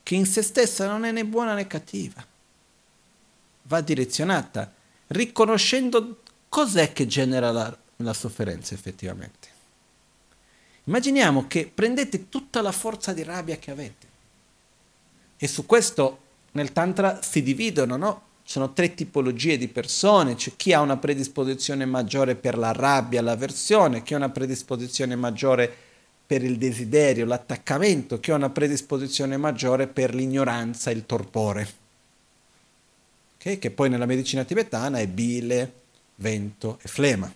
che 0.04 0.16
in 0.16 0.26
se 0.26 0.42
stessa 0.42 0.88
non 0.88 1.06
è 1.06 1.12
né 1.12 1.24
buona 1.24 1.54
né 1.54 1.68
cattiva. 1.68 2.26
Va 3.64 3.80
direzionata, 3.80 4.74
riconoscendo 5.08 6.22
cos'è 6.50 6.92
che 6.92 7.08
genera 7.08 7.52
la, 7.52 7.78
la 7.98 8.14
sofferenza 8.14 8.74
effettivamente. 8.74 9.49
Immaginiamo 10.90 11.46
che 11.48 11.70
prendete 11.72 12.30
tutta 12.30 12.64
la 12.64 12.72
forza 12.72 13.14
di 13.14 13.22
rabbia 13.22 13.58
che 13.58 13.70
avete 13.70 14.08
e 15.38 15.48
su 15.48 15.68
questo 15.68 16.18
nel 16.54 16.72
Tantra 16.74 17.22
si 17.22 17.44
dividono, 17.44 17.96
no? 17.96 18.22
sono 18.44 18.74
tre 18.74 18.96
tipologie 18.96 19.60
di 19.60 19.68
persone, 19.68 20.34
c'è 20.34 20.54
chi 20.56 20.74
ha 20.74 20.82
una 20.82 20.98
predisposizione 20.98 21.86
maggiore 21.86 22.34
per 22.34 22.58
la 22.58 22.72
rabbia, 22.72 23.22
l'avversione, 23.22 24.02
chi 24.02 24.16
ha 24.16 24.18
una 24.18 24.32
predisposizione 24.32 25.16
maggiore 25.16 25.72
per 26.26 26.44
il 26.44 26.58
desiderio, 26.58 27.26
l'attaccamento, 27.26 28.20
chi 28.20 28.32
ha 28.32 28.36
una 28.36 28.50
predisposizione 28.50 29.38
maggiore 29.38 29.86
per 29.86 30.16
l'ignoranza, 30.16 30.90
il 30.90 31.06
torpore. 31.06 31.70
Okay? 33.36 33.60
Che 33.60 33.70
poi 33.70 33.90
nella 33.90 34.08
medicina 34.08 34.44
tibetana 34.44 34.98
è 34.98 35.06
bile, 35.06 35.74
vento 36.16 36.80
e 36.82 36.88
flema. 36.88 37.32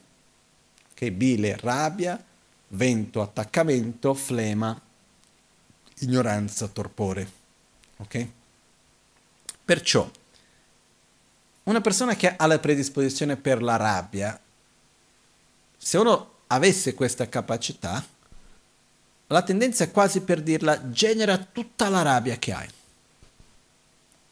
Okay? 0.93 1.11
Bile, 1.11 1.55
rabbia, 1.61 2.21
vento, 2.73 3.21
attaccamento, 3.21 4.13
flema, 4.13 4.79
ignoranza, 5.99 6.67
torpore. 6.67 7.31
Ok? 7.97 8.27
Perciò 9.65 10.09
una 11.63 11.81
persona 11.81 12.15
che 12.15 12.35
ha 12.35 12.45
la 12.45 12.59
predisposizione 12.59 13.37
per 13.37 13.61
la 13.61 13.77
rabbia, 13.77 14.39
se 15.77 15.97
uno 15.97 16.31
avesse 16.47 16.93
questa 16.93 17.29
capacità, 17.29 18.05
la 19.27 19.41
tendenza 19.41 19.85
è 19.85 19.91
quasi 19.91 20.21
per 20.21 20.41
dirla, 20.41 20.89
genera 20.89 21.37
tutta 21.37 21.87
la 21.89 22.01
rabbia 22.01 22.37
che 22.37 22.51
hai. 22.51 22.69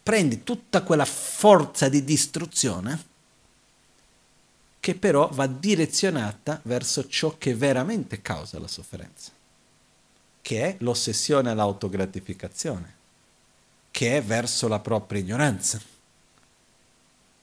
Prendi 0.03 0.43
tutta 0.43 0.81
quella 0.83 1.05
forza 1.05 1.87
di 1.87 2.03
distruzione 2.03 3.09
che 4.81 4.95
però 4.95 5.29
va 5.31 5.47
direzionata 5.47 6.59
verso 6.63 7.07
ciò 7.07 7.37
che 7.37 7.55
veramente 7.55 8.21
causa 8.21 8.59
la 8.59 8.67
sofferenza, 8.67 9.31
che 10.41 10.61
è 10.61 10.75
l'ossessione 10.79 11.49
all'autogratificazione, 11.49 12.93
che 13.91 14.17
è 14.17 14.21
verso 14.21 14.67
la 14.67 14.79
propria 14.79 15.21
ignoranza 15.21 15.79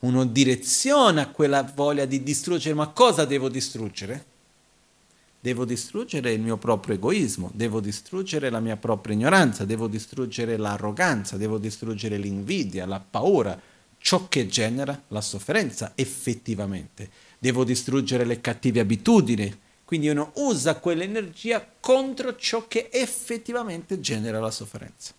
uno 0.01 0.25
direziona 0.25 1.29
quella 1.29 1.63
voglia 1.63 2.05
di 2.05 2.23
distruggere, 2.23 2.75
ma 2.75 2.89
cosa 2.89 3.25
devo 3.25 3.49
distruggere? 3.49 4.25
Devo 5.41 5.65
distruggere 5.65 6.33
il 6.33 6.41
mio 6.41 6.57
proprio 6.57 6.95
egoismo, 6.95 7.51
devo 7.55 7.81
distruggere 7.81 8.51
la 8.51 8.61
mia 8.61 8.77
propria 8.77 9.15
ignoranza, 9.15 9.65
devo 9.65 9.89
distruggere 9.89 10.57
l'arroganza, 10.57 11.37
devo 11.37 11.59
distruggere 11.59 12.17
l'invidia, 12.17 12.87
la 12.87 13.01
paura, 13.01 13.61
ciò 13.99 14.29
che 14.29 14.47
genera 14.47 15.01
la 15.09 15.21
sofferenza 15.21 15.93
effettivamente. 15.95 17.11
Devo 17.39 17.65
distruggere 17.65 18.25
le 18.25 18.41
cattive 18.41 18.81
abitudini, 18.81 19.57
quindi 19.85 20.09
uno 20.09 20.33
usa 20.35 20.77
quell'energia 20.77 21.67
contro 21.81 22.37
ciò 22.37 22.67
che 22.69 22.89
effettivamente 22.93 24.01
genera 24.01 24.41
la 24.41 24.51
sofferenza. 24.51 25.15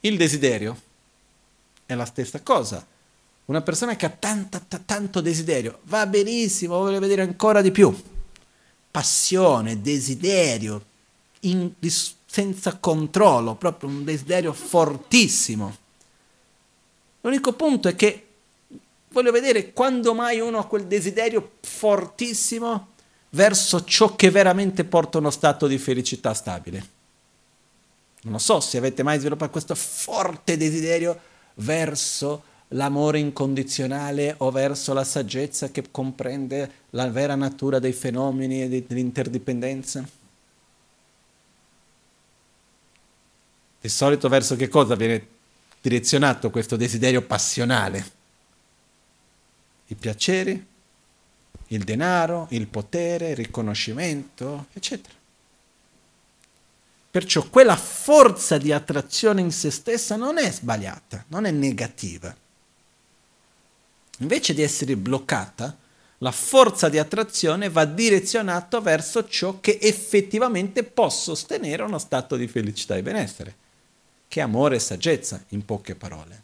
Il 0.00 0.16
desiderio 0.16 0.80
è 1.84 1.94
la 1.94 2.04
stessa 2.04 2.40
cosa. 2.42 2.86
Una 3.46 3.60
persona 3.62 3.96
che 3.96 4.06
ha 4.06 4.10
tanta, 4.10 4.58
t- 4.60 4.82
tanto 4.84 5.20
desiderio, 5.20 5.80
va 5.84 6.06
benissimo, 6.06 6.78
voglio 6.78 7.00
vedere 7.00 7.22
ancora 7.22 7.60
di 7.60 7.70
più. 7.70 7.92
Passione, 8.90 9.80
desiderio, 9.80 10.84
in, 11.40 11.72
senza 12.26 12.76
controllo, 12.76 13.54
proprio 13.54 13.88
un 13.88 14.04
desiderio 14.04 14.52
fortissimo. 14.52 15.76
L'unico 17.22 17.52
punto 17.54 17.88
è 17.88 17.96
che 17.96 18.25
voglio 19.16 19.32
vedere 19.32 19.72
quando 19.72 20.12
mai 20.12 20.40
uno 20.40 20.58
ha 20.58 20.66
quel 20.66 20.86
desiderio 20.86 21.52
fortissimo 21.62 22.88
verso 23.30 23.82
ciò 23.84 24.14
che 24.14 24.30
veramente 24.30 24.84
porta 24.84 25.16
uno 25.16 25.30
stato 25.30 25.66
di 25.66 25.78
felicità 25.78 26.34
stabile. 26.34 26.94
Non 28.24 28.40
so 28.40 28.60
se 28.60 28.76
avete 28.76 29.02
mai 29.02 29.18
sviluppato 29.18 29.52
questo 29.52 29.74
forte 29.74 30.58
desiderio 30.58 31.18
verso 31.54 32.42
l'amore 32.70 33.18
incondizionale 33.18 34.34
o 34.38 34.50
verso 34.50 34.92
la 34.92 35.04
saggezza 35.04 35.70
che 35.70 35.84
comprende 35.90 36.70
la 36.90 37.08
vera 37.08 37.36
natura 37.36 37.78
dei 37.78 37.94
fenomeni 37.94 38.64
e 38.64 38.84
dell'interdipendenza? 38.86 40.06
Di 43.80 43.88
solito 43.88 44.28
verso 44.28 44.56
che 44.56 44.68
cosa 44.68 44.94
viene 44.94 45.26
direzionato 45.80 46.50
questo 46.50 46.76
desiderio 46.76 47.22
passionale? 47.22 48.15
I 49.86 49.94
piaceri, 49.94 50.66
il 51.68 51.84
denaro, 51.84 52.46
il 52.50 52.66
potere, 52.66 53.30
il 53.30 53.36
riconoscimento, 53.36 54.66
eccetera. 54.72 55.14
Perciò 57.10 57.48
quella 57.48 57.76
forza 57.76 58.58
di 58.58 58.72
attrazione 58.72 59.40
in 59.40 59.50
se 59.50 59.70
stessa 59.70 60.16
non 60.16 60.38
è 60.38 60.50
sbagliata, 60.50 61.24
non 61.28 61.46
è 61.46 61.50
negativa. 61.50 62.34
Invece 64.18 64.54
di 64.54 64.62
essere 64.62 64.96
bloccata, 64.96 65.76
la 66.18 66.32
forza 66.32 66.88
di 66.88 66.98
attrazione 66.98 67.68
va 67.68 67.84
direzionata 67.84 68.80
verso 68.80 69.26
ciò 69.28 69.60
che 69.60 69.78
effettivamente 69.80 70.82
può 70.82 71.08
sostenere 71.08 71.82
uno 71.82 71.98
stato 71.98 72.36
di 72.36 72.48
felicità 72.48 72.96
e 72.96 73.02
benessere, 73.02 73.54
che 74.28 74.40
è 74.40 74.42
amore 74.42 74.76
e 74.76 74.80
saggezza, 74.80 75.42
in 75.48 75.64
poche 75.64 75.94
parole. 75.94 76.42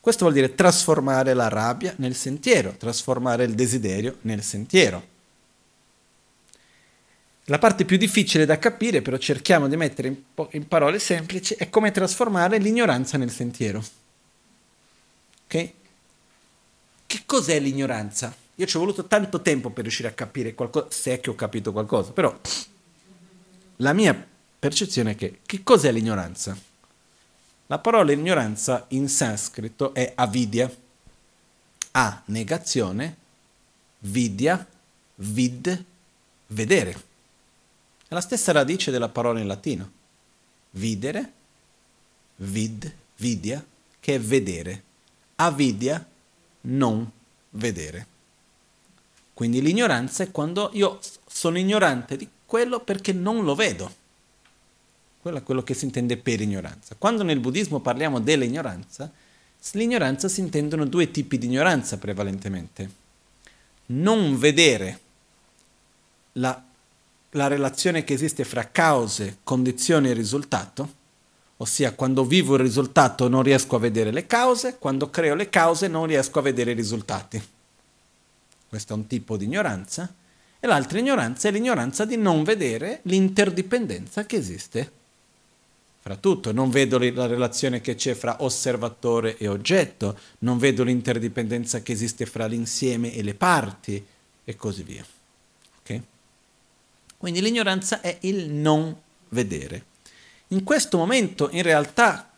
Questo 0.00 0.24
vuol 0.24 0.34
dire 0.34 0.54
trasformare 0.54 1.34
la 1.34 1.48
rabbia 1.48 1.92
nel 1.98 2.14
sentiero, 2.14 2.74
trasformare 2.76 3.44
il 3.44 3.54
desiderio 3.54 4.16
nel 4.22 4.42
sentiero. 4.42 5.08
La 7.44 7.58
parte 7.58 7.84
più 7.84 7.98
difficile 7.98 8.46
da 8.46 8.58
capire, 8.58 9.02
però 9.02 9.18
cerchiamo 9.18 9.68
di 9.68 9.76
mettere 9.76 10.08
in, 10.08 10.16
po- 10.32 10.48
in 10.52 10.66
parole 10.68 10.98
semplici, 10.98 11.54
è 11.54 11.68
come 11.68 11.90
trasformare 11.90 12.58
l'ignoranza 12.58 13.18
nel 13.18 13.30
sentiero. 13.30 13.84
Ok? 15.44 15.70
Che 17.06 17.22
cos'è 17.26 17.58
l'ignoranza? 17.58 18.34
Io 18.54 18.66
ci 18.66 18.76
ho 18.76 18.80
voluto 18.80 19.04
tanto 19.06 19.42
tempo 19.42 19.70
per 19.70 19.82
riuscire 19.82 20.08
a 20.08 20.12
capire 20.12 20.54
qualcosa, 20.54 20.86
se 20.90 21.14
è 21.14 21.20
che 21.20 21.28
ho 21.28 21.34
capito 21.34 21.72
qualcosa, 21.72 22.12
però 22.12 22.34
la 23.76 23.92
mia 23.92 24.26
percezione 24.58 25.10
è 25.12 25.16
che 25.16 25.40
che 25.44 25.62
cos'è 25.62 25.90
l'ignoranza? 25.90 26.56
La 27.70 27.78
parola 27.78 28.10
ignoranza 28.10 28.86
in 28.88 29.08
sanscrito 29.08 29.94
è 29.94 30.12
avidya. 30.16 30.68
A, 31.92 32.22
negazione, 32.24 33.16
vidya, 34.00 34.66
vid, 35.14 35.84
vedere. 36.48 36.90
È 38.08 38.12
la 38.12 38.20
stessa 38.20 38.50
radice 38.50 38.90
della 38.90 39.08
parola 39.08 39.38
in 39.38 39.46
latino. 39.46 39.88
Videre, 40.70 41.32
vid, 42.38 42.92
vidia, 43.18 43.64
che 44.00 44.16
è 44.16 44.20
vedere. 44.20 44.82
Avidia, 45.36 46.04
non 46.62 47.08
vedere. 47.50 48.06
Quindi 49.32 49.62
l'ignoranza 49.62 50.24
è 50.24 50.32
quando 50.32 50.70
io 50.72 50.98
sono 51.24 51.56
ignorante 51.56 52.16
di 52.16 52.28
quello 52.44 52.80
perché 52.80 53.12
non 53.12 53.44
lo 53.44 53.54
vedo. 53.54 53.98
Quello 55.20 55.36
è 55.36 55.42
quello 55.42 55.62
che 55.62 55.74
si 55.74 55.84
intende 55.84 56.16
per 56.16 56.40
ignoranza. 56.40 56.94
Quando 56.96 57.22
nel 57.22 57.40
buddismo 57.40 57.80
parliamo 57.80 58.20
dell'ignoranza, 58.20 59.10
l'ignoranza 59.72 60.28
si 60.28 60.40
intendono 60.40 60.86
due 60.86 61.10
tipi 61.10 61.36
di 61.36 61.44
ignoranza 61.44 61.98
prevalentemente. 61.98 62.90
Non 63.86 64.38
vedere 64.38 65.00
la, 66.32 66.62
la 67.32 67.46
relazione 67.48 68.02
che 68.02 68.14
esiste 68.14 68.44
fra 68.44 68.70
cause, 68.70 69.38
condizioni 69.42 70.08
e 70.08 70.14
risultato, 70.14 70.94
ossia 71.58 71.92
quando 71.92 72.24
vivo 72.24 72.54
il 72.54 72.62
risultato 72.62 73.28
non 73.28 73.42
riesco 73.42 73.76
a 73.76 73.80
vedere 73.80 74.12
le 74.12 74.26
cause, 74.26 74.78
quando 74.78 75.10
creo 75.10 75.34
le 75.34 75.50
cause 75.50 75.86
non 75.88 76.06
riesco 76.06 76.38
a 76.38 76.42
vedere 76.42 76.70
i 76.70 76.74
risultati. 76.74 77.42
Questo 78.66 78.94
è 78.94 78.96
un 78.96 79.06
tipo 79.06 79.36
di 79.36 79.44
ignoranza. 79.44 80.14
E 80.58 80.66
l'altra 80.66 80.98
ignoranza 80.98 81.48
è 81.48 81.50
l'ignoranza 81.50 82.06
di 82.06 82.16
non 82.16 82.42
vedere 82.42 83.00
l'interdipendenza 83.02 84.24
che 84.24 84.36
esiste 84.36 84.98
fra 86.00 86.16
tutto. 86.16 86.52
Non 86.52 86.70
vedo 86.70 86.98
la 86.98 87.26
relazione 87.26 87.80
che 87.80 87.94
c'è 87.94 88.14
fra 88.14 88.38
osservatore 88.40 89.36
e 89.36 89.46
oggetto, 89.46 90.18
non 90.40 90.58
vedo 90.58 90.82
l'interdipendenza 90.82 91.82
che 91.82 91.92
esiste 91.92 92.26
fra 92.26 92.46
l'insieme 92.46 93.14
e 93.14 93.22
le 93.22 93.34
parti 93.34 94.04
e 94.44 94.56
così 94.56 94.82
via. 94.82 95.04
Okay? 95.80 96.02
Quindi 97.16 97.42
l'ignoranza 97.42 98.00
è 98.00 98.16
il 98.20 98.50
non 98.50 98.96
vedere. 99.28 99.84
In 100.48 100.64
questo 100.64 100.96
momento, 100.96 101.48
in 101.52 101.62
realtà, 101.62 102.28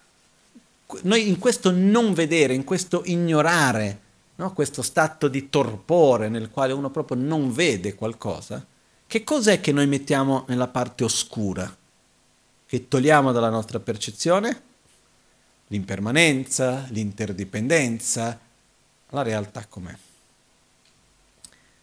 noi 1.02 1.28
in 1.28 1.38
questo 1.38 1.70
non 1.70 2.12
vedere, 2.12 2.52
in 2.52 2.64
questo 2.64 3.02
ignorare, 3.06 4.00
no? 4.36 4.52
questo 4.52 4.82
stato 4.82 5.28
di 5.28 5.48
torpore 5.48 6.28
nel 6.28 6.50
quale 6.50 6.72
uno 6.72 6.90
proprio 6.90 7.16
non 7.16 7.52
vede 7.52 7.94
qualcosa, 7.94 8.66
che 9.06 9.24
cos'è 9.24 9.60
che 9.60 9.72
noi 9.72 9.86
mettiamo 9.86 10.44
nella 10.48 10.68
parte 10.68 11.04
oscura? 11.04 11.74
Che 12.72 12.88
togliamo 12.88 13.32
dalla 13.32 13.50
nostra 13.50 13.80
percezione? 13.80 14.62
L'impermanenza, 15.66 16.86
l'interdipendenza, 16.88 18.40
la 19.10 19.20
realtà 19.20 19.66
com'è. 19.66 19.94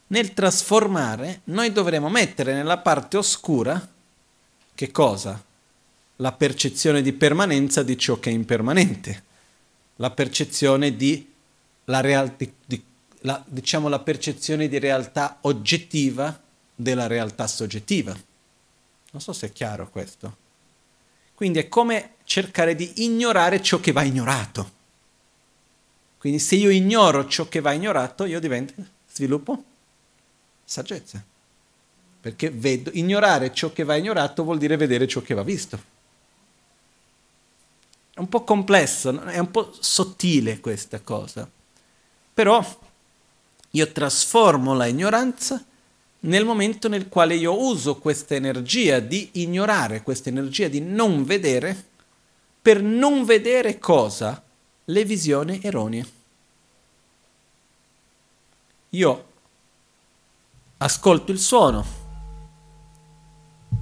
Nel 0.08 0.34
trasformare 0.34 1.42
noi 1.44 1.72
dovremo 1.72 2.10
mettere 2.10 2.56
nella 2.56 2.80
parte 2.80 3.18
oscura 3.18 3.88
che 4.74 4.90
cosa? 4.90 5.40
La 6.16 6.32
percezione 6.32 7.04
di 7.04 7.14
permanenza 7.14 7.84
di 7.84 7.96
ciò 7.96 8.20
che 8.20 8.32
è 8.32 8.34
impermanente, 8.34 9.24
la 9.98 10.10
percezione 10.10 10.96
di 10.96 11.32
la, 11.84 12.02
real- 12.02 12.34
di, 12.36 12.52
di, 12.66 12.84
la, 13.20 13.44
diciamo, 13.46 13.90
la 13.90 14.00
percezione 14.00 14.68
di 14.68 14.80
realtà 14.80 15.38
oggettiva 15.42 16.42
della 16.74 17.06
realtà 17.06 17.46
soggettiva. 17.46 18.12
Non 19.12 19.22
so 19.22 19.34
se 19.34 19.46
è 19.46 19.52
chiaro 19.52 19.88
questo. 19.92 20.48
Quindi 21.40 21.60
è 21.60 21.70
come 21.70 22.16
cercare 22.26 22.76
di 22.76 23.06
ignorare 23.06 23.62
ciò 23.62 23.80
che 23.80 23.94
va 23.94 24.04
ignorato. 24.04 24.72
Quindi 26.18 26.38
se 26.38 26.56
io 26.56 26.70
ignoro 26.70 27.30
ciò 27.30 27.48
che 27.48 27.62
va 27.62 27.72
ignorato, 27.72 28.26
io 28.26 28.42
divento, 28.42 28.74
sviluppo 29.10 29.64
saggezza. 30.66 31.24
Perché 32.20 32.50
vedo, 32.50 32.90
ignorare 32.92 33.54
ciò 33.54 33.72
che 33.72 33.86
va 33.86 33.96
ignorato 33.96 34.44
vuol 34.44 34.58
dire 34.58 34.76
vedere 34.76 35.08
ciò 35.08 35.22
che 35.22 35.34
va 35.34 35.44
visto. 35.44 35.82
È 38.14 38.20
un 38.20 38.28
po' 38.28 38.44
complesso, 38.44 39.22
è 39.22 39.40
un 39.40 39.50
po' 39.50 39.74
sottile 39.80 40.60
questa 40.60 41.00
cosa. 41.00 41.50
Però 42.34 42.80
io 43.70 43.92
trasformo 43.94 44.74
la 44.74 44.88
ignoranza 44.88 45.64
nel 46.22 46.44
momento 46.44 46.90
nel 46.90 47.08
quale 47.08 47.36
io 47.36 47.62
uso 47.62 47.98
questa 47.98 48.36
energia 48.36 49.00
di 49.00 49.30
ignorare, 49.34 50.04
questa 50.04 50.30
energia 50.30 50.68
di 50.68 50.82
non 50.82 51.24
vedere, 51.24 51.86
per 52.62 52.82
non 52.82 53.24
vedere 53.24 53.80
cosa? 53.80 54.44
Le 54.86 55.06
visioni 55.06 55.60
erronee. 55.62 56.18
Io 58.90 59.26
ascolto 60.78 61.32
il 61.32 61.40
suono, 61.40 61.86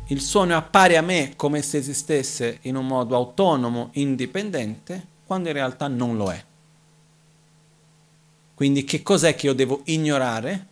il 0.07 0.22
suono 0.22 0.55
appare 0.55 0.97
a 0.97 1.01
me 1.01 1.34
come 1.35 1.61
se 1.61 1.77
esistesse 1.77 2.59
in 2.64 2.76
un 2.76 2.85
modo 2.85 3.15
autonomo, 3.15 3.89
indipendente, 3.93 5.05
quando 5.26 5.47
in 5.47 5.55
realtà 5.55 5.88
non 5.88 6.18
lo 6.18 6.31
è. 6.31 6.43
Quindi 8.53 8.84
che 8.84 9.01
cos'è 9.01 9.35
che 9.35 9.47
io 9.47 9.53
devo 9.53 9.81
ignorare? 9.85 10.68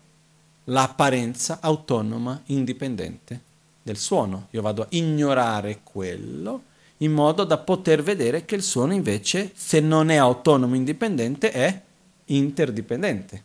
L'apparenza 0.65 1.59
autonoma, 1.61 2.41
indipendente 2.45 3.41
del 3.81 3.97
suono. 3.97 4.47
Io 4.51 4.61
vado 4.61 4.83
a 4.83 4.87
ignorare 4.89 5.81
quello 5.83 6.63
in 6.97 7.11
modo 7.11 7.43
da 7.43 7.57
poter 7.57 8.01
vedere 8.01 8.45
che 8.45 8.55
il 8.55 8.63
suono 8.63 8.93
invece, 8.93 9.51
se 9.53 9.79
non 9.79 10.09
è 10.09 10.15
autonomo, 10.15 10.75
indipendente, 10.75 11.51
è 11.51 11.81
interdipendente. 12.25 13.43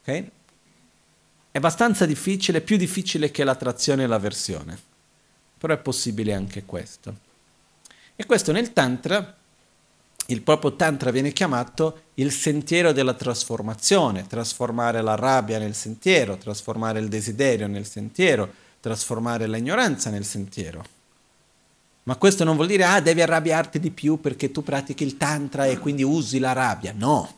Okay? 0.00 0.30
È 1.50 1.58
abbastanza 1.58 2.06
difficile, 2.06 2.60
più 2.60 2.76
difficile 2.76 3.30
che 3.30 3.44
l'attrazione 3.44 4.04
e 4.04 4.06
l'avversione, 4.06 4.78
però 5.58 5.74
è 5.74 5.78
possibile 5.78 6.32
anche 6.32 6.64
questo. 6.64 7.24
E 8.16 8.24
questo 8.26 8.50
nel 8.52 8.72
Tantra 8.72 9.36
il 10.26 10.42
proprio 10.42 10.74
Tantra 10.74 11.10
viene 11.10 11.32
chiamato 11.32 12.00
il 12.14 12.32
sentiero 12.32 12.92
della 12.92 13.14
trasformazione, 13.14 14.26
trasformare 14.26 15.00
la 15.00 15.14
rabbia 15.14 15.58
nel 15.58 15.74
sentiero, 15.74 16.36
trasformare 16.36 16.98
il 16.98 17.08
desiderio 17.08 17.66
nel 17.68 17.86
sentiero, 17.86 18.50
trasformare 18.80 19.46
l'ignoranza 19.46 20.10
nel 20.10 20.24
sentiero. 20.24 20.84
Ma 22.04 22.16
questo 22.16 22.44
non 22.44 22.56
vuol 22.56 22.68
dire, 22.68 22.84
ah, 22.84 23.00
devi 23.00 23.20
arrabbiarti 23.20 23.78
di 23.80 23.90
più 23.90 24.20
perché 24.20 24.52
tu 24.52 24.62
pratichi 24.62 25.04
il 25.04 25.16
Tantra 25.16 25.66
e 25.66 25.78
quindi 25.78 26.02
usi 26.02 26.38
la 26.38 26.52
rabbia. 26.52 26.92
No. 26.96 27.34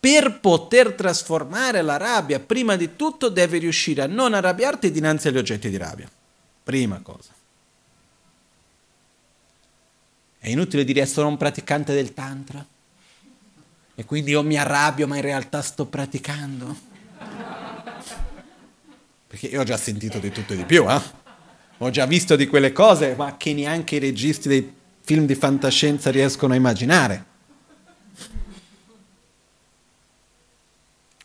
Per 0.00 0.40
poter 0.40 0.94
trasformare 0.94 1.80
la 1.82 1.96
rabbia, 1.96 2.40
prima 2.40 2.76
di 2.76 2.96
tutto 2.96 3.28
devi 3.28 3.58
riuscire 3.58 4.02
a 4.02 4.06
non 4.06 4.34
arrabbiarti 4.34 4.90
dinanzi 4.90 5.28
agli 5.28 5.38
oggetti 5.38 5.70
di 5.70 5.76
rabbia. 5.76 6.10
Prima 6.62 7.00
cosa. 7.02 7.30
È 10.42 10.48
inutile 10.48 10.82
dire 10.82 11.06
sono 11.06 11.28
un 11.28 11.36
praticante 11.36 11.94
del 11.94 12.14
tantra 12.14 12.66
e 13.94 14.04
quindi 14.04 14.32
io 14.32 14.42
mi 14.42 14.58
arrabbio 14.58 15.06
ma 15.06 15.14
in 15.14 15.22
realtà 15.22 15.62
sto 15.62 15.86
praticando. 15.86 16.76
Perché 19.28 19.46
io 19.46 19.60
ho 19.60 19.64
già 19.64 19.76
sentito 19.76 20.18
di 20.18 20.32
tutto 20.32 20.54
e 20.54 20.56
di 20.56 20.64
più, 20.64 20.90
eh? 20.90 21.00
Ho 21.78 21.90
già 21.90 22.06
visto 22.06 22.34
di 22.34 22.48
quelle 22.48 22.72
cose, 22.72 23.14
ma 23.14 23.36
che 23.36 23.54
neanche 23.54 23.94
i 23.94 23.98
registi 24.00 24.48
dei 24.48 24.74
film 25.02 25.26
di 25.26 25.36
fantascienza 25.36 26.10
riescono 26.10 26.54
a 26.54 26.56
immaginare. 26.56 27.24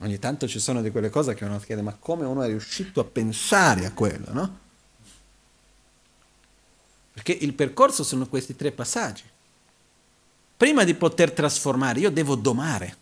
Ogni 0.01 0.19
tanto 0.19 0.47
ci 0.47 0.59
sono 0.59 0.83
di 0.83 0.91
quelle 0.91 1.09
cose 1.09 1.33
che 1.33 1.43
uno 1.43 1.57
chiede, 1.57 1.81
ma 1.81 1.97
come 1.97 2.23
uno 2.23 2.43
è 2.43 2.47
riuscito 2.47 2.99
a 2.99 3.03
pensare 3.03 3.87
a 3.87 3.91
quello, 3.93 4.31
no? 4.31 4.59
Perché 7.17 7.35
il 7.41 7.55
percorso 7.55 8.03
sono 8.03 8.27
questi 8.27 8.55
tre 8.55 8.71
passaggi. 8.71 9.23
Prima 10.55 10.83
di 10.83 10.93
poter 10.93 11.31
trasformare, 11.31 11.99
io 11.99 12.11
devo 12.11 12.35
domare. 12.35 12.95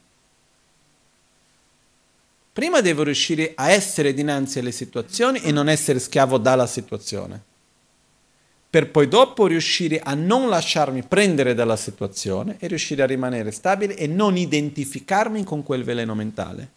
Prima 2.54 2.80
devo 2.80 3.04
riuscire 3.04 3.52
a 3.54 3.72
essere 3.72 4.14
dinanzi 4.14 4.60
alle 4.60 4.72
situazioni 4.72 5.42
e 5.42 5.52
non 5.52 5.68
essere 5.68 6.00
schiavo 6.00 6.38
dalla 6.38 6.66
situazione. 6.66 7.44
Per 8.70 8.90
poi 8.90 9.10
dopo 9.10 9.48
riuscire 9.48 10.00
a 10.00 10.14
non 10.14 10.48
lasciarmi 10.48 11.04
prendere 11.04 11.54
dalla 11.54 11.76
situazione 11.76 12.56
e 12.60 12.68
riuscire 12.68 13.04
a 13.04 13.08
rimanere 13.08 13.52
stabile 13.52 13.98
e 13.98 14.08
non 14.08 14.38
identificarmi 14.38 15.44
con 15.44 15.62
quel 15.62 15.84
veleno 15.84 16.16
mentale. 16.16 16.75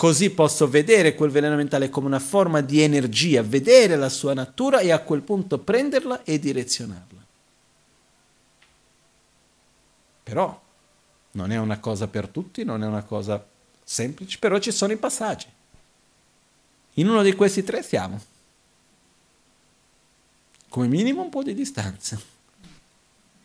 Così 0.00 0.30
posso 0.30 0.66
vedere 0.66 1.14
quel 1.14 1.30
veleno 1.30 1.56
mentale 1.56 1.90
come 1.90 2.06
una 2.06 2.18
forma 2.18 2.62
di 2.62 2.80
energia, 2.80 3.42
vedere 3.42 3.96
la 3.96 4.08
sua 4.08 4.32
natura 4.32 4.78
e 4.78 4.90
a 4.92 5.00
quel 5.00 5.20
punto 5.20 5.58
prenderla 5.58 6.24
e 6.24 6.38
direzionarla. 6.38 7.22
Però 10.22 10.62
non 11.32 11.52
è 11.52 11.58
una 11.58 11.78
cosa 11.80 12.08
per 12.08 12.28
tutti, 12.28 12.64
non 12.64 12.82
è 12.82 12.86
una 12.86 13.02
cosa 13.02 13.46
semplice, 13.84 14.38
però 14.38 14.58
ci 14.58 14.72
sono 14.72 14.94
i 14.94 14.96
passaggi. 14.96 15.48
In 16.94 17.06
uno 17.06 17.20
di 17.20 17.34
questi 17.34 17.62
tre 17.62 17.82
siamo. 17.82 18.18
Come 20.70 20.86
minimo 20.86 21.20
un 21.20 21.28
po' 21.28 21.42
di 21.42 21.52
distanza 21.52 22.18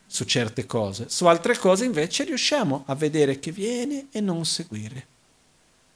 su 0.07 0.23
certe 0.23 0.65
cose. 0.65 1.09
Su 1.09 1.25
altre 1.25 1.57
cose 1.57 1.83
invece 1.83 2.23
riusciamo 2.23 2.83
a 2.85 2.95
vedere 2.95 3.39
che 3.39 3.51
viene 3.51 4.07
e 4.09 4.21
non 4.21 4.45
seguire. 4.45 5.14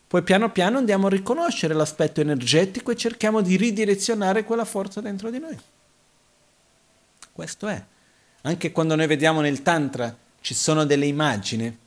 Poi 0.10 0.24
piano 0.24 0.50
piano 0.50 0.80
andiamo 0.80 1.06
a 1.06 1.12
riconoscere 1.12 1.76
l'aspetto 1.76 2.20
energetico 2.20 2.90
e 2.90 2.96
cerchiamo 2.96 3.42
di 3.42 3.56
ridirezionare 3.58 4.44
quella 4.44 4.66
forza 4.66 5.02
dentro 5.02 5.30
di 5.30 5.38
noi. 5.38 5.56
Questo 7.32 7.68
è. 7.68 7.84
Anche 8.42 8.72
quando 8.72 8.96
noi 8.96 9.06
vediamo 9.06 9.42
nel 9.42 9.62
Tantra 9.62 10.18
ci 10.42 10.56
sono 10.56 10.84
delle 10.86 11.06
immagini, 11.06 11.78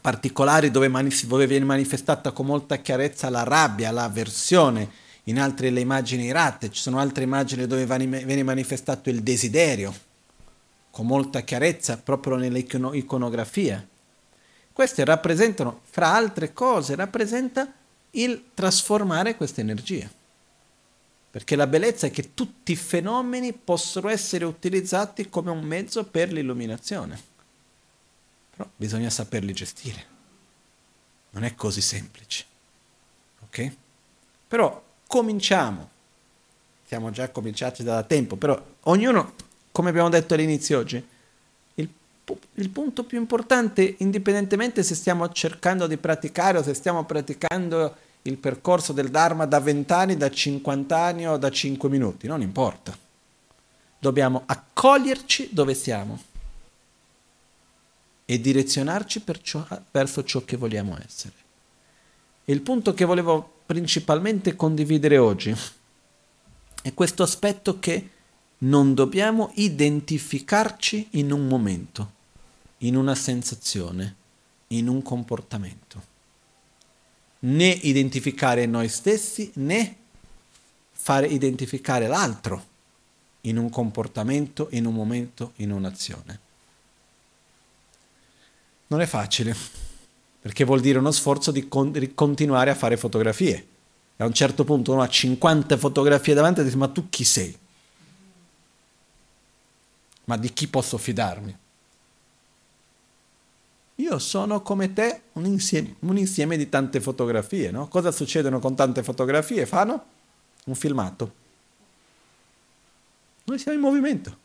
particolari 0.00 0.70
dove, 0.70 0.88
manif- 0.88 1.26
dove 1.26 1.46
viene 1.46 1.66
manifestata 1.66 2.30
con 2.30 2.46
molta 2.46 2.76
chiarezza 2.76 3.28
la 3.28 3.42
rabbia, 3.42 3.90
l'avversione, 3.90 4.88
in 5.24 5.38
altre 5.38 5.68
le 5.68 5.80
immagini 5.80 6.24
irate, 6.24 6.70
ci 6.70 6.80
sono 6.80 6.98
altre 6.98 7.24
immagini 7.24 7.66
dove 7.66 7.84
viene 7.84 8.42
manifestato 8.42 9.10
il 9.10 9.22
desiderio, 9.22 9.94
con 10.90 11.04
molta 11.04 11.42
chiarezza 11.42 11.98
proprio 11.98 12.36
nell'iconografia. 12.36 13.86
Queste 14.80 15.04
rappresentano, 15.04 15.82
fra 15.90 16.14
altre 16.14 16.54
cose, 16.54 16.94
rappresenta 16.94 17.70
il 18.12 18.46
trasformare 18.54 19.36
questa 19.36 19.60
energia. 19.60 20.10
Perché 21.30 21.54
la 21.54 21.66
bellezza 21.66 22.06
è 22.06 22.10
che 22.10 22.32
tutti 22.32 22.72
i 22.72 22.76
fenomeni 22.76 23.52
possono 23.52 24.08
essere 24.08 24.46
utilizzati 24.46 25.28
come 25.28 25.50
un 25.50 25.60
mezzo 25.60 26.06
per 26.06 26.32
l'illuminazione. 26.32 27.20
Però 28.56 28.66
bisogna 28.74 29.10
saperli 29.10 29.52
gestire. 29.52 30.06
Non 31.32 31.44
è 31.44 31.54
così 31.54 31.82
semplice. 31.82 32.46
Ok? 33.42 33.72
Però 34.48 34.82
cominciamo. 35.06 35.90
Siamo 36.86 37.10
già 37.10 37.28
cominciati 37.28 37.82
da 37.82 38.02
tempo, 38.02 38.36
però 38.36 38.58
ognuno, 38.84 39.34
come 39.72 39.90
abbiamo 39.90 40.08
detto 40.08 40.32
all'inizio 40.32 40.78
oggi, 40.78 41.06
il, 42.54 42.70
punto 42.70 43.04
più 43.04 43.18
importante, 43.18 43.96
indipendentemente 43.98 44.82
se 44.82 44.94
stiamo 44.94 45.28
cercando 45.30 45.86
di 45.86 45.96
praticare 45.96 46.58
o 46.58 46.62
se 46.62 46.74
stiamo 46.74 47.04
praticando 47.04 47.96
il 48.22 48.36
percorso 48.36 48.92
del 48.92 49.08
Dharma 49.08 49.46
da 49.46 49.60
20 49.60 49.92
anni, 49.92 50.16
da 50.16 50.30
50 50.30 50.98
anni 50.98 51.26
o 51.26 51.36
da 51.36 51.50
5 51.50 51.88
minuti, 51.88 52.26
non 52.26 52.42
importa. 52.42 52.96
Dobbiamo 53.98 54.42
accoglierci 54.46 55.50
dove 55.52 55.74
siamo 55.74 56.22
e 58.24 58.40
direzionarci 58.40 59.24
ciò, 59.42 59.66
verso 59.90 60.22
ciò 60.24 60.44
che 60.44 60.56
vogliamo 60.56 60.96
essere. 61.04 61.34
Il 62.44 62.60
punto 62.60 62.94
che 62.94 63.04
volevo 63.04 63.58
principalmente 63.66 64.56
condividere 64.56 65.18
oggi 65.18 65.54
è 66.82 66.94
questo 66.94 67.22
aspetto 67.22 67.78
che 67.78 68.10
non 68.58 68.94
dobbiamo 68.94 69.50
identificarci 69.54 71.08
in 71.12 71.32
un 71.32 71.46
momento, 71.46 72.12
in 72.82 72.96
una 72.96 73.14
sensazione, 73.14 74.16
in 74.68 74.88
un 74.88 75.02
comportamento 75.02 76.08
né 77.40 77.68
identificare 77.68 78.66
noi 78.66 78.88
stessi 78.88 79.50
né 79.54 79.96
fare 80.92 81.26
identificare 81.26 82.06
l'altro 82.06 82.68
in 83.42 83.56
un 83.56 83.70
comportamento, 83.70 84.68
in 84.72 84.84
un 84.84 84.92
momento, 84.92 85.52
in 85.56 85.70
un'azione. 85.70 86.40
Non 88.88 89.00
è 89.00 89.06
facile, 89.06 89.56
perché 90.42 90.64
vuol 90.64 90.80
dire 90.80 90.98
uno 90.98 91.10
sforzo 91.10 91.50
di, 91.50 91.66
con- 91.68 91.90
di 91.90 92.14
continuare 92.14 92.68
a 92.68 92.74
fare 92.74 92.98
fotografie. 92.98 93.66
A 94.18 94.26
un 94.26 94.34
certo 94.34 94.64
punto 94.64 94.92
uno 94.92 95.00
ha 95.00 95.08
50 95.08 95.78
fotografie 95.78 96.34
davanti 96.34 96.60
e 96.60 96.64
dice 96.64 96.76
ma 96.76 96.88
tu 96.88 97.08
chi 97.08 97.24
sei? 97.24 97.56
Ma 100.24 100.36
di 100.36 100.52
chi 100.52 100.68
posso 100.68 100.98
fidarmi? 100.98 101.56
Io 104.00 104.18
sono 104.18 104.62
come 104.62 104.94
te 104.94 105.24
un 105.34 105.44
insieme, 105.44 105.96
un 106.00 106.16
insieme 106.16 106.56
di 106.56 106.70
tante 106.70 107.02
fotografie, 107.02 107.70
no? 107.70 107.86
Cosa 107.88 108.10
succedono 108.10 108.58
con 108.58 108.74
tante 108.74 109.02
fotografie? 109.02 109.66
Fanno 109.66 110.04
un 110.64 110.74
filmato. 110.74 111.34
Noi 113.44 113.58
siamo 113.58 113.76
in 113.76 113.84
movimento. 113.84 114.38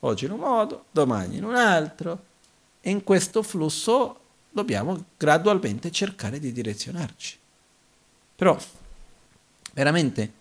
Oggi 0.00 0.24
in 0.24 0.32
un 0.32 0.40
modo, 0.40 0.86
domani 0.90 1.36
in 1.36 1.44
un 1.44 1.54
altro. 1.54 2.24
E 2.80 2.90
in 2.90 3.04
questo 3.04 3.42
flusso 3.42 4.18
dobbiamo 4.50 5.04
gradualmente 5.16 5.92
cercare 5.92 6.40
di 6.40 6.50
direzionarci. 6.50 7.38
Però 8.34 8.58
veramente 9.72 10.32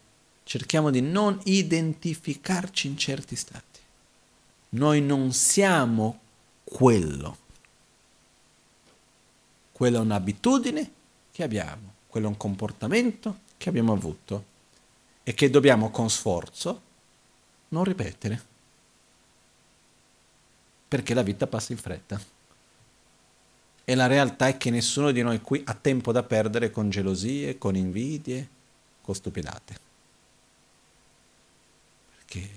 cerchiamo 0.43 0.89
di 0.89 1.01
non 1.01 1.39
identificarci 1.43 2.87
in 2.87 2.97
certi 2.97 3.35
stati. 3.35 3.79
Noi 4.69 5.01
non 5.01 5.33
siamo 5.33 6.19
quello 6.63 7.47
quella 9.79 9.99
è 9.99 10.01
un'abitudine 10.01 10.91
che 11.31 11.41
abbiamo, 11.41 11.93
quello 12.07 12.25
è 12.25 12.29
un 12.29 12.35
comportamento 12.35 13.39
che 13.55 13.69
abbiamo 13.69 13.93
avuto 13.93 14.43
e 15.23 15.33
che 15.33 15.49
dobbiamo 15.49 15.89
con 15.89 16.09
sforzo 16.09 16.81
non 17.69 17.85
ripetere. 17.85 18.43
Perché 20.85 21.13
la 21.13 21.21
vita 21.21 21.47
passa 21.47 21.71
in 21.71 21.77
fretta. 21.77 22.19
E 23.85 23.95
la 23.95 24.07
realtà 24.07 24.47
è 24.49 24.57
che 24.57 24.69
nessuno 24.69 25.11
di 25.11 25.21
noi 25.21 25.39
qui 25.39 25.61
ha 25.65 25.73
tempo 25.75 26.11
da 26.11 26.23
perdere 26.23 26.71
con 26.71 26.89
gelosie, 26.89 27.57
con 27.57 27.77
invidie, 27.77 28.49
con 28.99 29.15
stupidate. 29.15 29.79
Perché 32.17 32.49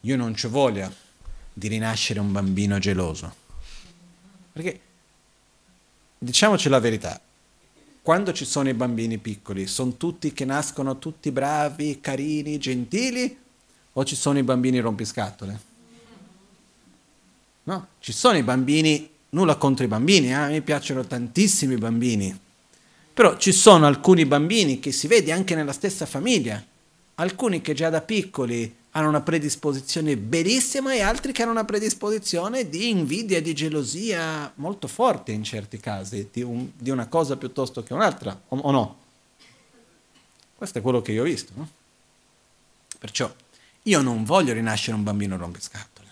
io 0.00 0.16
non 0.16 0.34
ci 0.34 0.48
voglio 0.48 0.92
di 1.52 1.68
rinascere 1.68 2.18
un 2.18 2.32
bambino 2.32 2.80
geloso. 2.80 3.32
Perché 4.50 4.86
diciamoci 6.18 6.68
la 6.68 6.80
verità, 6.80 7.20
quando 8.02 8.32
ci 8.32 8.44
sono 8.44 8.68
i 8.68 8.74
bambini 8.74 9.18
piccoli, 9.18 9.66
sono 9.66 9.96
tutti 9.96 10.32
che 10.32 10.44
nascono 10.44 10.98
tutti 10.98 11.30
bravi, 11.30 12.00
carini, 12.00 12.58
gentili 12.58 13.36
o 13.92 14.04
ci 14.04 14.16
sono 14.16 14.38
i 14.38 14.42
bambini 14.42 14.80
rompiscatole? 14.80 15.60
No, 17.64 17.86
ci 18.00 18.12
sono 18.12 18.38
i 18.38 18.42
bambini, 18.42 19.10
nulla 19.30 19.56
contro 19.56 19.84
i 19.84 19.88
bambini, 19.88 20.32
eh? 20.32 20.46
me 20.46 20.60
piacciono 20.62 21.04
tantissimi 21.04 21.76
bambini, 21.76 22.34
però 23.12 23.36
ci 23.36 23.52
sono 23.52 23.86
alcuni 23.86 24.24
bambini 24.24 24.80
che 24.80 24.90
si 24.90 25.06
vede 25.06 25.32
anche 25.32 25.54
nella 25.54 25.72
stessa 25.72 26.06
famiglia, 26.06 26.64
alcuni 27.16 27.60
che 27.60 27.74
già 27.74 27.90
da 27.90 28.00
piccoli 28.00 28.74
hanno 28.98 29.08
una 29.08 29.20
predisposizione 29.20 30.16
benissima 30.16 30.92
e 30.92 31.00
altri 31.00 31.32
che 31.32 31.42
hanno 31.42 31.52
una 31.52 31.64
predisposizione 31.64 32.68
di 32.68 32.90
invidia, 32.90 33.40
di 33.40 33.54
gelosia 33.54 34.50
molto 34.56 34.88
forte 34.88 35.30
in 35.30 35.44
certi 35.44 35.78
casi, 35.78 36.28
di, 36.32 36.42
un, 36.42 36.70
di 36.74 36.90
una 36.90 37.06
cosa 37.06 37.36
piuttosto 37.36 37.82
che 37.84 37.94
un'altra, 37.94 38.38
o, 38.48 38.56
o, 38.56 38.70
no? 38.70 38.96
Questo 40.56 40.78
è 40.78 40.82
quello 40.82 41.00
che 41.00 41.12
io 41.12 41.22
ho 41.22 41.24
visto. 41.24 41.52
No? 41.54 41.68
Perciò 42.98 43.32
io 43.82 44.02
non 44.02 44.24
voglio 44.24 44.52
rinascere 44.52 44.96
un 44.96 45.04
bambino 45.04 45.36
rompiscatole. 45.36 46.06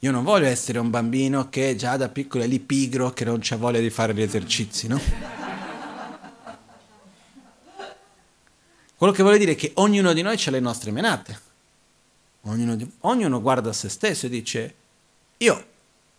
Io 0.00 0.10
non 0.10 0.24
voglio 0.24 0.46
essere 0.46 0.78
un 0.78 0.88
bambino 0.88 1.50
che 1.50 1.76
già 1.76 1.96
da 1.96 2.08
piccolo 2.08 2.44
è 2.44 2.46
lì 2.46 2.58
pigro, 2.58 3.10
che 3.10 3.24
non 3.24 3.38
c'ha 3.42 3.56
voglia 3.56 3.80
di 3.80 3.90
fare 3.90 4.14
gli 4.14 4.22
esercizi, 4.22 4.88
no? 4.88 5.45
Quello 8.96 9.12
che 9.12 9.22
vuole 9.22 9.36
dire 9.36 9.52
è 9.52 9.56
che 9.56 9.72
ognuno 9.74 10.14
di 10.14 10.22
noi 10.22 10.42
ha 10.42 10.50
le 10.50 10.60
nostre 10.60 10.90
menate. 10.90 11.40
Ognuno, 12.42 12.76
di, 12.76 12.90
ognuno 13.00 13.42
guarda 13.42 13.72
se 13.74 13.90
stesso 13.90 14.24
e 14.26 14.28
dice, 14.30 14.74
io 15.36 15.66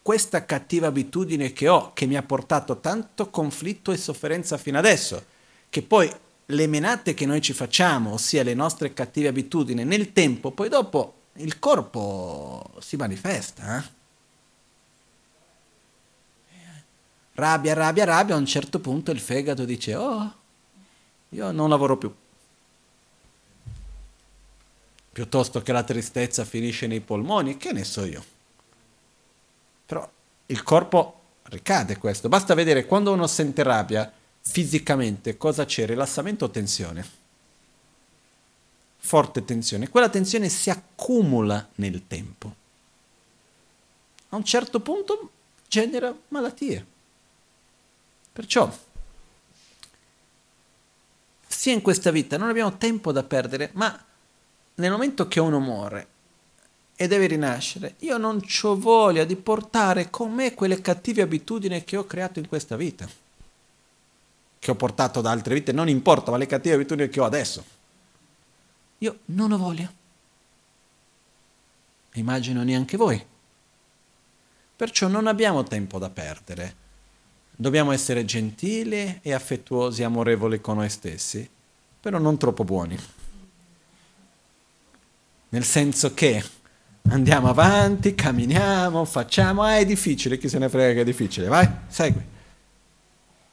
questa 0.03 0.45
cattiva 0.45 0.87
abitudine 0.87 1.53
che 1.53 1.67
ho, 1.67 1.91
che 1.93 2.05
mi 2.05 2.15
ha 2.15 2.21
portato 2.21 2.79
tanto 2.79 3.31
conflitto 3.31 3.91
e 3.91 3.97
sofferenza 3.97 4.57
fino 4.57 4.77
adesso, 4.77 5.25
che 5.69 5.81
poi 5.81 6.13
le 6.45 6.67
menate 6.67 7.15
che 7.15 7.25
noi 7.25 7.41
ci 7.41 7.53
facciamo, 7.53 8.13
ossia 8.13 8.43
le 8.43 8.53
nostre 8.53 8.93
cattive 8.93 9.29
abitudini, 9.29 9.83
nel 9.83 10.13
tempo, 10.13 10.51
poi 10.51 10.69
dopo 10.69 11.13
il 11.37 11.57
corpo 11.57 12.73
si 12.79 12.95
manifesta. 12.95 13.79
Eh? 13.79 13.95
Rabbia, 17.33 17.73
rabbia, 17.73 18.05
rabbia, 18.05 18.35
a 18.35 18.37
un 18.37 18.45
certo 18.45 18.79
punto 18.79 19.09
il 19.09 19.19
fegato 19.19 19.65
dice, 19.65 19.95
oh, 19.95 20.35
io 21.29 21.51
non 21.51 21.69
lavoro 21.69 21.97
più 21.97 22.13
piuttosto 25.17 25.63
che 25.63 25.71
la 25.71 25.81
tristezza 25.81 26.45
finisce 26.45 26.85
nei 26.85 26.99
polmoni, 26.99 27.57
che 27.57 27.71
ne 27.71 27.83
so 27.83 28.05
io. 28.05 28.23
Però 29.87 30.07
il 30.45 30.61
corpo 30.61 31.21
ricade 31.45 31.97
questo. 31.97 32.29
Basta 32.29 32.53
vedere 32.53 32.85
quando 32.85 33.11
uno 33.13 33.25
sente 33.25 33.63
rabbia, 33.63 34.13
fisicamente 34.41 35.35
cosa 35.35 35.65
c'è? 35.65 35.87
Rilassamento 35.87 36.45
o 36.45 36.51
tensione? 36.51 37.03
Forte 38.97 39.43
tensione. 39.43 39.89
Quella 39.89 40.09
tensione 40.09 40.49
si 40.49 40.69
accumula 40.69 41.67
nel 41.77 42.05
tempo. 42.05 42.55
A 44.29 44.35
un 44.35 44.43
certo 44.43 44.81
punto 44.81 45.31
genera 45.67 46.15
malattie. 46.27 46.85
Perciò, 48.33 48.71
sia 51.47 51.73
in 51.73 51.81
questa 51.81 52.11
vita 52.11 52.37
non 52.37 52.49
abbiamo 52.49 52.77
tempo 52.77 53.11
da 53.11 53.23
perdere, 53.23 53.71
ma 53.73 54.05
nel 54.79 54.91
momento 54.91 55.27
che 55.27 55.39
uno 55.39 55.59
muore 55.59 56.07
e 56.95 57.07
deve 57.07 57.27
rinascere, 57.27 57.95
io 57.99 58.17
non 58.17 58.41
ho 58.63 58.79
voglia 58.79 59.23
di 59.23 59.35
portare 59.35 60.09
con 60.09 60.31
me 60.31 60.53
quelle 60.53 60.81
cattive 60.81 61.21
abitudini 61.21 61.83
che 61.83 61.97
ho 61.97 62.05
creato 62.05 62.39
in 62.39 62.47
questa 62.47 62.75
vita, 62.75 63.07
che 64.59 64.71
ho 64.71 64.75
portato 64.75 65.21
da 65.21 65.31
altre 65.31 65.55
vite, 65.55 65.71
non 65.71 65.89
importa, 65.89 66.31
ma 66.31 66.37
le 66.37 66.45
cattive 66.45 66.75
abitudini 66.75 67.09
che 67.09 67.19
ho 67.19 67.25
adesso. 67.25 67.63
Io 68.99 69.19
non 69.25 69.51
ho 69.51 69.57
voglia. 69.57 69.91
Immagino 72.13 72.63
neanche 72.63 72.97
voi. 72.97 73.23
Perciò 74.75 75.07
non 75.07 75.27
abbiamo 75.27 75.63
tempo 75.63 75.99
da 75.99 76.09
perdere. 76.09 76.85
Dobbiamo 77.55 77.91
essere 77.91 78.25
gentili 78.25 79.19
e 79.21 79.33
affettuosi, 79.33 80.03
amorevoli 80.03 80.61
con 80.61 80.77
noi 80.77 80.89
stessi, 80.89 81.47
però 81.99 82.19
non 82.19 82.37
troppo 82.37 82.63
buoni. 82.63 83.16
Nel 85.49 85.63
senso 85.63 86.13
che 86.13 86.43
andiamo 87.09 87.49
avanti, 87.49 88.15
camminiamo, 88.15 89.05
facciamo, 89.05 89.63
ah 89.63 89.77
è 89.77 89.85
difficile, 89.85 90.37
chi 90.37 90.49
se 90.49 90.57
ne 90.57 90.69
frega 90.69 90.93
che 90.93 91.01
è 91.01 91.05
difficile, 91.05 91.47
vai, 91.47 91.69
segui. 91.87 92.23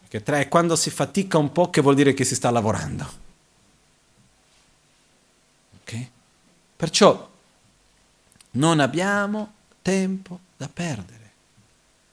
Perché 0.01 0.23
tre, 0.23 0.49
quando 0.49 0.77
si 0.77 0.91
fatica 0.91 1.39
un 1.39 1.53
po' 1.53 1.71
che 1.71 1.81
vuol 1.81 1.95
dire 1.95 2.15
che 2.15 2.25
si 2.25 2.35
sta 2.35 2.51
lavorando. 2.51 3.23
Ok? 5.81 6.07
Perciò 6.77 7.31
non 8.53 8.81
abbiamo 8.81 9.53
tempo 9.83 10.41
da 10.57 10.69
perdere. 10.73 11.23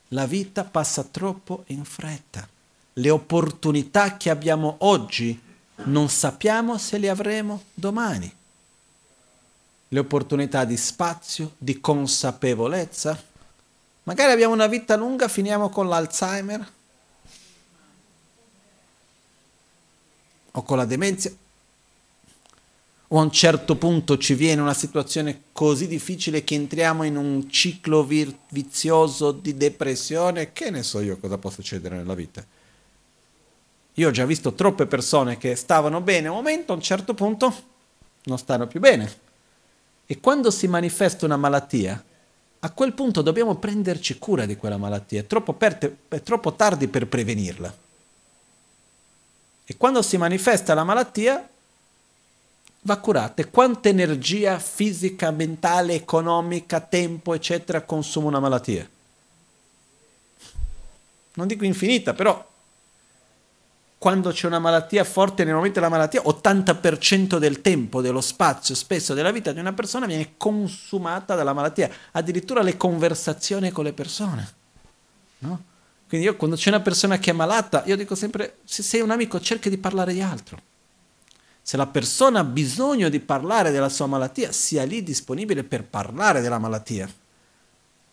La 0.10 0.26
vita 0.26 0.64
passa 0.64 1.04
troppo 1.04 1.64
in 1.68 1.86
fretta. 1.86 2.48
Le 2.94 3.10
opportunità 3.10 4.18
che 4.18 4.30
abbiamo 4.30 4.76
oggi 4.80 5.40
non 5.84 6.10
sappiamo 6.10 6.78
se 6.78 6.98
le 6.98 7.10
avremo 7.10 7.64
domani. 7.74 8.32
Le 9.94 10.00
opportunità 10.00 10.64
di 10.64 10.78
spazio, 10.78 11.56
di 11.58 11.82
consapevolezza. 11.82 13.22
Magari 14.04 14.32
abbiamo 14.32 14.54
una 14.54 14.68
vita 14.68 14.96
lunga, 14.96 15.28
finiamo 15.28 15.70
con 15.70 15.90
l'Alzheimer 15.90 16.72
o 20.52 20.64
con 20.64 20.78
la 20.78 20.86
demenza 20.86 21.32
o 23.14 23.20
a 23.20 23.24
un 23.24 23.32
certo 23.32 23.76
punto 23.76 24.18
ci 24.18 24.36
viene 24.36 24.62
una 24.62 24.74
situazione 24.74 25.42
così 25.52 25.86
difficile 25.88 26.46
che 26.46 26.56
entriamo 26.56 27.04
in 27.04 27.18
un 27.18 27.50
ciclo 27.50 28.06
vir- 28.06 28.38
vizioso 28.52 29.34
di 29.34 29.58
depressione, 29.58 30.54
che 30.54 30.70
ne 30.70 30.82
so 30.82 31.02
io 31.02 31.18
cosa 31.18 31.38
può 31.38 31.50
succedere 31.50 31.98
nella 31.98 32.16
vita. 32.16 32.46
Io 33.96 34.08
ho 34.08 34.12
già 34.12 34.26
visto 34.26 34.54
troppe 34.54 34.86
persone 34.86 35.38
che 35.38 35.58
stavano 35.58 36.00
bene, 36.00 36.30
un 36.30 36.36
momento, 36.36 36.72
a 36.72 36.76
un 36.76 36.82
certo 36.82 37.14
punto, 37.14 37.54
non 38.24 38.38
stanno 38.38 38.66
più 38.68 38.80
bene. 38.80 39.30
E 40.12 40.20
quando 40.20 40.52
si 40.52 40.68
manifesta 40.68 41.26
una 41.26 41.38
malattia, 41.38 42.04
a 42.60 42.72
quel 42.72 42.92
punto 42.92 43.22
dobbiamo 43.22 43.56
prenderci 43.56 44.18
cura 44.20 44.46
di 44.46 44.58
quella 44.58 44.76
malattia, 44.76 45.22
è 45.22 45.26
troppo, 45.26 45.54
per- 45.54 46.00
è 46.10 46.22
troppo 46.22 46.52
tardi 46.52 46.90
per 46.90 47.08
prevenirla. 47.08 47.74
E 49.64 49.78
quando 49.78 50.02
si 50.02 50.18
manifesta 50.18 50.74
la 50.74 50.84
malattia, 50.84 51.48
va 52.82 52.98
curata. 52.98 53.46
Quanta 53.46 53.88
energia 53.88 54.60
fisica, 54.60 55.32
mentale, 55.32 55.94
economica, 55.94 56.82
tempo, 56.82 57.34
eccetera, 57.34 57.80
consuma 57.84 58.28
una 58.28 58.42
malattia? 58.42 58.86
Non 61.36 61.48
dico 61.48 61.64
infinita, 61.64 62.14
però 62.14 62.51
quando 64.02 64.32
c'è 64.32 64.48
una 64.48 64.58
malattia 64.58 65.04
forte 65.04 65.44
nel 65.44 65.54
momento 65.54 65.80
della 65.80 65.92
malattia, 65.92 66.24
80% 66.24 67.38
del 67.38 67.62
tempo, 67.62 68.02
dello 68.02 68.20
spazio 68.20 68.74
spesso 68.74 69.14
della 69.14 69.30
vita 69.30 69.52
di 69.52 69.60
una 69.60 69.74
persona 69.74 70.08
viene 70.08 70.34
consumata 70.38 71.36
dalla 71.36 71.54
malattia, 71.54 71.88
addirittura 72.14 72.64
le 72.64 72.78
conversazioni 72.78 73.70
con 73.70 73.84
le 73.84 73.94
persone. 73.94 74.54
No? 75.40 75.64
Quindi 76.10 76.26
io 76.26 76.36
quando 76.36 76.56
c'è 76.56 76.70
una 76.70 76.80
persona 76.80 77.20
che 77.20 77.30
è 77.30 77.34
malata, 77.34 77.84
io 77.86 77.96
dico 77.96 78.16
sempre, 78.16 78.56
se 78.64 78.82
sei 78.82 79.02
un 79.02 79.12
amico 79.12 79.40
cerca 79.40 79.70
di 79.70 79.78
parlare 79.78 80.14
di 80.14 80.22
altro 80.22 80.58
se 81.62 81.78
la 81.78 81.86
persona 81.86 82.40
ha 82.40 82.44
bisogno 82.44 83.08
di 83.08 83.20
parlare 83.20 83.70
della 83.70 83.88
sua 83.88 84.08
malattia, 84.08 84.52
sia 84.52 84.84
lì 84.84 85.04
disponibile 85.04 85.64
per 85.64 85.84
parlare 85.84 86.42
della 86.42 86.58
malattia. 86.58 87.08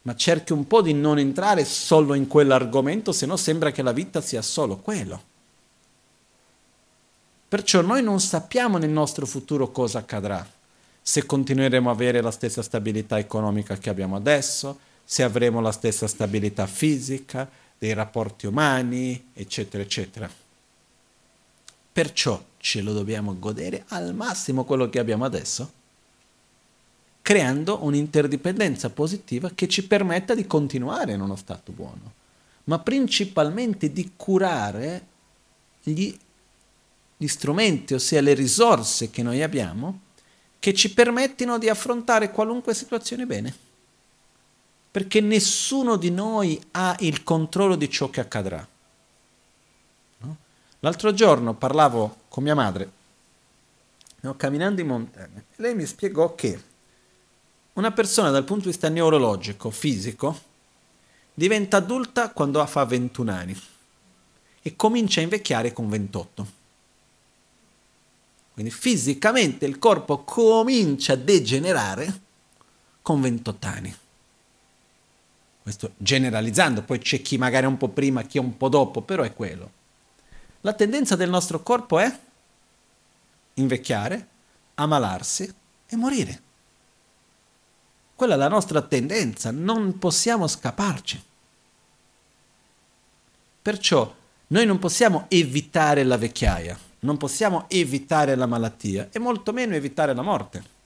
Ma 0.03 0.15
cerchi 0.15 0.53
un 0.53 0.67
po' 0.67 0.83
di 0.83 0.93
non 0.93 1.19
entrare 1.19 1.65
solo 1.65 2.13
in 2.13 2.27
quell'argomento, 2.27 3.11
se 3.11 3.25
no 3.25 3.39
sembra 3.39 3.71
che 3.71 3.81
la 3.81 3.93
vita 3.93 4.21
sia 4.21 4.43
solo 4.43 4.77
quello. 4.77 5.37
Perciò 7.49 7.81
noi 7.81 8.03
non 8.03 8.21
sappiamo 8.21 8.77
nel 8.77 8.91
nostro 8.91 9.25
futuro 9.25 9.71
cosa 9.71 10.01
accadrà, 10.01 10.47
se 11.01 11.25
continueremo 11.25 11.89
a 11.89 11.93
avere 11.93 12.21
la 12.21 12.31
stessa 12.31 12.63
stabilità 12.63 13.19
economica 13.19 13.79
che 13.79 13.89
abbiamo 13.89 14.17
adesso, 14.17 14.79
se 15.03 15.23
avremo 15.23 15.63
la 15.63 15.73
stessa 15.73 16.07
stabilità 16.07 16.67
fisica, 16.67 17.49
dei 17.79 17.95
rapporti 17.95 18.47
umani, 18.47 19.31
eccetera, 19.33 19.83
eccetera. 19.83 20.31
Perciò 21.91 22.43
ce 22.59 22.83
lo 22.83 22.93
dobbiamo 22.93 23.39
godere 23.39 23.85
al 23.89 24.15
massimo 24.15 24.65
quello 24.65 24.91
che 24.91 24.99
abbiamo 24.99 25.25
adesso, 25.25 25.73
creando 27.23 27.83
un'interdipendenza 27.85 28.91
positiva 28.91 29.51
che 29.55 29.69
ci 29.69 29.87
permetta 29.87 30.35
di 30.35 30.47
continuare 30.47 31.13
in 31.13 31.21
uno 31.21 31.37
stato 31.37 31.73
buono, 31.73 32.13
ma 32.65 32.79
principalmente 32.79 33.93
di 33.93 34.13
curare 34.17 35.07
gli, 35.83 36.15
gli 37.21 37.27
strumenti, 37.27 37.95
ossia 37.95 38.21
le 38.21 38.33
risorse 38.33 39.11
che 39.11 39.25
noi 39.25 39.43
abbiamo, 39.43 40.03
che 40.61 40.73
ci 40.73 40.95
permettino 40.95 41.59
di 41.59 41.69
affrontare 41.69 42.31
qualunque 42.31 42.75
situazione 42.75 43.27
bene. 43.27 43.55
Perché 44.91 45.21
nessuno 45.21 45.97
di 45.97 46.11
noi 46.11 46.61
ha 46.73 46.97
il 47.01 47.25
controllo 47.25 47.75
di 47.75 47.91
ciò 47.91 48.09
che 48.09 48.21
accadrà. 48.21 48.67
L'altro 50.81 51.13
giorno 51.13 51.55
parlavo 51.55 52.19
con 52.29 52.45
mia 52.45 52.55
madre, 52.55 52.91
no, 54.21 54.37
camminando 54.37 54.81
in 54.81 54.87
montagna, 54.87 55.39
e 55.39 55.55
lei 55.57 55.75
mi 55.75 55.85
spiegò 55.85 56.37
che 56.37 56.63
una 57.73 57.91
persona 57.91 58.31
dal 58.31 58.45
punto 58.45 58.65
di 58.65 58.71
vista 58.71 58.89
neurologico, 58.89 59.71
fisico, 59.71 60.41
diventa 61.35 61.79
adulta 61.79 62.31
quando 62.31 62.65
fa 62.67 62.85
21 62.85 63.33
anni 63.33 63.61
e 64.63 64.77
comincia 64.77 65.19
a 65.19 65.25
invecchiare 65.25 65.73
con 65.73 65.89
28. 65.89 66.58
Quindi 68.59 68.75
fisicamente 68.75 69.67
il 69.67 69.79
corpo 69.79 70.25
comincia 70.25 71.13
a 71.13 71.17
degenerare 71.17 72.21
con 73.03 73.21
28 73.21 73.67
anni. 73.69 73.97
Questo 75.63 75.93
generalizzando, 75.97 76.83
poi 76.83 76.99
c'è 76.99 77.23
chi 77.23 77.39
magari 77.39 77.67
un 77.67 77.77
po' 77.77 77.87
prima, 77.87 78.23
chi 78.23 78.39
un 78.39 78.57
po' 78.57 78.69
dopo, 78.69 79.03
però 79.03 79.23
è 79.23 79.33
quello. 79.33 79.71
La 80.63 80.73
tendenza 80.73 81.15
del 81.15 81.31
nostro 81.31 81.63
corpo 81.63 82.01
è 82.01 82.19
invecchiare, 83.55 84.27
ammalarsi 84.75 85.55
e 85.87 85.95
morire. 85.95 86.43
Quella 88.17 88.35
è 88.35 88.39
la 88.39 88.49
nostra 88.49 88.83
tendenza, 88.83 89.53
non 89.53 90.01
possiamo 90.01 90.49
scapparci. 90.49 91.23
Perciò 93.63 94.13
noi 94.49 94.67
non 94.67 94.81
possiamo 94.81 95.27
evitare 95.29 96.03
la 96.03 96.17
vecchiaia, 96.17 96.87
non 97.01 97.17
possiamo 97.17 97.67
evitare 97.69 98.35
la 98.35 98.47
malattia 98.47 99.09
e 99.13 99.19
molto 99.19 99.53
meno 99.53 99.75
evitare 99.75 100.15
la 100.15 100.23
morte. 100.23 100.77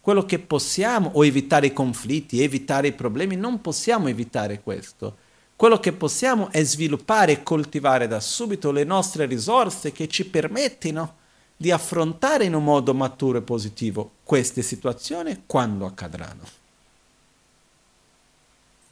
Quello 0.00 0.24
che 0.24 0.38
possiamo, 0.38 1.10
o 1.14 1.24
evitare 1.24 1.66
i 1.66 1.72
conflitti, 1.72 2.42
evitare 2.42 2.88
i 2.88 2.92
problemi, 2.92 3.36
non 3.36 3.60
possiamo 3.60 4.08
evitare 4.08 4.60
questo 4.60 5.24
quello 5.56 5.80
che 5.80 5.92
possiamo 5.92 6.50
è 6.52 6.62
sviluppare 6.62 7.32
e 7.32 7.42
coltivare 7.42 8.06
da 8.06 8.20
subito 8.20 8.70
le 8.70 8.84
nostre 8.84 9.24
risorse 9.24 9.90
che 9.90 10.06
ci 10.06 10.26
permettino 10.26 11.16
di 11.56 11.70
affrontare 11.70 12.44
in 12.44 12.54
un 12.54 12.62
modo 12.62 12.92
maturo 12.92 13.38
e 13.38 13.42
positivo 13.42 14.16
queste 14.22 14.60
situazioni 14.60 15.44
quando 15.46 15.86
accadranno. 15.86 16.44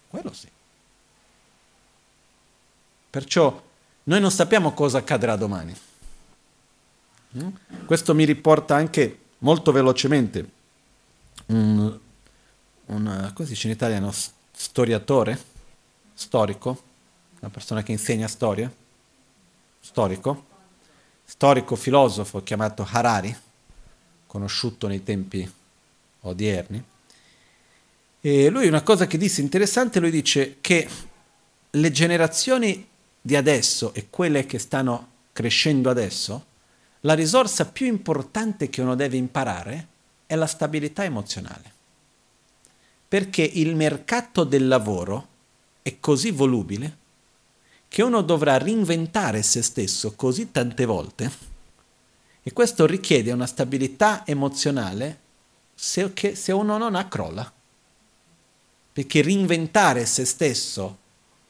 Quello 0.08 0.32
sì. 0.32 0.48
Perciò 3.10 3.62
noi 4.04 4.20
non 4.20 4.30
sappiamo 4.30 4.72
cosa 4.72 4.98
accadrà 4.98 5.36
domani. 5.36 5.76
Mm? 7.36 7.48
Questo 7.86 8.14
mi 8.14 8.24
riporta 8.24 8.74
anche 8.76 9.18
molto 9.38 9.72
velocemente 9.72 10.48
un, 11.46 11.98
un 12.86 13.30
come 13.34 13.48
si 13.48 13.54
dice 13.54 13.66
in 13.66 13.72
italiano, 13.72 14.12
storiatore, 14.52 15.38
storico, 16.14 16.82
una 17.40 17.50
persona 17.50 17.82
che 17.82 17.92
insegna 17.92 18.28
storia, 18.28 18.72
storico, 19.80 20.46
storico 21.24 21.76
filosofo 21.76 22.42
chiamato 22.42 22.86
Harari, 22.88 23.36
conosciuto 24.26 24.86
nei 24.86 25.02
tempi 25.02 25.50
odierni. 26.20 26.82
E 28.20 28.48
lui 28.48 28.66
una 28.66 28.82
cosa 28.82 29.06
che 29.06 29.18
disse 29.18 29.42
interessante, 29.42 30.00
lui 30.00 30.10
dice 30.10 30.56
che 30.60 30.88
le 31.70 31.90
generazioni 31.90 32.88
di 33.20 33.36
adesso 33.36 33.92
e 33.92 34.06
quelle 34.08 34.46
che 34.46 34.58
stanno 34.58 35.08
crescendo 35.32 35.90
adesso, 35.90 36.46
la 37.04 37.14
risorsa 37.14 37.66
più 37.66 37.86
importante 37.86 38.70
che 38.70 38.80
uno 38.80 38.94
deve 38.94 39.16
imparare 39.16 39.88
è 40.26 40.34
la 40.36 40.46
stabilità 40.46 41.04
emozionale. 41.04 41.72
Perché 43.06 43.42
il 43.42 43.76
mercato 43.76 44.44
del 44.44 44.66
lavoro 44.66 45.28
è 45.82 46.00
così 46.00 46.30
volubile 46.30 47.02
che 47.88 48.02
uno 48.02 48.22
dovrà 48.22 48.56
reinventare 48.58 49.42
se 49.42 49.62
stesso 49.62 50.14
così 50.14 50.50
tante 50.50 50.84
volte 50.86 51.30
e 52.42 52.52
questo 52.52 52.86
richiede 52.86 53.32
una 53.32 53.46
stabilità 53.46 54.26
emozionale 54.26 55.20
se, 55.74 56.12
che 56.12 56.34
se 56.34 56.52
uno 56.52 56.78
non 56.78 56.94
ha 56.94 57.06
crolla. 57.08 57.52
perché 58.92 59.22
reinventare 59.22 60.06
se 60.06 60.24
stesso 60.24 60.98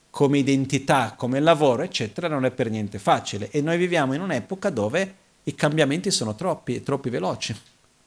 come 0.09 0.37
identità, 0.37 1.13
come 1.15 1.39
lavoro, 1.39 1.83
eccetera, 1.83 2.27
non 2.27 2.45
è 2.45 2.51
per 2.51 2.69
niente 2.69 2.99
facile. 2.99 3.49
E 3.51 3.61
noi 3.61 3.77
viviamo 3.77 4.13
in 4.13 4.21
un'epoca 4.21 4.69
dove 4.69 5.23
i 5.47 5.55
cambiamenti 5.55 6.11
sono 6.11 6.35
troppi, 6.35 6.81
troppi 6.81 7.09
veloci, 7.09 7.55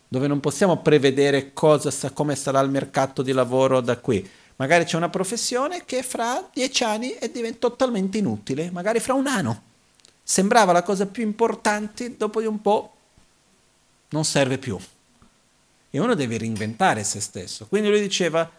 dove 0.09 0.27
non 0.27 0.41
possiamo 0.41 0.79
prevedere 0.79 1.53
cosa, 1.53 2.11
come 2.11 2.35
sarà 2.35 2.61
il 2.61 2.71
mercato 2.71 3.23
di 3.23 3.33
lavoro 3.33 3.81
da 3.81 3.97
qui. 3.99 4.29
Magari 4.57 4.85
c'è 4.85 4.97
una 4.97 5.09
professione 5.09 5.85
che 5.85 6.03
fra 6.03 6.49
dieci 6.53 6.83
anni 6.83 7.17
diventa 7.33 7.69
totalmente 7.69 8.19
inutile, 8.19 8.71
magari 8.73 8.99
fra 8.99 9.15
un 9.15 9.29
anno. 9.29 9.63
Sembrava 10.23 10.73
la 10.73 10.83
cosa 10.83 11.07
più 11.07 11.23
importante, 11.23 12.17
dopo 12.17 12.41
di 12.41 12.47
un 12.47 12.61
po' 12.61 12.93
non 14.09 14.25
serve 14.25 14.59
più. 14.59 14.77
E 15.91 16.01
uno 16.01 16.15
deve 16.15 16.39
reinventare 16.39 17.05
se 17.05 17.21
stesso. 17.21 17.67
Quindi 17.67 17.89
lui 17.89 18.01
diceva, 18.01 18.51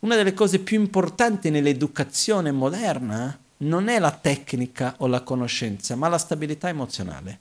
una 0.00 0.16
delle 0.16 0.34
cose 0.34 0.58
più 0.58 0.80
importanti 0.80 1.48
nell'educazione 1.48 2.50
moderna 2.50 3.38
non 3.58 3.88
è 3.88 4.00
la 4.00 4.10
tecnica 4.10 4.94
o 4.98 5.06
la 5.06 5.22
conoscenza, 5.22 5.94
ma 5.94 6.08
la 6.08 6.18
stabilità 6.18 6.68
emozionale. 6.68 7.38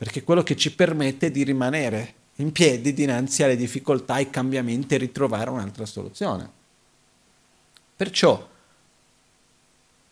Perché 0.00 0.20
è 0.20 0.24
quello 0.24 0.42
che 0.42 0.56
ci 0.56 0.74
permette 0.74 1.30
di 1.30 1.44
rimanere 1.44 2.14
in 2.36 2.52
piedi 2.52 2.94
dinanzi 2.94 3.42
alle 3.42 3.54
difficoltà, 3.54 4.14
ai 4.14 4.30
cambiamenti 4.30 4.94
e 4.94 4.96
ritrovare 4.96 5.50
un'altra 5.50 5.84
soluzione. 5.84 6.50
Perciò 7.96 8.48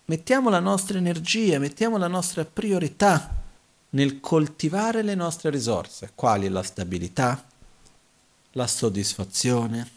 mettiamo 0.05 0.51
la 0.51 0.60
nostra 0.60 0.98
energia, 0.98 1.59
mettiamo 1.59 1.97
la 1.97 2.06
nostra 2.06 2.44
priorità 2.44 3.35
nel 3.89 4.20
coltivare 4.20 5.01
le 5.01 5.15
nostre 5.15 5.48
risorse, 5.48 6.10
quali 6.15 6.51
la 6.51 6.62
stabilità, 6.62 7.43
la 8.52 8.66
soddisfazione, 8.66 9.90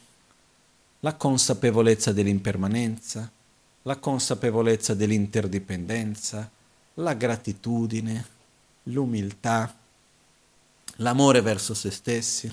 la 1.02 1.16
consapevolezza 1.16 2.14
dell'impermanenza, 2.14 3.30
la 3.82 3.98
consapevolezza 3.98 4.94
dell'interdipendenza, 4.94 6.50
la 6.94 7.14
gratitudine, 7.14 8.26
l'umiltà, 8.84 9.80
l'amore 11.02 11.42
verso 11.42 11.74
se 11.74 11.92
stessi, 11.92 12.52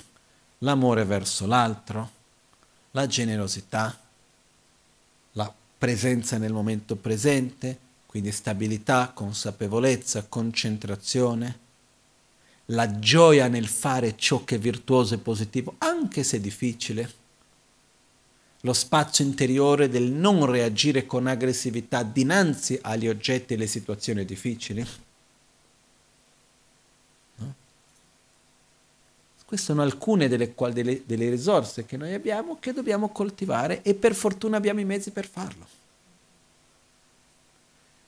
l'amore 0.59 1.05
verso 1.05 1.47
l'altro, 1.47 2.11
la 2.93 3.07
generosità, 3.07 3.97
la 5.33 5.55
presenza 5.79 6.39
nel 6.39 6.53
momento 6.53 6.97
presente, 6.97 7.79
quindi 8.07 8.33
stabilità, 8.33 9.13
consapevolezza, 9.15 10.27
concentrazione, 10.29 11.67
la 12.67 12.99
gioia 12.99 13.49
nel 13.49 13.69
fare 13.69 14.17
ciò 14.17 14.45
che 14.45 14.57
è 14.57 14.59
virtuoso 14.59 15.15
e 15.15 15.19
positivo, 15.19 15.75
anche 15.79 16.23
se 16.23 16.41
difficile, 16.41 17.13
lo 18.63 18.73
spazio 18.73 19.25
interiore 19.25 19.89
del 19.89 20.11
non 20.11 20.45
reagire 20.47 21.07
con 21.07 21.27
aggressività 21.27 22.03
dinanzi 22.03 22.79
agli 22.83 23.09
oggetti 23.09 23.53
e 23.53 23.57
alle 23.57 23.67
situazioni 23.67 24.25
difficili. 24.25 24.85
Queste 29.49 29.69
sono 29.69 29.81
alcune 29.81 30.29
delle, 30.29 30.53
delle, 30.75 31.03
delle 31.07 31.31
risorse 31.31 31.87
che 31.87 31.97
noi 31.97 32.13
abbiamo 32.13 32.59
che 32.61 32.75
dobbiamo 32.75 33.09
coltivare 33.09 33.81
e 33.81 33.95
per 33.95 34.15
fortuna 34.15 34.59
abbiamo 34.59 34.81
i 34.81 34.85
mezzi 34.85 35.11
per 35.11 35.27
farlo. 35.27 35.67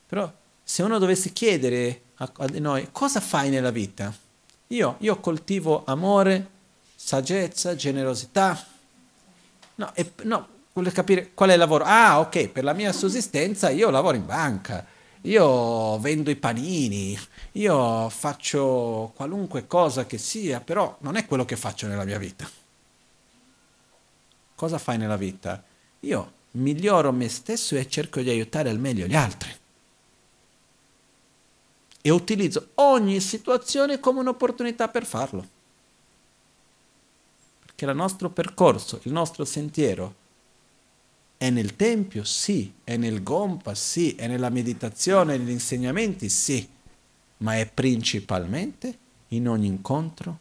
Però 0.06 0.30
se 0.62 0.82
uno 0.82 0.98
dovesse 0.98 1.32
chiedere 1.32 2.02
a, 2.16 2.30
a 2.30 2.46
noi 2.58 2.88
cosa 2.92 3.20
fai 3.20 3.48
nella 3.48 3.70
vita, 3.70 4.14
io, 4.66 4.96
io 4.98 5.18
coltivo 5.20 5.82
amore, 5.86 6.46
saggezza, 6.94 7.74
generosità. 7.74 8.62
No, 9.76 9.94
e, 9.94 10.12
no, 10.24 10.46
vuole 10.74 10.92
capire 10.92 11.30
qual 11.32 11.48
è 11.48 11.52
il 11.54 11.58
lavoro. 11.58 11.84
Ah, 11.86 12.20
ok, 12.20 12.48
per 12.48 12.64
la 12.64 12.74
mia 12.74 12.92
sussistenza 12.92 13.70
io 13.70 13.88
lavoro 13.88 14.18
in 14.18 14.26
banca, 14.26 14.84
io 15.22 15.98
vendo 15.98 16.30
i 16.30 16.36
panini, 16.36 17.18
io 17.52 18.08
faccio 18.08 19.12
qualunque 19.14 19.66
cosa 19.66 20.06
che 20.06 20.18
sia, 20.18 20.60
però 20.60 20.96
non 21.00 21.16
è 21.16 21.26
quello 21.26 21.44
che 21.44 21.56
faccio 21.56 21.86
nella 21.86 22.04
mia 22.04 22.18
vita. 22.18 22.48
Cosa 24.54 24.78
fai 24.78 24.98
nella 24.98 25.16
vita? 25.16 25.62
Io 26.00 26.32
miglioro 26.52 27.12
me 27.12 27.28
stesso 27.28 27.76
e 27.76 27.88
cerco 27.88 28.20
di 28.20 28.30
aiutare 28.30 28.70
al 28.70 28.78
meglio 28.78 29.06
gli 29.06 29.14
altri 29.14 29.58
e 32.02 32.10
utilizzo 32.10 32.70
ogni 32.76 33.20
situazione 33.20 34.00
come 34.00 34.20
un'opportunità 34.20 34.88
per 34.88 35.04
farlo. 35.04 35.46
Perché 37.64 37.84
il 37.84 37.94
nostro 37.94 38.30
percorso, 38.30 39.00
il 39.02 39.12
nostro 39.12 39.44
sentiero 39.44 40.14
è 41.40 41.48
nel 41.48 41.74
Tempio? 41.74 42.22
Sì. 42.22 42.70
È 42.84 42.98
nel 42.98 43.22
Gompa? 43.22 43.74
Sì. 43.74 44.14
È 44.14 44.26
nella 44.26 44.50
meditazione, 44.50 45.38
negli 45.38 45.48
insegnamenti? 45.48 46.28
Sì. 46.28 46.68
Ma 47.38 47.56
è 47.56 47.66
principalmente 47.66 48.98
in 49.28 49.48
ogni 49.48 49.66
incontro, 49.66 50.38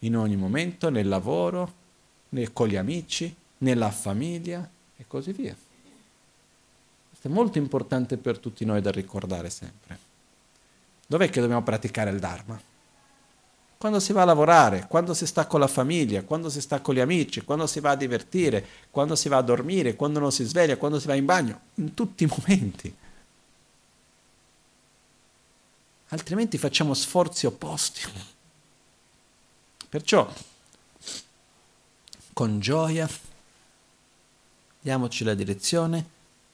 in 0.00 0.14
ogni 0.18 0.36
momento, 0.36 0.90
nel 0.90 1.08
lavoro, 1.08 1.72
nel, 2.28 2.52
con 2.52 2.68
gli 2.68 2.76
amici, 2.76 3.34
nella 3.58 3.90
famiglia 3.90 4.68
e 4.98 5.04
così 5.06 5.32
via. 5.32 5.56
Questo 7.08 7.26
è 7.26 7.30
molto 7.30 7.56
importante 7.56 8.18
per 8.18 8.38
tutti 8.38 8.66
noi 8.66 8.82
da 8.82 8.90
ricordare 8.90 9.48
sempre. 9.48 9.98
Dov'è 11.06 11.30
che 11.30 11.40
dobbiamo 11.40 11.62
praticare 11.62 12.10
il 12.10 12.18
Dharma? 12.18 12.60
Quando 13.84 14.00
si 14.00 14.14
va 14.14 14.22
a 14.22 14.24
lavorare, 14.24 14.86
quando 14.88 15.12
si 15.12 15.26
sta 15.26 15.46
con 15.46 15.60
la 15.60 15.66
famiglia, 15.66 16.22
quando 16.22 16.48
si 16.48 16.62
sta 16.62 16.80
con 16.80 16.94
gli 16.94 17.00
amici, 17.00 17.44
quando 17.44 17.66
si 17.66 17.80
va 17.80 17.90
a 17.90 17.96
divertire, 17.96 18.66
quando 18.90 19.14
si 19.14 19.28
va 19.28 19.36
a 19.36 19.42
dormire, 19.42 19.94
quando 19.94 20.20
non 20.20 20.32
si 20.32 20.42
sveglia, 20.44 20.78
quando 20.78 20.98
si 20.98 21.06
va 21.06 21.14
in 21.14 21.26
bagno, 21.26 21.60
in 21.74 21.92
tutti 21.92 22.24
i 22.24 22.26
momenti. 22.26 22.96
Altrimenti 26.08 26.56
facciamo 26.56 26.94
sforzi 26.94 27.44
opposti. 27.44 28.00
Perciò, 29.86 30.32
con 32.32 32.60
gioia, 32.60 33.06
diamoci 34.80 35.24
la 35.24 35.34
direzione 35.34 36.08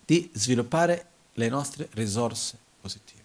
di 0.05 0.29
sviluppare 0.33 1.07
le 1.35 1.49
nostre 1.49 1.89
risorse 1.93 2.59
positive 2.81 3.20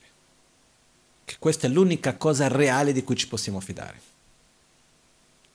che 1.25 1.35
questa 1.39 1.65
è 1.67 1.69
l'unica 1.69 2.15
cosa 2.15 2.47
reale 2.47 2.93
di 2.93 3.03
cui 3.03 3.15
ci 3.15 3.27
possiamo 3.27 3.59
fidare. 3.59 3.99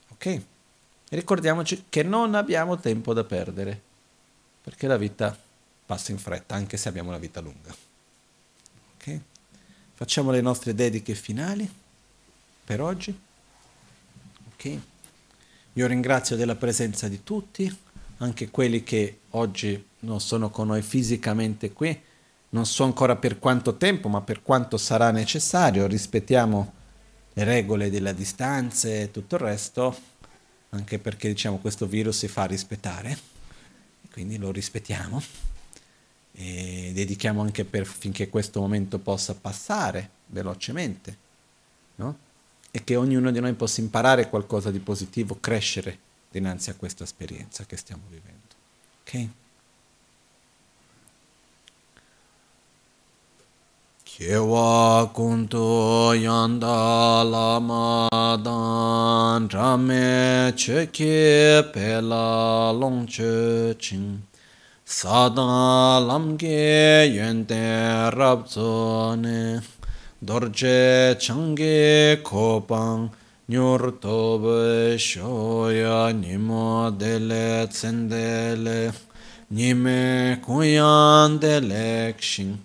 Ok? 0.09 0.41
Ricordiamoci 1.09 1.85
che 1.89 2.03
non 2.03 2.35
abbiamo 2.35 2.77
tempo 2.77 3.13
da 3.13 3.23
perdere, 3.23 3.81
perché 4.61 4.85
la 4.85 4.97
vita 4.97 5.37
passa 5.85 6.11
in 6.11 6.19
fretta, 6.19 6.55
anche 6.55 6.77
se 6.77 6.89
abbiamo 6.89 7.09
una 7.09 7.17
vita 7.17 7.39
lunga. 7.39 7.73
Ok? 8.95 9.19
Facciamo 9.93 10.31
le 10.31 10.41
nostre 10.41 10.75
dediche 10.75 11.15
finali 11.15 11.69
per 12.65 12.81
oggi. 12.81 13.17
Ok? 14.53 14.77
Io 15.73 15.87
ringrazio 15.87 16.35
della 16.35 16.55
presenza 16.55 17.07
di 17.07 17.23
tutti, 17.23 17.73
anche 18.17 18.49
quelli 18.49 18.83
che 18.83 19.19
oggi 19.31 19.87
non 19.99 20.19
sono 20.19 20.49
con 20.49 20.67
noi 20.67 20.81
fisicamente 20.81 21.71
qui 21.71 22.09
non 22.51 22.65
so 22.65 22.83
ancora 22.83 23.15
per 23.15 23.39
quanto 23.39 23.77
tempo, 23.77 24.09
ma 24.09 24.21
per 24.21 24.41
quanto 24.41 24.77
sarà 24.77 25.11
necessario, 25.11 25.87
rispettiamo 25.87 26.73
le 27.33 27.43
regole 27.43 27.89
della 27.89 28.11
distanza 28.11 28.89
e 28.89 29.11
tutto 29.11 29.35
il 29.35 29.41
resto, 29.41 29.97
anche 30.69 30.99
perché 30.99 31.29
diciamo 31.29 31.57
questo 31.57 31.85
virus 31.85 32.19
si 32.19 32.27
fa 32.27 32.45
rispettare, 32.45 33.17
quindi 34.11 34.37
lo 34.37 34.51
rispettiamo 34.51 35.21
e 36.33 36.91
dedichiamo 36.93 37.41
anche 37.41 37.63
per, 37.65 37.85
finché 37.85 38.29
questo 38.29 38.59
momento 38.59 38.99
possa 38.99 39.33
passare 39.33 40.09
velocemente, 40.27 41.17
no? 41.95 42.17
e 42.71 42.83
che 42.83 42.95
ognuno 42.95 43.31
di 43.31 43.39
noi 43.39 43.53
possa 43.53 43.81
imparare 43.81 44.29
qualcosa 44.29 44.71
di 44.71 44.79
positivo, 44.79 45.37
crescere 45.39 45.99
dinanzi 46.29 46.69
a 46.69 46.75
questa 46.75 47.03
esperienza 47.03 47.65
che 47.65 47.77
stiamo 47.77 48.03
vivendo. 48.09 48.39
Okay? 49.01 49.29
Kewa 54.21 55.09
kuntu 55.17 56.13
yanda 56.13 57.25
lama 57.25 58.07
dan 58.37 59.49
rame 59.49 60.53
cheke 60.53 61.65
pela 61.73 62.69
long 62.71 63.07
che 63.07 63.73
ching 63.79 64.21
sada 64.85 65.97
lamge 66.05 67.09
yente 67.09 68.13
rabzo 68.13 69.17
ne 69.19 69.59
dorje 70.23 71.17
change 71.19 72.21
kopang 72.21 73.09
nyur 73.49 73.97
tobe 73.99 74.99
shoya 75.01 76.13
nimo 76.13 76.91
dele 76.91 77.65
tsendele 77.73 78.93
nime 79.49 80.37
kuyan 80.45 81.39
dele 81.39 82.13
kshin 82.19 82.59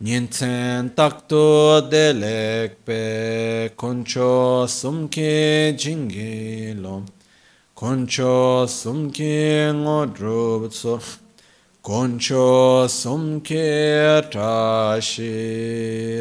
Nienten 0.00 0.90
takto 0.94 1.80
delek 1.80 2.84
pe 2.84 3.70
koncho 3.76 4.66
sumke 4.66 5.74
jingilo. 5.78 7.04
Concho 7.74 8.66
sumke 8.66 9.70
ngo 9.72 10.70
so 10.70 10.98
Concho 11.80 12.88
sumke 12.88 14.26
tashi 14.30 16.18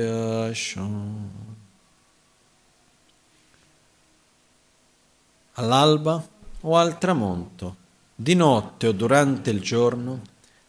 All'alba 5.53 6.27
o 6.61 6.75
al 6.75 6.97
tramonto, 6.97 7.75
di 8.13 8.35
notte 8.35 8.87
o 8.87 8.91
durante 8.91 9.49
il 9.49 9.61
giorno, 9.61 10.21